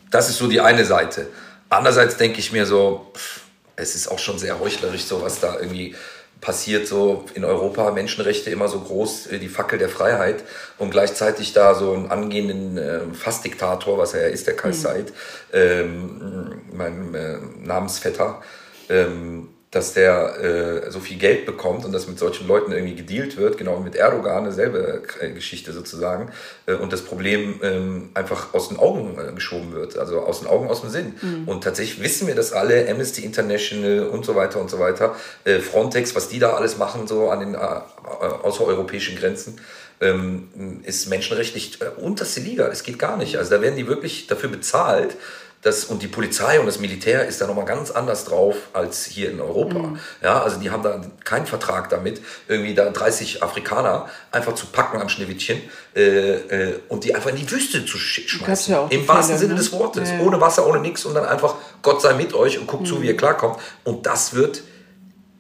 Das 0.10 0.30
ist 0.30 0.38
so 0.38 0.48
die 0.48 0.62
eine 0.62 0.86
Seite. 0.86 1.28
Andererseits 1.70 2.18
denke 2.18 2.40
ich 2.40 2.52
mir 2.52 2.66
so, 2.66 3.12
pff, 3.16 3.42
es 3.76 3.96
ist 3.96 4.08
auch 4.10 4.20
schon 4.20 4.38
sehr 4.38 4.60
heuchlerisch, 4.60 5.04
so 5.04 5.22
was 5.22 5.40
da 5.40 5.60
irgendwie 5.60 5.96
passiert, 6.42 6.88
so 6.88 7.26
in 7.36 7.46
Europa 7.46 7.92
Menschenrechte 7.92 8.50
immer 8.50 8.68
so 8.68 8.80
groß, 8.80 9.28
äh, 9.28 9.40
die 9.40 9.48
Fackel 9.48 9.78
der 9.78 9.90
Freiheit 9.90 10.44
und 10.80 10.90
gleichzeitig 10.90 11.54
da 11.54 11.76
so 11.76 11.94
einen 11.94 12.10
angehenden 12.10 12.78
äh, 12.78 13.02
Fassdiktator, 13.14 13.98
was 13.98 14.16
er 14.16 14.24
ja 14.24 14.28
ist, 14.28 14.48
der 14.48 14.56
Kai 14.56 14.70
mhm. 14.70 14.74
Said, 14.74 15.14
ähm, 15.54 16.62
mein 16.74 17.14
äh, 17.14 17.38
Namensvetter, 17.60 18.42
ähm, 18.90 19.50
dass 19.72 19.94
der 19.94 20.84
äh, 20.86 20.92
so 20.92 21.00
viel 21.00 21.18
Geld 21.18 21.46
bekommt 21.46 21.86
und 21.86 21.94
dass 21.94 22.06
mit 22.06 22.20
solchen 22.20 22.46
Leuten 22.46 22.74
irgendwie 22.74 22.96
gedealt 22.96 23.38
wird, 23.38 23.58
genau 23.58 23.80
wie 23.80 23.84
mit 23.86 23.96
Erdogan, 23.96 24.44
dieselbe 24.44 25.04
äh, 25.22 25.32
Geschichte 25.32 25.72
sozusagen, 25.72 26.30
äh, 26.66 26.74
und 26.74 26.92
das 26.92 27.04
Problem 27.04 27.62
ähm, 27.64 28.10
einfach 28.14 28.54
aus 28.54 28.68
den 28.68 28.78
Augen 28.78 29.18
äh, 29.18 29.32
geschoben 29.32 29.72
wird, 29.72 29.98
also 29.98 30.20
aus 30.20 30.40
den 30.40 30.50
Augen, 30.50 30.70
aus 30.70 30.82
dem 30.82 30.90
Sinn. 30.90 31.16
Mhm. 31.22 31.48
Und 31.48 31.64
tatsächlich 31.64 32.04
wissen 32.04 32.28
wir 32.28 32.36
das 32.36 32.52
alle, 32.52 32.90
Amnesty 32.90 33.24
International 33.24 34.10
und 34.10 34.26
so 34.26 34.36
weiter 34.36 34.60
und 34.60 34.70
so 34.70 34.78
weiter, 34.78 35.16
äh, 35.46 35.60
Frontex, 35.60 36.16
was 36.16 36.28
die 36.28 36.40
da 36.40 36.54
alles 36.54 36.78
machen, 36.78 37.08
so 37.08 37.30
an 37.30 37.40
den 37.40 37.54
äh, 37.54 37.58
außereuropäischen 37.58 39.16
Grenzen, 39.16 39.58
ähm, 40.02 40.82
ist 40.84 41.08
menschenrechtlich 41.08 41.80
unterste 41.98 42.42
Liga. 42.42 42.68
Es 42.68 42.84
geht 42.84 43.00
gar 43.00 43.16
nicht. 43.16 43.38
Also 43.38 43.52
da 43.52 43.62
werden 43.62 43.78
die 43.78 43.88
wirklich 43.88 44.28
dafür 44.28 44.50
bezahlt, 44.50 45.16
das, 45.62 45.86
und 45.86 46.02
die 46.02 46.08
Polizei 46.08 46.60
und 46.60 46.66
das 46.66 46.80
Militär 46.80 47.28
ist 47.28 47.40
da 47.40 47.46
nochmal 47.46 47.66
ganz 47.66 47.92
anders 47.92 48.26
drauf 48.26 48.56
als 48.74 49.06
hier 49.06 49.30
in 49.30 49.40
Europa. 49.40 49.78
Mhm. 49.78 50.00
Ja, 50.24 50.42
also 50.42 50.60
die 50.60 50.72
haben 50.72 50.82
da 50.82 51.00
keinen 51.24 51.46
Vertrag 51.46 51.90
damit, 51.90 52.20
irgendwie 52.48 52.74
da 52.74 52.90
30 52.90 53.44
Afrikaner 53.44 54.08
einfach 54.32 54.56
zu 54.56 54.66
packen 54.68 55.00
am 55.00 55.08
Schneewittchen 55.08 55.62
äh, 55.96 56.02
äh, 56.02 56.80
und 56.90 57.04
die 57.04 57.14
einfach 57.14 57.30
in 57.30 57.36
die 57.36 57.50
Wüste 57.50 57.86
zu 57.86 57.98
schmeißen. 58.00 58.74
Ja 58.74 58.88
Im 58.90 59.08
wahrsten 59.08 59.38
Sinne 59.38 59.54
ne? 59.54 59.60
des 59.60 59.72
Wortes. 59.72 60.10
Ja. 60.10 60.20
Ohne 60.22 60.42
Wasser, 60.42 60.66
ohne 60.66 60.80
nichts 60.80 61.06
und 61.06 61.14
dann 61.14 61.26
einfach 61.26 61.56
Gott 61.84 62.02
sei 62.02 62.16
mit 62.16 62.34
euch 62.34 62.58
und 62.58 62.66
guckt 62.66 62.84
mhm. 62.84 62.88
zu, 62.88 63.02
wie 63.04 63.08
ihr 63.08 63.18
klarkommt. 63.18 63.58
Und 63.84 64.08
das 64.08 64.34
wird 64.34 64.64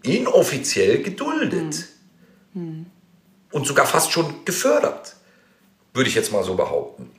inoffiziell 0.03 1.01
geduldet. 1.01 1.88
Mhm. 2.53 2.61
mhm. 2.61 2.86
Und 3.51 3.67
sogar 3.67 3.86
fast 3.86 4.13
schon 4.13 4.45
gefördert, 4.45 5.15
würde 5.93 6.07
ich 6.07 6.15
jetzt 6.15 6.32
mal 6.32 6.41
so 6.41 6.55
behaupten. 6.55 7.09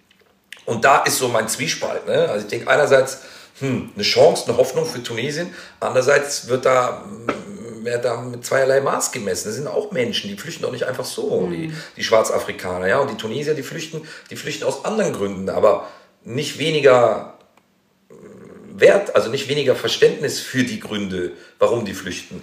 Und 0.65 0.85
da 0.85 1.03
ist 1.03 1.19
so 1.19 1.29
mein 1.29 1.49
Zwiespalt. 1.49 2.07
Ne? 2.07 2.29
Also 2.29 2.45
ich 2.45 2.51
denke 2.51 2.69
einerseits, 2.69 3.23
hm, 3.59 3.91
eine 3.95 4.05
Chance, 4.05 4.49
eine 4.49 4.57
Hoffnung 4.57 4.87
für 4.87 5.03
Tunesien. 5.03 5.53
Andererseits 5.81 6.49
wird 6.49 6.65
da, 6.65 7.05
hm, 7.05 7.85
wird 7.85 8.05
da 8.05 8.21
mit 8.21 8.45
zweierlei 8.45 8.81
Maß 8.81 9.13
gemessen. 9.13 9.49
Das 9.49 9.57
sind 9.57 9.67
auch 9.67 9.91
Menschen, 9.93 10.31
die 10.31 10.37
flüchten 10.37 10.63
doch 10.63 10.73
nicht 10.73 10.85
einfach 10.85 11.05
so, 11.05 11.43
mhm. 11.43 11.53
die, 11.53 11.75
die 11.97 12.05
Schwarzafrikaner. 12.05 12.87
Ja? 12.87 12.99
Und 12.99 13.11
die 13.11 13.17
Tunesier, 13.17 13.55
die 13.55 13.63
flüchten, 13.63 14.03
die 14.31 14.37
flüchten 14.37 14.65
aus 14.65 14.85
anderen 14.85 15.13
Gründen, 15.13 15.49
aber 15.49 15.89
nicht 16.25 16.59
weniger 16.59 17.39
hm, 18.09 18.81
Wert, 18.81 19.15
also 19.15 19.31
nicht 19.31 19.49
weniger 19.49 19.75
Verständnis 19.75 20.41
für 20.41 20.65
die 20.65 20.81
Gründe, 20.81 21.33
warum 21.59 21.85
die 21.85 21.95
flüchten. 21.95 22.43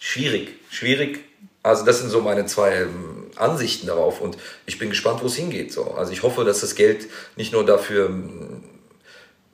Schwierig, 0.00 0.54
schwierig. 0.70 1.27
Also 1.68 1.84
das 1.84 2.00
sind 2.00 2.08
so 2.08 2.20
meine 2.20 2.46
zwei 2.46 2.80
hm, 2.80 3.30
Ansichten 3.36 3.86
darauf 3.86 4.20
und 4.20 4.38
ich 4.66 4.78
bin 4.78 4.88
gespannt, 4.88 5.22
wo 5.22 5.26
es 5.26 5.36
hingeht. 5.36 5.72
So. 5.72 5.92
Also 5.92 6.12
ich 6.12 6.22
hoffe, 6.22 6.44
dass 6.44 6.60
das 6.60 6.74
Geld 6.74 7.08
nicht 7.36 7.52
nur 7.52 7.64
dafür 7.64 8.08
hm, 8.08 8.62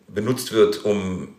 benutzt 0.06 0.52
wird, 0.52 0.84
um 0.84 1.34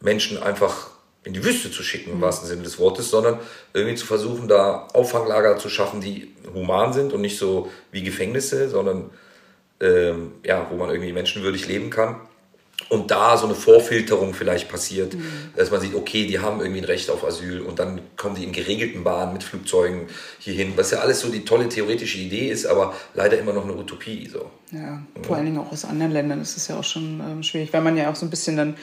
Menschen 0.00 0.40
einfach 0.40 0.90
in 1.24 1.32
die 1.32 1.44
Wüste 1.44 1.70
zu 1.70 1.82
schicken, 1.82 2.10
im 2.10 2.18
mhm. 2.18 2.22
wahrsten 2.22 2.48
Sinne 2.48 2.62
des 2.62 2.78
Wortes, 2.78 3.10
sondern 3.10 3.38
irgendwie 3.72 3.96
zu 3.96 4.06
versuchen, 4.06 4.48
da 4.48 4.86
Auffanglager 4.92 5.56
zu 5.58 5.68
schaffen, 5.68 6.00
die 6.00 6.34
human 6.54 6.92
sind 6.92 7.12
und 7.12 7.22
nicht 7.22 7.38
so 7.38 7.70
wie 7.90 8.02
Gefängnisse, 8.02 8.68
sondern 8.68 9.10
ähm, 9.80 10.32
ja, 10.44 10.66
wo 10.70 10.76
man 10.76 10.90
irgendwie 10.90 11.12
menschenwürdig 11.12 11.66
leben 11.66 11.90
kann 11.90 12.20
und 12.88 13.10
da 13.10 13.36
so 13.36 13.46
eine 13.46 13.54
Vorfilterung 13.54 14.34
vielleicht 14.34 14.68
passiert, 14.68 15.14
mhm. 15.14 15.22
dass 15.56 15.70
man 15.70 15.80
sieht, 15.80 15.94
okay, 15.94 16.26
die 16.26 16.38
haben 16.38 16.60
irgendwie 16.60 16.80
ein 16.80 16.84
Recht 16.84 17.10
auf 17.10 17.24
Asyl 17.24 17.60
und 17.60 17.78
dann 17.78 18.00
kommen 18.16 18.34
die 18.34 18.44
in 18.44 18.52
geregelten 18.52 19.04
Bahnen 19.04 19.32
mit 19.32 19.42
Flugzeugen 19.42 20.08
hierhin, 20.38 20.72
was 20.76 20.90
ja 20.90 20.98
alles 20.98 21.20
so 21.20 21.28
die 21.28 21.44
tolle 21.44 21.68
theoretische 21.68 22.18
Idee 22.18 22.48
ist, 22.48 22.66
aber 22.66 22.94
leider 23.14 23.38
immer 23.38 23.52
noch 23.52 23.64
eine 23.64 23.74
Utopie. 23.74 24.28
So. 24.28 24.50
Ja, 24.72 25.02
vor 25.22 25.36
allen 25.36 25.46
Dingen 25.46 25.58
auch 25.58 25.70
aus 25.70 25.84
anderen 25.84 26.12
Ländern 26.12 26.40
ist 26.40 26.56
es 26.56 26.68
ja 26.68 26.78
auch 26.78 26.84
schon 26.84 27.20
ähm, 27.20 27.42
schwierig, 27.42 27.72
weil 27.72 27.82
man 27.82 27.96
ja 27.96 28.10
auch 28.10 28.16
so 28.16 28.24
ein 28.24 28.30
bisschen 28.30 28.56
dann, 28.56 28.76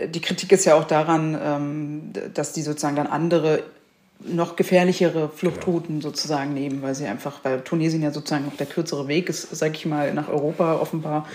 die 0.00 0.20
Kritik 0.20 0.52
ist 0.52 0.64
ja 0.64 0.74
auch 0.74 0.84
daran, 0.84 1.38
ähm, 1.42 2.12
dass 2.34 2.52
die 2.52 2.62
sozusagen 2.62 2.96
dann 2.96 3.08
andere 3.08 3.64
noch 4.20 4.56
gefährlichere 4.56 5.28
Fluchtrouten 5.28 6.00
sozusagen 6.00 6.52
nehmen, 6.52 6.82
weil 6.82 6.94
sie 6.94 7.06
einfach, 7.06 7.44
weil 7.44 7.60
Tunesien 7.60 8.02
ja 8.02 8.10
sozusagen 8.10 8.46
noch 8.46 8.56
der 8.56 8.66
kürzere 8.66 9.06
Weg 9.06 9.28
ist, 9.28 9.54
sage 9.56 9.74
ich 9.74 9.86
mal, 9.86 10.12
nach 10.12 10.28
Europa 10.28 10.74
offenbar. 10.74 11.28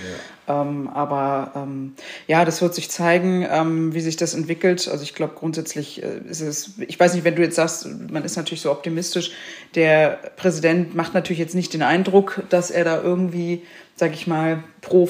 Ja. 0.48 0.62
Ähm, 0.62 0.90
aber 0.90 1.54
ähm, 1.56 1.96
ja, 2.28 2.44
das 2.44 2.62
wird 2.62 2.76
sich 2.76 2.92
zeigen, 2.92 3.48
ähm, 3.50 3.94
wie 3.94 4.02
sich 4.02 4.18
das 4.18 4.34
entwickelt. 4.34 4.90
Also 4.90 5.04
ich 5.04 5.16
glaube 5.16 5.34
grundsätzlich 5.36 6.04
äh, 6.04 6.20
ist 6.30 6.42
es, 6.42 6.72
ich 6.86 7.00
weiß 7.00 7.14
nicht, 7.14 7.24
wenn 7.24 7.36
du 7.36 7.42
jetzt 7.42 7.56
sagst, 7.56 7.88
man 8.12 8.26
ist 8.26 8.36
natürlich 8.36 8.62
so 8.62 8.72
optimistisch, 8.72 9.32
der 9.76 10.20
Präsident 10.36 10.94
macht 10.94 11.14
natürlich 11.14 11.40
jetzt 11.40 11.56
nicht 11.56 11.74
den 11.74 11.84
Eindruck, 11.84 12.44
dass 12.50 12.70
er 12.70 12.84
da 12.84 13.02
irgendwie, 13.02 13.62
sage 13.96 14.14
ich 14.14 14.28
mal, 14.28 14.64
pro 14.82 15.10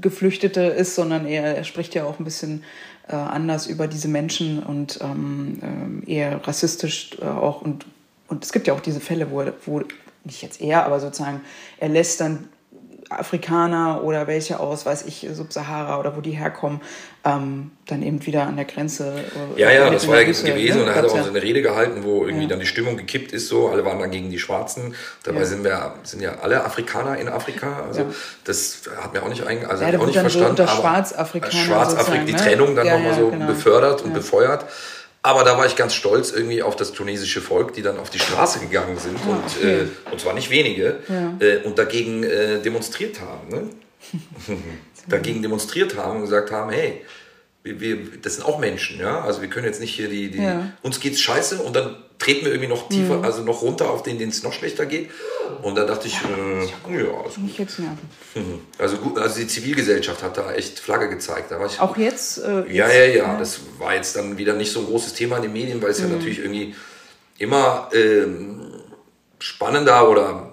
Geflüchtete 0.00 0.60
ist, 0.62 0.94
sondern 0.94 1.26
er, 1.26 1.56
er 1.56 1.64
spricht 1.64 1.94
ja 1.94 2.04
auch 2.04 2.18
ein 2.18 2.24
bisschen 2.24 2.64
äh, 3.08 3.14
anders 3.14 3.66
über 3.66 3.88
diese 3.88 4.08
Menschen 4.08 4.62
und 4.62 5.00
ähm, 5.02 6.04
äh, 6.06 6.12
eher 6.12 6.46
rassistisch 6.46 7.16
äh, 7.20 7.24
auch. 7.24 7.62
Und, 7.62 7.86
und 8.28 8.44
es 8.44 8.52
gibt 8.52 8.66
ja 8.66 8.74
auch 8.74 8.80
diese 8.80 9.00
Fälle, 9.00 9.30
wo, 9.30 9.44
wo 9.64 9.82
nicht 10.24 10.42
jetzt 10.42 10.60
er, 10.60 10.84
aber 10.84 11.00
sozusagen, 11.00 11.40
er 11.78 11.88
lässt 11.88 12.20
dann 12.20 12.48
Afrikaner 13.10 14.04
oder 14.04 14.28
welche 14.28 14.60
aus, 14.60 14.86
weiß 14.86 15.04
ich, 15.06 15.26
Subsahara 15.32 15.98
oder 15.98 16.16
wo 16.16 16.20
die 16.20 16.30
herkommen, 16.30 16.80
ähm, 17.24 17.72
dann 17.86 18.02
eben 18.02 18.24
wieder 18.24 18.44
an 18.44 18.54
der 18.54 18.64
Grenze. 18.64 19.12
Äh, 19.56 19.60
ja, 19.60 19.70
ja, 19.70 19.90
das 19.90 20.06
war 20.06 20.20
ja 20.20 20.24
Küste, 20.24 20.46
gewesen 20.46 20.76
ne? 20.76 20.82
und 20.84 20.88
er 20.90 20.94
hat 20.94 21.04
auch 21.04 21.16
ja. 21.16 21.24
so 21.24 21.30
eine 21.30 21.42
Rede 21.42 21.60
gehalten, 21.60 22.04
wo 22.04 22.24
irgendwie 22.24 22.44
ja. 22.44 22.50
dann 22.50 22.60
die 22.60 22.66
Stimmung 22.66 22.96
gekippt 22.96 23.32
ist, 23.32 23.48
so, 23.48 23.68
alle 23.68 23.84
waren 23.84 23.98
dann 23.98 24.12
gegen 24.12 24.30
die 24.30 24.38
Schwarzen. 24.38 24.94
Dabei 25.24 25.40
ja. 25.40 25.44
sind 25.44 25.64
wir, 25.64 25.94
sind 26.04 26.22
ja 26.22 26.38
alle 26.40 26.64
Afrikaner 26.64 27.18
in 27.18 27.28
Afrika, 27.28 27.84
also 27.86 28.06
das 28.44 28.82
hat 28.96 29.12
mir 29.12 29.24
auch 29.24 29.28
nicht, 29.28 29.44
ein, 29.44 29.66
also 29.66 29.84
ja, 29.84 29.98
auch 29.98 30.06
nicht 30.06 30.16
verstanden. 30.16 30.56
So 30.56 30.62
unter 30.62 30.68
Schwarzafrikaner 30.68 31.52
Schwarzafrika, 31.52 32.24
die 32.24 32.32
ne? 32.32 32.38
Trennung 32.38 32.76
dann 32.76 32.86
nochmal 32.86 33.14
so 33.14 33.30
genau. 33.30 33.46
befördert 33.46 34.02
und 34.02 34.14
befeuert. 34.14 34.66
Aber 35.22 35.44
da 35.44 35.58
war 35.58 35.66
ich 35.66 35.76
ganz 35.76 35.94
stolz 35.94 36.32
irgendwie 36.32 36.62
auf 36.62 36.76
das 36.76 36.92
tunesische 36.92 37.42
Volk, 37.42 37.74
die 37.74 37.82
dann 37.82 37.98
auf 37.98 38.08
die 38.08 38.18
Straße 38.18 38.60
gegangen 38.60 38.98
sind 38.98 39.18
ah, 39.26 39.30
und, 39.30 39.44
okay. 39.44 39.80
äh, 39.82 40.12
und 40.12 40.20
zwar 40.20 40.32
nicht 40.32 40.50
wenige 40.50 41.00
ja. 41.08 41.34
äh, 41.46 41.58
und 41.58 41.78
dagegen 41.78 42.22
äh, 42.22 42.60
demonstriert 42.60 43.20
haben. 43.20 43.48
Ne? 43.48 43.70
dagegen 45.08 45.42
demonstriert 45.42 45.96
haben 45.96 46.16
und 46.16 46.22
gesagt 46.22 46.50
haben, 46.50 46.70
hey, 46.70 47.02
wir, 47.62 47.80
wir, 47.80 47.98
das 48.22 48.36
sind 48.36 48.44
auch 48.44 48.58
Menschen, 48.58 48.98
ja. 48.98 49.20
Also 49.20 49.42
wir 49.42 49.48
können 49.48 49.66
jetzt 49.66 49.80
nicht 49.80 49.94
hier 49.94 50.08
die, 50.08 50.30
die 50.30 50.42
ja. 50.42 50.72
uns 50.82 51.00
geht's 51.00 51.20
scheiße 51.20 51.58
und 51.58 51.76
dann 51.76 51.96
treten 52.18 52.44
wir 52.44 52.52
irgendwie 52.52 52.68
noch 52.68 52.88
tiefer, 52.88 53.18
mhm. 53.18 53.24
also 53.24 53.42
noch 53.42 53.62
runter 53.62 53.90
auf 53.90 54.02
den, 54.02 54.18
denen 54.18 54.30
es 54.30 54.42
noch 54.42 54.52
schlechter 54.52 54.86
geht. 54.86 55.10
Und 55.62 55.76
da 55.76 55.84
dachte 55.84 56.06
ich, 56.06 56.14
ja, 56.14 56.28
äh, 56.28 56.64
ja 56.64 57.10
also, 57.24 57.40
ich 57.46 57.58
jetzt 57.58 57.78
nerven. 57.78 58.08
Also 58.78 58.96
gut, 58.96 59.18
also 59.18 59.38
die 59.40 59.46
Zivilgesellschaft 59.46 60.22
hat 60.22 60.36
da 60.36 60.52
echt 60.52 60.78
Flagge 60.78 61.08
gezeigt. 61.08 61.50
Da 61.50 61.58
war 61.58 61.66
ich, 61.66 61.80
auch 61.80 61.96
jetzt, 61.96 62.38
äh, 62.38 62.60
jetzt? 62.60 62.72
Ja, 62.72 62.90
ja, 62.90 63.04
ja. 63.04 63.38
Das 63.38 63.60
war 63.78 63.94
jetzt 63.94 64.16
dann 64.16 64.38
wieder 64.38 64.54
nicht 64.54 64.72
so 64.72 64.80
ein 64.80 64.86
großes 64.86 65.14
Thema 65.14 65.36
in 65.36 65.42
den 65.42 65.52
Medien, 65.52 65.82
weil 65.82 65.90
es 65.90 66.00
mhm. 66.00 66.10
ja 66.10 66.16
natürlich 66.16 66.38
irgendwie 66.38 66.74
immer 67.38 67.88
ähm, 67.92 68.70
spannender 69.38 70.08
oder 70.08 70.50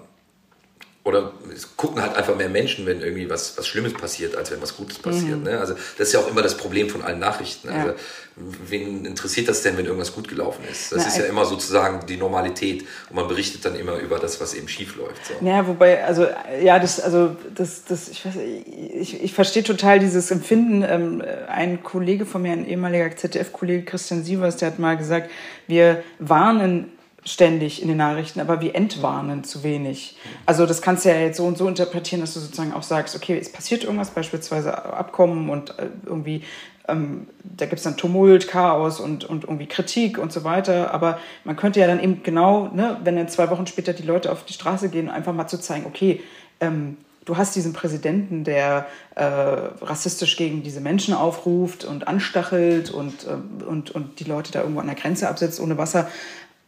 oder 1.04 1.32
es 1.58 1.76
gucken 1.76 2.00
halt 2.00 2.16
einfach 2.16 2.36
mehr 2.36 2.48
Menschen, 2.48 2.86
wenn 2.86 3.00
irgendwie 3.00 3.28
was, 3.28 3.58
was 3.58 3.66
Schlimmes 3.66 3.92
passiert, 3.92 4.36
als 4.36 4.50
wenn 4.50 4.62
was 4.62 4.76
Gutes 4.76 4.98
passiert. 4.98 5.38
Mhm. 5.38 5.44
Ne? 5.44 5.58
Also 5.58 5.74
das 5.96 6.08
ist 6.08 6.14
ja 6.14 6.20
auch 6.20 6.28
immer 6.28 6.42
das 6.42 6.56
Problem 6.56 6.88
von 6.88 7.02
allen 7.02 7.18
Nachrichten. 7.18 7.68
Also, 7.68 7.88
ja. 7.88 7.94
wen 8.36 9.04
interessiert 9.04 9.48
das 9.48 9.62
denn, 9.62 9.76
wenn 9.76 9.84
irgendwas 9.84 10.14
gut 10.14 10.28
gelaufen 10.28 10.62
ist? 10.70 10.92
Das 10.92 11.02
Na, 11.02 11.08
ist 11.08 11.18
ja 11.18 11.24
immer 11.24 11.44
sozusagen 11.44 12.06
die 12.06 12.16
Normalität 12.16 12.82
und 13.10 13.16
man 13.16 13.26
berichtet 13.26 13.64
dann 13.64 13.74
immer 13.74 13.96
über 13.96 14.18
das, 14.18 14.40
was 14.40 14.54
eben 14.54 14.68
schief 14.68 14.96
läuft. 14.96 15.26
So. 15.26 15.44
Ja, 15.44 15.66
wobei, 15.66 16.04
also 16.04 16.26
ja, 16.62 16.78
das, 16.78 17.00
also 17.00 17.36
das, 17.54 17.84
das, 17.84 18.08
ich, 18.08 18.24
weiß, 18.24 18.34
ich, 18.36 19.22
ich 19.24 19.34
verstehe 19.34 19.64
total 19.64 19.98
dieses 19.98 20.30
Empfinden. 20.30 20.84
Ähm, 20.88 21.22
ein 21.48 21.82
Kollege 21.82 22.24
von 22.24 22.42
mir, 22.42 22.52
ein 22.52 22.66
ehemaliger 22.66 23.14
ZDF-Kollege 23.14 23.84
Christian 23.84 24.22
Sievers, 24.22 24.56
der 24.56 24.68
hat 24.68 24.78
mal 24.78 24.96
gesagt, 24.96 25.30
wir 25.66 26.04
warnen 26.20 26.92
ständig 27.28 27.82
in 27.82 27.88
den 27.88 27.98
Nachrichten, 27.98 28.40
aber 28.40 28.60
wir 28.60 28.74
entwarnen 28.74 29.44
zu 29.44 29.62
wenig. 29.62 30.16
Also 30.46 30.66
das 30.66 30.82
kannst 30.82 31.04
du 31.04 31.10
ja 31.10 31.18
jetzt 31.18 31.36
so 31.36 31.44
und 31.44 31.58
so 31.58 31.68
interpretieren, 31.68 32.20
dass 32.20 32.34
du 32.34 32.40
sozusagen 32.40 32.72
auch 32.72 32.82
sagst, 32.82 33.14
okay, 33.14 33.38
es 33.38 33.52
passiert 33.52 33.84
irgendwas, 33.84 34.10
beispielsweise 34.10 34.84
Abkommen 34.84 35.50
und 35.50 35.78
äh, 35.78 35.88
irgendwie, 36.06 36.42
ähm, 36.88 37.26
da 37.44 37.66
gibt 37.66 37.78
es 37.78 37.84
dann 37.84 37.96
Tumult, 37.96 38.48
Chaos 38.48 38.98
und, 38.98 39.24
und 39.24 39.44
irgendwie 39.44 39.66
Kritik 39.66 40.18
und 40.18 40.32
so 40.32 40.44
weiter. 40.44 40.92
Aber 40.94 41.18
man 41.44 41.56
könnte 41.56 41.80
ja 41.80 41.86
dann 41.86 42.00
eben 42.00 42.22
genau, 42.22 42.68
ne, 42.68 42.98
wenn 43.04 43.16
dann 43.16 43.28
zwei 43.28 43.50
Wochen 43.50 43.66
später 43.66 43.92
die 43.92 44.04
Leute 44.04 44.32
auf 44.32 44.44
die 44.44 44.54
Straße 44.54 44.88
gehen, 44.88 45.10
einfach 45.10 45.34
mal 45.34 45.48
zu 45.48 45.60
zeigen, 45.60 45.84
okay, 45.86 46.22
ähm, 46.60 46.96
du 47.28 47.36
hast 47.36 47.54
diesen 47.54 47.74
Präsidenten, 47.74 48.42
der 48.42 48.86
äh, 49.14 49.22
rassistisch 49.22 50.36
gegen 50.36 50.62
diese 50.62 50.80
Menschen 50.80 51.12
aufruft 51.12 51.84
und 51.84 52.08
anstachelt 52.08 52.90
und, 52.90 53.26
äh, 53.26 53.64
und, 53.64 53.90
und 53.90 54.18
die 54.20 54.24
Leute 54.24 54.50
da 54.50 54.60
irgendwo 54.60 54.80
an 54.80 54.86
der 54.86 54.96
Grenze 54.96 55.28
absetzt 55.28 55.60
ohne 55.60 55.76
Wasser. 55.76 56.08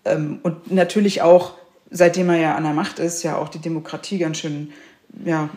Ähm, 0.04 0.40
und 0.42 0.70
natürlich 0.72 1.22
auch, 1.22 1.54
seitdem 1.90 2.28
er 2.30 2.36
ja 2.36 2.54
an 2.54 2.64
der 2.64 2.72
Macht 2.72 2.98
ist, 2.98 3.22
ja 3.22 3.36
auch 3.36 3.48
die 3.48 3.58
Demokratie 3.58 4.18
ganz 4.18 4.38
schön 4.38 4.72
ja, 5.24 5.48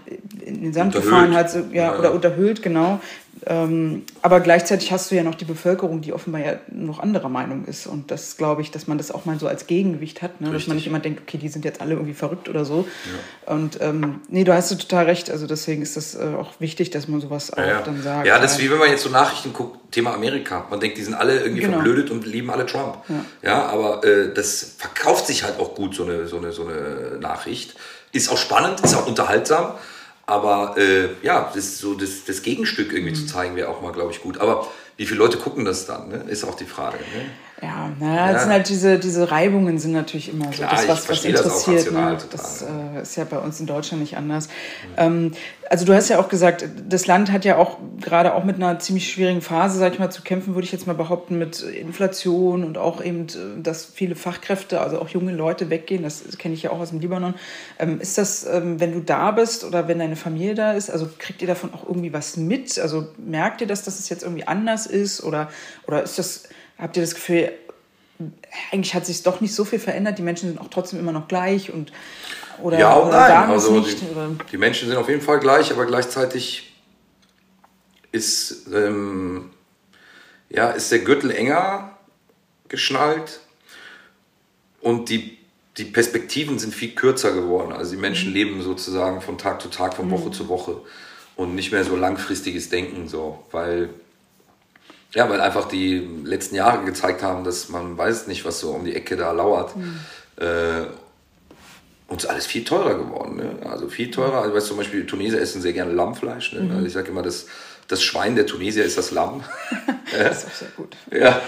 in 0.45 0.61
den 0.61 0.73
Sand 0.73 0.95
unterhöhlt. 0.95 1.11
gefahren 1.11 1.35
hat, 1.35 1.53
ja, 1.73 1.93
ja, 1.93 1.99
oder 1.99 2.13
unterhöhlt, 2.13 2.61
genau. 2.61 2.99
Ähm, 3.45 4.03
aber 4.21 4.39
gleichzeitig 4.39 4.91
hast 4.91 5.11
du 5.11 5.15
ja 5.15 5.23
noch 5.23 5.35
die 5.35 5.45
Bevölkerung, 5.45 6.01
die 6.01 6.13
offenbar 6.13 6.41
ja 6.41 6.53
noch 6.71 6.99
anderer 6.99 7.29
Meinung 7.29 7.65
ist. 7.65 7.87
Und 7.87 8.11
das 8.11 8.37
glaube 8.37 8.61
ich, 8.61 8.71
dass 8.71 8.87
man 8.87 8.97
das 8.97 9.11
auch 9.11 9.25
mal 9.25 9.37
so 9.39 9.47
als 9.47 9.67
Gegengewicht 9.67 10.21
hat, 10.21 10.39
ne? 10.39 10.51
dass 10.51 10.67
man 10.67 10.77
nicht 10.77 10.87
immer 10.87 10.99
denkt, 10.99 11.21
okay, 11.21 11.37
die 11.37 11.49
sind 11.49 11.65
jetzt 11.65 11.81
alle 11.81 11.93
irgendwie 11.93 12.13
verrückt 12.13 12.47
oder 12.47 12.63
so. 12.63 12.87
Ja. 13.05 13.53
Und 13.53 13.79
ähm, 13.81 14.21
nee, 14.29 14.43
du 14.43 14.53
hast 14.53 14.71
du 14.71 14.75
total 14.75 15.05
recht. 15.05 15.29
Also 15.29 15.47
deswegen 15.47 15.81
ist 15.81 15.97
das 15.97 16.15
äh, 16.15 16.19
auch 16.39 16.51
wichtig, 16.59 16.91
dass 16.91 17.07
man 17.07 17.21
sowas 17.21 17.51
auch 17.51 17.57
ja, 17.57 17.81
dann 17.81 18.01
sagt. 18.01 18.27
Ja, 18.27 18.39
das 18.39 18.53
ist 18.53 18.61
wie 18.61 18.71
wenn 18.71 18.77
man 18.77 18.89
jetzt 18.89 19.03
so 19.03 19.09
Nachrichten 19.09 19.51
guckt, 19.51 19.91
Thema 19.91 20.13
Amerika. 20.13 20.65
Man 20.69 20.79
denkt, 20.79 20.97
die 20.97 21.03
sind 21.03 21.13
alle 21.13 21.39
irgendwie 21.39 21.61
genau. 21.61 21.75
verblödet 21.75 22.11
und 22.11 22.25
lieben 22.25 22.49
alle 22.49 22.65
Trump. 22.65 22.97
Ja, 23.09 23.25
ja 23.41 23.65
aber 23.65 24.03
äh, 24.03 24.33
das 24.33 24.75
verkauft 24.77 25.27
sich 25.27 25.43
halt 25.43 25.59
auch 25.59 25.75
gut, 25.75 25.95
so 25.95 26.03
eine, 26.03 26.27
so 26.27 26.37
eine, 26.37 26.51
so 26.51 26.67
eine 26.67 27.19
Nachricht. 27.19 27.75
Ist 28.11 28.29
auch 28.29 28.37
spannend, 28.37 28.79
ist 28.81 28.95
auch 28.95 29.07
unterhaltsam. 29.07 29.73
Aber 30.25 30.75
äh, 30.77 31.09
ja, 31.21 31.51
das, 31.53 31.79
so 31.79 31.95
das, 31.95 32.23
das 32.25 32.41
Gegenstück 32.41 32.93
irgendwie 32.93 33.11
mhm. 33.11 33.15
zu 33.15 33.25
zeigen, 33.25 33.55
wäre 33.55 33.69
auch 33.69 33.81
mal, 33.81 33.91
glaube 33.91 34.11
ich, 34.11 34.21
gut. 34.21 34.37
Aber 34.37 34.67
wie 34.95 35.05
viele 35.05 35.19
Leute 35.19 35.37
gucken 35.37 35.65
das 35.65 35.85
dann, 35.85 36.09
ne? 36.09 36.25
ist 36.29 36.43
auch 36.43 36.55
die 36.55 36.65
Frage. 36.65 36.97
Ne? 36.97 37.25
Ja, 37.63 37.89
naja, 37.97 38.31
ja. 38.31 38.39
sind 38.39 38.51
halt 38.51 38.67
diese, 38.67 38.99
diese 38.99 39.31
Reibungen 39.31 39.79
sind 39.79 39.93
natürlich 39.93 40.27
immer 40.29 40.47
Klar, 40.47 40.77
so 40.77 40.87
das, 40.87 41.07
was, 41.07 41.09
was 41.09 41.25
interessiert. 41.25 41.85
Das, 41.85 41.93
ne? 41.93 42.17
das 42.29 42.61
äh, 42.61 43.01
ist 43.01 43.15
ja 43.15 43.23
bei 43.23 43.37
uns 43.37 43.59
in 43.61 43.67
Deutschland 43.67 44.01
nicht 44.01 44.17
anders. 44.17 44.47
Mhm. 44.47 44.93
Ähm, 44.97 45.31
also 45.69 45.85
du 45.85 45.93
hast 45.93 46.09
ja 46.09 46.19
auch 46.19 46.27
gesagt, 46.27 46.65
das 46.89 47.07
Land 47.07 47.31
hat 47.31 47.45
ja 47.45 47.57
auch 47.57 47.77
gerade 48.01 48.33
auch 48.33 48.43
mit 48.43 48.57
einer 48.57 48.79
ziemlich 48.79 49.09
schwierigen 49.09 49.41
Phase, 49.41 49.79
sag 49.79 49.93
ich 49.93 49.99
mal, 49.99 50.09
zu 50.09 50.23
kämpfen, 50.23 50.55
würde 50.55 50.65
ich 50.65 50.73
jetzt 50.73 50.87
mal 50.87 50.93
behaupten, 50.93 51.39
mit 51.39 51.61
Inflation 51.61 52.65
und 52.65 52.77
auch 52.77 53.01
eben, 53.01 53.27
dass 53.63 53.85
viele 53.85 54.15
Fachkräfte, 54.15 54.81
also 54.81 54.99
auch 54.99 55.07
junge 55.07 55.31
Leute 55.31 55.69
weggehen. 55.69 56.03
Das 56.03 56.21
kenne 56.37 56.55
ich 56.55 56.63
ja 56.63 56.71
auch 56.71 56.79
aus 56.79 56.89
dem 56.89 56.99
Libanon. 56.99 57.33
Ähm, 57.79 58.01
ist 58.01 58.17
das, 58.17 58.45
ähm, 58.45 58.81
wenn 58.81 58.91
du 58.91 58.99
da 58.99 59.31
bist 59.31 59.63
oder 59.63 59.87
wenn 59.87 59.99
deine 59.99 60.17
Familie 60.17 60.53
da 60.53 60.73
ist, 60.73 60.89
also 60.89 61.07
kriegt 61.17 61.41
ihr 61.41 61.47
davon 61.47 61.73
auch 61.73 61.87
irgendwie 61.87 62.11
was 62.11 62.35
mit? 62.35 62.77
Also 62.77 63.07
merkt 63.17 63.61
ihr 63.61 63.67
das, 63.67 63.83
dass 63.83 63.99
es 63.99 64.09
jetzt 64.09 64.23
irgendwie 64.23 64.45
anders 64.45 64.85
ist 64.85 65.23
oder, 65.23 65.49
oder 65.87 66.03
ist 66.03 66.19
das 66.19 66.43
habt 66.83 66.97
ihr 66.97 67.03
das 67.03 67.15
Gefühl, 67.15 67.51
eigentlich 68.71 68.93
hat 68.93 69.05
sich 69.05 69.23
doch 69.23 69.41
nicht 69.41 69.55
so 69.55 69.63
viel 69.63 69.79
verändert, 69.79 70.17
die 70.17 70.21
Menschen 70.21 70.49
sind 70.49 70.59
auch 70.59 70.67
trotzdem 70.67 70.99
immer 70.99 71.13
noch 71.13 71.27
gleich 71.27 71.71
und 71.71 71.91
oder, 72.61 72.77
ja 72.77 72.93
und 72.93 73.09
nein. 73.09 73.49
Also 73.49 73.79
nicht, 73.79 74.01
die, 74.01 74.05
die, 74.51 74.57
Menschen 74.57 74.87
sind 74.87 74.97
auf 74.97 75.09
jeden 75.09 75.21
Fall 75.21 75.39
gleich, 75.39 75.71
aber 75.71 75.85
gleichzeitig 75.85 76.73
ist, 78.11 78.67
ähm, 78.71 79.49
ja, 80.49 80.69
ist 80.69 80.91
der 80.91 80.99
Gürtel 80.99 81.31
enger 81.31 81.97
geschnallt 82.67 83.39
und 84.81 85.09
die, 85.09 85.39
die 85.77 85.85
Perspektiven 85.85 86.59
sind 86.59 86.75
viel 86.75 86.93
kürzer 86.93 87.31
geworden. 87.33 87.71
Also 87.71 87.91
die 87.91 88.01
Menschen 88.01 88.29
mhm. 88.29 88.35
leben 88.35 88.61
sozusagen 88.61 89.21
von 89.21 89.37
Tag 89.37 89.61
zu 89.61 89.69
Tag, 89.69 89.95
von 89.95 90.11
Woche 90.11 90.27
mhm. 90.27 90.33
zu 90.33 90.49
Woche 90.49 90.81
und 91.35 91.55
nicht 91.55 91.71
mehr 91.71 91.83
so 91.83 91.95
langfristiges 91.95 92.69
Denken, 92.69 93.07
so, 93.07 93.43
weil 93.51 93.89
ja, 95.13 95.29
weil 95.29 95.41
einfach 95.41 95.67
die 95.67 96.07
letzten 96.23 96.55
Jahre 96.55 96.83
gezeigt 96.85 97.21
haben, 97.21 97.43
dass 97.43 97.69
man 97.69 97.97
weiß 97.97 98.27
nicht, 98.27 98.45
was 98.45 98.59
so 98.59 98.71
um 98.71 98.83
die 98.83 98.95
Ecke 98.95 99.15
da 99.15 99.31
lauert. 99.31 99.75
Mhm. 99.75 99.99
Äh, 100.37 100.85
uns 102.07 102.25
alles 102.25 102.45
viel 102.45 102.63
teurer 102.63 102.95
geworden. 102.95 103.37
Ne? 103.37 103.55
Also 103.69 103.89
viel 103.89 104.11
teurer. 104.11 104.41
Also, 104.41 104.53
weißt, 104.55 104.67
zum 104.67 104.77
Beispiel, 104.77 105.05
Tunesier 105.05 105.39
essen 105.39 105.61
sehr 105.61 105.73
gerne 105.73 105.91
Lammfleisch. 105.93 106.53
Ne? 106.53 106.61
Mhm. 106.61 106.71
Also 106.71 106.85
ich 106.85 106.93
sage 106.93 107.09
immer, 107.09 107.21
das, 107.21 107.45
das 107.87 108.03
Schwein 108.03 108.35
der 108.35 108.45
Tunesier 108.45 108.85
ist 108.85 108.97
das 108.97 109.11
Lamm. 109.11 109.43
das 110.11 110.43
ist 110.43 110.45
auch 110.47 110.53
sehr 110.53 110.67
gut. 110.75 110.95
Ja, 111.11 111.41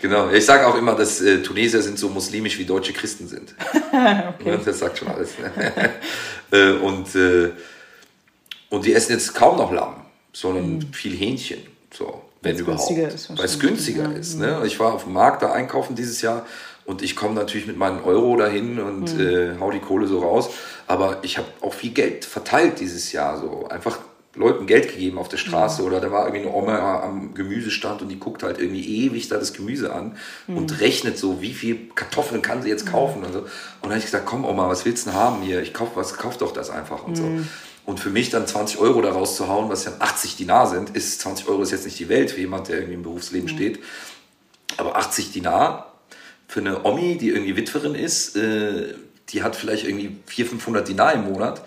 genau. 0.00 0.30
Ich 0.30 0.44
sage 0.44 0.66
auch 0.66 0.76
immer, 0.76 0.94
dass 0.94 1.20
äh, 1.20 1.42
Tunesier 1.42 1.82
sind 1.82 1.98
so 1.98 2.08
muslimisch 2.08 2.58
wie 2.58 2.64
deutsche 2.64 2.92
Christen 2.92 3.26
sind. 3.26 3.54
okay. 4.38 4.58
Das 4.64 4.78
sagt 4.78 4.98
schon 4.98 5.08
alles. 5.08 5.30
Ne? 5.38 5.90
äh, 6.52 6.72
und, 6.72 7.14
äh, 7.16 7.50
und 8.70 8.84
die 8.84 8.94
essen 8.94 9.12
jetzt 9.12 9.34
kaum 9.34 9.56
noch 9.56 9.72
Lamm, 9.72 9.96
sondern 10.32 10.76
mhm. 10.76 10.92
viel 10.92 11.16
Hähnchen. 11.16 11.60
So 11.92 12.22
wenn 12.42 12.58
überhaupt. 12.58 12.90
Weil 12.90 13.44
es 13.44 13.58
günstiger 13.58 14.04
ja. 14.04 14.12
ist. 14.12 14.38
Ne? 14.38 14.62
Ich 14.66 14.78
war 14.80 14.92
auf 14.92 15.04
dem 15.04 15.12
Markt 15.12 15.42
da 15.42 15.52
einkaufen 15.52 15.94
dieses 15.94 16.22
Jahr 16.22 16.44
und 16.84 17.02
ich 17.02 17.14
komme 17.14 17.34
natürlich 17.34 17.66
mit 17.66 17.76
meinen 17.76 18.02
Euro 18.02 18.36
dahin 18.36 18.80
und 18.80 19.16
mhm. 19.16 19.20
äh, 19.20 19.58
hau 19.60 19.70
die 19.70 19.80
Kohle 19.80 20.06
so 20.06 20.20
raus. 20.20 20.50
Aber 20.86 21.18
ich 21.22 21.38
habe 21.38 21.46
auch 21.60 21.74
viel 21.74 21.92
Geld 21.92 22.24
verteilt 22.24 22.80
dieses 22.80 23.12
Jahr. 23.12 23.38
So 23.38 23.68
einfach 23.68 23.98
Leuten 24.34 24.66
Geld 24.66 24.88
gegeben 24.88 25.18
auf 25.18 25.28
der 25.28 25.36
Straße 25.36 25.82
mhm. 25.82 25.88
oder 25.88 26.00
da 26.00 26.10
war 26.10 26.26
irgendwie 26.26 26.46
eine 26.46 26.56
Oma 26.56 27.02
am 27.02 27.34
Gemüsestand 27.34 28.02
und 28.02 28.08
die 28.08 28.18
guckt 28.18 28.42
halt 28.42 28.58
irgendwie 28.58 29.04
ewig 29.04 29.28
da 29.28 29.36
das 29.36 29.52
Gemüse 29.52 29.92
an 29.92 30.16
mhm. 30.46 30.56
und 30.56 30.80
rechnet 30.80 31.18
so, 31.18 31.42
wie 31.42 31.52
viel 31.52 31.90
Kartoffeln 31.94 32.40
kann 32.40 32.62
sie 32.62 32.70
jetzt 32.70 32.86
kaufen 32.86 33.20
mhm. 33.20 33.26
und 33.26 33.32
so. 33.32 33.38
Und 33.40 33.48
dann 33.82 33.90
habe 33.90 33.98
ich 33.98 34.06
gesagt, 34.06 34.26
komm 34.26 34.44
Oma, 34.44 34.68
was 34.68 34.84
willst 34.84 35.06
du 35.06 35.10
denn 35.10 35.18
haben 35.18 35.42
hier? 35.42 35.60
Ich 35.60 35.74
kauf 35.74 35.90
was, 35.94 36.14
kauf 36.14 36.38
doch 36.38 36.52
das 36.52 36.70
einfach 36.70 37.04
und 37.04 37.16
so. 37.16 37.24
Und 37.84 37.98
für 37.98 38.10
mich 38.10 38.30
dann 38.30 38.46
20 38.46 38.78
Euro 38.78 39.02
da 39.02 39.10
rauszuhauen, 39.10 39.68
was 39.68 39.84
ja 39.84 39.92
80 39.98 40.36
Dinar 40.36 40.68
sind, 40.68 40.90
ist 40.90 41.20
20 41.20 41.48
Euro 41.48 41.62
ist 41.62 41.72
jetzt 41.72 41.84
nicht 41.84 41.98
die 41.98 42.08
Welt 42.08 42.30
für 42.30 42.40
jemand, 42.40 42.68
der 42.68 42.76
irgendwie 42.76 42.94
im 42.94 43.02
Berufsleben 43.02 43.50
mhm. 43.50 43.56
steht. 43.56 43.80
Aber 44.76 44.96
80 44.96 45.32
Dinar 45.32 45.92
für 46.46 46.60
eine 46.60 46.84
Omi, 46.84 47.18
die 47.18 47.30
irgendwie 47.30 47.56
Witwerin 47.56 47.94
ist, 47.94 48.36
äh, 48.36 48.94
die 49.30 49.42
hat 49.42 49.56
vielleicht 49.56 49.84
irgendwie 49.84 50.16
400, 50.26 50.50
500 50.62 50.88
Dinar 50.88 51.14
im 51.14 51.24
Monat. 51.24 51.62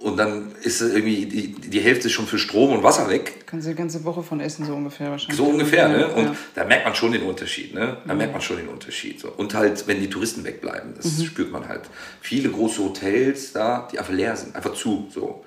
Und 0.00 0.16
dann 0.16 0.52
ist 0.62 0.80
irgendwie 0.80 1.26
die, 1.26 1.52
die 1.52 1.80
Hälfte 1.80 2.10
schon 2.10 2.26
für 2.26 2.38
Strom 2.38 2.72
und 2.72 2.82
Wasser 2.82 3.08
weg. 3.08 3.46
Kannst 3.46 3.66
du 3.66 3.70
die 3.70 3.76
ganze 3.76 4.02
Woche 4.04 4.22
von 4.22 4.40
essen, 4.40 4.64
so 4.64 4.74
ungefähr 4.74 5.10
wahrscheinlich. 5.10 5.36
So 5.36 5.44
ungefähr, 5.44 5.88
ne? 5.88 6.08
Und 6.08 6.24
ja. 6.24 6.36
da 6.56 6.64
merkt 6.64 6.84
man 6.84 6.94
schon 6.94 7.12
den 7.12 7.22
Unterschied, 7.22 7.72
ne? 7.72 7.98
Da 8.06 8.14
merkt 8.14 8.32
man 8.32 8.42
schon 8.42 8.56
den 8.56 8.68
Unterschied. 8.68 9.20
So. 9.20 9.28
Und 9.28 9.54
halt, 9.54 9.86
wenn 9.86 10.00
die 10.00 10.10
Touristen 10.10 10.44
wegbleiben, 10.44 10.94
das 10.96 11.18
mhm. 11.18 11.24
spürt 11.24 11.52
man 11.52 11.68
halt. 11.68 11.82
Viele 12.20 12.48
große 12.50 12.82
Hotels 12.82 13.52
da, 13.52 13.88
die 13.92 13.98
einfach 13.98 14.12
leer 14.12 14.34
sind, 14.36 14.56
einfach 14.56 14.74
zu. 14.74 15.08
So. 15.14 15.44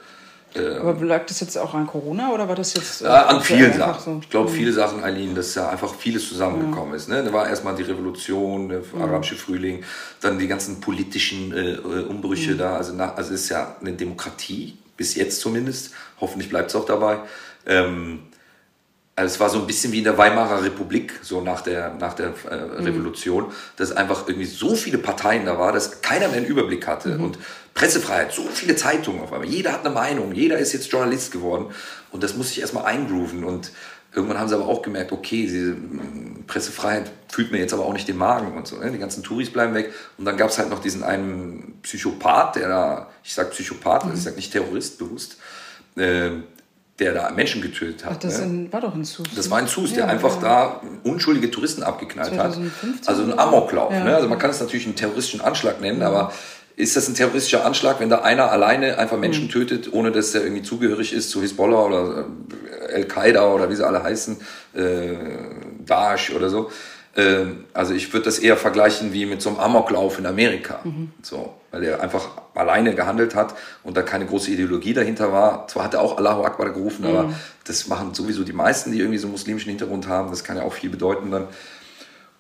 Ähm, 0.56 0.88
Aber 0.88 1.06
lag 1.06 1.26
das 1.26 1.40
jetzt 1.40 1.58
auch 1.58 1.74
an 1.74 1.88
Corona 1.88 2.32
oder 2.32 2.48
war 2.48 2.56
das 2.56 2.74
jetzt? 2.74 3.02
Äh, 3.02 3.08
an 3.08 3.42
vielen 3.42 3.74
Sachen. 3.74 4.14
So? 4.14 4.20
Ich 4.22 4.30
glaube, 4.30 4.50
mhm. 4.50 4.54
viele 4.54 4.72
Sachen, 4.72 5.04
Eileen, 5.04 5.36
dass 5.36 5.56
ja 5.56 5.70
einfach 5.70 5.94
vieles 5.96 6.28
zusammengekommen 6.30 6.92
ja. 6.92 6.96
ist. 6.96 7.10
Ne? 7.10 7.24
Da 7.24 7.34
war 7.34 7.48
erstmal 7.48 7.76
die 7.76 7.84
Revolution, 7.84 8.70
der 8.70 8.80
mhm. 8.80 9.02
arabische 9.02 9.36
Frühling, 9.36 9.84
dann 10.22 10.38
die 10.38 10.48
ganzen 10.48 10.80
politischen 10.80 11.54
äh, 11.56 11.78
Umbrüche 11.78 12.52
mhm. 12.52 12.58
da. 12.60 12.78
Also, 12.78 12.94
na, 12.94 13.14
also 13.14 13.34
ist 13.34 13.50
ja 13.50 13.76
eine 13.82 13.94
Demokratie, 13.94 14.78
bis 14.96 15.16
jetzt 15.16 15.42
zumindest. 15.42 15.94
Hoffentlich 16.22 16.50
bleibt 16.50 16.70
es 16.70 16.76
auch 16.76 16.86
dabei. 16.86 17.20
Ähm, 17.66 18.20
also 19.16 19.34
es 19.34 19.40
war 19.40 19.50
so 19.50 19.60
ein 19.60 19.68
bisschen 19.68 19.92
wie 19.92 20.00
in 20.00 20.04
der 20.06 20.18
Weimarer 20.18 20.64
Republik, 20.64 21.20
so 21.22 21.42
nach 21.42 21.62
der, 21.62 21.94
nach 22.00 22.16
der 22.16 22.34
äh, 22.50 22.56
mhm. 22.56 22.86
Revolution, 22.86 23.52
dass 23.76 23.92
einfach 23.92 24.28
irgendwie 24.28 24.48
so 24.48 24.76
viele 24.76 24.98
Parteien 24.98 25.46
da 25.46 25.60
war, 25.60 25.72
dass 25.72 26.02
keiner 26.02 26.30
mehr 26.30 26.38
einen 26.38 26.48
Überblick 26.48 26.88
hatte. 26.88 27.10
Mhm. 27.10 27.24
Und 27.24 27.38
Pressefreiheit, 27.76 28.34
so 28.34 28.44
viele 28.52 28.76
Zeitungen 28.76 29.22
auf 29.22 29.32
einmal. 29.32 29.48
Jeder 29.48 29.74
hat 29.74 29.86
eine 29.86 29.94
Meinung, 29.94 30.34
jeder 30.34 30.58
ist 30.58 30.74
jetzt 30.74 30.92
Journalist 30.92 31.32
geworden. 31.32 31.68
Und 32.12 32.24
das 32.24 32.36
muss 32.36 32.50
sich 32.50 32.62
erstmal 32.62 32.86
eingrooven. 32.86 33.44
Und 33.44 33.72
irgendwann 34.14 34.40
haben 34.40 34.48
sie 34.48 34.56
aber 34.56 34.68
auch 34.68 34.82
gemerkt, 34.82 35.12
okay, 35.12 35.44
diese 35.44 35.74
mm, 35.74 36.46
Pressefreiheit 36.48 37.12
fühlt 37.30 37.52
mir 37.52 37.60
jetzt 37.60 37.74
aber 37.74 37.86
auch 37.86 37.94
nicht 37.94 38.08
den 38.08 38.18
Magen 38.18 38.56
und 38.58 38.68
so. 38.68 38.78
Ne? 38.78 38.92
Die 38.92 38.98
ganzen 39.00 39.22
Touris 39.22 39.52
bleiben 39.52 39.76
weg. 39.76 39.94
Und 40.18 40.26
dann 40.26 40.38
gab 40.38 40.50
es 40.50 40.58
halt 40.58 40.72
noch 40.72 40.80
diesen 40.80 41.04
einen 41.04 41.80
Psychopath, 41.84 42.56
der 42.56 42.68
da, 42.68 43.10
ich 43.24 43.34
sag 43.34 43.52
Psychopath, 43.52 44.06
mhm. 44.06 44.14
ich 44.14 44.24
sag 44.24 44.36
nicht 44.36 44.52
Terrorist 44.52 44.98
bewusst, 44.98 45.38
äh, 45.98 46.32
der 47.00 47.14
da 47.14 47.32
Menschen 47.32 47.62
getötet 47.62 48.06
hat. 48.06 48.14
Ach, 48.16 48.20
das 48.20 48.40
ne? 48.40 48.68
war 48.72 48.82
doch 48.82 48.94
ein 48.94 49.04
Sus. 49.04 49.28
Das 49.36 49.50
war 49.50 49.58
ein 49.58 49.68
Sus, 49.68 49.92
ja, 49.92 49.98
der 49.98 50.10
einfach 50.10 50.36
ja. 50.36 50.42
da 50.42 50.82
unschuldige 51.04 51.50
Touristen 51.50 51.82
abgeknallt 51.82 52.34
2015 52.34 53.02
hat. 53.02 53.10
Also 53.10 53.24
ein 53.24 53.38
Amoklauf. 53.38 53.92
Ne? 53.92 54.16
Also 54.16 54.28
man 54.28 54.38
kann 54.38 54.52
es 54.52 54.60
natürlich 54.60 54.86
einen 54.86 54.96
terroristischen 54.96 55.42
Anschlag 55.42 55.82
nennen, 55.82 56.04
aber 56.04 56.32
ist 56.76 56.96
das 56.96 57.08
ein 57.08 57.16
terroristischer 57.16 57.66
Anschlag, 57.66 58.00
wenn 58.00 58.10
da 58.10 58.20
einer 58.20 58.52
alleine 58.52 58.98
einfach 58.98 59.18
Menschen 59.18 59.46
mhm. 59.46 59.50
tötet, 59.50 59.94
ohne 59.94 60.12
dass 60.12 60.34
er 60.34 60.44
irgendwie 60.44 60.64
zugehörig 60.64 61.14
ist 61.14 61.30
zu 61.30 61.42
Hisbollah 61.42 61.86
oder 61.86 62.26
äh, 62.90 62.96
Al-Qaida 62.96 63.52
oder 63.54 63.70
wie 63.70 63.76
sie 63.76 63.86
alle 63.86 64.02
heißen, 64.02 64.38
äh, 64.76 65.14
Daesh 65.86 66.32
oder 66.32 66.50
so? 66.50 66.72
Ähm, 67.16 67.66
also 67.74 67.94
ich 67.94 68.12
würde 68.12 68.26
das 68.26 68.40
eher 68.40 68.58
vergleichen 68.58 69.14
wie 69.14 69.26
mit 69.26 69.42
so 69.42 69.50
einem 69.50 69.60
Amoklauf 69.60 70.18
in 70.18 70.26
Amerika. 70.26 70.80
Mhm. 70.84 71.12
So, 71.22 71.54
weil 71.72 71.84
er 71.84 72.02
einfach 72.02 72.30
alleine 72.56 72.96
gehandelt 72.96 73.36
hat 73.36 73.56
und 73.84 73.96
da 73.98 74.02
keine 74.02 74.26
große 74.26 74.52
Ideologie 74.52 74.94
dahinter 74.94 75.32
war. 75.32 75.68
Zwar 75.68 75.86
hat 75.86 75.94
er 75.94 76.02
auch 76.02 76.18
Allahu 76.18 76.44
Akbar 76.44 76.72
gerufen, 76.72 77.04
mhm. 77.04 77.16
aber 77.16 77.34
das 77.66 77.88
machen 77.88 78.14
sowieso 78.14 78.44
die 78.44 78.54
meisten, 78.54 78.92
die 78.92 79.00
irgendwie 79.00 79.20
so 79.20 79.28
einen 79.28 79.34
muslimischen 79.34 79.70
Hintergrund 79.70 80.08
haben. 80.08 80.30
Das 80.30 80.44
kann 80.44 80.58
ja 80.58 80.64
auch 80.64 80.74
viel 80.74 80.90
bedeuten 80.90 81.32
dann. 81.32 81.48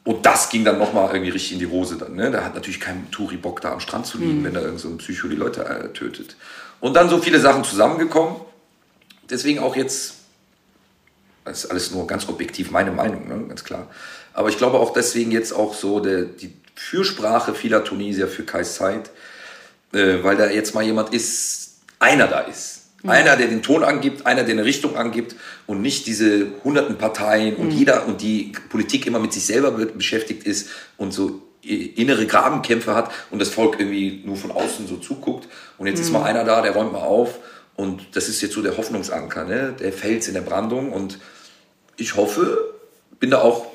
Und 0.05 0.25
das 0.25 0.49
ging 0.49 0.65
dann 0.65 0.79
nochmal 0.79 1.09
irgendwie 1.13 1.31
richtig 1.31 1.53
in 1.53 1.59
die 1.59 1.67
Hose 1.67 1.95
dann. 1.95 2.15
Ne? 2.15 2.29
Da 2.29 2.43
hat 2.43 2.55
natürlich 2.55 2.81
kein 2.81 3.09
Touri 3.09 3.37
Bock, 3.37 3.61
da 3.61 3.71
am 3.71 3.79
Strand 3.79 4.05
zu 4.05 4.17
liegen, 4.17 4.41
mhm. 4.41 4.43
wenn 4.45 4.53
da 4.53 4.61
irgend 4.61 4.79
so 4.79 4.89
ein 4.89 4.97
Psycho 4.97 5.27
die 5.29 5.35
Leute 5.35 5.63
äh, 5.65 5.93
tötet. 5.93 6.35
Und 6.81 6.95
dann 6.95 7.09
so 7.09 7.19
viele 7.19 7.39
Sachen 7.39 7.63
zusammengekommen. 7.63 8.35
Deswegen 9.29 9.59
auch 9.59 9.77
jetzt, 9.77 10.15
das 11.45 11.63
ist 11.63 11.71
alles 11.71 11.91
nur 11.91 12.05
ganz 12.05 12.27
objektiv 12.27 12.71
meine 12.71 12.91
Meinung, 12.91 13.27
ne? 13.29 13.47
ganz 13.47 13.63
klar. 13.63 13.87
Aber 14.33 14.49
ich 14.49 14.57
glaube 14.57 14.79
auch 14.79 14.93
deswegen 14.93 15.31
jetzt 15.31 15.53
auch 15.53 15.73
so 15.73 15.99
der, 15.99 16.23
die 16.23 16.53
Fürsprache 16.75 17.53
vieler 17.53 17.83
Tunesier 17.83 18.27
für 18.27 18.43
Kais 18.43 18.75
Zeit, 18.75 19.11
äh, 19.93 20.23
weil 20.23 20.37
da 20.37 20.49
jetzt 20.49 20.73
mal 20.73 20.83
jemand 20.83 21.13
ist, 21.13 21.77
einer 21.99 22.27
da 22.27 22.41
ist. 22.41 22.81
Mhm. 23.03 23.09
Einer, 23.09 23.35
der 23.37 23.47
den 23.47 23.61
Ton 23.61 23.83
angibt, 23.83 24.25
einer, 24.25 24.43
der 24.43 24.53
eine 24.53 24.65
Richtung 24.65 24.97
angibt 24.97 25.35
und 25.67 25.81
nicht 25.81 26.07
diese 26.07 26.47
hunderten 26.63 26.97
Parteien 26.97 27.55
und 27.55 27.67
mhm. 27.67 27.77
jeder 27.77 28.07
und 28.07 28.21
die 28.21 28.53
Politik 28.69 29.05
immer 29.05 29.19
mit 29.19 29.33
sich 29.33 29.45
selber 29.45 29.71
beschäftigt 29.71 30.45
ist 30.45 30.69
und 30.97 31.13
so 31.13 31.41
innere 31.61 32.25
Grabenkämpfe 32.25 32.93
hat 32.93 33.09
und 33.31 33.39
das 33.39 33.47
Volk 33.47 33.79
irgendwie 33.79 34.21
nur 34.25 34.35
von 34.35 34.51
außen 34.51 34.85
so 34.85 34.97
zuguckt. 34.97 35.47
Und 35.77 35.87
jetzt 35.87 35.99
mhm. 35.99 36.03
ist 36.03 36.11
mal 36.11 36.23
einer 36.23 36.43
da, 36.43 36.61
der 36.61 36.71
räumt 36.71 36.91
mal 36.91 36.99
auf 36.99 37.39
und 37.75 38.15
das 38.15 38.27
ist 38.27 38.41
jetzt 38.41 38.53
so 38.53 38.61
der 38.61 38.75
Hoffnungsanker, 38.75 39.45
ne? 39.45 39.73
der 39.79 39.93
Fels 39.93 40.27
in 40.27 40.33
der 40.33 40.41
Brandung 40.41 40.91
und 40.91 41.19
ich 41.95 42.15
hoffe, 42.15 42.73
bin 43.19 43.29
da 43.29 43.41
auch 43.41 43.67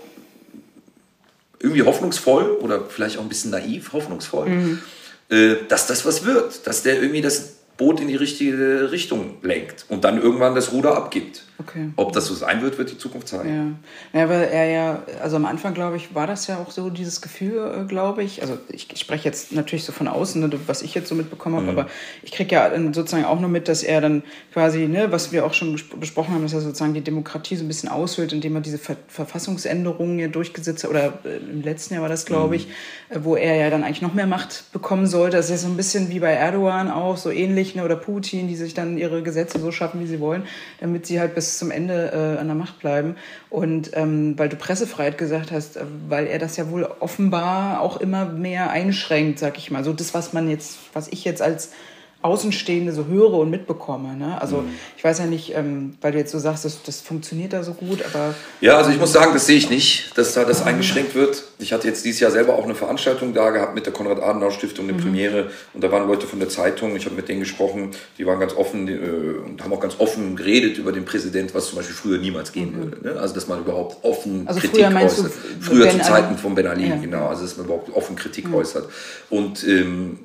irgendwie 1.61 1.83
hoffnungsvoll 1.83 2.53
oder 2.61 2.85
vielleicht 2.89 3.19
auch 3.19 3.23
ein 3.23 3.29
bisschen 3.29 3.51
naiv 3.51 3.93
hoffnungsvoll, 3.93 4.49
mhm. 4.49 4.83
äh, 5.29 5.57
dass 5.69 5.87
das 5.87 6.07
was 6.07 6.25
wird, 6.25 6.67
dass 6.67 6.83
der 6.83 7.01
irgendwie 7.01 7.21
das 7.21 7.57
Boot 7.77 8.01
in 8.01 8.09
die 8.09 8.17
richtige 8.17 8.91
Richtung 8.91 9.37
lenkt 9.43 9.87
und 9.89 10.05
dann 10.05 10.21
irgendwann 10.21 10.55
das 10.55 10.73
Ruder 10.73 10.97
abgibt. 10.97 11.43
Okay. 11.61 11.91
Ob 11.97 12.13
das 12.13 12.27
so 12.27 12.35
sein 12.35 12.63
wird, 12.63 12.79
wird 12.79 12.93
die 12.93 12.99
Zukunft 12.99 13.27
zeigen. 13.27 13.81
Ja, 14.13 14.21
ja 14.21 14.29
weil 14.29 14.45
er 14.45 14.71
ja, 14.71 15.03
also 15.21 15.35
am 15.35 15.45
Anfang, 15.45 15.75
glaube 15.75 15.97
ich, 15.97 16.15
war 16.15 16.29
das 16.29 16.47
ja 16.47 16.59
auch 16.59 16.71
so 16.71 16.89
dieses 16.89 17.21
Gefühl, 17.21 17.83
äh, 17.83 17.85
glaube 17.85 18.23
ich. 18.23 18.43
Also 18.43 18.59
ich, 18.69 18.93
ich 18.93 19.01
spreche 19.01 19.25
jetzt 19.25 19.51
natürlich 19.51 19.85
so 19.85 19.91
von 19.91 20.07
außen, 20.07 20.41
ne, 20.41 20.51
was 20.69 20.83
ich 20.83 20.95
jetzt 20.95 21.09
so 21.09 21.17
mitbekommen 21.17 21.57
habe, 21.57 21.65
mhm. 21.65 21.79
aber 21.79 21.89
ich 22.23 22.31
kriege 22.31 22.55
ja 22.55 22.71
sozusagen 22.93 23.25
auch 23.25 23.41
nur 23.41 23.51
mit, 23.51 23.67
dass 23.67 23.83
er 23.83 24.01
dann 24.01 24.23
quasi, 24.53 24.87
ne, 24.87 25.11
was 25.11 25.33
wir 25.33 25.45
auch 25.45 25.53
schon 25.53 25.81
besprochen 25.99 26.33
haben, 26.33 26.43
dass 26.43 26.53
er 26.53 26.61
sozusagen 26.61 26.95
die 26.95 27.01
Demokratie 27.01 27.57
so 27.57 27.65
ein 27.65 27.69
bisschen 27.69 27.89
aushöhlt, 27.89 28.33
indem 28.33 28.55
er 28.55 28.61
diese 28.61 28.79
Ver 28.79 28.97
Verfassungsänderungen 29.09 30.21
ja 30.21 30.29
durchgesetzt 30.29 30.85
hat, 30.85 30.91
oder 30.91 31.19
äh, 31.25 31.39
im 31.39 31.63
letzten 31.63 31.95
Jahr 31.95 32.03
war 32.03 32.09
das, 32.09 32.25
glaube 32.25 32.49
mhm. 32.49 32.55
ich, 32.55 32.69
äh, 33.09 33.19
wo 33.23 33.35
er 33.35 33.57
ja 33.57 33.69
dann 33.69 33.83
eigentlich 33.83 34.03
noch 34.03 34.15
mehr 34.15 34.29
Macht 34.29 34.73
bekommen 34.73 35.09
sollte. 35.09 35.37
Das 35.37 35.47
ist 35.47 35.51
ja 35.51 35.57
so 35.57 35.67
ein 35.67 35.77
bisschen 35.77 36.09
wie 36.11 36.21
bei 36.21 36.31
Erdogan 36.31 36.89
auch, 36.89 37.17
so 37.17 37.33
ähnlich, 37.33 37.75
ne, 37.75 37.85
oder 37.85 37.97
Putin, 37.97 38.47
die 38.47 38.55
sich 38.55 38.75
dann 38.75 38.97
ihre 38.97 39.25
Gesetze 39.25 39.59
so 39.59 39.73
schaffen, 39.73 40.01
wie 40.01 40.07
sie 40.07 40.21
wollen, 40.21 40.45
damit 40.81 41.07
sie 41.07 41.19
halt 41.19 41.35
bis 41.35 41.48
bis 41.49 41.59
zum 41.59 41.71
Ende 41.71 42.13
äh, 42.13 42.39
an 42.39 42.47
der 42.47 42.55
Macht 42.55 42.79
bleiben. 42.79 43.17
Und 43.49 43.91
ähm, 43.95 44.39
weil 44.39 44.51
du 44.51 44.57
Pressefreiheit 44.57 45.17
gesagt 45.17 45.51
hast, 45.51 45.79
äh, 45.79 45.85
weil 46.09 46.27
er 46.27 46.39
das 46.39 46.59
ja 46.59 46.69
wohl 46.69 46.85
offenbar 47.01 47.81
auch 47.81 47.97
immer 47.97 48.27
mehr 48.27 48.71
einschränkt, 48.71 49.39
sag 49.39 49.57
ich 49.57 49.71
mal. 49.71 49.83
So 49.83 49.95
das, 49.95 50.13
was 50.13 50.35
man 50.35 50.51
jetzt, 50.51 50.79
was 50.93 51.09
ich 51.09 51.25
jetzt 51.25 51.41
als 51.41 51.73
Außenstehende 52.21 52.93
so 52.93 53.07
höre 53.07 53.35
und 53.35 53.49
mitbekomme. 53.49 54.17
Ne? 54.17 54.41
Also 54.41 54.59
mhm. 54.59 54.71
ich 54.97 55.05
weiß 55.05 55.21
ja 55.21 55.27
nicht, 55.27 55.55
ähm, 55.55 55.95
weil 56.01 56.11
du 56.11 56.19
jetzt 56.19 56.33
so 56.33 56.41
sagst, 56.41 56.65
das, 56.65 56.83
das 56.83 57.01
funktioniert 57.01 57.53
da 57.53 57.63
so 57.63 57.75
gut, 57.75 58.03
aber... 58.05 58.35
Ja, 58.61 58.77
also 58.77 58.91
ich 58.91 58.99
muss 58.99 59.13
sagen, 59.13 59.33
das 59.35 59.47
sehe 59.47 59.57
ich 59.57 59.71
nicht, 59.71 60.19
dass 60.19 60.35
da 60.35 60.45
das 60.45 60.63
eingeschränkt 60.63 61.15
wird. 61.15 61.45
Ich 61.61 61.73
hatte 61.73 61.87
jetzt 61.87 62.05
dieses 62.05 62.19
Jahr 62.19 62.33
selber 62.33 62.57
auch 62.57 62.65
eine 62.65 62.75
Veranstaltung 62.75 63.35
da 63.35 63.51
gehabt 63.51 63.77
mit 63.77 63.87
der 63.87 63.93
Konrad-Adenauer-Stiftung, 63.93 64.89
eine 64.89 64.95
mhm. 64.95 65.03
Premiere 65.03 65.51
und 65.75 65.85
da 65.85 65.93
waren 65.93 66.09
Leute 66.09 66.27
von 66.27 66.41
der 66.41 66.49
Zeitung, 66.49 66.97
ich 66.97 67.05
habe 67.05 67.15
mit 67.15 67.29
denen 67.29 67.39
gesprochen, 67.39 67.93
die 68.19 68.27
waren 68.27 68.41
ganz 68.41 68.53
offen 68.55 68.89
äh, 68.89 69.47
und 69.47 69.63
haben 69.63 69.73
auch 69.73 69.81
ganz 69.81 70.01
offen 70.01 70.35
geredet 70.35 70.77
über 70.79 70.91
den 70.91 71.05
Präsident, 71.05 71.55
was 71.55 71.69
zum 71.69 71.77
Beispiel 71.77 71.95
früher 71.95 72.19
niemals 72.19 72.51
gehen 72.51 72.73
mhm. 72.73 72.83
würde. 72.83 73.09
Ne? 73.15 73.21
Also 73.21 73.33
dass 73.35 73.47
man 73.47 73.61
überhaupt 73.61 74.05
offen 74.05 74.43
also 74.49 74.59
Kritik 74.59 74.85
früher 74.85 75.05
äußert. 75.05 75.33
früher 75.61 75.91
zu 75.91 76.01
Zeiten 76.01 76.37
von 76.37 76.57
Ben 76.57 76.67
Ali, 76.67 76.89
ja. 76.89 76.97
genau, 76.97 77.29
also 77.29 77.43
dass 77.43 77.57
man 77.57 77.67
überhaupt 77.67 77.95
offen 77.95 78.17
Kritik 78.17 78.49
mhm. 78.49 78.55
äußert. 78.55 78.89
Und 79.31 79.63
ähm, 79.63 80.19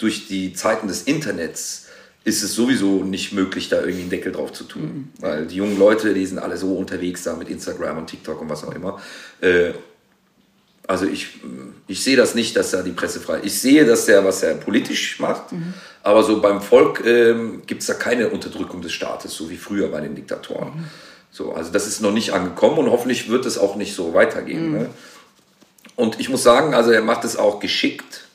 durch 0.00 0.26
die 0.26 0.52
Zeiten 0.54 0.88
des 0.88 1.02
Internets 1.02 1.86
ist 2.24 2.42
es 2.42 2.54
sowieso 2.54 3.04
nicht 3.04 3.32
möglich, 3.32 3.68
da 3.68 3.80
irgendwie 3.80 4.00
einen 4.00 4.10
Deckel 4.10 4.32
drauf 4.32 4.52
zu 4.52 4.64
tun. 4.64 4.82
Mhm. 4.82 5.08
Weil 5.20 5.46
die 5.46 5.56
jungen 5.56 5.78
Leute, 5.78 6.12
die 6.12 6.26
sind 6.26 6.38
alle 6.38 6.56
so 6.56 6.74
unterwegs 6.74 7.22
da 7.22 7.34
mit 7.34 7.48
Instagram 7.48 7.98
und 7.98 8.06
TikTok 8.08 8.40
und 8.40 8.48
was 8.48 8.64
auch 8.64 8.74
immer. 8.74 9.00
Äh, 9.40 9.72
also 10.86 11.06
ich, 11.06 11.40
ich 11.86 12.02
sehe 12.02 12.16
das 12.16 12.34
nicht, 12.34 12.56
dass 12.56 12.72
er 12.72 12.82
die 12.82 12.90
Presse 12.90 13.20
frei. 13.20 13.40
Ich 13.44 13.60
sehe, 13.60 13.86
dass 13.86 14.08
er, 14.08 14.24
was 14.24 14.42
er 14.42 14.54
politisch 14.54 15.20
macht, 15.20 15.52
mhm. 15.52 15.72
aber 16.02 16.24
so 16.24 16.40
beim 16.40 16.60
Volk 16.60 17.02
ähm, 17.06 17.62
gibt 17.66 17.82
es 17.82 17.86
da 17.86 17.94
keine 17.94 18.28
Unterdrückung 18.28 18.82
des 18.82 18.92
Staates, 18.92 19.32
so 19.32 19.48
wie 19.50 19.56
früher 19.56 19.88
bei 19.88 20.00
den 20.00 20.16
Diktatoren. 20.16 20.68
Mhm. 20.68 20.84
So, 21.30 21.52
also 21.52 21.70
das 21.70 21.86
ist 21.86 22.00
noch 22.00 22.12
nicht 22.12 22.32
angekommen 22.32 22.78
und 22.78 22.90
hoffentlich 22.90 23.28
wird 23.28 23.46
es 23.46 23.56
auch 23.56 23.76
nicht 23.76 23.94
so 23.94 24.14
weitergehen. 24.14 24.68
Mhm. 24.68 24.78
Ne? 24.78 24.90
Und 25.94 26.18
ich 26.18 26.28
muss 26.28 26.42
sagen, 26.42 26.74
also 26.74 26.90
er 26.90 27.02
macht 27.02 27.24
es 27.24 27.36
auch 27.36 27.60
geschickt. 27.60 28.26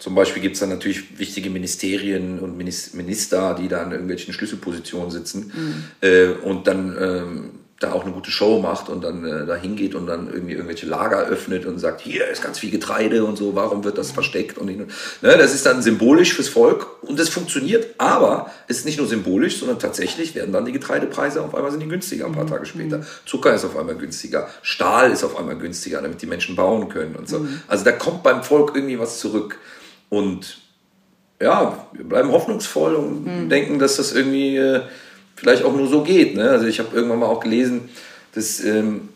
Zum 0.00 0.14
Beispiel 0.14 0.42
gibt 0.42 0.54
es 0.54 0.60
dann 0.60 0.70
natürlich 0.70 1.18
wichtige 1.18 1.50
Ministerien 1.50 2.40
und 2.40 2.56
Minister, 2.56 3.54
die 3.54 3.68
da 3.68 3.82
in 3.82 3.92
irgendwelchen 3.92 4.32
Schlüsselpositionen 4.32 5.10
sitzen 5.10 5.52
mhm. 5.54 5.84
äh, 6.00 6.28
und 6.42 6.66
dann 6.66 6.96
ähm, 6.98 7.50
da 7.80 7.92
auch 7.92 8.04
eine 8.04 8.12
gute 8.12 8.30
Show 8.30 8.60
macht 8.60 8.90
und 8.90 9.02
dann 9.02 9.24
äh, 9.24 9.46
da 9.46 9.56
hingeht 9.56 9.94
und 9.94 10.06
dann 10.06 10.30
irgendwie 10.30 10.52
irgendwelche 10.52 10.86
Lager 10.86 11.26
öffnet 11.26 11.64
und 11.64 11.78
sagt, 11.78 12.02
hier 12.02 12.26
ist 12.28 12.42
ganz 12.42 12.58
viel 12.58 12.70
Getreide 12.70 13.24
und 13.24 13.36
so, 13.36 13.54
warum 13.54 13.84
wird 13.84 13.96
das 13.96 14.10
versteckt? 14.10 14.58
Und 14.58 14.66
ne, 14.66 14.86
das 15.22 15.54
ist 15.54 15.64
dann 15.64 15.82
symbolisch 15.82 16.34
fürs 16.34 16.50
Volk 16.50 16.86
und 17.02 17.18
es 17.18 17.30
funktioniert, 17.30 17.86
aber 17.96 18.50
es 18.68 18.78
ist 18.78 18.84
nicht 18.84 18.98
nur 18.98 19.06
symbolisch, 19.06 19.58
sondern 19.58 19.78
tatsächlich 19.78 20.34
werden 20.34 20.52
dann 20.52 20.66
die 20.66 20.72
Getreidepreise 20.72 21.42
auf 21.42 21.54
einmal 21.54 21.70
sind 21.70 21.80
die 21.80 21.88
günstiger 21.88 22.26
ein 22.26 22.32
paar 22.32 22.44
mhm. 22.44 22.50
Tage 22.50 22.66
später. 22.66 22.98
Mhm. 22.98 23.04
Zucker 23.24 23.54
ist 23.54 23.64
auf 23.64 23.76
einmal 23.76 23.96
günstiger, 23.96 24.48
Stahl 24.60 25.10
ist 25.10 25.24
auf 25.24 25.38
einmal 25.38 25.56
günstiger, 25.56 26.02
damit 26.02 26.20
die 26.20 26.26
Menschen 26.26 26.56
bauen 26.56 26.90
können 26.90 27.16
und 27.16 27.30
so. 27.30 27.40
Mhm. 27.40 27.62
Also 27.66 27.84
da 27.84 27.92
kommt 27.92 28.22
beim 28.22 28.42
Volk 28.42 28.72
irgendwie 28.74 28.98
was 28.98 29.18
zurück. 29.18 29.58
Und 30.10 30.58
ja, 31.40 31.86
wir 31.92 32.04
bleiben 32.04 32.30
hoffnungsvoll 32.30 32.94
und 32.94 33.24
mhm. 33.24 33.48
denken, 33.48 33.78
dass 33.78 33.96
das 33.96 34.12
irgendwie 34.12 34.56
äh, 34.56 34.82
vielleicht 35.36 35.64
auch 35.64 35.74
nur 35.74 35.88
so 35.88 36.02
geht. 36.02 36.34
Ne? 36.34 36.50
Also 36.50 36.66
ich 36.66 36.78
habe 36.78 36.94
irgendwann 36.94 37.20
mal 37.20 37.26
auch 37.26 37.40
gelesen, 37.40 37.88
dass 38.34 38.62
ähm, 38.62 39.08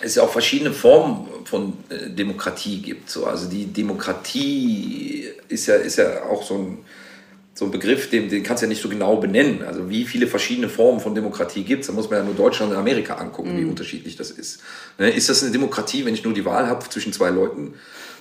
es 0.00 0.14
ja 0.14 0.22
auch 0.22 0.32
verschiedene 0.32 0.72
Formen 0.72 1.28
von 1.44 1.74
äh, 1.90 2.08
Demokratie 2.08 2.80
gibt. 2.80 3.10
So. 3.10 3.26
Also 3.26 3.50
die 3.50 3.66
Demokratie 3.66 5.28
ist 5.48 5.66
ja, 5.66 5.74
ist 5.74 5.98
ja 5.98 6.22
auch 6.24 6.42
so 6.42 6.54
ein 6.54 6.78
so 7.58 7.64
ein 7.64 7.72
Begriff, 7.72 8.08
den, 8.08 8.28
den 8.28 8.44
kannst 8.44 8.62
du 8.62 8.66
ja 8.66 8.68
nicht 8.68 8.80
so 8.80 8.88
genau 8.88 9.16
benennen. 9.16 9.64
Also 9.66 9.90
wie 9.90 10.04
viele 10.04 10.28
verschiedene 10.28 10.68
Formen 10.68 11.00
von 11.00 11.16
Demokratie 11.16 11.64
gibt 11.64 11.80
es, 11.80 11.88
da 11.88 11.92
muss 11.92 12.08
man 12.08 12.20
ja 12.20 12.24
nur 12.24 12.34
Deutschland 12.34 12.70
und 12.70 12.78
Amerika 12.78 13.14
angucken, 13.16 13.56
mhm. 13.56 13.60
wie 13.60 13.64
unterschiedlich 13.64 14.14
das 14.14 14.30
ist. 14.30 14.60
Ne? 14.96 15.10
Ist 15.10 15.28
das 15.28 15.42
eine 15.42 15.50
Demokratie, 15.50 16.04
wenn 16.04 16.14
ich 16.14 16.22
nur 16.22 16.32
die 16.32 16.44
Wahl 16.44 16.68
habe 16.68 16.88
zwischen 16.88 17.12
zwei 17.12 17.30
Leuten? 17.30 17.74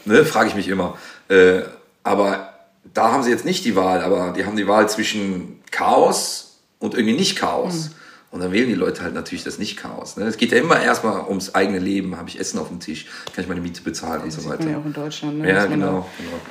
Ne? 0.05 0.25
Frage 0.25 0.49
ich 0.49 0.55
mich 0.55 0.67
immer. 0.67 0.97
Äh, 1.29 1.61
aber 2.07 2.53
da 2.93 3.11
haben 3.11 3.23
sie 3.23 3.29
jetzt 3.29 3.45
nicht 3.45 3.65
die 3.65 3.75
Wahl, 3.75 4.01
aber 4.01 4.33
die 4.35 4.45
haben 4.45 4.55
die 4.55 4.67
Wahl 4.67 4.89
zwischen 4.89 5.59
Chaos 5.71 6.59
und 6.79 6.93
irgendwie 6.93 7.15
nicht 7.15 7.37
Chaos. 7.37 7.89
Mhm. 7.89 7.95
Und 8.29 8.41
dann 8.41 8.51
wählen 8.51 8.67
die 8.67 8.75
Leute 8.75 9.03
halt 9.03 9.13
natürlich 9.13 9.45
das 9.45 9.57
Nicht-Chaos. 9.57 10.17
Ne? 10.17 10.25
Es 10.25 10.35
geht 10.35 10.51
ja 10.51 10.57
immer 10.57 10.79
erstmal 10.81 11.25
ums 11.27 11.55
eigene 11.55 11.79
Leben. 11.79 12.17
Habe 12.17 12.27
ich 12.27 12.37
Essen 12.37 12.59
auf 12.59 12.67
dem 12.67 12.81
Tisch? 12.81 13.05
Kann 13.33 13.41
ich 13.43 13.47
meine 13.47 13.61
Miete 13.61 13.81
bezahlen 13.81 14.21
und 14.21 14.31
so 14.31 14.43
weiter. 14.43 14.63
Das 14.63 14.71
ja 14.71 14.77
auch 14.77 14.85
in 14.85 14.93
Deutschland. 14.93 15.39
Ne? 15.39 15.49
Ja, 15.49 15.65
genau. 15.65 16.05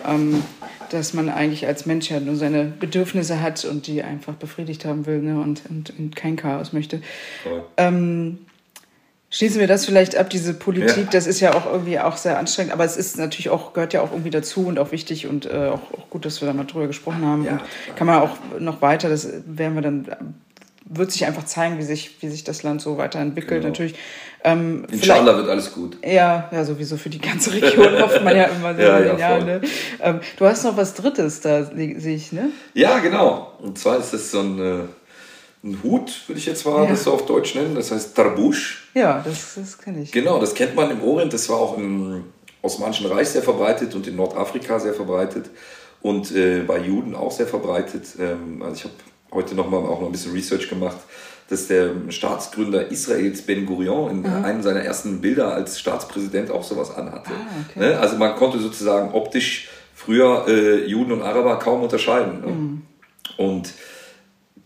Da, 0.04 0.08
genau. 0.08 0.14
Ähm, 0.14 0.42
dass 0.90 1.12
man 1.12 1.28
eigentlich 1.28 1.66
als 1.66 1.84
Mensch 1.84 2.10
ja 2.10 2.18
nur 2.18 2.36
seine 2.36 2.64
Bedürfnisse 2.64 3.42
hat 3.42 3.66
und 3.66 3.86
die 3.86 4.02
einfach 4.02 4.34
befriedigt 4.34 4.86
haben 4.86 5.04
will 5.04 5.20
ne? 5.20 5.38
und, 5.38 5.62
und, 5.68 5.92
und 5.98 6.16
kein 6.16 6.36
Chaos 6.36 6.72
möchte. 6.72 7.02
Ähm, 7.76 8.38
schließen 9.36 9.60
wir 9.60 9.66
das 9.66 9.84
vielleicht 9.84 10.16
ab, 10.16 10.30
diese 10.30 10.54
Politik, 10.54 10.96
ja. 10.96 11.10
das 11.10 11.26
ist 11.26 11.40
ja 11.40 11.54
auch 11.54 11.66
irgendwie 11.66 12.00
auch 12.00 12.16
sehr 12.16 12.38
anstrengend, 12.38 12.72
aber 12.72 12.84
es 12.84 12.96
ist 12.96 13.18
natürlich 13.18 13.50
auch, 13.50 13.74
gehört 13.74 13.92
ja 13.92 14.00
auch 14.00 14.12
irgendwie 14.12 14.30
dazu 14.30 14.66
und 14.66 14.78
auch 14.78 14.92
wichtig 14.92 15.26
und 15.26 15.44
äh, 15.44 15.68
auch, 15.68 15.92
auch, 15.92 16.08
gut, 16.08 16.24
dass 16.24 16.40
wir 16.40 16.48
da 16.48 16.54
mal 16.54 16.64
drüber 16.64 16.86
gesprochen 16.86 17.24
haben. 17.26 17.44
Ja, 17.44 17.52
und 17.52 17.96
kann 17.96 18.06
man 18.06 18.22
auch 18.22 18.36
noch 18.58 18.80
weiter, 18.80 19.10
das 19.10 19.28
werden 19.46 19.74
wir 19.74 19.82
dann 19.82 20.06
wird 20.88 21.10
sich 21.10 21.26
einfach 21.26 21.44
zeigen, 21.44 21.78
wie 21.78 21.82
sich, 21.82 22.22
wie 22.22 22.28
sich 22.28 22.44
das 22.44 22.62
Land 22.62 22.80
so 22.80 22.96
weiterentwickelt. 22.96 23.62
Genau. 23.62 23.68
Natürlich. 23.68 23.96
Ähm, 24.44 24.86
Inshallah 24.90 25.36
wird 25.36 25.48
alles 25.48 25.72
gut. 25.72 25.98
Ja, 26.04 26.48
ja, 26.52 26.64
sowieso 26.64 26.96
für 26.96 27.10
die 27.10 27.20
ganze 27.20 27.52
Region 27.52 27.98
hofft 28.00 28.22
man 28.22 28.36
ja 28.36 28.44
immer 28.44 28.74
sehr. 28.74 29.04
ja, 29.04 29.18
ja, 29.18 29.44
ne? 29.44 29.60
ähm, 30.00 30.20
du 30.38 30.46
hast 30.46 30.62
noch 30.62 30.76
was 30.76 30.94
Drittes 30.94 31.40
da, 31.40 31.64
sehe 31.64 32.14
ich, 32.14 32.30
ne? 32.30 32.50
Ja, 32.74 33.00
genau. 33.00 33.52
Und 33.58 33.78
zwar 33.78 33.98
ist 33.98 34.12
das 34.12 34.30
so 34.30 34.40
ein, 34.40 34.58
äh, 34.60 34.78
ein 35.66 35.82
Hut, 35.82 36.22
würde 36.26 36.38
ich 36.38 36.46
jetzt 36.46 36.64
mal 36.64 36.84
ja. 36.84 36.90
das 36.90 37.04
so 37.04 37.12
auf 37.12 37.26
Deutsch 37.26 37.54
nennen. 37.54 37.74
Das 37.74 37.90
heißt 37.90 38.14
Tarbusch. 38.14 38.88
Ja, 38.94 39.22
das, 39.24 39.54
das 39.56 39.78
kenne 39.78 40.02
ich. 40.02 40.12
Genau, 40.12 40.38
das 40.38 40.54
kennt 40.54 40.74
man 40.74 40.90
im 40.90 41.02
Orient. 41.02 41.32
Das 41.32 41.48
war 41.48 41.56
auch 41.56 41.76
im 41.76 42.24
Osmanischen 42.62 43.06
Reich 43.06 43.28
sehr 43.28 43.42
verbreitet 43.42 43.94
und 43.94 44.06
in 44.06 44.16
Nordafrika 44.16 44.78
sehr 44.78 44.94
verbreitet 44.94 45.50
und 46.02 46.34
äh, 46.34 46.60
bei 46.60 46.78
Juden 46.78 47.14
auch 47.14 47.32
sehr 47.32 47.46
verbreitet. 47.46 48.04
Ähm, 48.18 48.62
also 48.62 48.74
ich 48.74 48.84
habe 48.84 48.94
heute 49.32 49.54
nochmal 49.54 49.80
auch 49.80 50.00
noch 50.00 50.06
ein 50.06 50.12
bisschen 50.12 50.32
Research 50.32 50.68
gemacht, 50.68 50.98
dass 51.48 51.68
der 51.68 51.90
Staatsgründer 52.08 52.90
Israels 52.90 53.42
Ben 53.42 53.66
Gurion 53.66 54.10
in 54.10 54.20
mhm. 54.20 54.44
einem 54.44 54.62
seiner 54.62 54.80
ersten 54.80 55.20
Bilder 55.20 55.52
als 55.52 55.78
Staatspräsident 55.78 56.50
auch 56.50 56.64
sowas 56.64 56.94
anhatte. 56.94 57.30
Ah, 57.30 57.64
okay. 57.70 57.78
ne? 57.80 57.98
Also 57.98 58.16
man 58.16 58.34
konnte 58.36 58.58
sozusagen 58.58 59.12
optisch 59.12 59.68
früher 59.94 60.44
äh, 60.48 60.86
Juden 60.86 61.12
und 61.12 61.22
Araber 61.22 61.58
kaum 61.58 61.82
unterscheiden. 61.82 62.40
Ne? 62.40 62.46
Mhm. 62.46 62.82
Und 63.36 63.72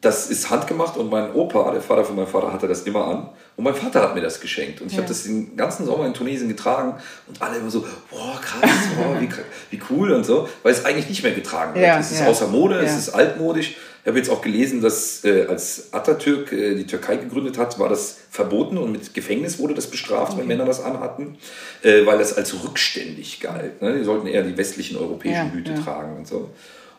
das 0.01 0.31
ist 0.31 0.49
handgemacht 0.49 0.97
und 0.97 1.11
mein 1.11 1.33
Opa, 1.35 1.73
der 1.73 1.83
Vater 1.83 2.05
von 2.05 2.17
meinem 2.17 2.27
Vater, 2.27 2.53
hatte 2.53 2.67
das 2.67 2.83
immer 2.83 3.07
an. 3.07 3.29
Und 3.57 3.65
mein 3.65 3.75
Vater 3.75 4.01
hat 4.01 4.15
mir 4.15 4.23
das 4.23 4.41
geschenkt. 4.41 4.81
Und 4.81 4.87
ich 4.87 4.95
ja. 4.95 4.99
habe 4.99 5.09
das 5.09 5.25
den 5.25 5.55
ganzen 5.57 5.85
Sommer 5.85 6.07
in 6.07 6.15
Tunesien 6.15 6.49
getragen 6.49 6.95
und 7.27 7.43
alle 7.43 7.59
immer 7.59 7.71
so, 7.71 7.85
boah, 8.11 8.41
krass, 8.41 8.71
boah, 8.97 9.21
wie, 9.21 9.29
wie 9.71 9.81
cool 9.91 10.13
und 10.13 10.25
so, 10.25 10.49
weil 10.63 10.73
es 10.73 10.87
eigentlich 10.87 11.09
nicht 11.09 11.23
mehr 11.23 11.33
getragen 11.33 11.75
wird. 11.75 11.85
Ja, 11.85 11.99
es 11.99 12.13
ist 12.13 12.21
ja. 12.21 12.27
außer 12.27 12.47
Mode, 12.47 12.79
es 12.79 12.97
ist 12.97 13.11
altmodisch. 13.11 13.77
Ich 14.03 14.07
habe 14.07 14.17
jetzt 14.17 14.31
auch 14.31 14.41
gelesen, 14.41 14.81
dass 14.81 15.23
äh, 15.25 15.45
als 15.47 15.93
Atatürk 15.93 16.51
äh, 16.53 16.75
die 16.75 16.87
Türkei 16.87 17.17
gegründet 17.17 17.59
hat, 17.59 17.79
war 17.79 17.91
das 17.91 18.17
verboten 18.31 18.79
und 18.79 18.93
mit 18.93 19.13
Gefängnis 19.13 19.59
wurde 19.59 19.75
das 19.75 19.89
bestraft, 19.89 20.33
okay. 20.33 20.41
wenn 20.41 20.49
Männer 20.49 20.65
das 20.65 20.83
anhatten, 20.83 21.37
äh, 21.83 22.07
weil 22.07 22.17
das 22.17 22.35
als 22.35 22.55
rückständig 22.65 23.41
galt. 23.41 23.83
Ne? 23.83 23.99
Die 23.99 24.05
sollten 24.05 24.27
eher 24.27 24.43
die 24.43 24.57
westlichen 24.57 24.97
europäischen 24.97 25.53
Hüte 25.53 25.75
tragen 25.75 26.17
und 26.17 26.27
so. 26.27 26.49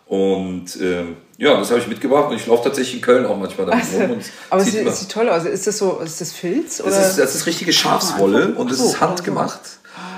Und 0.06 0.76
äh, 0.80 1.06
ja, 1.41 1.57
das 1.57 1.71
habe 1.71 1.79
ich 1.79 1.87
mitgebracht 1.87 2.29
und 2.29 2.35
ich 2.35 2.45
laufe 2.45 2.65
tatsächlich 2.65 2.97
in 2.97 3.01
Köln 3.01 3.25
auch 3.25 3.35
manchmal 3.35 3.65
damit 3.65 3.83
also, 3.83 3.97
rum. 3.97 4.19
aber 4.51 4.61
es 4.61 4.71
sieht, 4.71 4.93
sieht 4.93 5.09
toll 5.09 5.27
aus. 5.27 5.43
Ist 5.43 5.65
das 5.65 5.79
so, 5.79 5.99
ist 5.99 6.21
das 6.21 6.33
Filz? 6.33 6.79
Oder? 6.81 6.91
Das, 6.91 7.09
ist, 7.09 7.17
das 7.17 7.33
ist 7.33 7.47
richtige 7.47 7.73
Schafswolle 7.73 8.53
und 8.53 8.69
es 8.69 8.79
ist 8.79 9.01
handgemacht. 9.01 9.59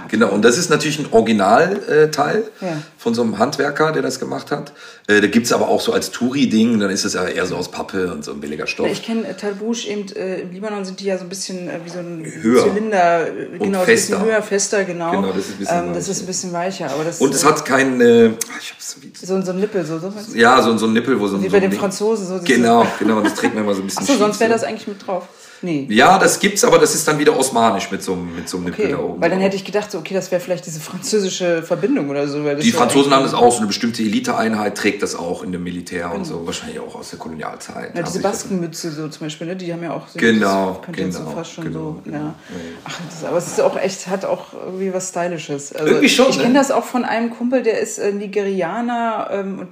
Genau, 0.10 0.30
und 0.30 0.44
das 0.44 0.58
ist 0.58 0.70
natürlich 0.70 1.00
ein 1.00 1.08
Originalteil 1.12 2.44
ja. 2.62 2.68
von 2.98 3.14
so 3.14 3.22
einem 3.22 3.38
Handwerker, 3.38 3.92
der 3.92 4.02
das 4.02 4.20
gemacht 4.20 4.52
hat. 4.52 4.74
Äh, 5.08 5.22
da 5.22 5.28
gibt 5.28 5.46
es 5.46 5.52
aber 5.52 5.68
auch 5.68 5.82
so 5.82 5.94
als 5.94 6.12
Touri-Ding, 6.12 6.80
dann 6.80 6.90
ist 6.90 7.06
es 7.06 7.14
ja 7.14 7.26
eher 7.26 7.46
so 7.46 7.56
aus 7.56 7.70
Pappe 7.70 8.12
und 8.12 8.24
so 8.24 8.32
ein 8.32 8.40
billiger 8.40 8.68
Stoff. 8.68 8.88
Ich 8.88 9.04
kenne 9.04 9.28
äh, 9.28 9.34
Talbouche 9.34 9.88
eben, 9.88 10.12
äh, 10.16 10.42
im 10.42 10.52
Libanon 10.52 10.86
sind 10.86 11.00
die 11.00 11.06
ja 11.06 11.18
so 11.18 11.24
ein 11.24 11.30
bisschen 11.30 11.70
wie 11.84 11.90
so 11.90 12.00
ein 12.00 12.26
höher. 12.42 12.64
Zylinder, 12.64 13.28
genau, 13.60 13.80
und 13.80 13.86
fester. 13.86 14.18
ein 14.18 14.24
bisschen 14.24 14.26
höher, 14.26 14.42
fester, 14.42 14.84
genau. 14.84 15.12
Genau, 15.12 15.32
das 15.32 15.46
ist 15.46 15.52
ein 15.52 15.58
bisschen, 15.58 15.88
ähm, 15.88 15.94
das 15.94 16.10
ist 16.10 16.22
ein 16.22 16.26
bisschen 16.26 16.54
weicher. 16.54 16.92
Aber 16.92 17.04
das, 17.04 17.20
und 17.20 17.34
es 17.34 17.46
hat 17.46 17.66
kein, 17.66 18.00
äh, 18.02 18.32
hab's, 18.74 18.98
so, 19.22 19.42
so 19.42 19.52
ein 19.52 19.60
Nippel, 19.60 19.86
so, 19.86 20.00
so 20.00 20.14
Ja, 20.36 20.62
so, 20.62 20.78
so 20.78 20.86
ein 20.86 20.94
Nippel, 20.94 21.20
wo 21.20 21.28
so 21.28 21.40
Wie 21.42 21.46
so 21.46 21.52
bei 21.52 21.60
den 21.60 21.72
Franzosen. 21.72 22.28
So 22.28 22.40
genau, 22.44 22.86
genau, 23.00 23.22
das 23.22 23.36
trägt 23.36 23.54
man 23.56 23.64
immer 23.64 23.74
so 23.74 23.82
ein 23.82 23.88
bisschen 23.88 24.04
Achso, 24.04 24.18
sonst 24.18 24.40
wäre 24.40 24.52
das 24.52 24.64
eigentlich 24.64 24.88
mit 24.88 25.06
drauf. 25.06 25.28
Nee. 25.64 25.88
Ja, 25.90 26.20
das 26.20 26.40
gibt's, 26.40 26.64
aber 26.64 26.78
das 26.78 26.94
ist 26.94 27.08
dann 27.08 27.20
wieder 27.20 27.38
osmanisch 27.38 27.90
mit 27.90 28.04
so, 28.04 28.16
mit 28.16 28.50
so 28.50 28.58
einem 28.58 28.68
okay. 28.68 28.84
Nippel 28.84 28.98
da 28.98 29.04
oben. 29.04 29.22
Weil 29.22 29.30
dann 29.30 29.40
hätte 29.40 29.56
ich 29.56 29.64
gedacht, 29.64 29.92
so, 29.92 29.98
okay, 29.98 30.14
das 30.14 30.30
wäre 30.30 30.42
vielleicht 30.42 30.66
diese 30.66 30.82
französische 30.82 31.64
Verbindung 31.64 32.10
oder 32.10 32.28
so. 32.28 32.44
die 32.56 32.72
Franzosen 32.72 33.14
haben 33.14 33.24
das 33.24 33.34
auch, 33.34 33.52
so 33.52 33.60
eine 33.60 33.68
bestimmte 33.68 34.04
Eliteeinheit 34.04 34.78
trägt 34.78 35.02
das 35.02 35.16
auch 35.16 35.42
in 35.42 35.52
dem 35.54 35.64
Militär 35.64 36.08
genau. 36.08 36.16
und 36.16 36.26
so, 36.26 36.46
wahrscheinlich 36.46 36.80
auch 36.80 36.96
aus 36.96 37.12
der 37.12 37.20
Kolonialzeit. 37.20 37.96
Ja, 37.96 38.04
diese 38.04 38.20
Baskenmütze 38.20 38.92
so 38.92 39.08
zum 39.08 39.26
Beispiel, 39.26 39.48
ne? 39.48 39.56
die 39.56 39.72
haben 39.72 39.84
ja 39.84 39.94
auch 39.94 40.08
so. 40.08 40.20
Genau, 40.20 40.82
das 40.86 40.96
genau. 40.96 41.12
So 41.12 41.26
fast 41.32 41.54
schon 41.54 41.64
genau, 41.64 41.80
so, 41.80 42.02
genau. 42.04 42.18
ja. 42.18 42.36
Ach, 42.84 43.00
das, 43.10 43.24
aber 43.24 43.38
es 43.38 43.48
ist 43.48 43.62
auch 43.62 43.78
echt, 43.78 44.08
hat 44.08 44.26
auch 44.26 44.54
irgendwie 44.54 44.94
was 44.94 45.10
Stylisches. 45.10 45.74
Also, 45.74 45.88
irgendwie 45.88 46.10
schon. 46.10 46.30
Ich 46.30 46.38
ne? 46.38 46.44
kenne 46.44 46.56
das 46.56 46.72
auch 46.72 46.84
von 46.84 47.06
einem 47.06 47.30
Kumpel, 47.30 47.64
der 47.64 47.80
ist 47.80 48.00
äh, 48.00 48.12
Nigerianer 48.12 49.30
ähm, 49.32 49.60
und 49.60 49.70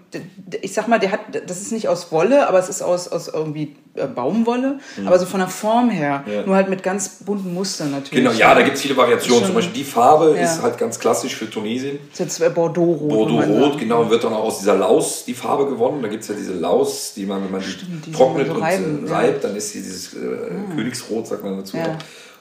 ich 0.61 0.73
sag 0.73 0.87
mal, 0.87 0.99
der 0.99 1.11
hat, 1.11 1.19
das 1.47 1.61
ist 1.61 1.71
nicht 1.71 1.89
aus 1.89 2.11
Wolle, 2.11 2.47
aber 2.47 2.59
es 2.59 2.69
ist 2.69 2.81
aus, 2.81 3.07
aus 3.07 3.27
irgendwie 3.27 3.75
äh, 3.95 4.07
Baumwolle, 4.07 4.79
mhm. 4.95 5.07
aber 5.07 5.19
so 5.19 5.25
von 5.25 5.39
der 5.39 5.49
Form 5.49 5.80
her. 5.89 6.23
Ja. 6.25 6.45
Nur 6.45 6.55
halt 6.55 6.69
mit 6.69 6.84
ganz 6.84 7.09
bunten 7.25 7.53
Mustern 7.53 7.91
natürlich. 7.91 8.23
Genau, 8.23 8.32
ja, 8.32 8.53
da 8.53 8.61
gibt 8.61 8.75
es 8.75 8.82
viele 8.82 8.95
Variationen. 8.95 9.45
Zum 9.45 9.55
Beispiel 9.55 9.73
die 9.73 9.84
Farbe 9.84 10.36
ja. 10.36 10.43
ist 10.43 10.61
halt 10.61 10.77
ganz 10.77 10.99
klassisch 10.99 11.36
für 11.36 11.49
Tunesien. 11.49 11.99
Das 12.11 12.19
ist 12.19 12.39
jetzt 12.39 12.55
Bordeaux-Rot. 12.55 13.09
Bordeaux-Rot, 13.09 13.79
genau, 13.79 14.09
wird 14.09 14.23
dann 14.23 14.34
auch 14.34 14.43
aus 14.43 14.59
dieser 14.59 14.75
Laus 14.75 15.25
die 15.25 15.34
Farbe 15.34 15.65
gewonnen. 15.65 16.01
Da 16.01 16.07
gibt 16.07 16.23
es 16.23 16.29
ja 16.29 16.36
diese 16.36 16.53
Laus, 16.53 17.13
die 17.15 17.25
man, 17.25 17.43
wenn 17.43 17.51
man 17.51 17.61
Stimmt, 17.61 18.05
die 18.05 18.11
trocknet 18.11 18.47
so 18.47 18.53
und 18.53 18.61
reiben, 18.61 19.07
reibt, 19.07 19.43
dann 19.43 19.55
ist 19.55 19.73
dieses 19.73 20.13
äh, 20.13 20.17
ah. 20.19 20.75
Königsrot, 20.75 21.27
sagt 21.27 21.43
man 21.43 21.57
dazu. 21.57 21.77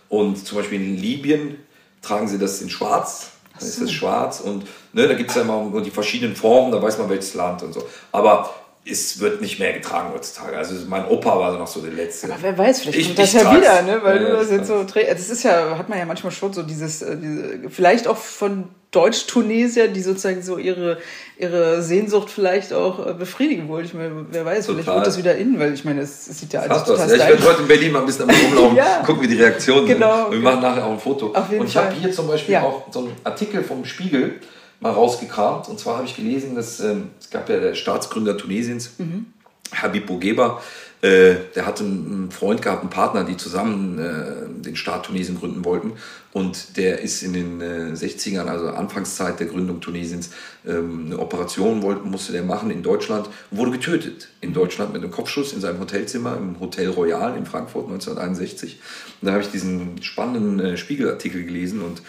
Und 0.08 0.44
zum 0.44 0.58
Beispiel 0.58 0.80
in 0.80 0.96
Libyen 0.96 1.56
tragen 2.02 2.28
sie 2.28 2.38
das 2.38 2.60
in 2.60 2.70
schwarz. 2.70 3.30
Dann 3.58 3.68
ist 3.68 3.82
das 3.82 3.92
schwarz 3.92 4.40
und 4.40 4.64
ne, 4.94 5.06
da 5.06 5.14
gibt 5.14 5.30
es 5.30 5.36
ja 5.36 5.42
immer 5.42 5.82
die 5.82 5.90
verschiedenen 5.90 6.34
Formen, 6.34 6.72
da 6.72 6.80
weiß 6.80 6.96
man 6.98 7.10
welches 7.10 7.34
Land 7.34 7.62
und 7.62 7.74
so. 7.74 7.82
Aber 8.10 8.48
es 8.84 9.20
wird 9.20 9.40
nicht 9.40 9.58
mehr 9.58 9.72
getragen 9.72 10.12
heutzutage. 10.14 10.56
Also 10.56 10.74
mein 10.88 11.06
Opa 11.06 11.38
war 11.38 11.56
noch 11.58 11.66
so 11.66 11.80
der 11.80 11.92
letzte. 11.92 12.28
Aber 12.32 12.42
wer 12.42 12.56
weiß, 12.56 12.80
vielleicht 12.80 12.98
ich, 12.98 13.06
kommt 13.06 13.18
das 13.18 13.32
ja 13.34 13.54
wieder, 13.54 13.82
ne? 13.82 14.00
Weil 14.02 14.22
ja, 14.22 14.30
du 14.30 14.36
das 14.36 14.50
jetzt 14.50 14.68
so 14.68 14.84
trägst. 14.84 15.12
Das 15.12 15.30
ist 15.30 15.42
ja, 15.42 15.76
hat 15.76 15.88
man 15.88 15.98
ja 15.98 16.06
manchmal 16.06 16.32
schon 16.32 16.52
so 16.52 16.62
dieses, 16.62 17.02
äh, 17.02 17.16
diese, 17.16 17.68
vielleicht 17.68 18.08
auch 18.08 18.16
von 18.16 18.68
Deutsch-Tunesier, 18.90 19.88
die 19.88 20.00
sozusagen 20.00 20.42
so 20.42 20.56
ihre, 20.56 20.98
ihre 21.38 21.82
Sehnsucht 21.82 22.30
vielleicht 22.30 22.72
auch 22.72 23.06
äh, 23.06 23.12
befriedigen 23.12 23.68
wollen. 23.68 23.84
Ich 23.84 23.94
meine, 23.94 24.26
wer 24.30 24.44
weiß, 24.44 24.66
total. 24.66 24.82
vielleicht 24.82 24.96
wird 24.96 25.06
das 25.06 25.18
wieder 25.18 25.36
innen, 25.36 25.60
weil 25.60 25.74
ich 25.74 25.84
meine, 25.84 26.00
es, 26.00 26.26
es 26.26 26.40
sieht 26.40 26.52
ja 26.52 26.60
alles 26.60 26.84
total 26.84 27.08
ja, 27.08 27.14
Ich 27.14 27.20
werde 27.20 27.44
heute 27.44 27.62
in 27.62 27.68
Berlin 27.68 27.92
mal 27.92 28.00
ein 28.00 28.06
bisschen 28.06 28.28
am 28.28 28.34
rumlaufen, 28.34 28.76
ja. 28.76 29.02
gucken, 29.04 29.22
wie 29.22 29.28
die 29.28 29.40
Reaktionen 29.40 29.86
genau, 29.86 30.30
sind. 30.30 30.32
Wir 30.32 30.50
machen 30.50 30.62
nachher 30.62 30.86
auch 30.86 30.92
ein 30.92 30.98
Foto. 30.98 31.32
Auf 31.34 31.50
jeden 31.50 31.60
Und 31.60 31.68
ich 31.68 31.76
habe 31.76 31.92
hier 31.92 32.10
zum 32.10 32.26
Beispiel 32.26 32.54
ja. 32.54 32.62
auch 32.62 32.86
so 32.90 33.00
einen 33.00 33.12
Artikel 33.24 33.62
vom 33.62 33.84
Spiegel 33.84 34.40
mal 34.80 34.92
rausgekramt. 34.92 35.68
Und 35.68 35.78
zwar 35.78 35.96
habe 35.96 36.06
ich 36.06 36.16
gelesen, 36.16 36.54
dass 36.54 36.80
ähm, 36.80 37.10
es 37.20 37.30
gab 37.30 37.48
ja 37.48 37.60
der 37.60 37.74
Staatsgründer 37.74 38.36
Tunesiens, 38.36 38.92
mhm 38.98 39.26
Habib 39.72 40.06
Bourguiba, 40.06 40.60
äh, 41.02 41.36
der 41.54 41.64
hatte 41.64 41.84
einen 41.84 42.30
Freund 42.30 42.60
gehabt, 42.60 42.82
einen 42.82 42.90
Partner, 42.90 43.24
die 43.24 43.36
zusammen 43.36 43.98
äh, 43.98 44.62
den 44.62 44.76
Staat 44.76 45.06
Tunesien 45.06 45.38
gründen 45.38 45.64
wollten. 45.64 45.92
Und 46.32 46.76
der 46.76 47.00
ist 47.00 47.22
in 47.22 47.32
den 47.32 47.60
äh, 47.60 47.94
60ern, 47.94 48.44
also 48.44 48.68
Anfangszeit 48.68 49.40
der 49.40 49.46
Gründung 49.46 49.80
Tunesiens, 49.80 50.30
ähm, 50.66 51.06
eine 51.06 51.18
Operation 51.18 51.82
wollte, 51.82 52.02
musste 52.02 52.32
der 52.32 52.42
machen 52.42 52.70
in 52.70 52.82
Deutschland 52.82 53.30
wurde 53.50 53.70
getötet. 53.70 54.28
In 54.42 54.52
Deutschland 54.52 54.92
mit 54.92 55.02
einem 55.02 55.10
Kopfschuss 55.10 55.54
in 55.54 55.60
seinem 55.60 55.80
Hotelzimmer 55.80 56.36
im 56.36 56.60
Hotel 56.60 56.90
Royal 56.90 57.34
in 57.36 57.46
Frankfurt 57.46 57.86
1961. 57.86 58.78
Und 59.22 59.26
da 59.26 59.32
habe 59.32 59.42
ich 59.42 59.50
diesen 59.50 60.02
spannenden 60.02 60.60
äh, 60.60 60.76
Spiegelartikel 60.76 61.44
gelesen 61.44 61.80
und 61.80 62.02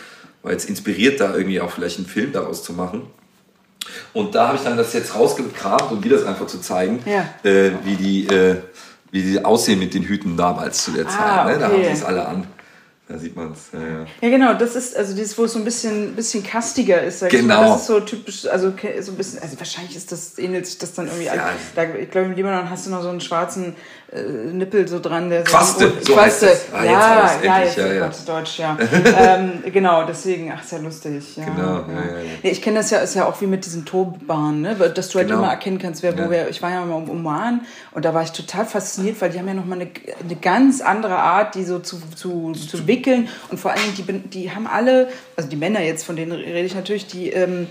war 0.43 0.51
jetzt 0.51 0.69
inspiriert, 0.69 1.19
da 1.19 1.35
irgendwie 1.35 1.61
auch 1.61 1.71
vielleicht 1.71 1.97
einen 1.97 2.07
Film 2.07 2.31
daraus 2.31 2.63
zu 2.63 2.73
machen. 2.73 3.03
Und 4.13 4.35
da 4.35 4.47
habe 4.47 4.57
ich 4.57 4.63
dann 4.63 4.77
das 4.77 4.93
jetzt 4.93 5.15
rausgekramt, 5.15 5.91
um 5.91 6.01
dir 6.01 6.11
das 6.11 6.23
einfach 6.23 6.47
zu 6.47 6.59
zeigen, 6.59 6.99
ja. 7.05 7.27
äh, 7.43 7.71
wie, 7.83 7.95
die, 7.95 8.27
äh, 8.27 8.57
wie 9.11 9.21
die 9.21 9.43
aussehen 9.43 9.79
mit 9.79 9.93
den 9.93 10.03
Hüten 10.03 10.37
damals 10.37 10.83
zu 10.83 10.91
der 10.91 11.07
Zeit. 11.07 11.19
Ah, 11.19 11.43
okay. 11.45 11.53
ne? 11.53 11.59
Da 11.59 11.65
haben 11.67 11.83
sie 11.83 11.89
es 11.89 12.03
alle 12.03 12.25
an. 12.25 12.47
Da 13.11 13.17
sieht 13.17 13.35
man 13.35 13.51
es. 13.51 13.71
Ja, 13.73 13.79
ja. 13.79 14.05
ja, 14.21 14.29
genau, 14.29 14.53
das 14.53 14.75
ist 14.75 14.95
also 14.95 15.13
dieses, 15.13 15.37
wo 15.37 15.43
es 15.43 15.51
so 15.51 15.59
ein 15.59 15.65
bisschen, 15.65 16.15
bisschen 16.15 16.43
kastiger 16.43 17.01
ist. 17.01 17.27
Genau. 17.27 17.73
Das 17.73 17.81
ist 17.81 17.87
so 17.87 17.99
typisch, 17.99 18.47
also 18.47 18.71
so 19.01 19.11
ein 19.11 19.17
bisschen, 19.17 19.41
also 19.41 19.59
wahrscheinlich 19.59 19.97
ist 19.97 20.13
das, 20.13 20.37
ähnelt 20.37 20.65
sich 20.65 20.77
das 20.77 20.93
dann 20.93 21.07
irgendwie. 21.07 21.25
Ja. 21.25 21.49
Da, 21.75 21.83
ich 21.95 22.09
glaube, 22.09 22.27
im 22.27 22.35
Libanon 22.35 22.69
hast 22.69 22.85
du 22.85 22.89
noch 22.89 23.01
so 23.01 23.09
einen 23.09 23.19
schwarzen 23.19 23.75
Nippel 24.51 24.87
so 24.89 24.99
dran, 24.99 25.29
der 25.29 25.43
Quaste, 25.45 25.87
so, 25.87 26.05
so 26.05 26.13
Quaste. 26.13 26.47
heißt 26.47 26.67
es. 26.67 26.73
Ah, 26.73 26.83
ja, 26.83 26.91
ja, 27.43 27.59
jetzt, 27.61 27.77
jetzt 27.77 27.87
ja, 27.87 27.93
ja. 27.93 28.05
Gott, 28.07 28.15
Deutsch, 28.27 28.59
ja. 28.59 28.77
ähm, 29.17 29.63
genau, 29.71 30.03
deswegen, 30.05 30.51
ach, 30.53 30.61
ist 30.61 30.73
ja 30.73 30.79
lustig. 30.79 31.37
Ja, 31.37 31.45
Genau, 31.45 31.75
ja. 31.75 31.85
Nee, 32.43 32.49
ich 32.49 32.61
kenne 32.61 32.79
das 32.79 32.89
ja, 32.91 32.99
ist 32.99 33.15
ja 33.15 33.25
auch 33.25 33.39
wie 33.39 33.47
mit 33.47 33.65
diesen 33.65 33.85
Turbahnen, 33.85 34.61
ne? 34.61 34.75
dass 34.75 35.07
du 35.09 35.17
halt 35.17 35.29
Genau. 35.29 35.39
immer 35.39 35.49
erkennen 35.51 35.77
kannst, 35.79 36.03
wer 36.03 36.17
wo 36.17 36.29
wer. 36.29 36.49
Ich 36.49 36.61
war 36.61 36.71
ja 36.71 36.83
mal 36.83 37.01
im 37.01 37.09
Oman 37.09 37.61
und 37.91 38.03
da 38.03 38.13
war 38.13 38.21
ich 38.23 38.31
total 38.31 38.65
fasziniert, 38.65 39.21
weil 39.21 39.29
die 39.29 39.39
haben 39.39 39.47
ja 39.47 39.53
nochmal 39.53 39.79
eine, 39.79 39.89
eine 40.21 40.35
ganz 40.35 40.81
andere 40.81 41.15
Art, 41.17 41.55
die 41.55 41.63
so 41.63 41.79
zu, 41.79 42.01
zu, 42.13 42.51
zu 42.51 42.87
wickeln 42.87 43.29
und 43.49 43.59
vor 43.59 43.71
allem, 43.71 43.95
die, 43.97 44.03
die 44.03 44.51
haben 44.51 44.67
alle, 44.67 45.07
also 45.37 45.47
die 45.49 45.55
Männer 45.55 45.79
jetzt, 45.81 46.03
von 46.05 46.17
denen 46.17 46.33
rede 46.33 46.59
ich 46.65 46.75
natürlich, 46.75 47.07
die, 47.07 47.29
ähm, 47.29 47.67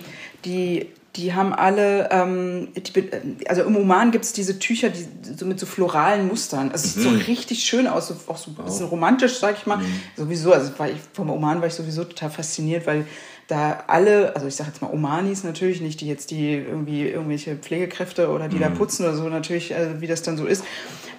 die 0.46 0.88
die 1.16 1.34
haben 1.34 1.52
alle, 1.52 2.08
ähm, 2.12 2.68
die, 2.76 3.10
also 3.48 3.62
im 3.62 3.76
Oman 3.76 4.12
gibt 4.12 4.24
es 4.24 4.32
diese 4.32 4.58
Tücher, 4.58 4.90
die 4.90 5.06
so 5.36 5.44
mit 5.44 5.58
so 5.58 5.66
floralen 5.66 6.28
Mustern. 6.28 6.70
Also 6.70 6.86
es 6.86 6.94
sieht 6.94 7.02
so 7.02 7.10
richtig 7.10 7.64
schön 7.64 7.88
aus, 7.88 8.08
so, 8.08 8.16
auch 8.28 8.36
so 8.36 8.52
ein 8.52 8.64
bisschen 8.64 8.86
romantisch, 8.86 9.38
sag 9.38 9.56
ich 9.58 9.66
mal. 9.66 9.80
Sowieso, 10.16 10.52
also 10.52 10.70
ich, 10.86 11.00
vom 11.12 11.30
Oman 11.30 11.60
war 11.60 11.66
ich 11.66 11.74
sowieso 11.74 12.04
total 12.04 12.30
fasziniert, 12.30 12.86
weil 12.86 13.06
da 13.48 13.82
alle, 13.88 14.34
also 14.36 14.46
ich 14.46 14.54
sage 14.54 14.70
jetzt 14.70 14.80
mal 14.80 14.92
Omanis 14.92 15.42
natürlich, 15.42 15.80
nicht 15.80 16.00
die 16.00 16.06
jetzt 16.06 16.30
die 16.30 16.54
irgendwie 16.54 17.08
irgendwelche 17.08 17.56
Pflegekräfte 17.56 18.30
oder 18.30 18.48
die 18.48 18.60
da 18.60 18.68
putzen 18.68 19.04
oder 19.04 19.16
so, 19.16 19.28
natürlich, 19.28 19.72
äh, 19.72 20.00
wie 20.00 20.06
das 20.06 20.22
dann 20.22 20.36
so 20.36 20.46
ist. 20.46 20.64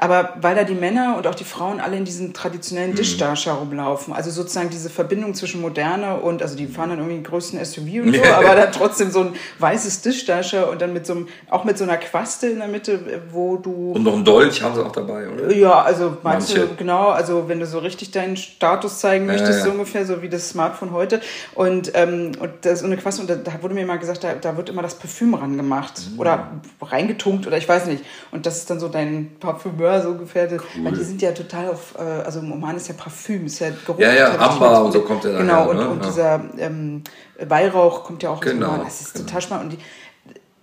Aber 0.02 0.34
weil 0.42 0.56
da 0.56 0.64
die 0.64 0.74
Männer 0.74 1.16
und 1.16 1.28
auch 1.28 1.36
die 1.36 1.44
Frauen 1.44 1.80
alle 1.80 1.96
in 1.96 2.06
diesen 2.06 2.34
traditionellen 2.34 2.96
Dishdarsha 2.96 3.54
rumlaufen, 3.54 4.14
also 4.16 4.32
sozusagen 4.32 4.72
diese 4.72 4.90
Verbindung 4.90 5.36
zwischen 5.36 5.62
Moderne 5.62 6.16
und, 6.16 6.42
also 6.42 6.58
die 6.58 6.66
fahren 6.66 6.90
dann 6.90 6.98
irgendwie 6.98 7.18
den 7.18 7.24
größten 7.24 7.64
SUV 7.64 8.02
und 8.04 8.16
so, 8.16 8.22
Ja. 8.24 8.38
aber 8.40 8.56
dann 8.56 8.72
trotzdem 8.72 9.12
so 9.12 9.20
ein 9.22 9.34
weißes 9.60 10.02
Dishdarsha 10.02 10.64
und 10.64 10.82
dann 10.82 10.92
mit 10.94 11.06
so 11.06 11.14
einem, 11.14 11.28
auch 11.52 11.66
mit 11.66 11.78
so 11.78 11.84
einer 11.84 11.98
Quaste 11.98 12.48
in 12.48 12.58
der 12.58 12.68
Mitte, 12.68 13.22
wo 13.32 13.58
du 13.58 13.92
Und 13.94 14.02
noch 14.02 14.16
ein 14.16 14.26
Dolch 14.26 14.64
haben 14.64 14.74
sie 14.74 14.84
auch 14.84 14.92
dabei, 14.92 15.30
oder? 15.30 15.54
ja, 15.56 15.84
also 15.84 16.18
meinst 16.24 16.50
Manche. 16.56 16.68
du, 16.68 16.76
genau, 16.78 17.10
also 17.10 17.48
wenn 17.48 17.60
du 17.60 17.68
so 17.68 17.78
richtig 17.78 18.10
deinen 18.10 18.38
Status 18.38 18.98
zeigen 19.02 19.28
möchtest, 19.28 19.60
ja. 19.60 19.66
so 19.66 19.70
ungefähr, 19.72 20.08
so 20.08 20.24
wie 20.24 20.30
das 20.30 20.50
Smartphone 20.50 20.94
heute. 20.94 21.22
Und, 21.54 21.92
ähm, 21.94 22.32
und 22.40 22.50
das 22.62 22.74
ist 22.74 22.80
so 22.80 22.86
eine 22.88 22.98
Quaste, 22.98 23.22
und 23.22 23.30
da, 23.30 23.36
da 23.36 23.62
wurde 23.62 23.76
mir 23.76 23.86
mal 23.86 24.00
gesagt, 24.00 24.24
da, 24.24 24.34
da 24.34 24.58
wird 24.58 24.70
immer 24.70 24.82
das 24.82 24.96
Parfüm 24.96 25.36
ran 25.36 25.58
gemacht 25.58 25.94
Mhm. 26.14 26.20
oder 26.20 26.48
reingetunkt 26.82 27.46
oder 27.46 27.58
ich 27.58 27.70
weiß 27.70 27.86
nicht. 27.86 28.04
Und 28.32 28.48
das 28.48 28.58
ist 28.58 28.70
dann 28.72 28.80
so 28.80 28.88
dein 28.88 29.36
Parfümeur 29.40 29.91
so 30.00 30.10
ungefähr. 30.10 30.48
Weil 30.84 30.92
die 30.94 31.04
sind 31.04 31.22
ja 31.22 31.32
total 31.32 31.70
auf, 31.70 31.96
äh, 31.98 32.02
also 32.02 32.40
im 32.42 32.52
Oman 32.52 32.78
ist 32.78 32.88
ja 32.88 32.94
Parfüm, 32.94 33.48
ist 33.48 33.58
ja 33.60 33.70
Geruch. 33.86 34.00
Ja, 34.00 34.14
ja. 34.14 34.38
Amber 34.38 34.86
und 34.86 34.92
so 34.92 35.02
kommt 35.02 35.24
ja 35.24 35.32
Genau, 35.38 35.66
daher, 35.66 35.70
und, 35.70 35.78
ne? 35.78 35.90
und 35.90 36.00
Ja. 36.04 36.08
dieser 36.10 36.42
ähm, 36.60 37.04
Weihrauch 37.40 38.04
kommt 38.04 38.22
ja 38.22 38.30
auch 38.30 38.36
aus 38.38 38.42
dem 38.42 38.60
Genau, 38.60 38.74
Oman. 38.76 38.84
Das 38.86 39.02
ist 39.02 39.14
genau. 39.14 39.26
total 39.26 39.42
spannend. 39.42 39.64
Und 39.74 39.80
die, 39.80 39.86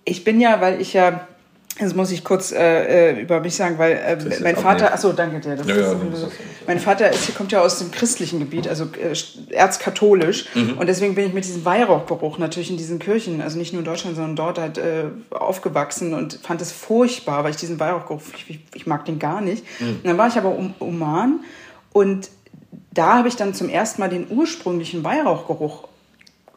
ich 0.05 0.23
bin 0.23 0.39
ja, 0.39 0.61
weil 0.61 0.79
ich 0.79 0.93
ja, 0.93 1.27
das 1.79 1.95
muss 1.95 2.11
ich 2.11 2.23
kurz 2.23 2.51
äh, 2.51 3.11
äh, 3.11 3.21
über 3.21 3.39
mich 3.39 3.55
sagen, 3.55 3.77
weil 3.77 3.93
äh, 3.93 4.17
mein 4.41 4.55
Vater, 4.57 4.93
achso, 4.93 5.13
danke 5.13 5.39
dir. 5.39 5.55
Das 5.55 5.67
Ja, 5.67 5.75
ist 5.75 5.81
ja, 5.81 5.93
das 6.11 6.27
mein 6.67 6.79
Vater 6.79 7.09
ist, 7.09 7.33
kommt 7.35 7.51
ja 7.51 7.61
aus 7.61 7.79
dem 7.79 7.89
christlichen 7.89 8.39
Gebiet, 8.39 8.67
also 8.67 8.85
äh, 8.85 9.15
erzkatholisch. 9.53 10.45
Mhm. 10.55 10.77
Und 10.77 10.87
deswegen 10.87 11.15
bin 11.15 11.27
ich 11.27 11.33
mit 11.33 11.45
diesem 11.45 11.63
Weihrauchgeruch 11.63 12.37
natürlich 12.37 12.69
in 12.69 12.77
diesen 12.77 12.99
Kirchen, 12.99 13.41
also 13.41 13.57
nicht 13.57 13.71
nur 13.71 13.79
in 13.79 13.85
Deutschland, 13.85 14.17
sondern 14.17 14.35
dort 14.35 14.59
halt 14.59 14.77
äh, 14.77 15.05
aufgewachsen 15.31 16.13
und 16.13 16.39
fand 16.43 16.61
es 16.61 16.71
furchtbar, 16.71 17.43
weil 17.43 17.51
ich 17.51 17.57
diesen 17.57 17.79
Weihrauchgeruch, 17.79 18.21
ich, 18.35 18.49
ich, 18.49 18.59
ich 18.73 18.85
mag 18.85 19.05
den 19.05 19.17
gar 19.17 19.39
nicht. 19.39 19.63
Mhm. 19.79 19.87
Und 19.87 20.05
dann 20.05 20.17
war 20.17 20.27
ich 20.27 20.37
aber 20.37 20.49
um 20.49 20.73
Oman 20.79 21.39
und 21.93 22.29
da 22.91 23.17
habe 23.17 23.27
ich 23.27 23.35
dann 23.35 23.53
zum 23.53 23.69
ersten 23.69 24.01
Mal 24.01 24.09
den 24.09 24.27
ursprünglichen 24.29 25.03
Weihrauchgeruch 25.03 25.87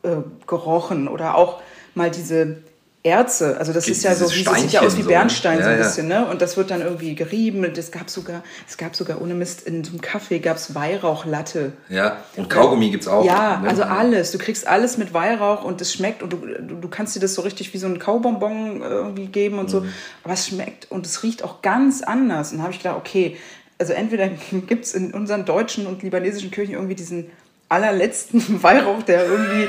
äh, 0.02 0.16
gerochen 0.46 1.06
oder 1.06 1.36
auch 1.36 1.60
mal 1.94 2.10
diese 2.10 2.56
Erze, 3.04 3.56
also 3.58 3.72
das 3.72 3.86
Gibt 3.86 3.96
ist 3.96 4.04
ja 4.04 4.14
so, 4.14 4.32
wie, 4.32 4.44
das 4.44 4.60
sieht 4.60 4.72
ja 4.72 4.82
aus 4.82 4.96
wie 4.96 5.02
so, 5.02 5.08
Bernstein 5.08 5.58
ne? 5.58 5.64
so 5.64 5.70
ein 5.70 5.76
Ja, 5.78 5.82
bisschen, 5.82 6.06
ne? 6.06 6.26
Und 6.26 6.40
das 6.40 6.56
wird 6.56 6.70
dann 6.70 6.82
irgendwie 6.82 7.16
gerieben. 7.16 7.64
Und 7.64 7.76
es 7.76 7.90
gab 7.90 8.08
sogar, 8.08 8.44
es 8.68 8.76
gab 8.76 8.94
sogar 8.94 9.20
ohne 9.20 9.34
Mist 9.34 9.66
in 9.66 9.82
so 9.82 9.90
einem 9.90 10.00
Kaffee 10.00 10.38
gab 10.38 10.56
es 10.56 10.76
Weihrauchlatte. 10.76 11.72
Ja, 11.88 12.18
und 12.36 12.48
Kaugummi 12.48 12.90
gibt's 12.90 13.08
auch. 13.08 13.24
Ja, 13.24 13.58
ne? 13.58 13.68
also 13.68 13.82
alles. 13.82 14.30
Du 14.30 14.38
kriegst 14.38 14.68
alles 14.68 14.98
mit 14.98 15.12
Weihrauch 15.12 15.64
und 15.64 15.80
es 15.80 15.92
schmeckt 15.92 16.22
und 16.22 16.32
du, 16.32 16.36
du, 16.36 16.76
du 16.76 16.88
kannst 16.88 17.16
dir 17.16 17.20
das 17.20 17.34
so 17.34 17.42
richtig 17.42 17.74
wie 17.74 17.78
so 17.78 17.88
ein 17.88 17.98
Kaubonbon 17.98 18.82
irgendwie 18.82 19.26
geben 19.26 19.58
und 19.58 19.68
so. 19.68 19.80
Mhm. 19.80 19.88
Aber 20.22 20.34
es 20.34 20.46
schmeckt 20.46 20.88
und 20.92 21.04
es 21.04 21.24
riecht 21.24 21.42
auch 21.42 21.60
ganz 21.60 22.02
anders. 22.02 22.52
Und 22.52 22.58
da 22.58 22.64
habe 22.64 22.72
ich 22.72 22.78
gedacht, 22.78 22.98
okay, 22.98 23.36
also 23.78 23.94
entweder 23.94 24.28
gibt 24.68 24.84
es 24.84 24.94
in 24.94 25.12
unseren 25.12 25.44
deutschen 25.44 25.88
und 25.88 26.04
libanesischen 26.04 26.52
Kirchen 26.52 26.74
irgendwie 26.74 26.94
diesen 26.94 27.30
allerletzten 27.72 28.62
Weihrauch, 28.62 29.02
der 29.02 29.26
irgendwie 29.26 29.68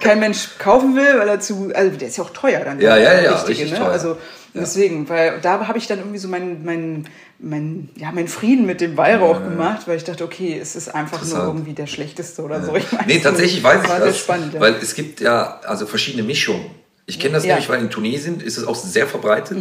kein 0.00 0.20
Mensch 0.20 0.48
kaufen 0.58 0.96
will, 0.96 1.18
weil 1.18 1.28
er 1.28 1.40
zu, 1.40 1.70
also 1.74 1.96
der 1.96 2.08
ist 2.08 2.16
ja 2.16 2.24
auch 2.24 2.30
teuer 2.30 2.60
dann. 2.64 2.80
Ja, 2.80 2.96
der 2.96 3.04
ja, 3.04 3.20
ja, 3.22 3.32
richtige, 3.32 3.48
richtig 3.50 3.72
ne? 3.72 3.78
teuer. 3.78 3.88
Also 3.90 4.16
deswegen, 4.54 5.08
weil 5.08 5.40
da 5.42 5.66
habe 5.66 5.78
ich 5.78 5.86
dann 5.86 5.98
irgendwie 5.98 6.18
so 6.18 6.28
meinen 6.28 6.64
mein, 6.64 7.08
mein, 7.38 7.88
ja, 7.96 8.12
mein 8.12 8.28
Frieden 8.28 8.66
mit 8.66 8.80
dem 8.80 8.96
Weihrauch 8.96 9.42
gemacht, 9.42 9.82
weil 9.86 9.96
ich 9.96 10.04
dachte, 10.04 10.24
okay, 10.24 10.58
es 10.60 10.76
ist 10.76 10.94
einfach 10.94 11.24
nur 11.24 11.38
irgendwie 11.38 11.72
der 11.72 11.86
schlechteste 11.88 12.42
oder 12.42 12.62
so. 12.62 12.74
Ich 12.76 12.92
weiß 12.92 13.00
Nee, 13.06 13.18
tatsächlich 13.18 13.62
weiß 13.62 13.82
ich 13.82 13.88
das, 13.88 14.18
spannend, 14.18 14.54
ja. 14.54 14.60
weil 14.60 14.74
es 14.80 14.94
gibt 14.94 15.20
ja 15.20 15.60
also 15.64 15.86
verschiedene 15.86 16.22
Mischungen. 16.22 16.66
Ich 17.06 17.18
kenne 17.18 17.34
das 17.34 17.44
Ja. 17.44 17.48
Mhm. 17.48 17.54
nämlich, 17.54 17.68
weil 17.68 17.80
in 17.80 17.90
Tunesien 17.90 18.40
ist 18.40 18.56
es 18.58 18.64
auch 18.64 18.76
sehr 18.76 19.06
verbreitet. 19.08 19.58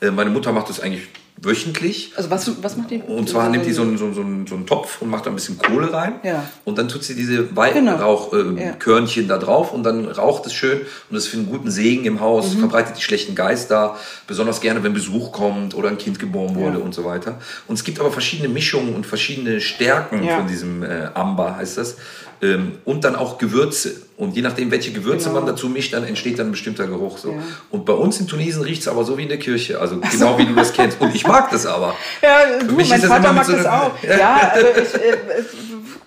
Äh, 0.00 0.10
Meine 0.12 0.30
Mutter 0.30 0.52
macht 0.52 0.68
das 0.68 0.78
eigentlich 0.80 1.08
wöchentlich. 1.40 2.12
Also 2.16 2.30
was, 2.30 2.50
was 2.62 2.76
macht 2.76 2.90
die? 2.90 3.00
Und 3.00 3.28
zwar 3.28 3.48
nimmt 3.48 3.64
die 3.64 3.72
so 3.72 3.82
einen, 3.82 3.96
so, 3.98 4.06
einen- 4.06 4.14
so, 4.14 4.20
einen, 4.22 4.46
so 4.46 4.54
einen 4.56 4.66
Topf 4.66 5.00
und 5.02 5.08
macht 5.10 5.26
da 5.26 5.30
ein 5.30 5.34
bisschen 5.36 5.58
Kohle 5.58 5.92
rein. 5.92 6.14
Ja. 6.24 6.44
Und 6.64 6.78
dann 6.78 6.88
tut 6.88 7.04
sie 7.04 7.14
diese 7.14 7.44
Genau. 7.44 7.56
Weihrauchkörnchen 7.56 9.24
äh, 9.24 9.28
Ja. 9.28 9.36
Da 9.38 9.44
drauf 9.44 9.72
und 9.72 9.82
dann 9.84 10.06
raucht 10.06 10.46
es 10.46 10.52
schön. 10.54 10.78
Und 10.80 10.86
das 11.14 11.24
ist 11.24 11.28
für 11.30 11.36
einen 11.38 11.46
guten 11.50 11.70
Segen 11.70 12.04
im 12.04 12.20
Haus, 12.20 12.54
Mhm. 12.54 12.60
verbreitet 12.60 12.96
die 12.98 13.02
schlechten 13.02 13.34
Geister. 13.34 13.96
Besonders 14.26 14.60
gerne, 14.60 14.82
wenn 14.82 14.92
Besuch 14.94 15.32
kommt 15.32 15.74
oder 15.74 15.88
ein 15.88 15.98
Kind 15.98 16.18
geboren 16.18 16.54
wurde 16.56 16.78
Ja. 16.78 16.84
und 16.84 16.94
so 16.94 17.04
weiter. 17.04 17.38
Und 17.66 17.74
es 17.76 17.84
gibt 17.84 18.00
aber 18.00 18.10
verschiedene 18.10 18.48
Mischungen 18.48 18.94
und 18.94 19.06
verschiedene 19.06 19.60
Stärken 19.60 20.28
von 20.28 20.46
diesem 20.48 20.82
äh, 20.82 21.08
Amber, 21.14 21.56
heißt 21.56 21.78
das. 21.78 21.96
Ähm, 22.42 22.72
und 22.84 23.04
dann 23.04 23.16
auch 23.16 23.38
Gewürze. 23.38 24.07
Und 24.18 24.34
je 24.34 24.42
nachdem, 24.42 24.70
welche 24.72 24.92
Gewürze 24.92 25.28
Genau. 25.28 25.40
man 25.40 25.46
dazu 25.48 25.68
mischt, 25.68 25.94
dann 25.94 26.02
entsteht 26.04 26.40
dann 26.40 26.48
ein 26.48 26.50
bestimmter 26.50 26.88
Geruch. 26.88 27.18
So. 27.18 27.30
Ja. 27.32 27.38
Und 27.70 27.84
bei 27.86 27.92
uns 27.92 28.18
in 28.18 28.26
Tunesien 28.26 28.62
riecht 28.62 28.82
es 28.82 28.88
aber 28.88 29.04
so 29.04 29.16
wie 29.16 29.22
in 29.22 29.28
der 29.28 29.38
Kirche. 29.38 29.80
Also 29.80 30.00
genau 30.10 30.36
wie 30.36 30.44
du 30.44 30.54
das 30.56 30.72
kennst. 30.72 31.00
Und 31.00 31.14
ich 31.14 31.24
mag 31.24 31.50
das 31.52 31.64
aber. 31.66 31.94
Ja, 32.20 32.58
du, 32.58 32.74
mein 32.74 32.88
das 32.88 33.04
Vater 33.04 33.32
mag 33.32 33.44
so 33.44 33.52
das 33.52 33.64
auch. 33.66 33.92
Ja, 34.02 34.50
also 34.54 34.66
ich, 34.66 34.94
äh, 35.00 35.16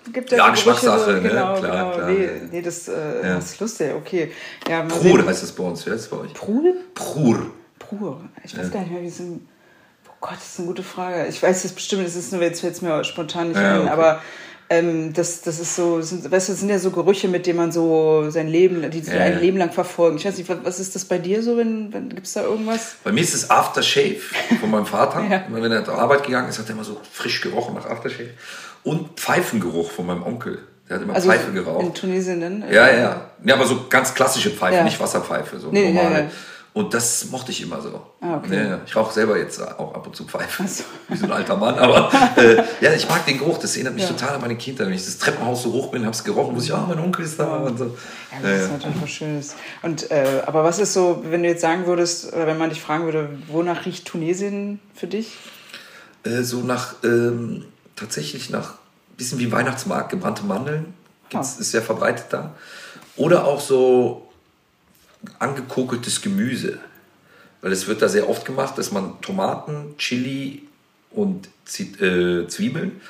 es 0.06 0.12
gibt 0.12 0.30
ja, 0.30 0.36
Ja, 0.36 0.50
Geschmackssache, 0.50 1.04
so, 1.06 1.10
ne? 1.12 1.22
Genau, 1.22 1.54
Klar, 1.54 1.60
genau. 1.60 1.90
klar, 1.92 2.10
nee, 2.10 2.28
nee, 2.50 2.60
das, 2.60 2.88
äh, 2.88 2.92
Ja. 3.22 3.34
das 3.36 3.46
ist 3.46 3.60
lustig, 3.60 3.90
okay. 3.96 4.30
Ja, 4.68 4.82
Prur 4.82 5.24
heißt 5.26 5.42
das 5.42 5.52
bei 5.52 5.64
uns. 5.64 5.86
Wie 5.86 5.90
heißt 5.90 6.00
es 6.00 6.08
bei 6.08 6.18
euch? 6.18 6.34
Prul? 6.34 6.74
Prur. 6.94 7.46
Prur. 7.78 8.20
Ich 8.44 8.56
weiß 8.58 8.70
gar 8.70 8.80
nicht 8.80 8.92
mehr, 8.92 9.00
wie 9.02 9.06
es 9.08 9.20
ein. 9.20 9.48
Oh 10.06 10.12
Gott, 10.20 10.34
das 10.34 10.48
ist 10.50 10.58
eine 10.58 10.68
gute 10.68 10.82
Frage. 10.82 11.26
Ich 11.28 11.42
weiß 11.42 11.64
es 11.64 11.72
bestimmt, 11.72 12.06
es 12.06 12.14
ist 12.14 12.30
nur, 12.30 12.42
jetzt 12.42 12.60
fällt 12.60 12.74
es 12.74 12.82
mir 12.82 13.02
spontan 13.04 13.48
nicht 13.48 13.56
Ja, 13.58 13.74
ein, 13.76 13.80
okay. 13.80 13.88
aber 13.90 14.20
ähm, 14.72 15.12
das, 15.12 15.42
das 15.42 15.58
ist 15.60 15.76
so, 15.76 16.00
sind, 16.00 16.30
weißt 16.30 16.48
du, 16.48 16.52
das 16.52 16.60
sind 16.60 16.68
ja 16.68 16.78
so 16.78 16.90
Gerüche, 16.90 17.28
mit 17.28 17.46
denen 17.46 17.58
man 17.58 17.72
so 17.72 18.26
sein 18.30 18.48
Leben, 18.48 18.90
die 18.90 19.00
Ja, 19.00 19.12
ein 19.20 19.32
ja. 19.34 19.38
Leben 19.38 19.58
lang 19.58 19.70
verfolgen. 19.72 20.16
Ich 20.16 20.24
weiß 20.24 20.36
nicht, 20.38 20.50
was, 20.64 20.80
ist 20.80 20.94
das 20.94 21.04
bei 21.04 21.18
dir 21.18 21.42
so, 21.42 21.56
wenn, 21.56 21.92
wenn 21.92 22.08
gibt 22.08 22.26
es 22.26 22.32
da 22.32 22.42
irgendwas? 22.42 22.96
Bei 23.04 23.12
mir 23.12 23.20
ist 23.20 23.34
es 23.34 23.50
Aftershave 23.50 24.16
von 24.60 24.70
meinem 24.70 24.86
Vater. 24.86 25.22
Ja. 25.30 25.44
Immer 25.48 25.62
Wenn 25.62 25.72
er 25.72 25.84
zur 25.84 25.94
Arbeit 25.98 26.24
gegangen 26.24 26.48
ist, 26.48 26.58
hat 26.58 26.66
er 26.68 26.72
immer 26.74 26.84
so 26.84 27.00
frisch 27.12 27.40
gerochen 27.40 27.74
nach 27.74 27.86
Aftershave. 27.86 28.30
Und 28.82 29.20
Pfeifengeruch 29.20 29.90
von 29.90 30.06
meinem 30.06 30.22
Onkel. 30.24 30.58
Der 30.88 30.96
hat 30.96 31.02
immer 31.04 31.14
Also 31.14 31.28
Pfeife 31.30 31.48
in 31.48 31.54
geraucht. 31.54 31.94
Tunesien 31.94 32.40
dann? 32.40 32.64
Ja, 32.70 32.90
ja. 32.92 33.30
Ja, 33.44 33.54
aber 33.54 33.66
so 33.66 33.86
ganz 33.88 34.12
klassische 34.14 34.50
Pfeife, 34.50 34.76
Ja. 34.76 34.84
nicht 34.84 34.98
Wasserpfeife, 34.98 35.58
so 35.58 35.70
Nee, 35.70 35.92
normale. 35.92 36.30
Und 36.74 36.94
das 36.94 37.26
mochte 37.30 37.50
ich 37.52 37.60
immer 37.60 37.82
so. 37.82 38.00
Ah, 38.22 38.38
okay. 38.38 38.68
Ja. 38.70 38.80
Ich 38.86 38.96
rauche 38.96 39.12
selber 39.12 39.36
jetzt 39.36 39.60
auch 39.60 39.94
ab 39.94 40.06
und 40.06 40.16
zu 40.16 40.24
Pfeife. 40.24 40.66
so. 40.66 40.84
Wie 41.08 41.16
so 41.18 41.26
ein 41.26 41.32
alter 41.32 41.54
Mann. 41.56 41.78
Aber 41.78 42.10
äh, 42.36 42.62
ja, 42.80 42.94
ich 42.94 43.06
mag 43.10 43.26
den 43.26 43.38
Geruch. 43.38 43.58
Das 43.58 43.74
erinnert 43.74 43.92
mich 43.94 44.04
Ja. 44.04 44.08
total 44.08 44.36
an 44.36 44.40
meine 44.40 44.56
Kindheit. 44.56 44.86
Wenn 44.86 44.94
ich 44.94 45.04
das 45.04 45.18
Treppenhaus 45.18 45.64
so 45.64 45.72
hoch 45.72 45.90
bin, 45.90 46.02
habe 46.04 46.12
es 46.12 46.24
gerochen, 46.24 46.54
muss 46.54 46.64
ich, 46.64 46.72
ah, 46.72 46.86
mein 46.88 46.98
Onkel 46.98 47.26
ist 47.26 47.38
da. 47.38 47.56
Und 47.58 47.78
so. 47.78 47.84
Ja, 47.84 48.38
das 48.50 48.62
ist 48.62 48.72
natürlich 48.72 49.02
was 49.02 49.10
Schönes. 49.10 49.54
Und, 49.82 50.10
äh, 50.10 50.42
aber 50.46 50.64
was 50.64 50.78
ist 50.78 50.94
so, 50.94 51.22
wenn 51.28 51.42
du 51.42 51.48
jetzt 51.50 51.60
sagen 51.60 51.84
würdest, 51.86 52.32
oder 52.32 52.46
wenn 52.46 52.56
man 52.56 52.70
dich 52.70 52.80
fragen 52.80 53.04
würde, 53.04 53.28
wonach 53.48 53.84
riecht 53.84 54.06
Tunesien 54.06 54.80
für 54.94 55.06
dich? 55.08 55.36
äh, 56.24 56.42
so 56.42 56.60
nach, 56.60 56.94
ähm, 57.04 57.66
tatsächlich 57.96 58.48
nach, 58.48 58.74
bisschen 59.18 59.38
wie 59.40 59.52
Weihnachtsmarkt, 59.52 60.08
gebrannte 60.10 60.44
Mandeln, 60.44 60.94
gibt's, 61.28 61.56
Ah. 61.56 61.60
ist 61.60 61.70
sehr 61.72 61.82
verbreitet 61.82 62.26
da. 62.30 62.54
Oder 63.16 63.44
auch 63.44 63.60
so 63.60 64.21
angekokeltes 65.38 66.20
Gemüse. 66.22 66.78
Weil 67.60 67.72
es 67.72 67.86
wird 67.86 68.02
da 68.02 68.08
sehr 68.08 68.28
oft 68.28 68.44
gemacht, 68.44 68.76
dass 68.78 68.90
man 68.90 69.20
Tomaten, 69.20 69.94
Chili 69.98 70.62
und 71.10 71.48
äh, 71.78 72.46
Zwiebeln 72.48 73.00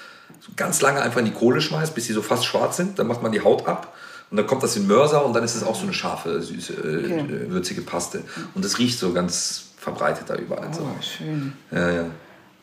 so 0.40 0.52
ganz 0.56 0.80
lange 0.82 1.00
einfach 1.00 1.20
in 1.20 1.26
die 1.26 1.32
Kohle 1.32 1.60
schmeißt, 1.60 1.94
bis 1.94 2.06
sie 2.06 2.12
so 2.12 2.20
fast 2.22 2.44
schwarz 2.44 2.76
sind. 2.76 2.98
Dann 2.98 3.06
macht 3.06 3.22
man 3.22 3.32
die 3.32 3.40
Haut 3.42 3.66
ab 3.66 3.94
und 4.30 4.36
dann 4.36 4.46
kommt 4.46 4.62
das 4.62 4.76
in 4.76 4.86
Mörser 4.86 5.24
und 5.24 5.32
dann 5.34 5.44
ist 5.44 5.54
es 5.54 5.62
auch 5.62 5.76
so 5.76 5.84
eine 5.84 5.94
scharfe, 5.94 6.42
süße, 6.42 6.72
äh, 6.74 7.04
Okay. 7.22 7.44
würzige 7.48 7.80
Paste. 7.82 8.22
Und 8.54 8.64
das 8.64 8.78
riecht 8.78 8.98
so 8.98 9.12
ganz 9.12 9.64
verbreitet 9.78 10.24
da 10.28 10.34
überall. 10.36 10.72
so. 10.74 10.82
Oh, 10.82 11.02
schön. 11.02 11.52
Ja, 11.70 11.90
ja. 11.90 12.04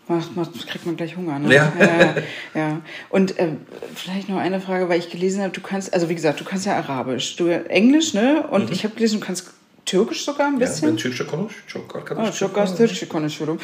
Macht, 0.09 0.35
macht, 0.35 0.67
kriegt 0.67 0.85
man 0.85 0.97
gleich 0.97 1.15
Hunger. 1.15 1.39
Ne? 1.39 1.53
Ja. 1.53 1.71
ja, 1.79 2.15
ja. 2.55 2.81
Und 3.09 3.37
äh, 3.39 3.49
vielleicht 3.95 4.27
noch 4.29 4.37
eine 4.37 4.59
Frage, 4.59 4.89
weil 4.89 4.99
ich 4.99 5.09
gelesen 5.09 5.41
habe, 5.41 5.51
du 5.53 5.61
kannst, 5.61 5.93
also 5.93 6.09
wie 6.09 6.15
gesagt, 6.15 6.39
du 6.39 6.43
kannst 6.43 6.65
ja 6.65 6.75
Arabisch, 6.77 7.35
du 7.37 7.47
Englisch, 7.47 8.13
ne? 8.13 8.43
Und 8.49 8.71
ich 8.71 8.83
habe 8.83 8.95
gelesen, 8.95 9.19
du 9.19 9.25
kannst 9.25 9.45
Türkisch 9.85 10.23
sogar 10.25 10.47
ein 10.47 10.53
Mhm. 10.55 10.61
Ja, 10.61 10.67
bisschen. 10.67 10.89
ben 10.89 10.97
Türkçe 10.97 11.25
konuş. 11.27 11.53
Çok 11.67 11.95
Ah, 11.95 11.99
arkadaş. 11.99 12.37
çok 12.39 12.57
az 12.57 12.77
Türkçe 12.77 13.07
konuşuyorum. 13.07 13.59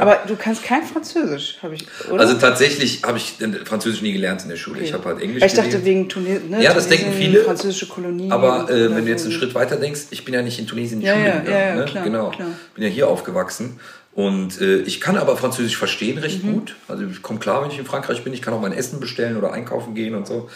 Aber 0.00 0.28
du 0.28 0.36
kannst 0.38 0.62
kein 0.62 0.82
Französisch, 0.82 1.58
habe 1.62 1.74
ich, 1.74 1.84
oder? 2.10 2.20
Also 2.20 2.38
tatsächlich 2.38 3.02
habe 3.04 3.18
ich 3.18 3.40
äh, 3.40 3.64
Französisch 3.64 4.02
nie 4.02 4.12
gelernt 4.12 4.42
in 4.42 4.48
der 4.50 4.56
Schule. 4.56 4.80
Ich 4.80 4.92
habe 4.92 5.04
halt 5.04 5.22
Englisch 5.22 5.42
Weil 5.42 5.48
ich 5.48 5.54
dachte 5.54 5.68
gelesen. 5.70 5.86
wegen 5.86 6.08
Tunesien, 6.08 6.50
ne? 6.50 6.60
Ja, 6.62 6.74
das 6.74 6.88
denken 6.88 7.04
Tunesien, 7.04 7.32
viele. 7.32 7.44
Französische 7.44 7.86
Kolonie. 7.86 8.30
Aber 8.32 8.68
äh, 8.68 8.90
wenn 8.96 9.04
du 9.04 9.10
jetzt 9.12 9.24
einen 9.24 9.32
Schritt 9.32 9.54
weiter 9.54 9.76
denkst, 9.76 10.00
ich 10.10 10.24
bin 10.24 10.34
ja 10.34 10.42
nicht 10.42 10.58
in 10.58 10.66
Tunesien 10.66 10.94
in 10.98 11.00
die 11.02 11.06
Ja, 11.06 11.14
Schule 11.14 11.26
ja, 11.28 11.38
gegangen. 11.38 11.58
ja, 11.60 11.68
ja, 11.68 11.74
ne? 11.76 11.84
klar, 11.84 12.04
genau. 12.04 12.30
klar. 12.30 12.48
Bin 12.74 12.82
ja 12.84 12.90
hier 12.90 13.06
aufgewachsen. 13.08 13.78
Und 14.14 14.60
äh, 14.60 14.76
ich 14.82 15.00
kann 15.00 15.16
aber 15.16 15.36
Französisch 15.36 15.76
verstehen 15.76 16.18
recht 16.18 16.44
Mhm. 16.44 16.52
gut. 16.52 16.76
Also 16.88 17.04
ich 17.04 17.20
komme 17.22 17.40
klar, 17.40 17.62
wenn 17.62 17.70
ich 17.70 17.78
in 17.78 17.84
Frankreich 17.86 18.22
bin. 18.22 18.32
Ich 18.32 18.42
kann 18.42 18.54
auch 18.54 18.60
mein 18.60 18.72
Essen 18.72 19.00
bestellen 19.00 19.36
oder 19.36 19.52
einkaufen 19.52 19.94
gehen 19.94 20.14
und 20.14 20.26
so. 20.26 20.48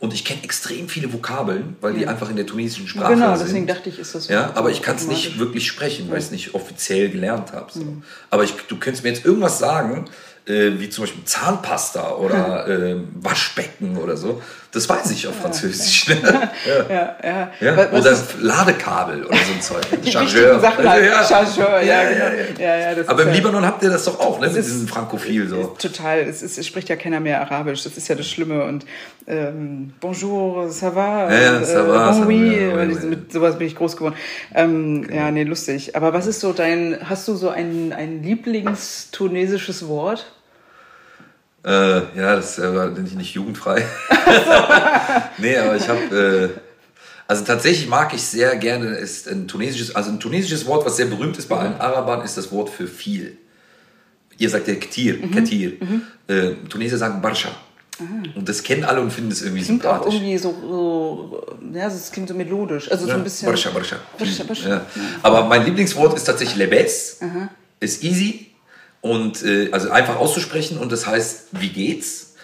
Und 0.00 0.12
ich 0.12 0.24
kenne 0.24 0.42
extrem 0.42 0.88
viele 0.88 1.12
Vokabeln, 1.12 1.76
weil 1.80 1.94
die 1.94 2.06
einfach 2.06 2.28
in 2.28 2.36
der 2.36 2.44
tunesischen 2.44 2.88
Sprache 2.88 3.14
Genau, 3.14 3.36
sind. 3.36 3.46
deswegen 3.46 3.66
dachte 3.68 3.88
ich, 3.88 3.98
ist 4.00 4.14
das 4.14 4.24
so 4.26 4.32
Ja, 4.32 4.50
aber 4.54 4.70
ich 4.70 4.82
kann 4.82 4.96
es 4.96 5.06
nicht 5.06 5.38
wirklich 5.38 5.66
sprechen, 5.66 6.10
weil 6.10 6.18
ich 6.18 6.24
es 6.26 6.30
nicht 6.32 6.54
offiziell 6.54 7.08
gelernt 7.08 7.52
habe. 7.52 7.72
So. 7.72 7.80
Mhm. 7.80 8.02
Aber 8.28 8.42
ich, 8.44 8.52
du 8.68 8.76
könntest 8.78 9.04
mir 9.04 9.10
jetzt 9.10 9.24
irgendwas 9.24 9.60
sagen, 9.60 10.06
äh, 10.46 10.72
wie 10.78 10.90
zum 10.90 11.04
Beispiel 11.04 11.24
Zahnpasta 11.24 12.16
oder 12.16 12.66
äh, 12.90 12.96
Waschbecken 13.14 13.96
oder 13.96 14.16
so. 14.16 14.42
Das 14.74 14.88
weiß 14.88 15.10
ich 15.12 15.26
auf 15.28 15.36
Französisch. 15.40 16.08
ne? 16.08 16.16
Ja, 16.90 17.16
ja. 17.22 17.50
Ja? 17.60 17.90
Oder 17.92 18.16
Ladekabel 18.40 19.24
oder 19.24 19.36
so 19.36 19.52
ein 19.52 19.60
Zeug. 19.60 19.82
die 20.02 20.06
wichtigen 20.12 20.60
Sachen 20.60 20.88
halt. 20.88 21.04
Ja. 21.06 21.24
Chargeur, 21.24 21.80
ja, 21.80 22.02
genau. 22.56 23.02
Aber 23.06 23.22
im 23.22 23.30
Libanon 23.32 23.64
habt 23.64 23.82
ihr 23.84 23.90
das 23.90 24.04
doch 24.04 24.18
auch, 24.18 24.40
ne? 24.40 24.48
Mit 24.48 24.56
ist- 24.56 24.66
diesem 24.66 24.88
Frankophil 24.88 25.48
so. 25.48 25.76
Total, 25.78 26.18
es, 26.20 26.42
ist, 26.42 26.58
es 26.58 26.66
spricht 26.66 26.88
ja 26.88 26.96
keiner 26.96 27.20
mehr 27.20 27.40
Arabisch, 27.40 27.84
das 27.84 27.96
ist 27.96 28.08
ja 28.08 28.14
das 28.16 28.28
Schlimme. 28.28 28.64
Und 28.64 28.84
ähm, 29.26 29.92
Bonjour, 30.00 30.68
ça 30.70 30.94
va? 30.94 31.32
Ja, 31.32 31.62
ça 31.62 31.82
va, 31.86 32.10
bon 32.10 32.20
va, 32.22 32.26
oui, 32.26 33.06
mit 33.08 33.32
sowas 33.32 33.56
bin 33.56 33.66
ich 33.68 33.76
groß 33.76 33.96
geworden. 33.96 34.16
Ähm, 34.54 35.06
Ja, 35.12 35.30
nee, 35.30 35.44
lustig. 35.44 35.94
Aber 35.96 36.12
was 36.12 36.26
ist 36.26 36.40
so 36.40 36.52
dein, 36.52 36.98
hast 37.08 37.28
du 37.28 37.36
so 37.36 37.48
ein, 37.48 37.92
ein 37.96 38.22
Lieblingstunesisches 38.22 39.86
Wort? 39.88 40.26
Äh, 41.64 41.70
ja, 42.18 42.36
das 42.36 42.58
ist 42.58 42.64
aber 42.64 42.88
nicht, 42.90 43.16
nicht 43.16 43.34
jugendfrei. 43.34 43.84
nee, 45.38 45.56
aber 45.56 45.76
ich 45.76 45.88
habe. 45.88 46.50
Äh, 46.56 46.60
also 47.26 47.42
tatsächlich 47.44 47.88
mag 47.88 48.12
ich 48.12 48.22
sehr 48.22 48.54
gerne, 48.56 48.96
ist 48.96 49.28
ein 49.28 49.48
tunesisches, 49.48 49.94
also 49.96 50.10
ein 50.10 50.20
tunesisches 50.20 50.66
Wort, 50.66 50.84
was 50.84 50.98
sehr 50.98 51.06
berühmt 51.06 51.38
ist 51.38 51.48
bei 51.48 51.56
allen 51.56 51.80
Arabern, 51.80 52.22
ist 52.22 52.36
das 52.36 52.52
Wort 52.52 52.68
für 52.68 52.86
viel. 52.86 53.38
Ihr 54.36 54.50
sagt 54.50 54.68
ja 54.68 54.74
Ketir, 54.74 55.14
Mhm. 55.16 55.30
Ketir. 55.30 55.72
Äh, 56.28 56.50
Tunesier 56.68 56.98
sagen 56.98 57.22
Barscha. 57.22 57.48
Und 58.34 58.48
das 58.48 58.62
kennen 58.64 58.82
alle 58.84 59.00
und 59.00 59.12
finden 59.12 59.30
es 59.30 59.40
irgendwie. 59.40 59.62
Klingt 59.62 59.86
auch 59.86 59.92
sympathisch. 60.02 60.14
irgendwie 60.16 60.36
so, 60.36 60.52
so 60.68 61.56
ja, 61.72 61.86
es 61.86 62.10
klingt 62.10 62.28
so 62.28 62.34
melodisch. 62.34 62.90
Also 62.90 63.04
so 63.04 63.10
Ja, 63.10 63.16
ein 63.16 63.22
bisschen. 63.24 63.46
Barscha, 63.48 63.70
Barscha. 63.70 63.96
Barscha, 64.18 64.42
Barscha. 64.44 64.68
Ja. 64.68 64.86
Aber 65.22 65.44
mein 65.44 65.64
Lieblingswort 65.64 66.14
ist 66.16 66.24
tatsächlich 66.24 66.56
Lebes. 66.56 67.20
Ist 67.78 68.02
easy 68.02 68.48
und 69.04 69.44
äh, 69.44 69.68
also 69.70 69.90
einfach 69.90 70.16
auszusprechen 70.16 70.78
und 70.78 70.90
das 70.90 71.06
heißt, 71.06 71.48
wie 71.52 71.68
geht's? 71.68 72.36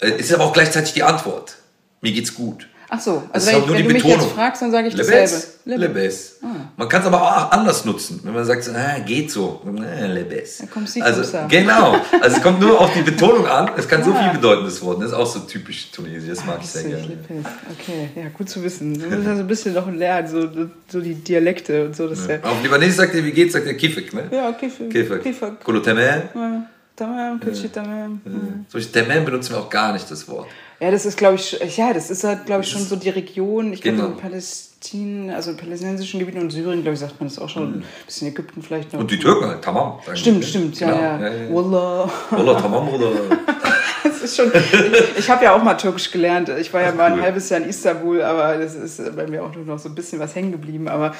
Äh, 0.00 0.18
ist 0.18 0.34
aber 0.34 0.42
auch 0.42 0.52
gleichzeitig 0.52 0.92
die 0.92 1.04
Antwort. 1.04 1.58
Mir 2.00 2.10
geht's 2.10 2.34
gut. 2.34 2.66
Ach 2.92 3.00
so, 3.00 3.22
also 3.32 3.46
wenn, 3.46 3.58
ich, 3.58 3.68
wenn 3.68 3.78
du 3.86 3.92
mich 3.92 4.02
Betonung. 4.02 4.20
jetzt 4.20 4.32
fragst, 4.32 4.62
dann 4.62 4.72
sage 4.72 4.88
ich 4.88 4.96
dasselbe. 4.96 5.32
Lebes. 5.64 5.64
Lebes. 5.64 6.38
Man 6.76 6.88
kann 6.88 7.02
es 7.02 7.06
aber 7.06 7.22
auch 7.22 7.52
anders 7.52 7.84
nutzen. 7.84 8.18
Wenn 8.24 8.34
man 8.34 8.44
sagt, 8.44 8.68
ah, 8.74 8.98
geht 8.98 9.30
so. 9.30 9.62
Ah, 9.64 10.06
Lebes. 10.06 10.64
komm, 10.74 10.88
sie, 10.88 11.00
also, 11.00 11.22
du. 11.22 11.46
genau. 11.48 11.96
Also 12.20 12.36
es 12.36 12.42
kommt 12.42 12.60
nur 12.60 12.80
auf 12.80 12.92
die 12.92 13.02
Betonung 13.02 13.46
an. 13.46 13.70
Es 13.76 13.86
kann 13.86 14.02
so 14.02 14.12
viel 14.12 14.30
bedeuten, 14.30 14.64
das 14.64 14.82
Wort. 14.82 15.00
Das 15.00 15.10
ist 15.10 15.16
auch 15.16 15.26
so 15.26 15.38
typisch 15.40 15.92
Tunesisch. 15.92 16.30
Das 16.30 16.44
mag 16.44 16.58
ich 16.60 16.68
sehr 16.68 16.82
gerne. 16.82 17.06
Lippes. 17.06 17.46
Okay, 17.78 18.10
ja, 18.16 18.28
gut 18.36 18.48
zu 18.48 18.60
wissen. 18.64 18.98
Du 18.98 19.06
musst 19.06 19.24
ja 19.24 19.36
so 19.36 19.40
ein 19.40 19.46
bisschen 19.46 19.74
noch 19.74 19.88
lernen, 19.92 20.26
so, 20.26 20.48
so 20.88 21.00
die 21.00 21.14
Dialekte 21.14 21.86
und 21.86 21.94
so. 21.94 22.08
Das 22.08 22.26
ja. 22.26 22.38
Auf 22.42 22.60
Libanesisch 22.60 22.96
sagt 22.96 23.14
er, 23.14 23.24
wie 23.24 23.32
geht's, 23.32 23.52
sagt 23.52 23.66
er 23.66 23.74
Kifik, 23.74 24.12
ne? 24.12 24.24
Ja, 24.32 24.50
Kifik. 24.50 24.90
Kifik. 24.90 25.22
Kifik. 25.22 25.60
Kolotemel. 25.62 26.28
Ja, 26.34 26.66
Tamam, 26.96 27.40
Kitschi, 27.40 27.70
tamam. 27.70 28.20
Zum 28.24 28.66
Beispiel 28.78 29.02
Temel 29.02 29.22
benutzen 29.22 29.54
wir 29.54 29.60
auch 29.60 29.70
gar 29.70 29.94
nicht, 29.94 30.10
das 30.10 30.28
Wort. 30.28 30.48
Ja, 30.80 30.90
das 30.90 31.04
ist, 31.04 31.18
glaube 31.18 31.34
ich, 31.36 31.58
ja, 31.76 31.92
das 31.92 32.10
ist 32.10 32.24
halt, 32.24 32.46
glaube 32.46 32.62
ich, 32.62 32.70
schon 32.70 32.82
so 32.82 32.96
die 32.96 33.10
Region. 33.10 33.72
Ich 33.72 33.82
glaube, 33.82 33.98
Genau. 33.98 34.08
in 34.10 34.16
Palästin, 34.16 35.30
also 35.30 35.50
in 35.50 35.56
palästinensischen 35.58 36.20
Gebieten 36.20 36.38
und 36.40 36.50
Syrien, 36.50 36.80
glaube 36.82 36.94
ich, 36.94 37.00
sagt 37.00 37.20
man 37.20 37.28
das 37.28 37.38
auch 37.38 37.50
schon. 37.50 37.74
Ein 37.74 37.84
bisschen 38.06 38.28
Ägypten 38.28 38.62
vielleicht 38.62 38.92
noch. 38.92 38.98
Mhm. 39.00 39.02
Und 39.04 39.10
die 39.10 39.18
Türken 39.18 39.46
halt, 39.46 39.62
Tamam. 39.62 39.98
Stimmt, 40.14 40.42
die. 40.42 40.46
stimmt, 40.48 40.78
Genau. 40.78 40.92
ja, 40.92 41.18
ja. 41.20 41.28
ja, 41.28 41.34
ja. 41.44 41.54
Wallah. 41.54 42.10
Wallah, 42.30 42.54
Tamam 42.60 42.88
oder. 42.88 43.10
Ist 44.30 44.36
schon, 44.36 44.52
ich, 44.54 45.18
ich 45.18 45.30
habe 45.30 45.44
ja 45.44 45.54
auch 45.54 45.62
mal 45.62 45.74
Türkisch 45.74 46.10
gelernt. 46.10 46.48
Ich 46.60 46.72
war 46.72 46.82
ja 46.82 46.92
mal 46.92 47.12
ein 47.12 47.20
halbes 47.20 47.48
Jahr 47.48 47.60
in 47.60 47.68
Istanbul, 47.68 48.22
aber 48.22 48.56
das 48.58 48.74
ist 48.74 49.16
bei 49.16 49.26
mir 49.26 49.42
auch 49.44 49.54
nur 49.54 49.64
noch 49.64 49.78
so 49.78 49.88
ein 49.88 49.94
bisschen 49.94 50.18
was 50.20 50.34
hängen 50.34 50.52
geblieben. 50.52 50.88
Aber 50.88 51.14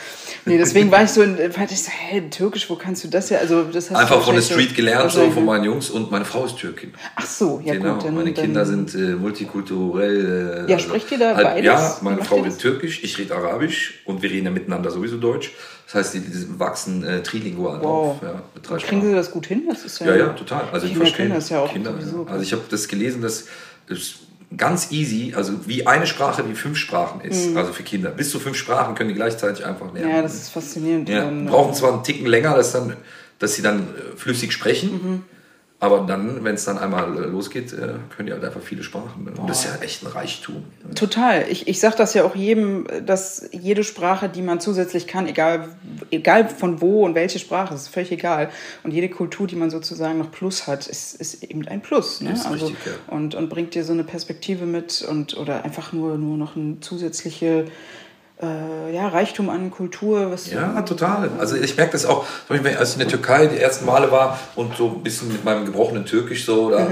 nee, 0.45 0.59
deswegen 0.59 0.91
war 0.91 1.03
ich 1.03 1.11
so, 1.11 1.23
in, 1.23 1.37
fand 1.53 1.73
ich 1.73 1.83
so, 1.83 1.91
hä, 1.91 2.23
Türkisch, 2.31 2.69
wo 2.71 2.77
kannst 2.77 3.03
du 3.05 3.09
das 3.09 3.31
ja? 3.31 3.39
Also 3.39 3.65
das 3.65 3.91
hast 3.91 3.91
du 3.91 3.95
Einfach 3.97 4.23
von 4.23 4.35
der 4.35 4.43
so- 4.43 4.55
Street 4.55 4.75
gelernt, 4.75 5.11
so 5.11 5.19
wahrscheinlich, 5.19 5.35
von 5.35 5.45
ne? 5.45 5.51
meinen 5.51 5.65
Jungs. 5.65 5.91
Und 5.91 6.11
meine 6.11 6.25
Frau 6.25 6.45
ist 6.45 6.57
Türkin. 6.59 6.93
Ach 7.17 7.27
so, 7.27 7.61
ja 7.65 7.75
genau, 7.75 7.95
gut. 7.95 8.05
Dann, 8.05 8.15
meine 8.15 8.33
Kinder 8.33 8.65
dann, 8.65 8.87
sind 8.87 8.95
äh, 8.95 9.17
multikulturell. 9.17 10.67
Äh, 10.69 10.71
Ja, 10.71 10.79
spricht 10.79 11.11
ihr 11.13 11.19
da 11.19 11.35
halt, 11.37 11.47
beides? 11.47 11.65
Ja, 11.65 11.97
meine 12.03 12.25
Frau 12.25 12.37
redet? 12.41 12.59
Türkisch, 12.59 13.03
ich 13.03 13.19
rede 13.19 13.35
Arabisch 13.35 14.01
und 14.05 14.23
wir 14.23 14.31
reden 14.31 14.47
ja 14.47 14.51
miteinander 14.53 14.91
sowieso 14.91 15.17
Deutsch. 15.17 15.53
Das 15.93 16.07
heißt, 16.07 16.15
die, 16.15 16.21
die 16.21 16.59
wachsen 16.59 17.03
äh, 17.05 17.23
trilingual 17.23 17.81
Wow. 17.81 17.85
auf. 18.17 18.23
Ja, 18.23 18.43
mit 18.55 18.69
drei 18.69 18.77
kriegen 18.77 18.87
Sprachen. 19.01 19.03
sie 19.09 19.13
das 19.15 19.31
gut 19.33 19.47
hin? 19.47 19.65
Das 19.69 19.85
ist 19.85 19.99
Ja, 20.01 20.15
ja, 20.15 20.29
total. 20.29 20.63
Also 20.73 20.87
ich 20.87 20.93
Kinder 20.93 21.07
verstehe 21.07 21.27
können 21.27 21.35
das 21.35 21.49
ja 21.49 21.61
auch 21.61 21.73
Kinder, 21.73 21.93
sowieso. 21.93 22.25
ja. 22.27 22.31
Also 22.33 22.43
ich 22.45 22.53
habe 22.53 22.63
das 22.71 22.87
gelesen, 22.87 23.23
dass 23.23 23.47
es 23.89 24.15
ganz 24.57 24.93
easy, 24.93 25.33
also 25.37 25.67
wie 25.67 25.87
eine 25.87 26.07
Sprache 26.07 26.45
wie 26.49 26.55
fünf 26.55 26.77
Sprachen 26.77 27.21
ist, 27.23 27.57
also 27.57 27.73
für 27.73 27.83
Kinder. 27.83 28.11
Bis 28.11 28.31
zu 28.31 28.39
fünf 28.39 28.57
Sprachen 28.57 28.95
können 28.95 29.09
die 29.09 29.15
gleichzeitig 29.17 29.65
einfach 29.65 29.93
lernen. 29.93 30.09
Mhm. 30.11 30.15
Ja, 30.17 30.23
das 30.23 30.35
ist 30.35 30.49
faszinierend. 30.51 31.09
Ja, 31.09 31.29
brauchen 31.47 31.75
zwar 31.75 31.93
einen 31.93 32.03
Ticken 32.05 32.27
länger, 32.27 32.55
dass, 32.55 32.73
dann, 32.73 32.97
dass 33.41 33.55
sie 33.55 33.63
dann 33.63 33.81
äh, 33.81 34.17
flüssig 34.17 34.53
sprechen, 34.53 34.91
Mhm. 34.93 35.23
Aber 35.83 36.01
dann, 36.01 36.45
wenn 36.45 36.57
es 36.57 36.67
dann 36.67 36.77
einmal 36.77 37.17
äh, 37.17 37.21
losgeht, 37.27 37.73
äh, 37.73 37.95
können 38.15 38.27
die 38.27 38.33
halt 38.33 38.45
einfach 38.45 38.61
viele 38.61 38.83
Sprachen. 38.83 39.27
Und 39.27 39.49
das 39.49 39.65
ist 39.65 39.65
ja 39.65 39.83
echt 39.83 40.03
ein 40.03 40.09
Reichtum. 40.09 40.65
Total. 40.95 41.47
Ich, 41.49 41.69
ich 41.69 41.81
sage 41.81 41.97
das 41.97 42.13
ja 42.13 42.25
auch 42.25 42.37
jedem, 42.37 42.87
dass 43.07 43.49
jede 43.51 43.83
Sprache, 43.83 44.29
die 44.29 44.43
man 44.43 44.61
zusätzlich 44.61 45.07
kann, 45.07 45.27
egal, 45.27 45.71
egal 46.11 46.51
von 46.51 46.83
wo 46.83 47.07
und 47.07 47.15
welche 47.15 47.39
Sprache, 47.39 47.75
ist 47.75 47.89
völlig 47.89 48.13
egal. 48.13 48.51
Und 48.83 48.93
jede 48.93 49.09
Kultur, 49.09 49.47
die 49.47 49.57
man 49.57 49.71
sozusagen 49.71 50.19
noch 50.19 50.31
Plus 50.31 50.67
hat, 50.67 50.87
ist, 50.87 51.19
ist 51.19 51.43
eben 51.43 51.67
ein 51.67 51.81
Plus. 51.81 52.21
Ne? 52.21 52.33
Ist 52.33 52.45
also, 52.45 52.67
richtig, 52.67 52.85
ja. 52.85 52.93
und, 53.15 53.35
und 53.35 53.49
bringt 53.49 53.75
dir 53.75 53.83
so 53.83 53.95
eine 53.95 54.05
Perspektive 54.05 54.67
mit 54.67 55.01
und 55.01 55.39
oder 55.39 55.65
einfach 55.65 55.95
nur, 55.95 56.19
nur 56.19 56.37
noch 56.37 56.57
ein 56.57 56.83
zusätzliche 56.83 57.65
äh, 58.43 58.95
ja, 58.95 59.09
Reichtum 59.09 59.51
an 59.51 59.71
Kultur. 59.71 60.31
Was 60.31 60.51
Ja, 60.51 60.83
total. 60.83 61.31
Also 61.39 61.57
ich 61.57 61.77
merke 61.77 61.93
das 61.93 62.07
auch, 62.07 62.27
als 62.49 62.91
ich 62.91 62.95
in 62.95 63.01
der 63.01 63.09
Türkei 63.09 63.47
die 63.47 63.59
ersten 63.59 63.87
Male 63.87 64.11
war 64.11 64.39
und 64.57 64.77
so 64.77 64.89
ein 64.89 65.03
bisschen 65.03 65.29
mit 65.29 65.45
meinem 65.45 65.65
gebrochenen 65.65 66.07
Türkisch 66.07 66.45
so, 66.45 66.71
da 66.71 66.89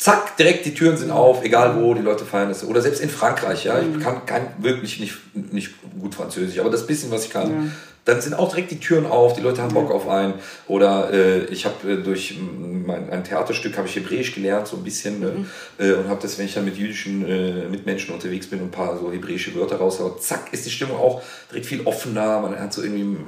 zack, 0.00 0.38
direkt 0.38 0.64
die 0.64 0.72
Türen 0.72 0.96
sind 0.96 1.10
auf, 1.10 1.44
egal 1.44 1.76
wo, 1.78 1.92
die 1.92 2.00
Leute 2.00 2.24
feiern 2.24 2.48
das. 2.48 2.64
Oder 2.64 2.80
selbst 2.80 3.02
in 3.02 3.10
Frankreich, 3.10 3.64
ja, 3.64 3.78
ich 3.80 4.02
kann, 4.02 4.24
kann 4.24 4.46
wirklich 4.58 4.98
nicht, 4.98 5.18
nicht 5.34 5.74
gut 6.00 6.14
Französisch, 6.14 6.58
aber 6.58 6.70
das 6.70 6.86
bisschen, 6.86 7.10
was 7.10 7.26
ich 7.26 7.30
kann, 7.30 7.72
dann 8.04 8.20
sind 8.20 8.34
auch 8.34 8.48
direkt 8.50 8.70
die 8.70 8.80
Türen 8.80 9.06
auf, 9.06 9.34
die 9.34 9.40
Leute 9.40 9.62
haben 9.62 9.74
Bock 9.74 9.90
auf 9.90 10.08
einen. 10.08 10.34
Oder 10.68 11.12
äh, 11.12 11.44
ich 11.46 11.66
habe 11.66 11.92
äh, 11.92 11.96
durch 12.02 12.38
mein, 12.38 13.10
ein 13.10 13.24
Theaterstück 13.24 13.76
habe 13.76 13.86
ich 13.88 13.96
Hebräisch 13.96 14.34
gelernt, 14.34 14.66
so 14.66 14.76
ein 14.76 14.84
bisschen, 14.84 15.20
ne? 15.20 15.46
äh, 15.78 15.92
und 15.92 16.08
habe 16.08 16.20
das, 16.22 16.38
wenn 16.38 16.46
ich 16.46 16.54
dann 16.54 16.64
mit 16.64 16.76
jüdischen 16.76 17.26
äh, 17.26 17.68
Mitmenschen 17.68 18.14
unterwegs 18.14 18.46
bin 18.46 18.60
und 18.60 18.66
ein 18.66 18.70
paar 18.70 18.98
so 18.98 19.12
hebräische 19.12 19.54
Wörter 19.54 19.76
raushaue, 19.76 20.18
zack, 20.18 20.52
ist 20.52 20.66
die 20.66 20.70
Stimmung 20.70 20.98
auch 20.98 21.22
direkt 21.50 21.66
viel 21.66 21.82
offener, 21.82 22.40
man 22.40 22.58
hat 22.58 22.72
so 22.72 22.82
irgendwie 22.82 23.18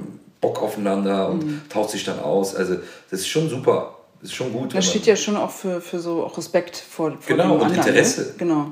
Bock 0.41 0.61
aufeinander 0.61 1.29
und 1.29 1.69
tauscht 1.69 1.91
sich 1.91 2.03
dann 2.03 2.19
aus. 2.19 2.55
Also 2.55 2.75
das 3.09 3.21
ist 3.21 3.27
schon 3.27 3.49
super, 3.49 3.97
das 4.21 4.31
ist 4.31 4.35
schon 4.35 4.51
gut. 4.51 4.75
Das 4.75 4.85
steht 4.85 5.05
ja 5.05 5.15
schon 5.15 5.37
auch 5.37 5.51
für, 5.51 5.79
für 5.81 5.99
so 5.99 6.23
auch 6.23 6.37
Respekt 6.37 6.75
vor, 6.75 7.11
vor 7.11 7.19
Genau, 7.27 7.43
dem 7.43 7.51
und 7.53 7.61
anderen. 7.67 7.87
Interesse. 7.87 8.21
Ne? 8.21 8.33
Genau. 8.37 8.71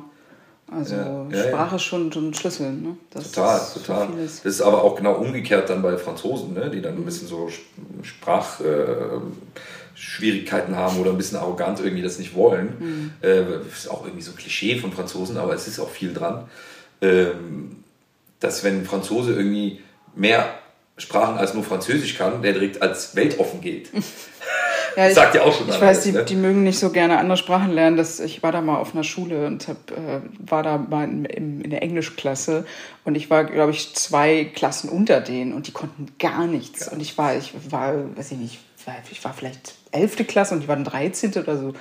Also 0.71 0.95
Ja, 0.95 1.27
ja, 1.29 1.43
Sprache 1.49 1.69
ja. 1.71 1.75
ist 1.75 1.83
schon, 1.83 2.11
schon 2.11 2.29
ein 2.29 2.33
Schlüssel. 2.33 2.71
Ne? 2.71 2.97
Das 3.11 3.31
Total, 3.31 3.57
ist 3.57 3.73
so 3.73 3.79
total. 3.81 4.07
vieles. 4.07 4.41
Das 4.41 4.53
ist 4.53 4.61
aber 4.61 4.83
auch 4.83 4.95
genau 4.95 5.15
umgekehrt 5.15 5.69
dann 5.69 5.81
bei 5.81 5.97
Franzosen, 5.97 6.53
ne? 6.53 6.69
die 6.69 6.81
dann 6.81 6.95
ein 6.95 7.05
bisschen 7.05 7.27
so 7.27 7.49
Sprachschwierigkeiten 8.01 9.31
äh, 9.31 9.95
Schwierigkeiten 9.95 10.75
haben 10.75 10.97
oder 10.99 11.11
ein 11.11 11.17
bisschen 11.17 11.37
arrogant 11.37 11.79
irgendwie 11.79 12.01
das 12.03 12.17
nicht 12.19 12.33
wollen. 12.35 13.13
Äh, 13.21 13.43
ist 13.71 13.89
auch 13.89 14.05
irgendwie 14.05 14.23
so 14.23 14.31
ein 14.31 14.37
Klischee 14.37 14.79
von 14.79 14.91
Franzosen, 14.93 15.37
aber 15.37 15.53
es 15.53 15.67
ist 15.67 15.79
auch 15.79 15.89
viel 15.89 16.13
dran. 16.13 16.45
Ähm, 17.01 17.83
dass 18.39 18.63
wenn 18.63 18.79
ein 18.79 18.85
Franzose 18.85 19.33
irgendwie 19.33 19.81
mehr 20.15 20.55
Sprachen 20.97 21.37
als 21.37 21.53
nur 21.53 21.63
Französisch 21.63 22.17
kann, 22.17 22.41
der 22.41 22.53
direkt 22.53 22.81
als 22.81 23.15
weltoffen 23.15 23.61
gilt. 23.61 23.89
Ja, 24.95 25.07
ich, 25.07 25.15
Sagt 25.15 25.35
ja 25.35 25.43
auch 25.43 25.53
schon 25.55 25.67
Ich 25.67 25.75
alles, 25.75 25.81
weiß, 25.81 26.03
die, 26.03 26.11
ne? 26.11 26.23
die 26.23 26.35
mögen 26.35 26.63
nicht 26.63 26.79
so 26.79 26.89
gerne 26.89 27.17
andere 27.17 27.37
Sprachen 27.37 27.71
lernen. 27.71 27.97
Das, 27.97 28.19
ich 28.19 28.43
war 28.43 28.51
da 28.51 28.61
mal 28.61 28.77
auf 28.77 28.93
einer 28.93 29.03
Schule 29.03 29.47
und 29.47 29.67
hab, 29.67 29.91
äh, 29.91 30.21
war 30.39 30.63
da 30.63 30.77
mal 30.77 31.05
in, 31.05 31.25
in, 31.25 31.61
in 31.61 31.69
der 31.69 31.81
Englischklasse 31.81 32.65
und 33.03 33.15
ich 33.15 33.29
war, 33.29 33.43
glaube 33.45 33.71
ich, 33.71 33.93
zwei 33.95 34.45
Klassen 34.45 34.89
unter 34.89 35.21
denen 35.21 35.53
und 35.53 35.67
die 35.67 35.71
konnten 35.71 36.07
gar 36.19 36.47
nichts. 36.47 36.87
Und 36.87 37.01
ich 37.01 37.17
war, 37.17 37.35
ich 37.35 37.53
war, 37.69 37.93
weiß 38.15 38.31
ich 38.31 38.37
nicht, 38.37 38.59
ich 39.11 39.23
war 39.23 39.33
vielleicht 39.33 39.75
11. 39.91 40.27
Klasse 40.27 40.55
und 40.55 40.61
die 40.61 40.67
waren 40.67 40.83
13. 40.83 41.33
oder 41.33 41.57
so. 41.57 41.73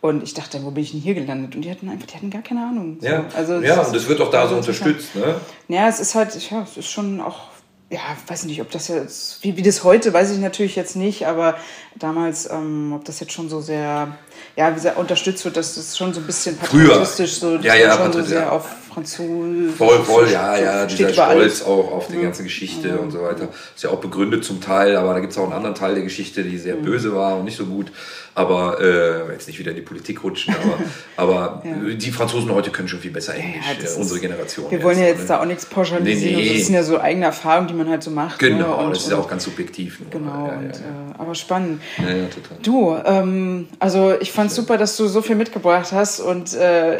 Und 0.00 0.22
ich 0.22 0.34
dachte, 0.34 0.62
wo 0.62 0.70
bin 0.70 0.84
ich 0.84 0.90
denn 0.90 1.00
hier 1.00 1.14
gelandet? 1.14 1.54
Und 1.54 1.62
die 1.62 1.70
hatten 1.70 1.88
einfach, 1.88 2.06
die 2.06 2.14
hatten 2.14 2.28
gar 2.28 2.42
keine 2.42 2.60
Ahnung. 2.60 2.98
So. 3.00 3.06
Ja, 3.06 3.24
also, 3.34 3.54
ja 3.60 3.80
und 3.80 3.96
das 3.96 4.06
wird 4.06 4.20
auch 4.20 4.30
da 4.30 4.46
so 4.46 4.56
unterstützt. 4.56 5.16
Ne? 5.16 5.36
Ja, 5.68 5.88
es 5.88 5.98
ist 5.98 6.14
halt, 6.14 6.34
ja, 6.50 6.62
es 6.62 6.76
ist 6.76 6.90
schon 6.90 7.22
auch 7.22 7.53
ja, 7.90 8.00
weiß 8.26 8.44
nicht, 8.46 8.60
ob 8.60 8.70
das 8.70 8.88
jetzt, 8.88 9.42
wie, 9.44 9.56
wie 9.56 9.62
das 9.62 9.84
heute, 9.84 10.12
weiß 10.12 10.32
ich 10.32 10.38
natürlich 10.38 10.74
jetzt 10.74 10.96
nicht, 10.96 11.26
aber 11.26 11.56
damals, 11.96 12.50
ähm, 12.50 12.92
ob 12.94 13.04
das 13.04 13.20
jetzt 13.20 13.32
schon 13.32 13.48
so 13.48 13.60
sehr, 13.60 14.16
ja, 14.56 14.74
wie 14.74 14.80
sehr 14.80 14.96
unterstützt 14.98 15.44
wird, 15.44 15.56
das 15.56 15.76
ist 15.76 15.96
schon 15.96 16.14
so 16.14 16.20
ein 16.20 16.26
bisschen 16.26 16.56
patriotistisch, 16.56 17.34
so, 17.34 17.56
ja, 17.56 17.74
ja, 17.74 17.96
schon 17.96 18.12
so 18.12 18.22
sehr 18.22 18.50
auf 18.50 18.64
Französisch. 18.94 19.74
Voll, 19.76 19.98
voll, 20.04 20.30
ja, 20.30 20.56
ja, 20.56 20.86
dieser 20.86 21.12
Stolz 21.12 21.62
auch 21.62 21.90
auf 21.90 22.06
die 22.06 22.20
ganze 22.20 22.44
Geschichte 22.44 22.88
ja. 22.88 22.96
und 22.96 23.10
so 23.10 23.22
weiter. 23.22 23.48
Ist 23.74 23.82
ja 23.82 23.90
auch 23.90 24.00
begründet 24.00 24.44
zum 24.44 24.60
Teil, 24.60 24.96
aber 24.96 25.14
da 25.14 25.20
gibt 25.20 25.32
es 25.32 25.38
auch 25.38 25.44
einen 25.44 25.52
anderen 25.52 25.74
Teil 25.74 25.94
der 25.94 26.04
Geschichte, 26.04 26.44
die 26.44 26.56
sehr 26.58 26.76
mhm. 26.76 26.82
böse 26.82 27.14
war 27.14 27.36
und 27.36 27.44
nicht 27.44 27.56
so 27.56 27.66
gut. 27.66 27.90
Aber 28.36 28.80
äh, 28.80 29.32
jetzt 29.32 29.46
nicht 29.46 29.60
wieder 29.60 29.70
in 29.70 29.76
die 29.76 29.82
Politik 29.82 30.24
rutschen, 30.24 30.54
aber, 30.60 30.78
aber 31.16 31.62
ja. 31.64 31.94
die 31.94 32.10
Franzosen 32.10 32.52
heute 32.52 32.70
können 32.70 32.88
schon 32.88 32.98
viel 32.98 33.12
besser 33.12 33.34
Englisch, 33.34 33.64
ja, 33.80 33.88
äh, 33.88 33.96
unsere 33.96 34.18
Generation. 34.18 34.70
Wir 34.70 34.82
wollen 34.82 34.98
ja 34.98 35.06
jetzt 35.06 35.20
ne? 35.20 35.26
da 35.28 35.40
auch 35.40 35.44
nichts 35.44 35.66
pauschalisieren. 35.66 36.36
Nee, 36.36 36.42
nee. 36.42 36.58
Das 36.58 36.66
sind 36.66 36.74
ja 36.74 36.82
so 36.82 36.98
eigene 36.98 37.26
Erfahrungen, 37.26 37.68
die 37.68 37.74
man 37.74 37.88
halt 37.88 38.02
so 38.02 38.10
macht. 38.10 38.42
Ne? 38.42 38.48
Genau, 38.48 38.76
ne? 38.76 38.86
und, 38.86 38.90
das 38.90 39.04
ist 39.04 39.10
ja 39.10 39.18
auch 39.18 39.28
ganz 39.28 39.44
subjektiv. 39.44 40.00
Ne? 40.00 40.06
Genau, 40.10 40.52
und, 40.52 40.70
äh, 40.70 41.16
aber 41.16 41.34
spannend. 41.36 41.80
Ja, 41.98 42.12
ja. 42.12 42.26
Du, 42.62 42.96
ähm, 43.04 43.68
also 43.78 44.14
ich 44.20 44.32
fand 44.32 44.50
super, 44.50 44.78
dass 44.78 44.96
du 44.96 45.06
so 45.06 45.22
viel 45.22 45.36
mitgebracht 45.36 45.92
hast 45.92 46.18
und 46.18 46.54
äh, 46.54 46.98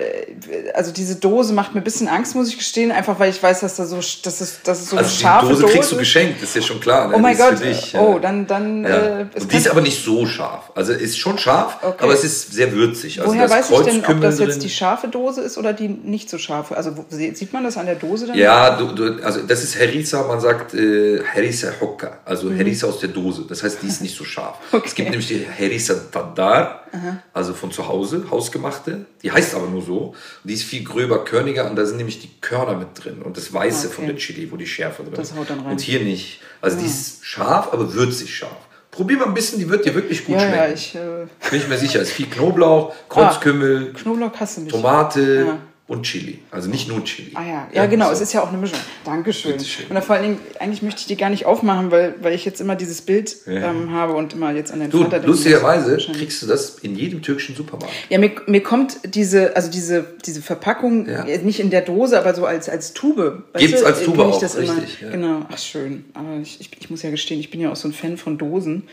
also 0.73 0.93
diese 0.93 1.17
Dose 1.17 1.53
macht 1.53 1.75
mir 1.75 1.81
ein 1.85 1.93
bisschen 1.93 2.09
Angst, 2.09 2.35
muss 2.35 2.49
ich 2.49 2.57
gestehen, 2.57 2.91
einfach 2.91 3.19
weil 3.19 3.29
ich 3.29 3.43
weiß, 3.43 3.61
dass 3.61 3.77
da 3.77 3.85
so, 3.85 3.97
dass 3.97 4.41
es, 4.41 4.63
dass 4.63 4.81
es 4.81 4.89
so 4.89 4.97
also 4.97 5.11
scharfe 5.11 5.49
Dose, 5.49 5.63
Dose 5.63 5.73
kriegst 5.75 5.93
du 5.93 5.97
geschenkt, 5.99 6.43
ist 6.43 6.57
ja 6.57 6.63
schon 6.63 6.81
klar. 6.81 7.09
Ne? 7.09 7.17
Oh 7.17 7.19
mein 7.19 7.37
Gott, 7.37 7.57
oh, 7.99 8.19
dann, 8.19 8.47
dann. 8.47 8.85
Ja. 8.85 9.21
Äh, 9.21 9.27
die 9.51 9.57
ist 9.57 9.69
aber 9.69 9.83
nicht 9.83 10.03
so 10.03 10.25
scharf. 10.25 10.73
Also 10.75 10.95
ist 10.95 11.19
schon 11.19 11.37
scharf, 11.37 11.77
okay. 11.83 12.03
aber 12.03 12.15
es 12.15 12.25
ist 12.25 12.53
sehr 12.55 12.73
würzig. 12.73 13.21
Also 13.21 13.33
Woher 13.33 13.51
weiß 13.51 13.71
ich 13.71 13.79
denn, 13.81 14.05
ob 14.07 14.21
das 14.23 14.39
jetzt 14.39 14.63
die 14.63 14.71
scharfe 14.71 15.09
Dose 15.09 15.43
ist 15.43 15.59
oder 15.59 15.75
die 15.75 15.89
nicht 15.89 16.31
so 16.31 16.39
scharfe? 16.39 16.75
Also 16.75 17.05
sieht 17.11 17.53
man 17.53 17.65
das 17.65 17.77
an 17.77 17.85
der 17.85 17.97
Dose 17.97 18.29
dann? 18.29 18.39
Ja, 18.39 18.79
du, 18.79 18.93
du, 18.93 19.23
also 19.23 19.41
das 19.43 19.63
ist 19.63 19.79
Herisa, 19.79 20.23
man 20.27 20.41
sagt 20.41 20.73
äh, 20.73 21.23
Herisa 21.23 21.69
Hokka, 21.81 22.19
also 22.25 22.49
mhm. 22.49 22.57
Herisa 22.57 22.87
aus 22.87 23.01
der 23.01 23.11
Dose. 23.11 23.45
Das 23.47 23.63
heißt, 23.63 23.83
die 23.83 23.89
ist 23.89 24.01
nicht 24.01 24.17
so 24.17 24.25
scharf. 24.25 24.57
Okay. 24.75 24.87
Es 24.87 24.95
gibt 24.97 25.11
nämlich 25.11 25.29
die 25.29 25.39
Herisa 25.39 25.95
Tadar, 26.11 26.85
also 27.33 27.55
von 27.55 27.71
zu 27.71 27.87
Hause, 27.89 28.25
hausgemachte. 28.31 29.07
Die 29.23 29.31
heißt 29.31 29.55
aber 29.55 29.67
nur 29.67 29.83
so. 29.83 30.15
Die 30.45 30.55
ist 30.55 30.65
viel 30.65 30.85
gröber, 30.85 31.25
körniger 31.25 31.67
und 31.75 31.79
da 31.81 31.87
sind 31.87 31.97
nämlich 31.97 32.21
die 32.21 32.31
Körner 32.41 32.77
mit 32.77 32.89
drin 32.95 33.21
und 33.23 33.37
das 33.37 33.53
Weiße 33.53 33.89
okay. 33.89 33.97
von 33.97 34.07
der 34.07 34.17
Chili, 34.17 34.51
wo 34.53 34.57
die 34.57 34.67
Schärfe 34.67 35.03
drin 35.03 35.21
ist. 35.21 35.35
Und 35.37 35.81
hier 35.81 36.01
nicht. 36.01 36.41
Also 36.61 36.77
ja. 36.77 36.85
die 36.85 36.89
ist 36.89 37.25
scharf, 37.25 37.73
aber 37.73 37.93
würzig 37.93 38.33
scharf. 38.33 38.69
Probier 38.93 39.19
mal 39.19 39.27
ein 39.27 39.35
bisschen, 39.35 39.59
die 39.59 39.69
wird 39.69 39.85
dir 39.85 39.93
wirklich 39.93 40.25
gut 40.25 40.37
ja, 40.37 40.43
schmecken. 40.43 40.57
Ja, 40.57 40.69
ich, 40.69 40.95
äh 40.95 41.27
Bin 41.51 41.59
ich 41.59 41.67
mir 41.67 41.77
sicher. 41.77 42.01
Es 42.01 42.11
ist 42.11 42.15
viel 42.15 42.27
Knoblauch, 42.27 42.95
Kreuzkümmel, 43.09 43.91
ah, 43.93 43.99
Knoblauch 43.99 44.31
hast 44.39 44.57
du 44.57 44.61
nicht. 44.61 44.71
Tomate, 44.71 45.47
ja 45.49 45.59
und 45.87 46.05
Chili. 46.05 46.39
Also 46.51 46.71
nicht 46.71 46.89
nur 46.89 47.05
Chili. 47.05 47.33
Ah 47.35 47.45
ja, 47.45 47.69
ja, 47.73 47.85
genau, 47.85 48.07
so. 48.07 48.13
es 48.13 48.21
ist 48.23 48.33
ja 48.33 48.43
auch 48.43 48.49
eine 48.49 48.57
Mischung. 48.57 48.79
Dankeschön. 49.05 49.53
Und 49.91 50.03
vor 50.03 50.17
allen 50.17 50.23
Dingen, 50.25 50.41
eigentlich 50.59 50.81
möchte 50.81 51.01
ich 51.01 51.07
die 51.07 51.17
gar 51.17 51.29
nicht 51.29 51.45
aufmachen, 51.45 51.91
weil, 51.91 52.15
weil 52.23 52.33
ich 52.33 52.47
jetzt 52.47 52.61
immer 52.63 52.75
dieses 52.75 53.03
Bild 53.03 53.37
ja. 53.47 53.71
ähm, 53.71 53.93
habe 53.93 54.15
und 54.15 54.33
immer 54.33 54.51
jetzt 54.53 54.73
an 54.73 54.81
den 54.81 54.91
du, 54.91 55.03
Vater 55.03 55.19
denke. 55.19 55.27
Lustigerweise 55.27 55.99
kriegst 55.99 56.41
du 56.43 56.47
das 56.47 56.79
in 56.79 56.97
jedem 56.97 57.21
türkischen 57.21 57.55
Supermarkt. 57.55 57.93
Ja, 58.09 58.19
mir, 58.19 58.33
mir 58.47 58.63
kommt 58.63 58.99
diese, 59.05 59.55
also 59.57 59.71
diese, 59.71 60.07
diese 60.25 60.41
Verpackung 60.41 61.07
ja. 61.07 61.25
nicht 61.25 61.61
in 61.61 61.69
der 61.69 61.83
Dose, 61.83 62.19
aber 62.19 62.35
so 62.35 62.47
als, 62.47 62.71
als 62.71 62.95
Tube. 62.95 63.43
Gibt 63.55 63.75
es 63.75 63.85
als 63.85 64.05
Tube 64.05 64.19
auch, 64.21 64.43
richtig. 64.43 65.03
Ja. 65.03 65.11
Genau, 65.11 65.41
ach 65.51 65.59
schön. 65.59 66.07
Aber 66.15 66.39
ich, 66.41 66.63
ich, 66.63 66.71
ich 66.81 66.89
muss 66.89 67.03
ja 67.03 67.11
gestehen, 67.11 67.41
ich 67.41 67.51
bin 67.51 67.61
ja 67.61 67.71
auch 67.71 67.77
so 67.77 67.89
ein 67.89 67.93
Fan 67.93 68.17
von 68.17 68.39
Dosen. 68.39 68.85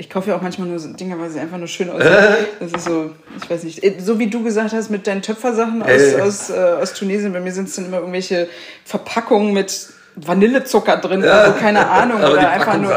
Ich 0.00 0.08
kaufe 0.08 0.30
ja 0.30 0.36
auch 0.36 0.40
manchmal 0.40 0.66
nur 0.66 0.78
so 0.78 0.88
Dinge, 0.94 1.20
weil 1.20 1.28
sie 1.28 1.38
einfach 1.38 1.58
nur 1.58 1.68
schön 1.68 1.90
aussehen. 1.90 2.46
Das 2.58 2.72
ist 2.72 2.84
so, 2.86 3.10
ich 3.36 3.50
weiß 3.50 3.64
nicht. 3.64 3.82
So 4.00 4.18
wie 4.18 4.28
du 4.28 4.42
gesagt 4.42 4.72
hast 4.72 4.88
mit 4.88 5.06
deinen 5.06 5.20
Töpfersachen 5.20 5.82
aus, 5.82 5.90
äh. 5.90 6.20
aus, 6.22 6.48
äh, 6.48 6.54
aus 6.54 6.94
Tunesien, 6.94 7.34
bei 7.34 7.40
mir 7.40 7.52
sind 7.52 7.68
es 7.68 7.76
dann 7.76 7.84
immer 7.84 7.98
irgendwelche 7.98 8.48
Verpackungen 8.86 9.52
mit 9.52 9.90
Vanillezucker 10.16 10.96
drin, 10.96 11.22
ja. 11.22 11.42
also 11.42 11.58
keine 11.58 11.86
Ahnung. 11.86 12.22
oder 12.22 12.50
einfach 12.50 12.78
nur. 12.78 12.90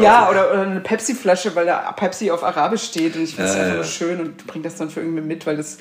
ja, 0.00 0.28
oder, 0.28 0.52
oder, 0.52 0.62
eine 0.62 0.80
Pepsi-Flasche, 0.80 1.54
weil 1.54 1.64
da 1.64 1.92
Pepsi 1.92 2.30
auf 2.30 2.44
Arabisch 2.44 2.82
steht 2.84 3.16
und 3.16 3.22
ich 3.22 3.34
finde 3.34 3.50
es 3.50 3.56
ja, 3.56 3.62
einfach 3.62 3.76
nur 3.76 3.84
schön 3.84 4.20
und 4.20 4.46
bringe 4.46 4.64
das 4.64 4.76
dann 4.76 4.90
für 4.90 5.00
irgendwie 5.00 5.22
mit, 5.22 5.46
weil 5.46 5.56
das, 5.56 5.78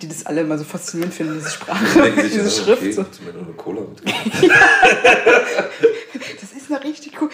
die 0.00 0.06
das 0.08 0.24
alle 0.24 0.42
immer 0.42 0.56
so 0.56 0.62
faszinierend 0.64 1.14
finden, 1.14 1.34
diese 1.34 1.50
Sprache, 1.50 2.12
diese 2.22 2.48
Schrift. 2.48 2.82
Okay, 2.82 2.92
so. 2.92 3.04
mir 3.24 3.32
nur 3.32 3.42
eine 3.42 3.54
Cola 3.56 3.82
das 6.40 6.52
ist 6.52 6.70
eine 6.70 6.84
richtig 6.84 7.20
cool 7.20 7.28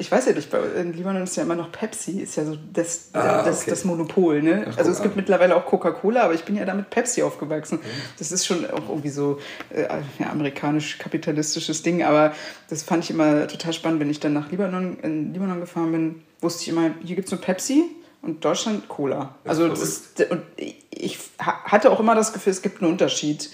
ich 0.00 0.10
weiß 0.10 0.26
ja 0.26 0.32
nicht, 0.32 0.48
in 0.52 0.94
Libanon 0.94 1.22
ist 1.22 1.36
ja 1.36 1.42
immer 1.42 1.54
noch 1.54 1.70
Pepsi, 1.70 2.20
ist 2.20 2.36
ja 2.36 2.44
so 2.46 2.56
das, 2.72 3.10
ah, 3.12 3.42
das, 3.42 3.62
okay. 3.62 3.70
das 3.70 3.84
Monopol. 3.84 4.42
Ne? 4.42 4.66
Ach, 4.68 4.78
also 4.78 4.90
es 4.90 5.02
gibt 5.02 5.14
mittlerweile 5.14 5.54
auch 5.54 5.66
Coca-Cola, 5.66 6.22
aber 6.22 6.32
ich 6.32 6.44
bin 6.44 6.56
ja 6.56 6.64
da 6.64 6.72
mit 6.72 6.88
Pepsi 6.88 7.22
aufgewachsen. 7.22 7.78
Mhm. 7.78 7.86
Das 8.18 8.32
ist 8.32 8.46
schon 8.46 8.64
auch 8.70 8.88
irgendwie 8.88 9.10
so 9.10 9.38
äh, 9.68 9.82
ja, 10.18 10.30
amerikanisch-kapitalistisches 10.30 11.82
Ding, 11.82 12.02
aber 12.02 12.32
das 12.70 12.82
fand 12.82 13.04
ich 13.04 13.10
immer 13.10 13.46
total 13.46 13.74
spannend, 13.74 14.00
wenn 14.00 14.10
ich 14.10 14.20
dann 14.20 14.32
nach 14.32 14.50
Libanon, 14.50 14.98
in 15.00 15.34
Libanon 15.34 15.60
gefahren 15.60 15.92
bin, 15.92 16.22
wusste 16.40 16.62
ich 16.62 16.68
immer, 16.70 16.92
hier 17.04 17.14
gibt 17.14 17.26
es 17.26 17.32
nur 17.32 17.40
Pepsi 17.40 17.84
und 18.22 18.42
Deutschland 18.42 18.88
Cola. 18.88 19.34
Also 19.44 19.68
das, 19.68 20.14
und 20.30 20.42
ich 20.56 21.18
hatte 21.38 21.90
auch 21.90 22.00
immer 22.00 22.14
das 22.14 22.32
Gefühl, 22.32 22.52
es 22.52 22.62
gibt 22.62 22.82
einen 22.82 22.90
Unterschied 22.90 23.50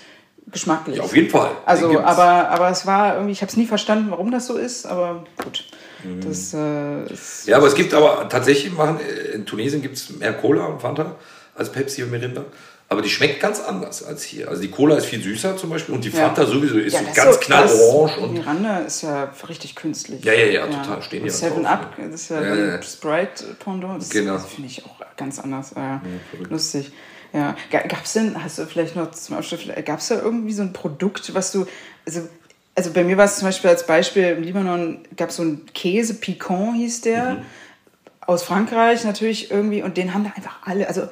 geschmacklich. 0.46 0.98
Ja, 0.98 1.02
auf 1.02 1.16
jeden 1.16 1.30
Fall. 1.30 1.50
Also, 1.64 1.98
aber, 2.00 2.50
aber 2.50 2.70
es 2.70 2.86
war 2.86 3.14
irgendwie, 3.14 3.32
ich 3.32 3.42
habe 3.42 3.50
es 3.50 3.56
nie 3.56 3.66
verstanden, 3.66 4.10
warum 4.10 4.30
das 4.30 4.46
so 4.46 4.56
ist, 4.56 4.86
aber 4.86 5.24
gut. 5.42 5.64
Das, 6.20 6.54
äh, 6.54 7.50
ja, 7.50 7.56
aber 7.56 7.66
es 7.66 7.74
gibt 7.74 7.94
aber 7.94 8.28
tatsächlich, 8.28 8.72
machen, 8.72 9.00
in 9.32 9.46
Tunesien 9.46 9.82
gibt 9.82 9.96
es 9.96 10.10
mehr 10.10 10.32
Cola 10.34 10.66
und 10.66 10.80
Fanta 10.80 11.16
als 11.54 11.72
Pepsi 11.72 12.02
und 12.02 12.10
Mirinda. 12.10 12.44
Aber 12.88 13.02
die 13.02 13.08
schmeckt 13.08 13.40
ganz 13.40 13.58
anders 13.60 14.04
als 14.04 14.22
hier. 14.22 14.48
Also 14.48 14.62
die 14.62 14.70
Cola 14.70 14.96
ist 14.96 15.06
viel 15.06 15.20
süßer 15.20 15.56
zum 15.56 15.70
Beispiel 15.70 15.92
und 15.94 16.04
die 16.04 16.10
Fanta 16.10 16.42
ja. 16.42 16.48
sowieso 16.48 16.78
ist 16.78 16.92
ja, 16.92 17.00
ganz 17.02 17.34
so 17.34 17.40
knallorange. 17.40 18.18
Und 18.20 18.34
Miranda 18.34 18.78
ist 18.78 19.02
ja 19.02 19.32
richtig 19.48 19.74
künstlich. 19.74 20.24
Ja, 20.24 20.32
ja, 20.32 20.46
ja, 20.46 20.66
total. 20.66 21.02
Stehen 21.02 21.24
die 21.24 21.30
Seven 21.30 21.66
Up, 21.66 21.96
das 21.96 22.22
ist 22.22 22.30
ja, 22.30 22.54
ja 22.54 22.82
Sprite 22.82 23.56
Pendant. 23.58 24.02
Das, 24.02 24.10
genau. 24.10 24.34
das 24.34 24.46
finde 24.46 24.68
ich 24.68 24.84
auch 24.84 25.00
ganz 25.16 25.40
anders. 25.40 25.72
Äh, 25.72 25.98
lustig. 26.48 26.92
Ja, 27.32 27.56
gab 27.70 28.04
es 28.04 28.12
denn, 28.12 28.42
hast 28.42 28.58
du 28.58 28.66
vielleicht 28.66 28.94
noch 28.94 29.10
zum 29.10 29.36
Abschluss, 29.36 29.62
gab 29.84 29.98
es 29.98 30.08
da 30.08 30.22
irgendwie 30.22 30.52
so 30.52 30.62
ein 30.62 30.72
Produkt, 30.72 31.34
was 31.34 31.50
du, 31.50 31.66
also 32.06 32.20
also 32.76 32.92
bei 32.92 33.02
mir 33.02 33.16
war 33.16 33.24
es 33.24 33.36
zum 33.36 33.48
Beispiel 33.48 33.70
als 33.70 33.86
Beispiel, 33.86 34.24
im 34.24 34.42
Libanon 34.42 34.98
gab 35.16 35.30
es 35.30 35.36
so 35.36 35.42
einen 35.42 35.66
Käse, 35.72 36.14
Piquant 36.14 36.76
hieß 36.76 37.00
der, 37.00 37.34
mhm. 37.34 37.42
aus 38.20 38.42
Frankreich 38.42 39.04
natürlich 39.04 39.50
irgendwie, 39.50 39.82
und 39.82 39.96
den 39.96 40.14
haben 40.14 40.24
da 40.24 40.32
einfach 40.36 40.58
alle, 40.64 40.86
also 40.86 41.08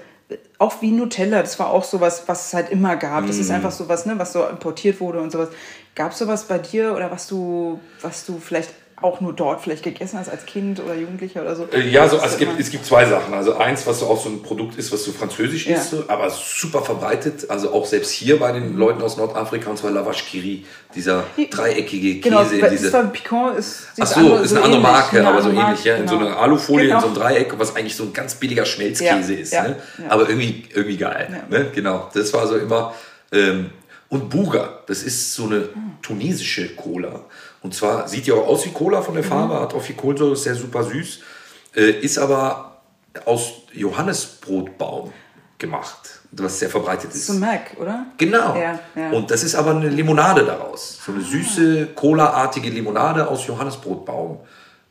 auch 0.59 0.83
wie 0.83 0.91
Nutella, 0.91 1.41
das 1.41 1.59
war 1.59 1.71
auch 1.71 1.85
sowas, 1.85 2.25
was 2.27 2.47
es 2.47 2.55
halt 2.55 2.71
immer 2.71 2.97
gab. 2.97 3.27
Das 3.27 3.39
ist 3.39 3.49
mhm. 3.49 3.57
einfach 3.57 3.73
sowas, 3.73 4.07
ne, 4.07 4.19
was 4.19 4.33
so 4.33 4.47
importiert 4.47 5.01
wurde 5.01 5.21
und 5.21 5.31
sowas. 5.31 5.49
Gab 5.95 6.13
es 6.13 6.19
sowas 6.19 6.45
bei 6.45 6.59
dir 6.59 6.95
oder 6.95 7.11
was 7.11 7.27
du, 7.27 7.81
was 8.01 8.25
du 8.27 8.39
vielleicht 8.39 8.71
auch 9.03 9.21
nur 9.21 9.33
dort 9.33 9.61
vielleicht 9.61 9.83
gegessen 9.83 10.19
hast 10.19 10.29
als 10.29 10.47
Kind 10.47 10.81
oder 10.81 10.95
Jugendlicher 10.95 11.43
oder 11.43 11.57
so? 11.57 11.67
Äh, 11.73 11.89
ja, 11.89 12.09
so, 12.09 12.17
also 12.19 12.35
es, 12.35 12.39
gibt, 12.39 12.59
es 12.59 12.71
gibt 12.71 12.87
zwei 12.87 13.05
Sachen. 13.07 13.35
Also 13.35 13.57
eins, 13.57 13.87
was 13.87 14.01
so 14.01 14.07
auch 14.07 14.23
so 14.23 14.29
ein 14.29 14.43
Produkt 14.43 14.79
ist, 14.79 14.93
was 14.93 15.05
so 15.05 15.13
französisch 15.13 15.67
ja. 15.67 15.77
ist, 15.77 15.95
aber 16.09 16.31
super 16.31 16.83
verbreitet. 16.83 17.51
Also 17.51 17.73
auch 17.73 17.87
selbst 17.87 18.13
hier 18.13 18.39
bei 18.39 18.53
den 18.53 18.77
Leuten 18.77 19.03
aus 19.03 19.17
Nordafrika, 19.17 19.69
und 19.69 19.77
zwar 19.77 19.91
Lavash 19.91 20.25
Kiri, 20.25 20.65
dieser 20.95 21.25
dreieckige 21.51 22.21
genau, 22.21 22.43
Käse. 22.45 22.57
Genau, 22.57 22.71
diese... 22.71 23.05
Piquant 23.13 23.59
ist... 23.59 23.87
Ach 23.99 24.07
so, 24.07 24.21
andere, 24.21 24.43
ist 24.43 24.53
eine 24.53 24.61
so 24.61 24.65
andere 24.65 24.81
Marke, 24.81 25.17
ähnlich, 25.17 25.29
aber 25.29 25.43
so 25.43 25.49
Marke, 25.51 25.71
ähnlich. 25.71 25.85
Ja, 25.85 25.97
genau. 25.97 26.03
In 26.03 26.09
so 26.09 26.19
genau. 26.19 26.31
einer 26.31 26.41
Alufolie, 26.41 26.87
genau. 26.87 26.97
in 26.97 27.01
so 27.01 27.07
einem 27.09 27.17
Dreieck, 27.17 27.59
was 27.59 27.77
eigentlich 27.77 27.97
so 27.97 28.05
ein 28.05 28.13
ganz 28.13 28.37
billiger 28.37 28.65
Schmelzkäse 28.65 29.35
ja, 29.35 29.41
ist. 29.41 29.53
Ne? 29.53 29.77
Aber 30.09 30.29
irgendwie, 30.29 30.65
irgendwie 30.73 30.97
geil. 30.97 31.43
Ne? 31.51 31.67
Genau, 31.75 32.11
das 32.15 32.33
war 32.33 32.47
so 32.47 32.57
immer... 32.57 32.95
Ähm, 33.33 33.71
und 34.11 34.31
Buga, 34.31 34.81
das 34.87 35.03
ist 35.03 35.35
so 35.35 35.47
eine 35.47 35.71
tunesische 36.01 36.77
Cola. 36.77 37.25
Und 37.65 37.75
zwar 37.75 38.07
sieht 38.07 38.27
ja 38.27 38.35
auch 38.35 38.47
aus 38.47 38.67
wie 38.67 38.73
Cola 38.73 39.01
von 39.01 39.15
der 39.15 39.25
mhm. 39.25 39.29
Farbe, 39.29 39.55
mhm. 39.55 39.61
hat 39.61 39.75
auch 39.75 39.81
viel 39.81 39.97
Kohlensäure, 39.97 40.35
ist 40.35 40.43
sehr 40.43 40.55
super 40.55 40.85
süß, 40.85 41.21
äh, 41.75 41.91
ist 42.01 42.19
aber 42.19 42.83
aus 43.25 43.63
Johannesbrotbaum 43.73 45.11
gemacht, 45.57 46.21
was 46.33 46.59
sehr 46.59 46.69
verbreitet 46.69 47.15
ist. 47.15 47.27
So 47.27 47.33
Mac, 47.33 47.75
oder? 47.81 48.05
Genau. 48.19 48.55
Ja, 48.55 48.79
ja. 48.95 49.11
Und 49.13 49.31
das 49.31 49.43
ist 49.43 49.55
aber 49.55 49.71
eine 49.71 49.89
Limonade 49.89 50.45
daraus. 50.45 51.01
So 51.07 51.13
eine 51.13 51.23
ah. 51.23 51.27
süße, 51.27 51.87
Cola-artige 51.95 52.69
Limonade 52.69 53.27
aus 53.27 53.47
Johannesbrotbaum 53.47 54.41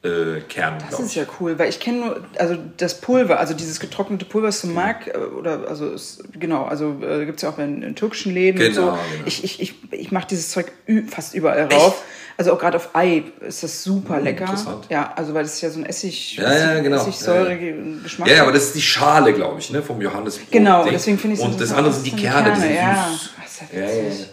äh, 0.03 0.41
Kern. 0.49 0.77
Das 0.89 0.99
ist 0.99 1.15
ja 1.15 1.23
cool, 1.39 1.57
weil 1.57 1.69
ich 1.69 1.79
kenne 1.79 1.97
nur, 1.99 2.21
also 2.37 2.57
das 2.77 2.99
Pulver, 2.99 3.39
also 3.39 3.53
dieses 3.53 3.79
getrocknete 3.79 4.25
Pulver 4.25 4.51
Sumak, 4.51 5.05
genau. 5.05 5.17
Äh, 5.17 5.29
oder 5.29 5.67
also 5.69 5.89
ist, 5.89 6.23
genau, 6.37 6.65
also 6.65 6.97
äh, 7.01 7.25
gibt 7.25 7.37
es 7.37 7.43
ja 7.43 7.49
auch 7.49 7.57
in, 7.57 7.81
in, 7.81 7.95
türkischen 7.95 8.33
Läden 8.33 8.59
genau, 8.59 8.67
und 8.67 8.75
so. 8.75 8.81
Genau. 8.81 8.97
Ich, 9.25 9.43
ich, 9.43 9.61
ich, 9.61 9.75
ich 9.91 10.11
mache 10.11 10.27
dieses 10.27 10.51
Zeug 10.51 10.71
fast 11.09 11.33
überall 11.33 11.67
Echt? 11.69 11.73
rauf. 11.73 12.03
Also 12.35 12.51
auch 12.51 12.59
gerade 12.59 12.77
auf 12.77 12.89
Ei 12.95 13.23
ist 13.41 13.63
das 13.63 13.83
super 13.83 14.17
hm, 14.17 14.23
lecker. 14.23 14.55
Ja, 14.89 15.13
also 15.15 15.33
weil 15.35 15.43
das 15.43 15.53
ist 15.53 15.61
ja 15.61 15.69
so 15.69 15.79
ein 15.79 15.85
Essig, 15.85 16.35
ja, 16.35 16.51
ja, 16.51 16.79
genau. 16.81 16.97
Essigsäure 16.97 17.53
ja. 17.53 18.25
Ja, 18.25 18.41
aber 18.41 18.51
das 18.51 18.65
ist 18.65 18.75
die 18.75 18.81
Schale, 18.81 19.33
glaube 19.33 19.59
ich, 19.59 19.69
ne, 19.71 19.83
vom 19.83 20.01
Johannesbrot. 20.01 20.51
Genau, 20.51 20.83
deswegen 20.83 21.19
finde 21.19 21.35
ich 21.35 21.39
es 21.39 21.45
Und 21.45 21.61
das 21.61 21.71
andere 21.71 21.93
sind 21.93 22.07
die 22.07 22.15
Kerne, 22.15 22.51
Kerne, 22.51 22.55
die 22.55 22.61
sind 22.61 22.75
ja. 22.75 23.07
süß. 23.11 23.29
ja, 23.71 23.79
ja, 23.79 23.85
ja. 23.85 24.25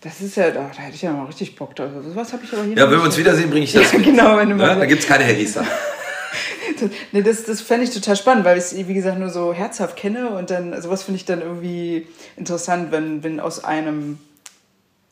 Das 0.00 0.20
ist 0.22 0.36
ja, 0.36 0.50
da, 0.50 0.70
hätte 0.70 0.94
ich 0.94 1.02
ja 1.02 1.12
mal 1.12 1.26
richtig 1.26 1.56
Bock 1.56 1.76
drauf. 1.76 1.90
Was 2.14 2.32
habe 2.32 2.42
ich 2.44 2.52
aber 2.52 2.64
hier. 2.64 2.76
Ja, 2.76 2.90
wenn 2.90 2.98
wir 2.98 3.04
uns 3.04 3.18
wiedersehen, 3.18 3.50
bringe 3.50 3.64
ich 3.64 3.72
das. 3.74 3.92
Ja, 3.92 3.98
genau, 3.98 4.36
wenn 4.38 4.50
du 4.50 4.56
mal. 4.56 4.68
Ja, 4.68 4.74
da 4.76 4.86
gibt 4.86 5.02
es 5.02 5.08
keine 5.08 5.24
das, 6.80 6.90
nee, 7.12 7.22
das, 7.22 7.44
das 7.44 7.60
fände 7.60 7.84
ich 7.84 7.90
total 7.90 8.16
spannend, 8.16 8.44
weil 8.44 8.56
ich 8.56 8.64
es, 8.64 8.88
wie 8.88 8.94
gesagt, 8.94 9.18
nur 9.18 9.28
so 9.28 9.52
herzhaft 9.52 9.96
kenne 9.96 10.30
und 10.30 10.50
dann, 10.50 10.80
sowas 10.80 11.02
finde 11.02 11.16
ich 11.16 11.26
dann 11.26 11.42
irgendwie 11.42 12.06
interessant, 12.36 12.92
wenn, 12.92 13.22
wenn 13.22 13.40
aus 13.40 13.62
einem, 13.62 14.18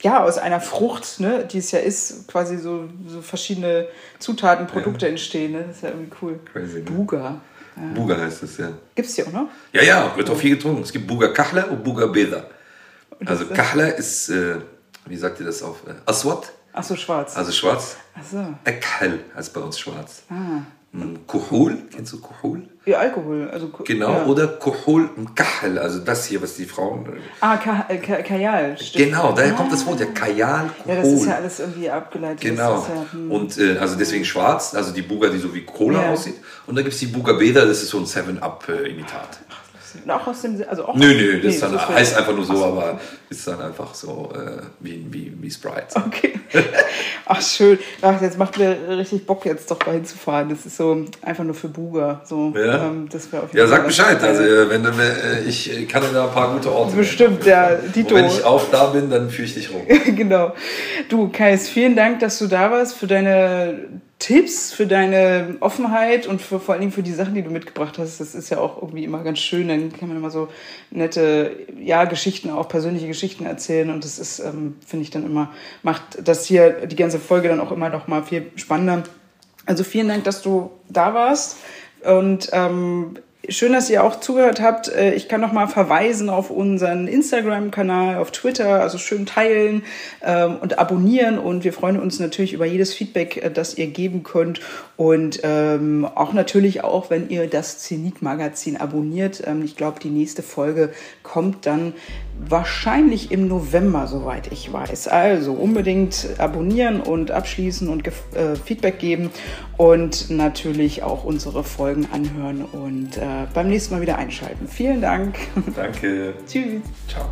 ja, 0.01 0.24
aus 0.24 0.39
einer 0.39 0.60
Frucht, 0.60 1.20
ne, 1.20 1.47
die 1.51 1.59
es 1.59 1.70
ja 1.70 1.81
ist, 1.81 2.27
quasi 2.28 2.56
so, 2.56 2.89
so 3.06 3.20
verschiedene 3.20 3.89
Zutaten, 4.19 4.66
Produkte 4.66 5.06
ja. 5.06 5.10
entstehen. 5.10 5.52
Ne? 5.52 5.65
Das 5.66 5.77
ist 5.77 5.82
ja 5.82 5.90
irgendwie 5.90 6.12
cool. 6.23 6.40
Crazy, 6.51 6.78
ne? 6.78 6.82
Buga. 6.82 7.40
Ja. 7.77 7.82
Buga 7.94 8.16
heißt 8.16 8.43
es, 8.43 8.56
ja. 8.56 8.70
Gibt 8.94 9.09
es 9.09 9.15
die 9.15 9.24
auch 9.24 9.32
noch? 9.32 9.48
Ja, 9.73 9.82
ja, 9.82 10.16
wird 10.16 10.31
auch 10.31 10.36
viel 10.36 10.56
getrunken. 10.56 10.82
Es 10.82 10.93
gibt 10.93 11.06
Buga 11.06 11.28
Kachla 11.28 11.65
und 11.65 11.85
Buga 11.85 12.06
Beda. 12.06 12.44
Also 13.24 13.47
Kachla 13.47 13.89
ist, 13.89 14.28
äh, 14.28 14.56
wie 15.09 15.16
sagt 15.16 15.40
ihr 15.40 15.47
das 15.47 15.62
auf? 15.62 15.86
Äh, 15.86 15.94
Aswad. 16.06 16.52
Ach 16.72 16.85
so, 16.85 16.97
schwarz. 16.97 17.36
Also 17.36 17.52
schwarz. 17.52 17.97
Ach 18.14 18.22
so. 18.30 18.55
Ekhal 18.64 19.20
heißt 19.35 19.52
bei 19.52 19.60
uns 19.60 19.78
schwarz. 19.78 20.22
Ah. 20.30 20.62
Kuhul, 21.26 21.82
kennst 21.94 22.14
du 22.14 22.20
Kuhul? 22.20 22.62
Ja, 22.86 22.98
Alkohol. 22.98 23.51
Also, 23.52 23.68
genau, 23.85 24.12
ja. 24.12 24.26
oder 24.26 24.47
Kuhul 24.47 25.10
und 25.16 25.36
Kahel, 25.36 25.78
also 25.78 25.98
das 25.98 26.24
hier, 26.24 26.40
was 26.40 26.55
die 26.55 26.64
Frauen. 26.64 27.05
Äh, 27.05 27.18
ah, 27.40 27.59
Ka 27.59 27.85
äh, 27.89 27.98
Ka 27.98 28.22
Kajal. 28.22 28.76
Genau, 28.94 29.32
daher 29.32 29.52
ah. 29.52 29.56
kommt 29.56 29.70
das 29.70 29.85
Wort, 29.85 30.01
ja, 30.01 30.06
Kajal, 30.06 30.70
Kuhul. 30.82 30.94
Ja, 30.94 31.02
das 31.02 31.12
ist 31.12 31.26
ja 31.26 31.35
alles 31.35 31.60
irgendwie 31.60 31.90
abgeleitet. 31.90 32.40
Genau. 32.40 32.76
Ja, 32.76 33.06
hm. 33.12 33.30
Und 33.30 33.59
äh, 33.59 33.76
also 33.76 33.97
deswegen 33.97 34.24
schwarz, 34.24 34.74
also 34.74 34.93
die 34.93 35.02
Buga, 35.02 35.28
die 35.28 35.39
so 35.39 35.55
wie 35.55 35.64
Cola 35.64 36.05
ja. 36.05 36.12
aussieht. 36.12 36.36
Und 36.66 36.76
da 36.76 36.82
gibt 36.82 36.94
es 36.94 37.01
die 37.01 37.06
Buga 37.06 37.35
Beda, 37.35 37.66
das 37.66 37.82
ist 37.82 37.90
so 37.90 37.98
ein 37.98 38.06
7-Up-Imitat. 38.06 39.40
Ach, 39.51 39.68
auch 40.09 40.27
aus 40.27 40.43
dem 40.43 40.62
also 40.69 40.86
auch 40.86 40.94
Nö, 40.94 41.15
nö, 41.15 41.40
das 41.40 41.55
nee, 41.55 41.60
dann, 41.60 41.73
so 41.73 41.89
heißt 41.89 42.16
einfach 42.16 42.35
nur 42.35 42.44
so, 42.44 42.56
so, 42.56 42.65
aber 42.65 43.01
ist 43.31 43.47
dann 43.47 43.60
einfach 43.60 43.94
so 43.94 44.32
äh, 44.35 44.62
wie, 44.81 45.06
wie, 45.10 45.32
wie 45.40 45.51
Sprite. 45.51 45.97
Okay. 45.97 46.40
Ach, 47.27 47.43
schön. 47.43 47.78
Ach, 48.01 48.20
jetzt 48.23 48.39
macht 48.39 48.59
mir 48.59 48.77
richtig 48.89 49.27
Bock, 49.27 49.44
jetzt 49.44 49.70
doch 49.70 49.78
mal 49.85 49.93
hinzufahren. 49.93 50.48
Das 50.48 50.65
ist 50.65 50.77
so 50.77 51.05
einfach 51.23 51.44
nur 51.44 51.55
für 51.55 51.69
Buga. 51.69 52.23
So, 52.24 52.52
ja, 52.56 52.86
ähm, 52.86 53.09
das 53.10 53.27
auf 53.27 53.52
jeden 53.52 53.59
ja 53.59 53.66
sag 53.66 53.86
Bescheid. 53.86 54.23
Also, 54.23 54.43
wenn 54.70 54.82
du, 54.82 54.90
äh, 54.90 55.44
ich 55.47 55.89
kann 55.89 56.02
dir 56.02 56.12
da 56.12 56.24
ein 56.27 56.32
paar 56.32 56.55
gute 56.55 56.73
Orte 56.73 56.97
Bestimmt, 56.97 57.44
ja. 57.44 57.74
Dito. 57.74 58.15
Und 58.15 58.23
wenn 58.23 58.31
ich 58.31 58.44
auch 58.44 58.65
da 58.70 58.86
bin, 58.86 59.10
dann 59.10 59.31
führe 59.31 59.47
ich 59.47 59.55
dich 59.55 59.70
rum. 59.70 59.82
genau. 60.16 60.55
Du, 61.09 61.28
Kais, 61.28 61.69
vielen 61.69 61.97
Dank, 61.97 62.20
dass 62.20 62.39
du 62.39 62.47
da 62.47 62.70
warst 62.70 62.94
für 62.94 63.06
deine 63.06 64.01
Tipps, 64.19 64.73
für 64.73 64.86
deine 64.89 65.57
Offenheit 65.61 66.27
und 66.27 66.43
für, 66.43 66.59
vor 66.59 66.73
allen 66.73 66.81
Dingen 66.81 66.93
für 66.93 67.05
die 67.05 67.12
Sachen, 67.12 67.35
die 67.35 67.43
du 67.43 67.51
mitgebracht 67.51 67.99
hast. 67.99 68.19
Das 68.19 68.35
ist 68.35 68.51
ja 68.51 68.59
auch 68.59 68.82
irgendwie 68.82 69.05
immer 69.05 69.23
ganz 69.23 69.39
schön. 69.39 69.69
Dann 69.69 69.93
kann 69.93 70.09
man 70.09 70.16
immer 70.16 70.31
so 70.31 70.49
nette, 70.90 71.53
ja, 71.81 72.05
Geschichten, 72.05 72.51
auch 72.51 72.69
persönliche 72.69 73.07
Geschichten 73.07 73.47
erzählen. 73.47 73.90
Und 73.90 74.05
das 74.05 74.19
ist, 74.19 74.40
ähm, 74.40 74.77
finde 74.85 75.05
ich 75.05 75.11
dann 75.11 75.24
immer, 75.24 75.53
macht 75.85 76.27
das 76.27 76.47
hier 76.47 76.86
die 76.89 76.97
ganze 76.97 77.20
Folge 77.20 77.49
dann 77.49 77.61
auch 77.61 77.70
immer 77.70 77.90
noch 77.90 78.09
mal 78.09 78.24
viel 78.24 78.51
spannender. 78.57 79.05
Also 79.66 79.85
vielen 79.85 80.09
Dank, 80.09 80.24
dass 80.24 80.43
du 80.43 80.73
da 80.89 81.15
warst. 81.15 81.59
Und 82.03 82.49
ähm, 82.53 83.19
Schön, 83.50 83.72
dass 83.72 83.88
ihr 83.88 84.04
auch 84.04 84.20
zugehört 84.20 84.60
habt. 84.60 84.88
Äh, 84.88 85.14
ich 85.14 85.26
kann 85.26 85.40
noch 85.40 85.52
mal 85.52 85.68
verweisen 85.68 86.28
auf 86.28 86.50
unseren 86.50 87.08
Instagram-Kanal, 87.08 88.18
auf 88.18 88.30
Twitter. 88.30 88.82
Also 88.82 88.98
schön 88.98 89.24
teilen 89.24 89.84
ähm, 90.22 90.56
und 90.60 90.78
abonnieren. 90.78 91.38
Und 91.38 91.64
wir 91.64 91.72
freuen 91.72 91.98
uns 91.98 92.20
natürlich 92.20 92.52
über 92.52 92.66
jedes 92.66 92.92
Feedback, 92.92 93.38
äh, 93.38 93.50
das 93.50 93.78
ihr 93.78 93.86
geben 93.86 94.22
könnt. 94.22 94.60
Und 94.98 95.40
ähm, 95.44 96.04
auch 96.04 96.34
natürlich 96.34 96.84
auch, 96.84 97.08
wenn 97.08 97.30
ihr 97.30 97.48
das 97.48 97.78
Zenit-Magazin 97.78 98.76
abonniert. 98.76 99.42
Ähm, 99.46 99.64
ich 99.64 99.76
glaube, 99.76 99.98
die 99.98 100.10
nächste 100.10 100.42
Folge 100.42 100.90
kommt 101.22 101.64
dann 101.64 101.94
wahrscheinlich 102.39 103.31
im 103.31 103.48
November, 103.48 104.06
soweit 104.06 104.52
ich 104.52 104.73
weiß. 104.73 105.09
Also 105.09 105.52
unbedingt 105.52 106.28
abonnieren 106.39 107.01
und 107.01 107.31
abschließen 107.31 107.89
und 107.89 108.06
äh, 108.06 108.56
Feedback 108.65 108.98
geben 108.98 109.31
und 109.77 110.31
natürlich 110.31 111.02
auch 111.02 111.24
unsere 111.24 111.65
Folgen 111.65 112.09
anhören 112.12 112.65
und 112.65 113.16
äh, 113.16 113.47
beim 113.52 113.69
nächsten 113.69 113.94
Mal 113.94 114.01
wieder 114.01 114.19
einschalten. 114.19 114.69
Vielen 114.69 115.01
Dank. 115.01 115.36
Danke. 115.74 116.35
Tschüss. 116.47 116.82
Ciao. 117.09 117.28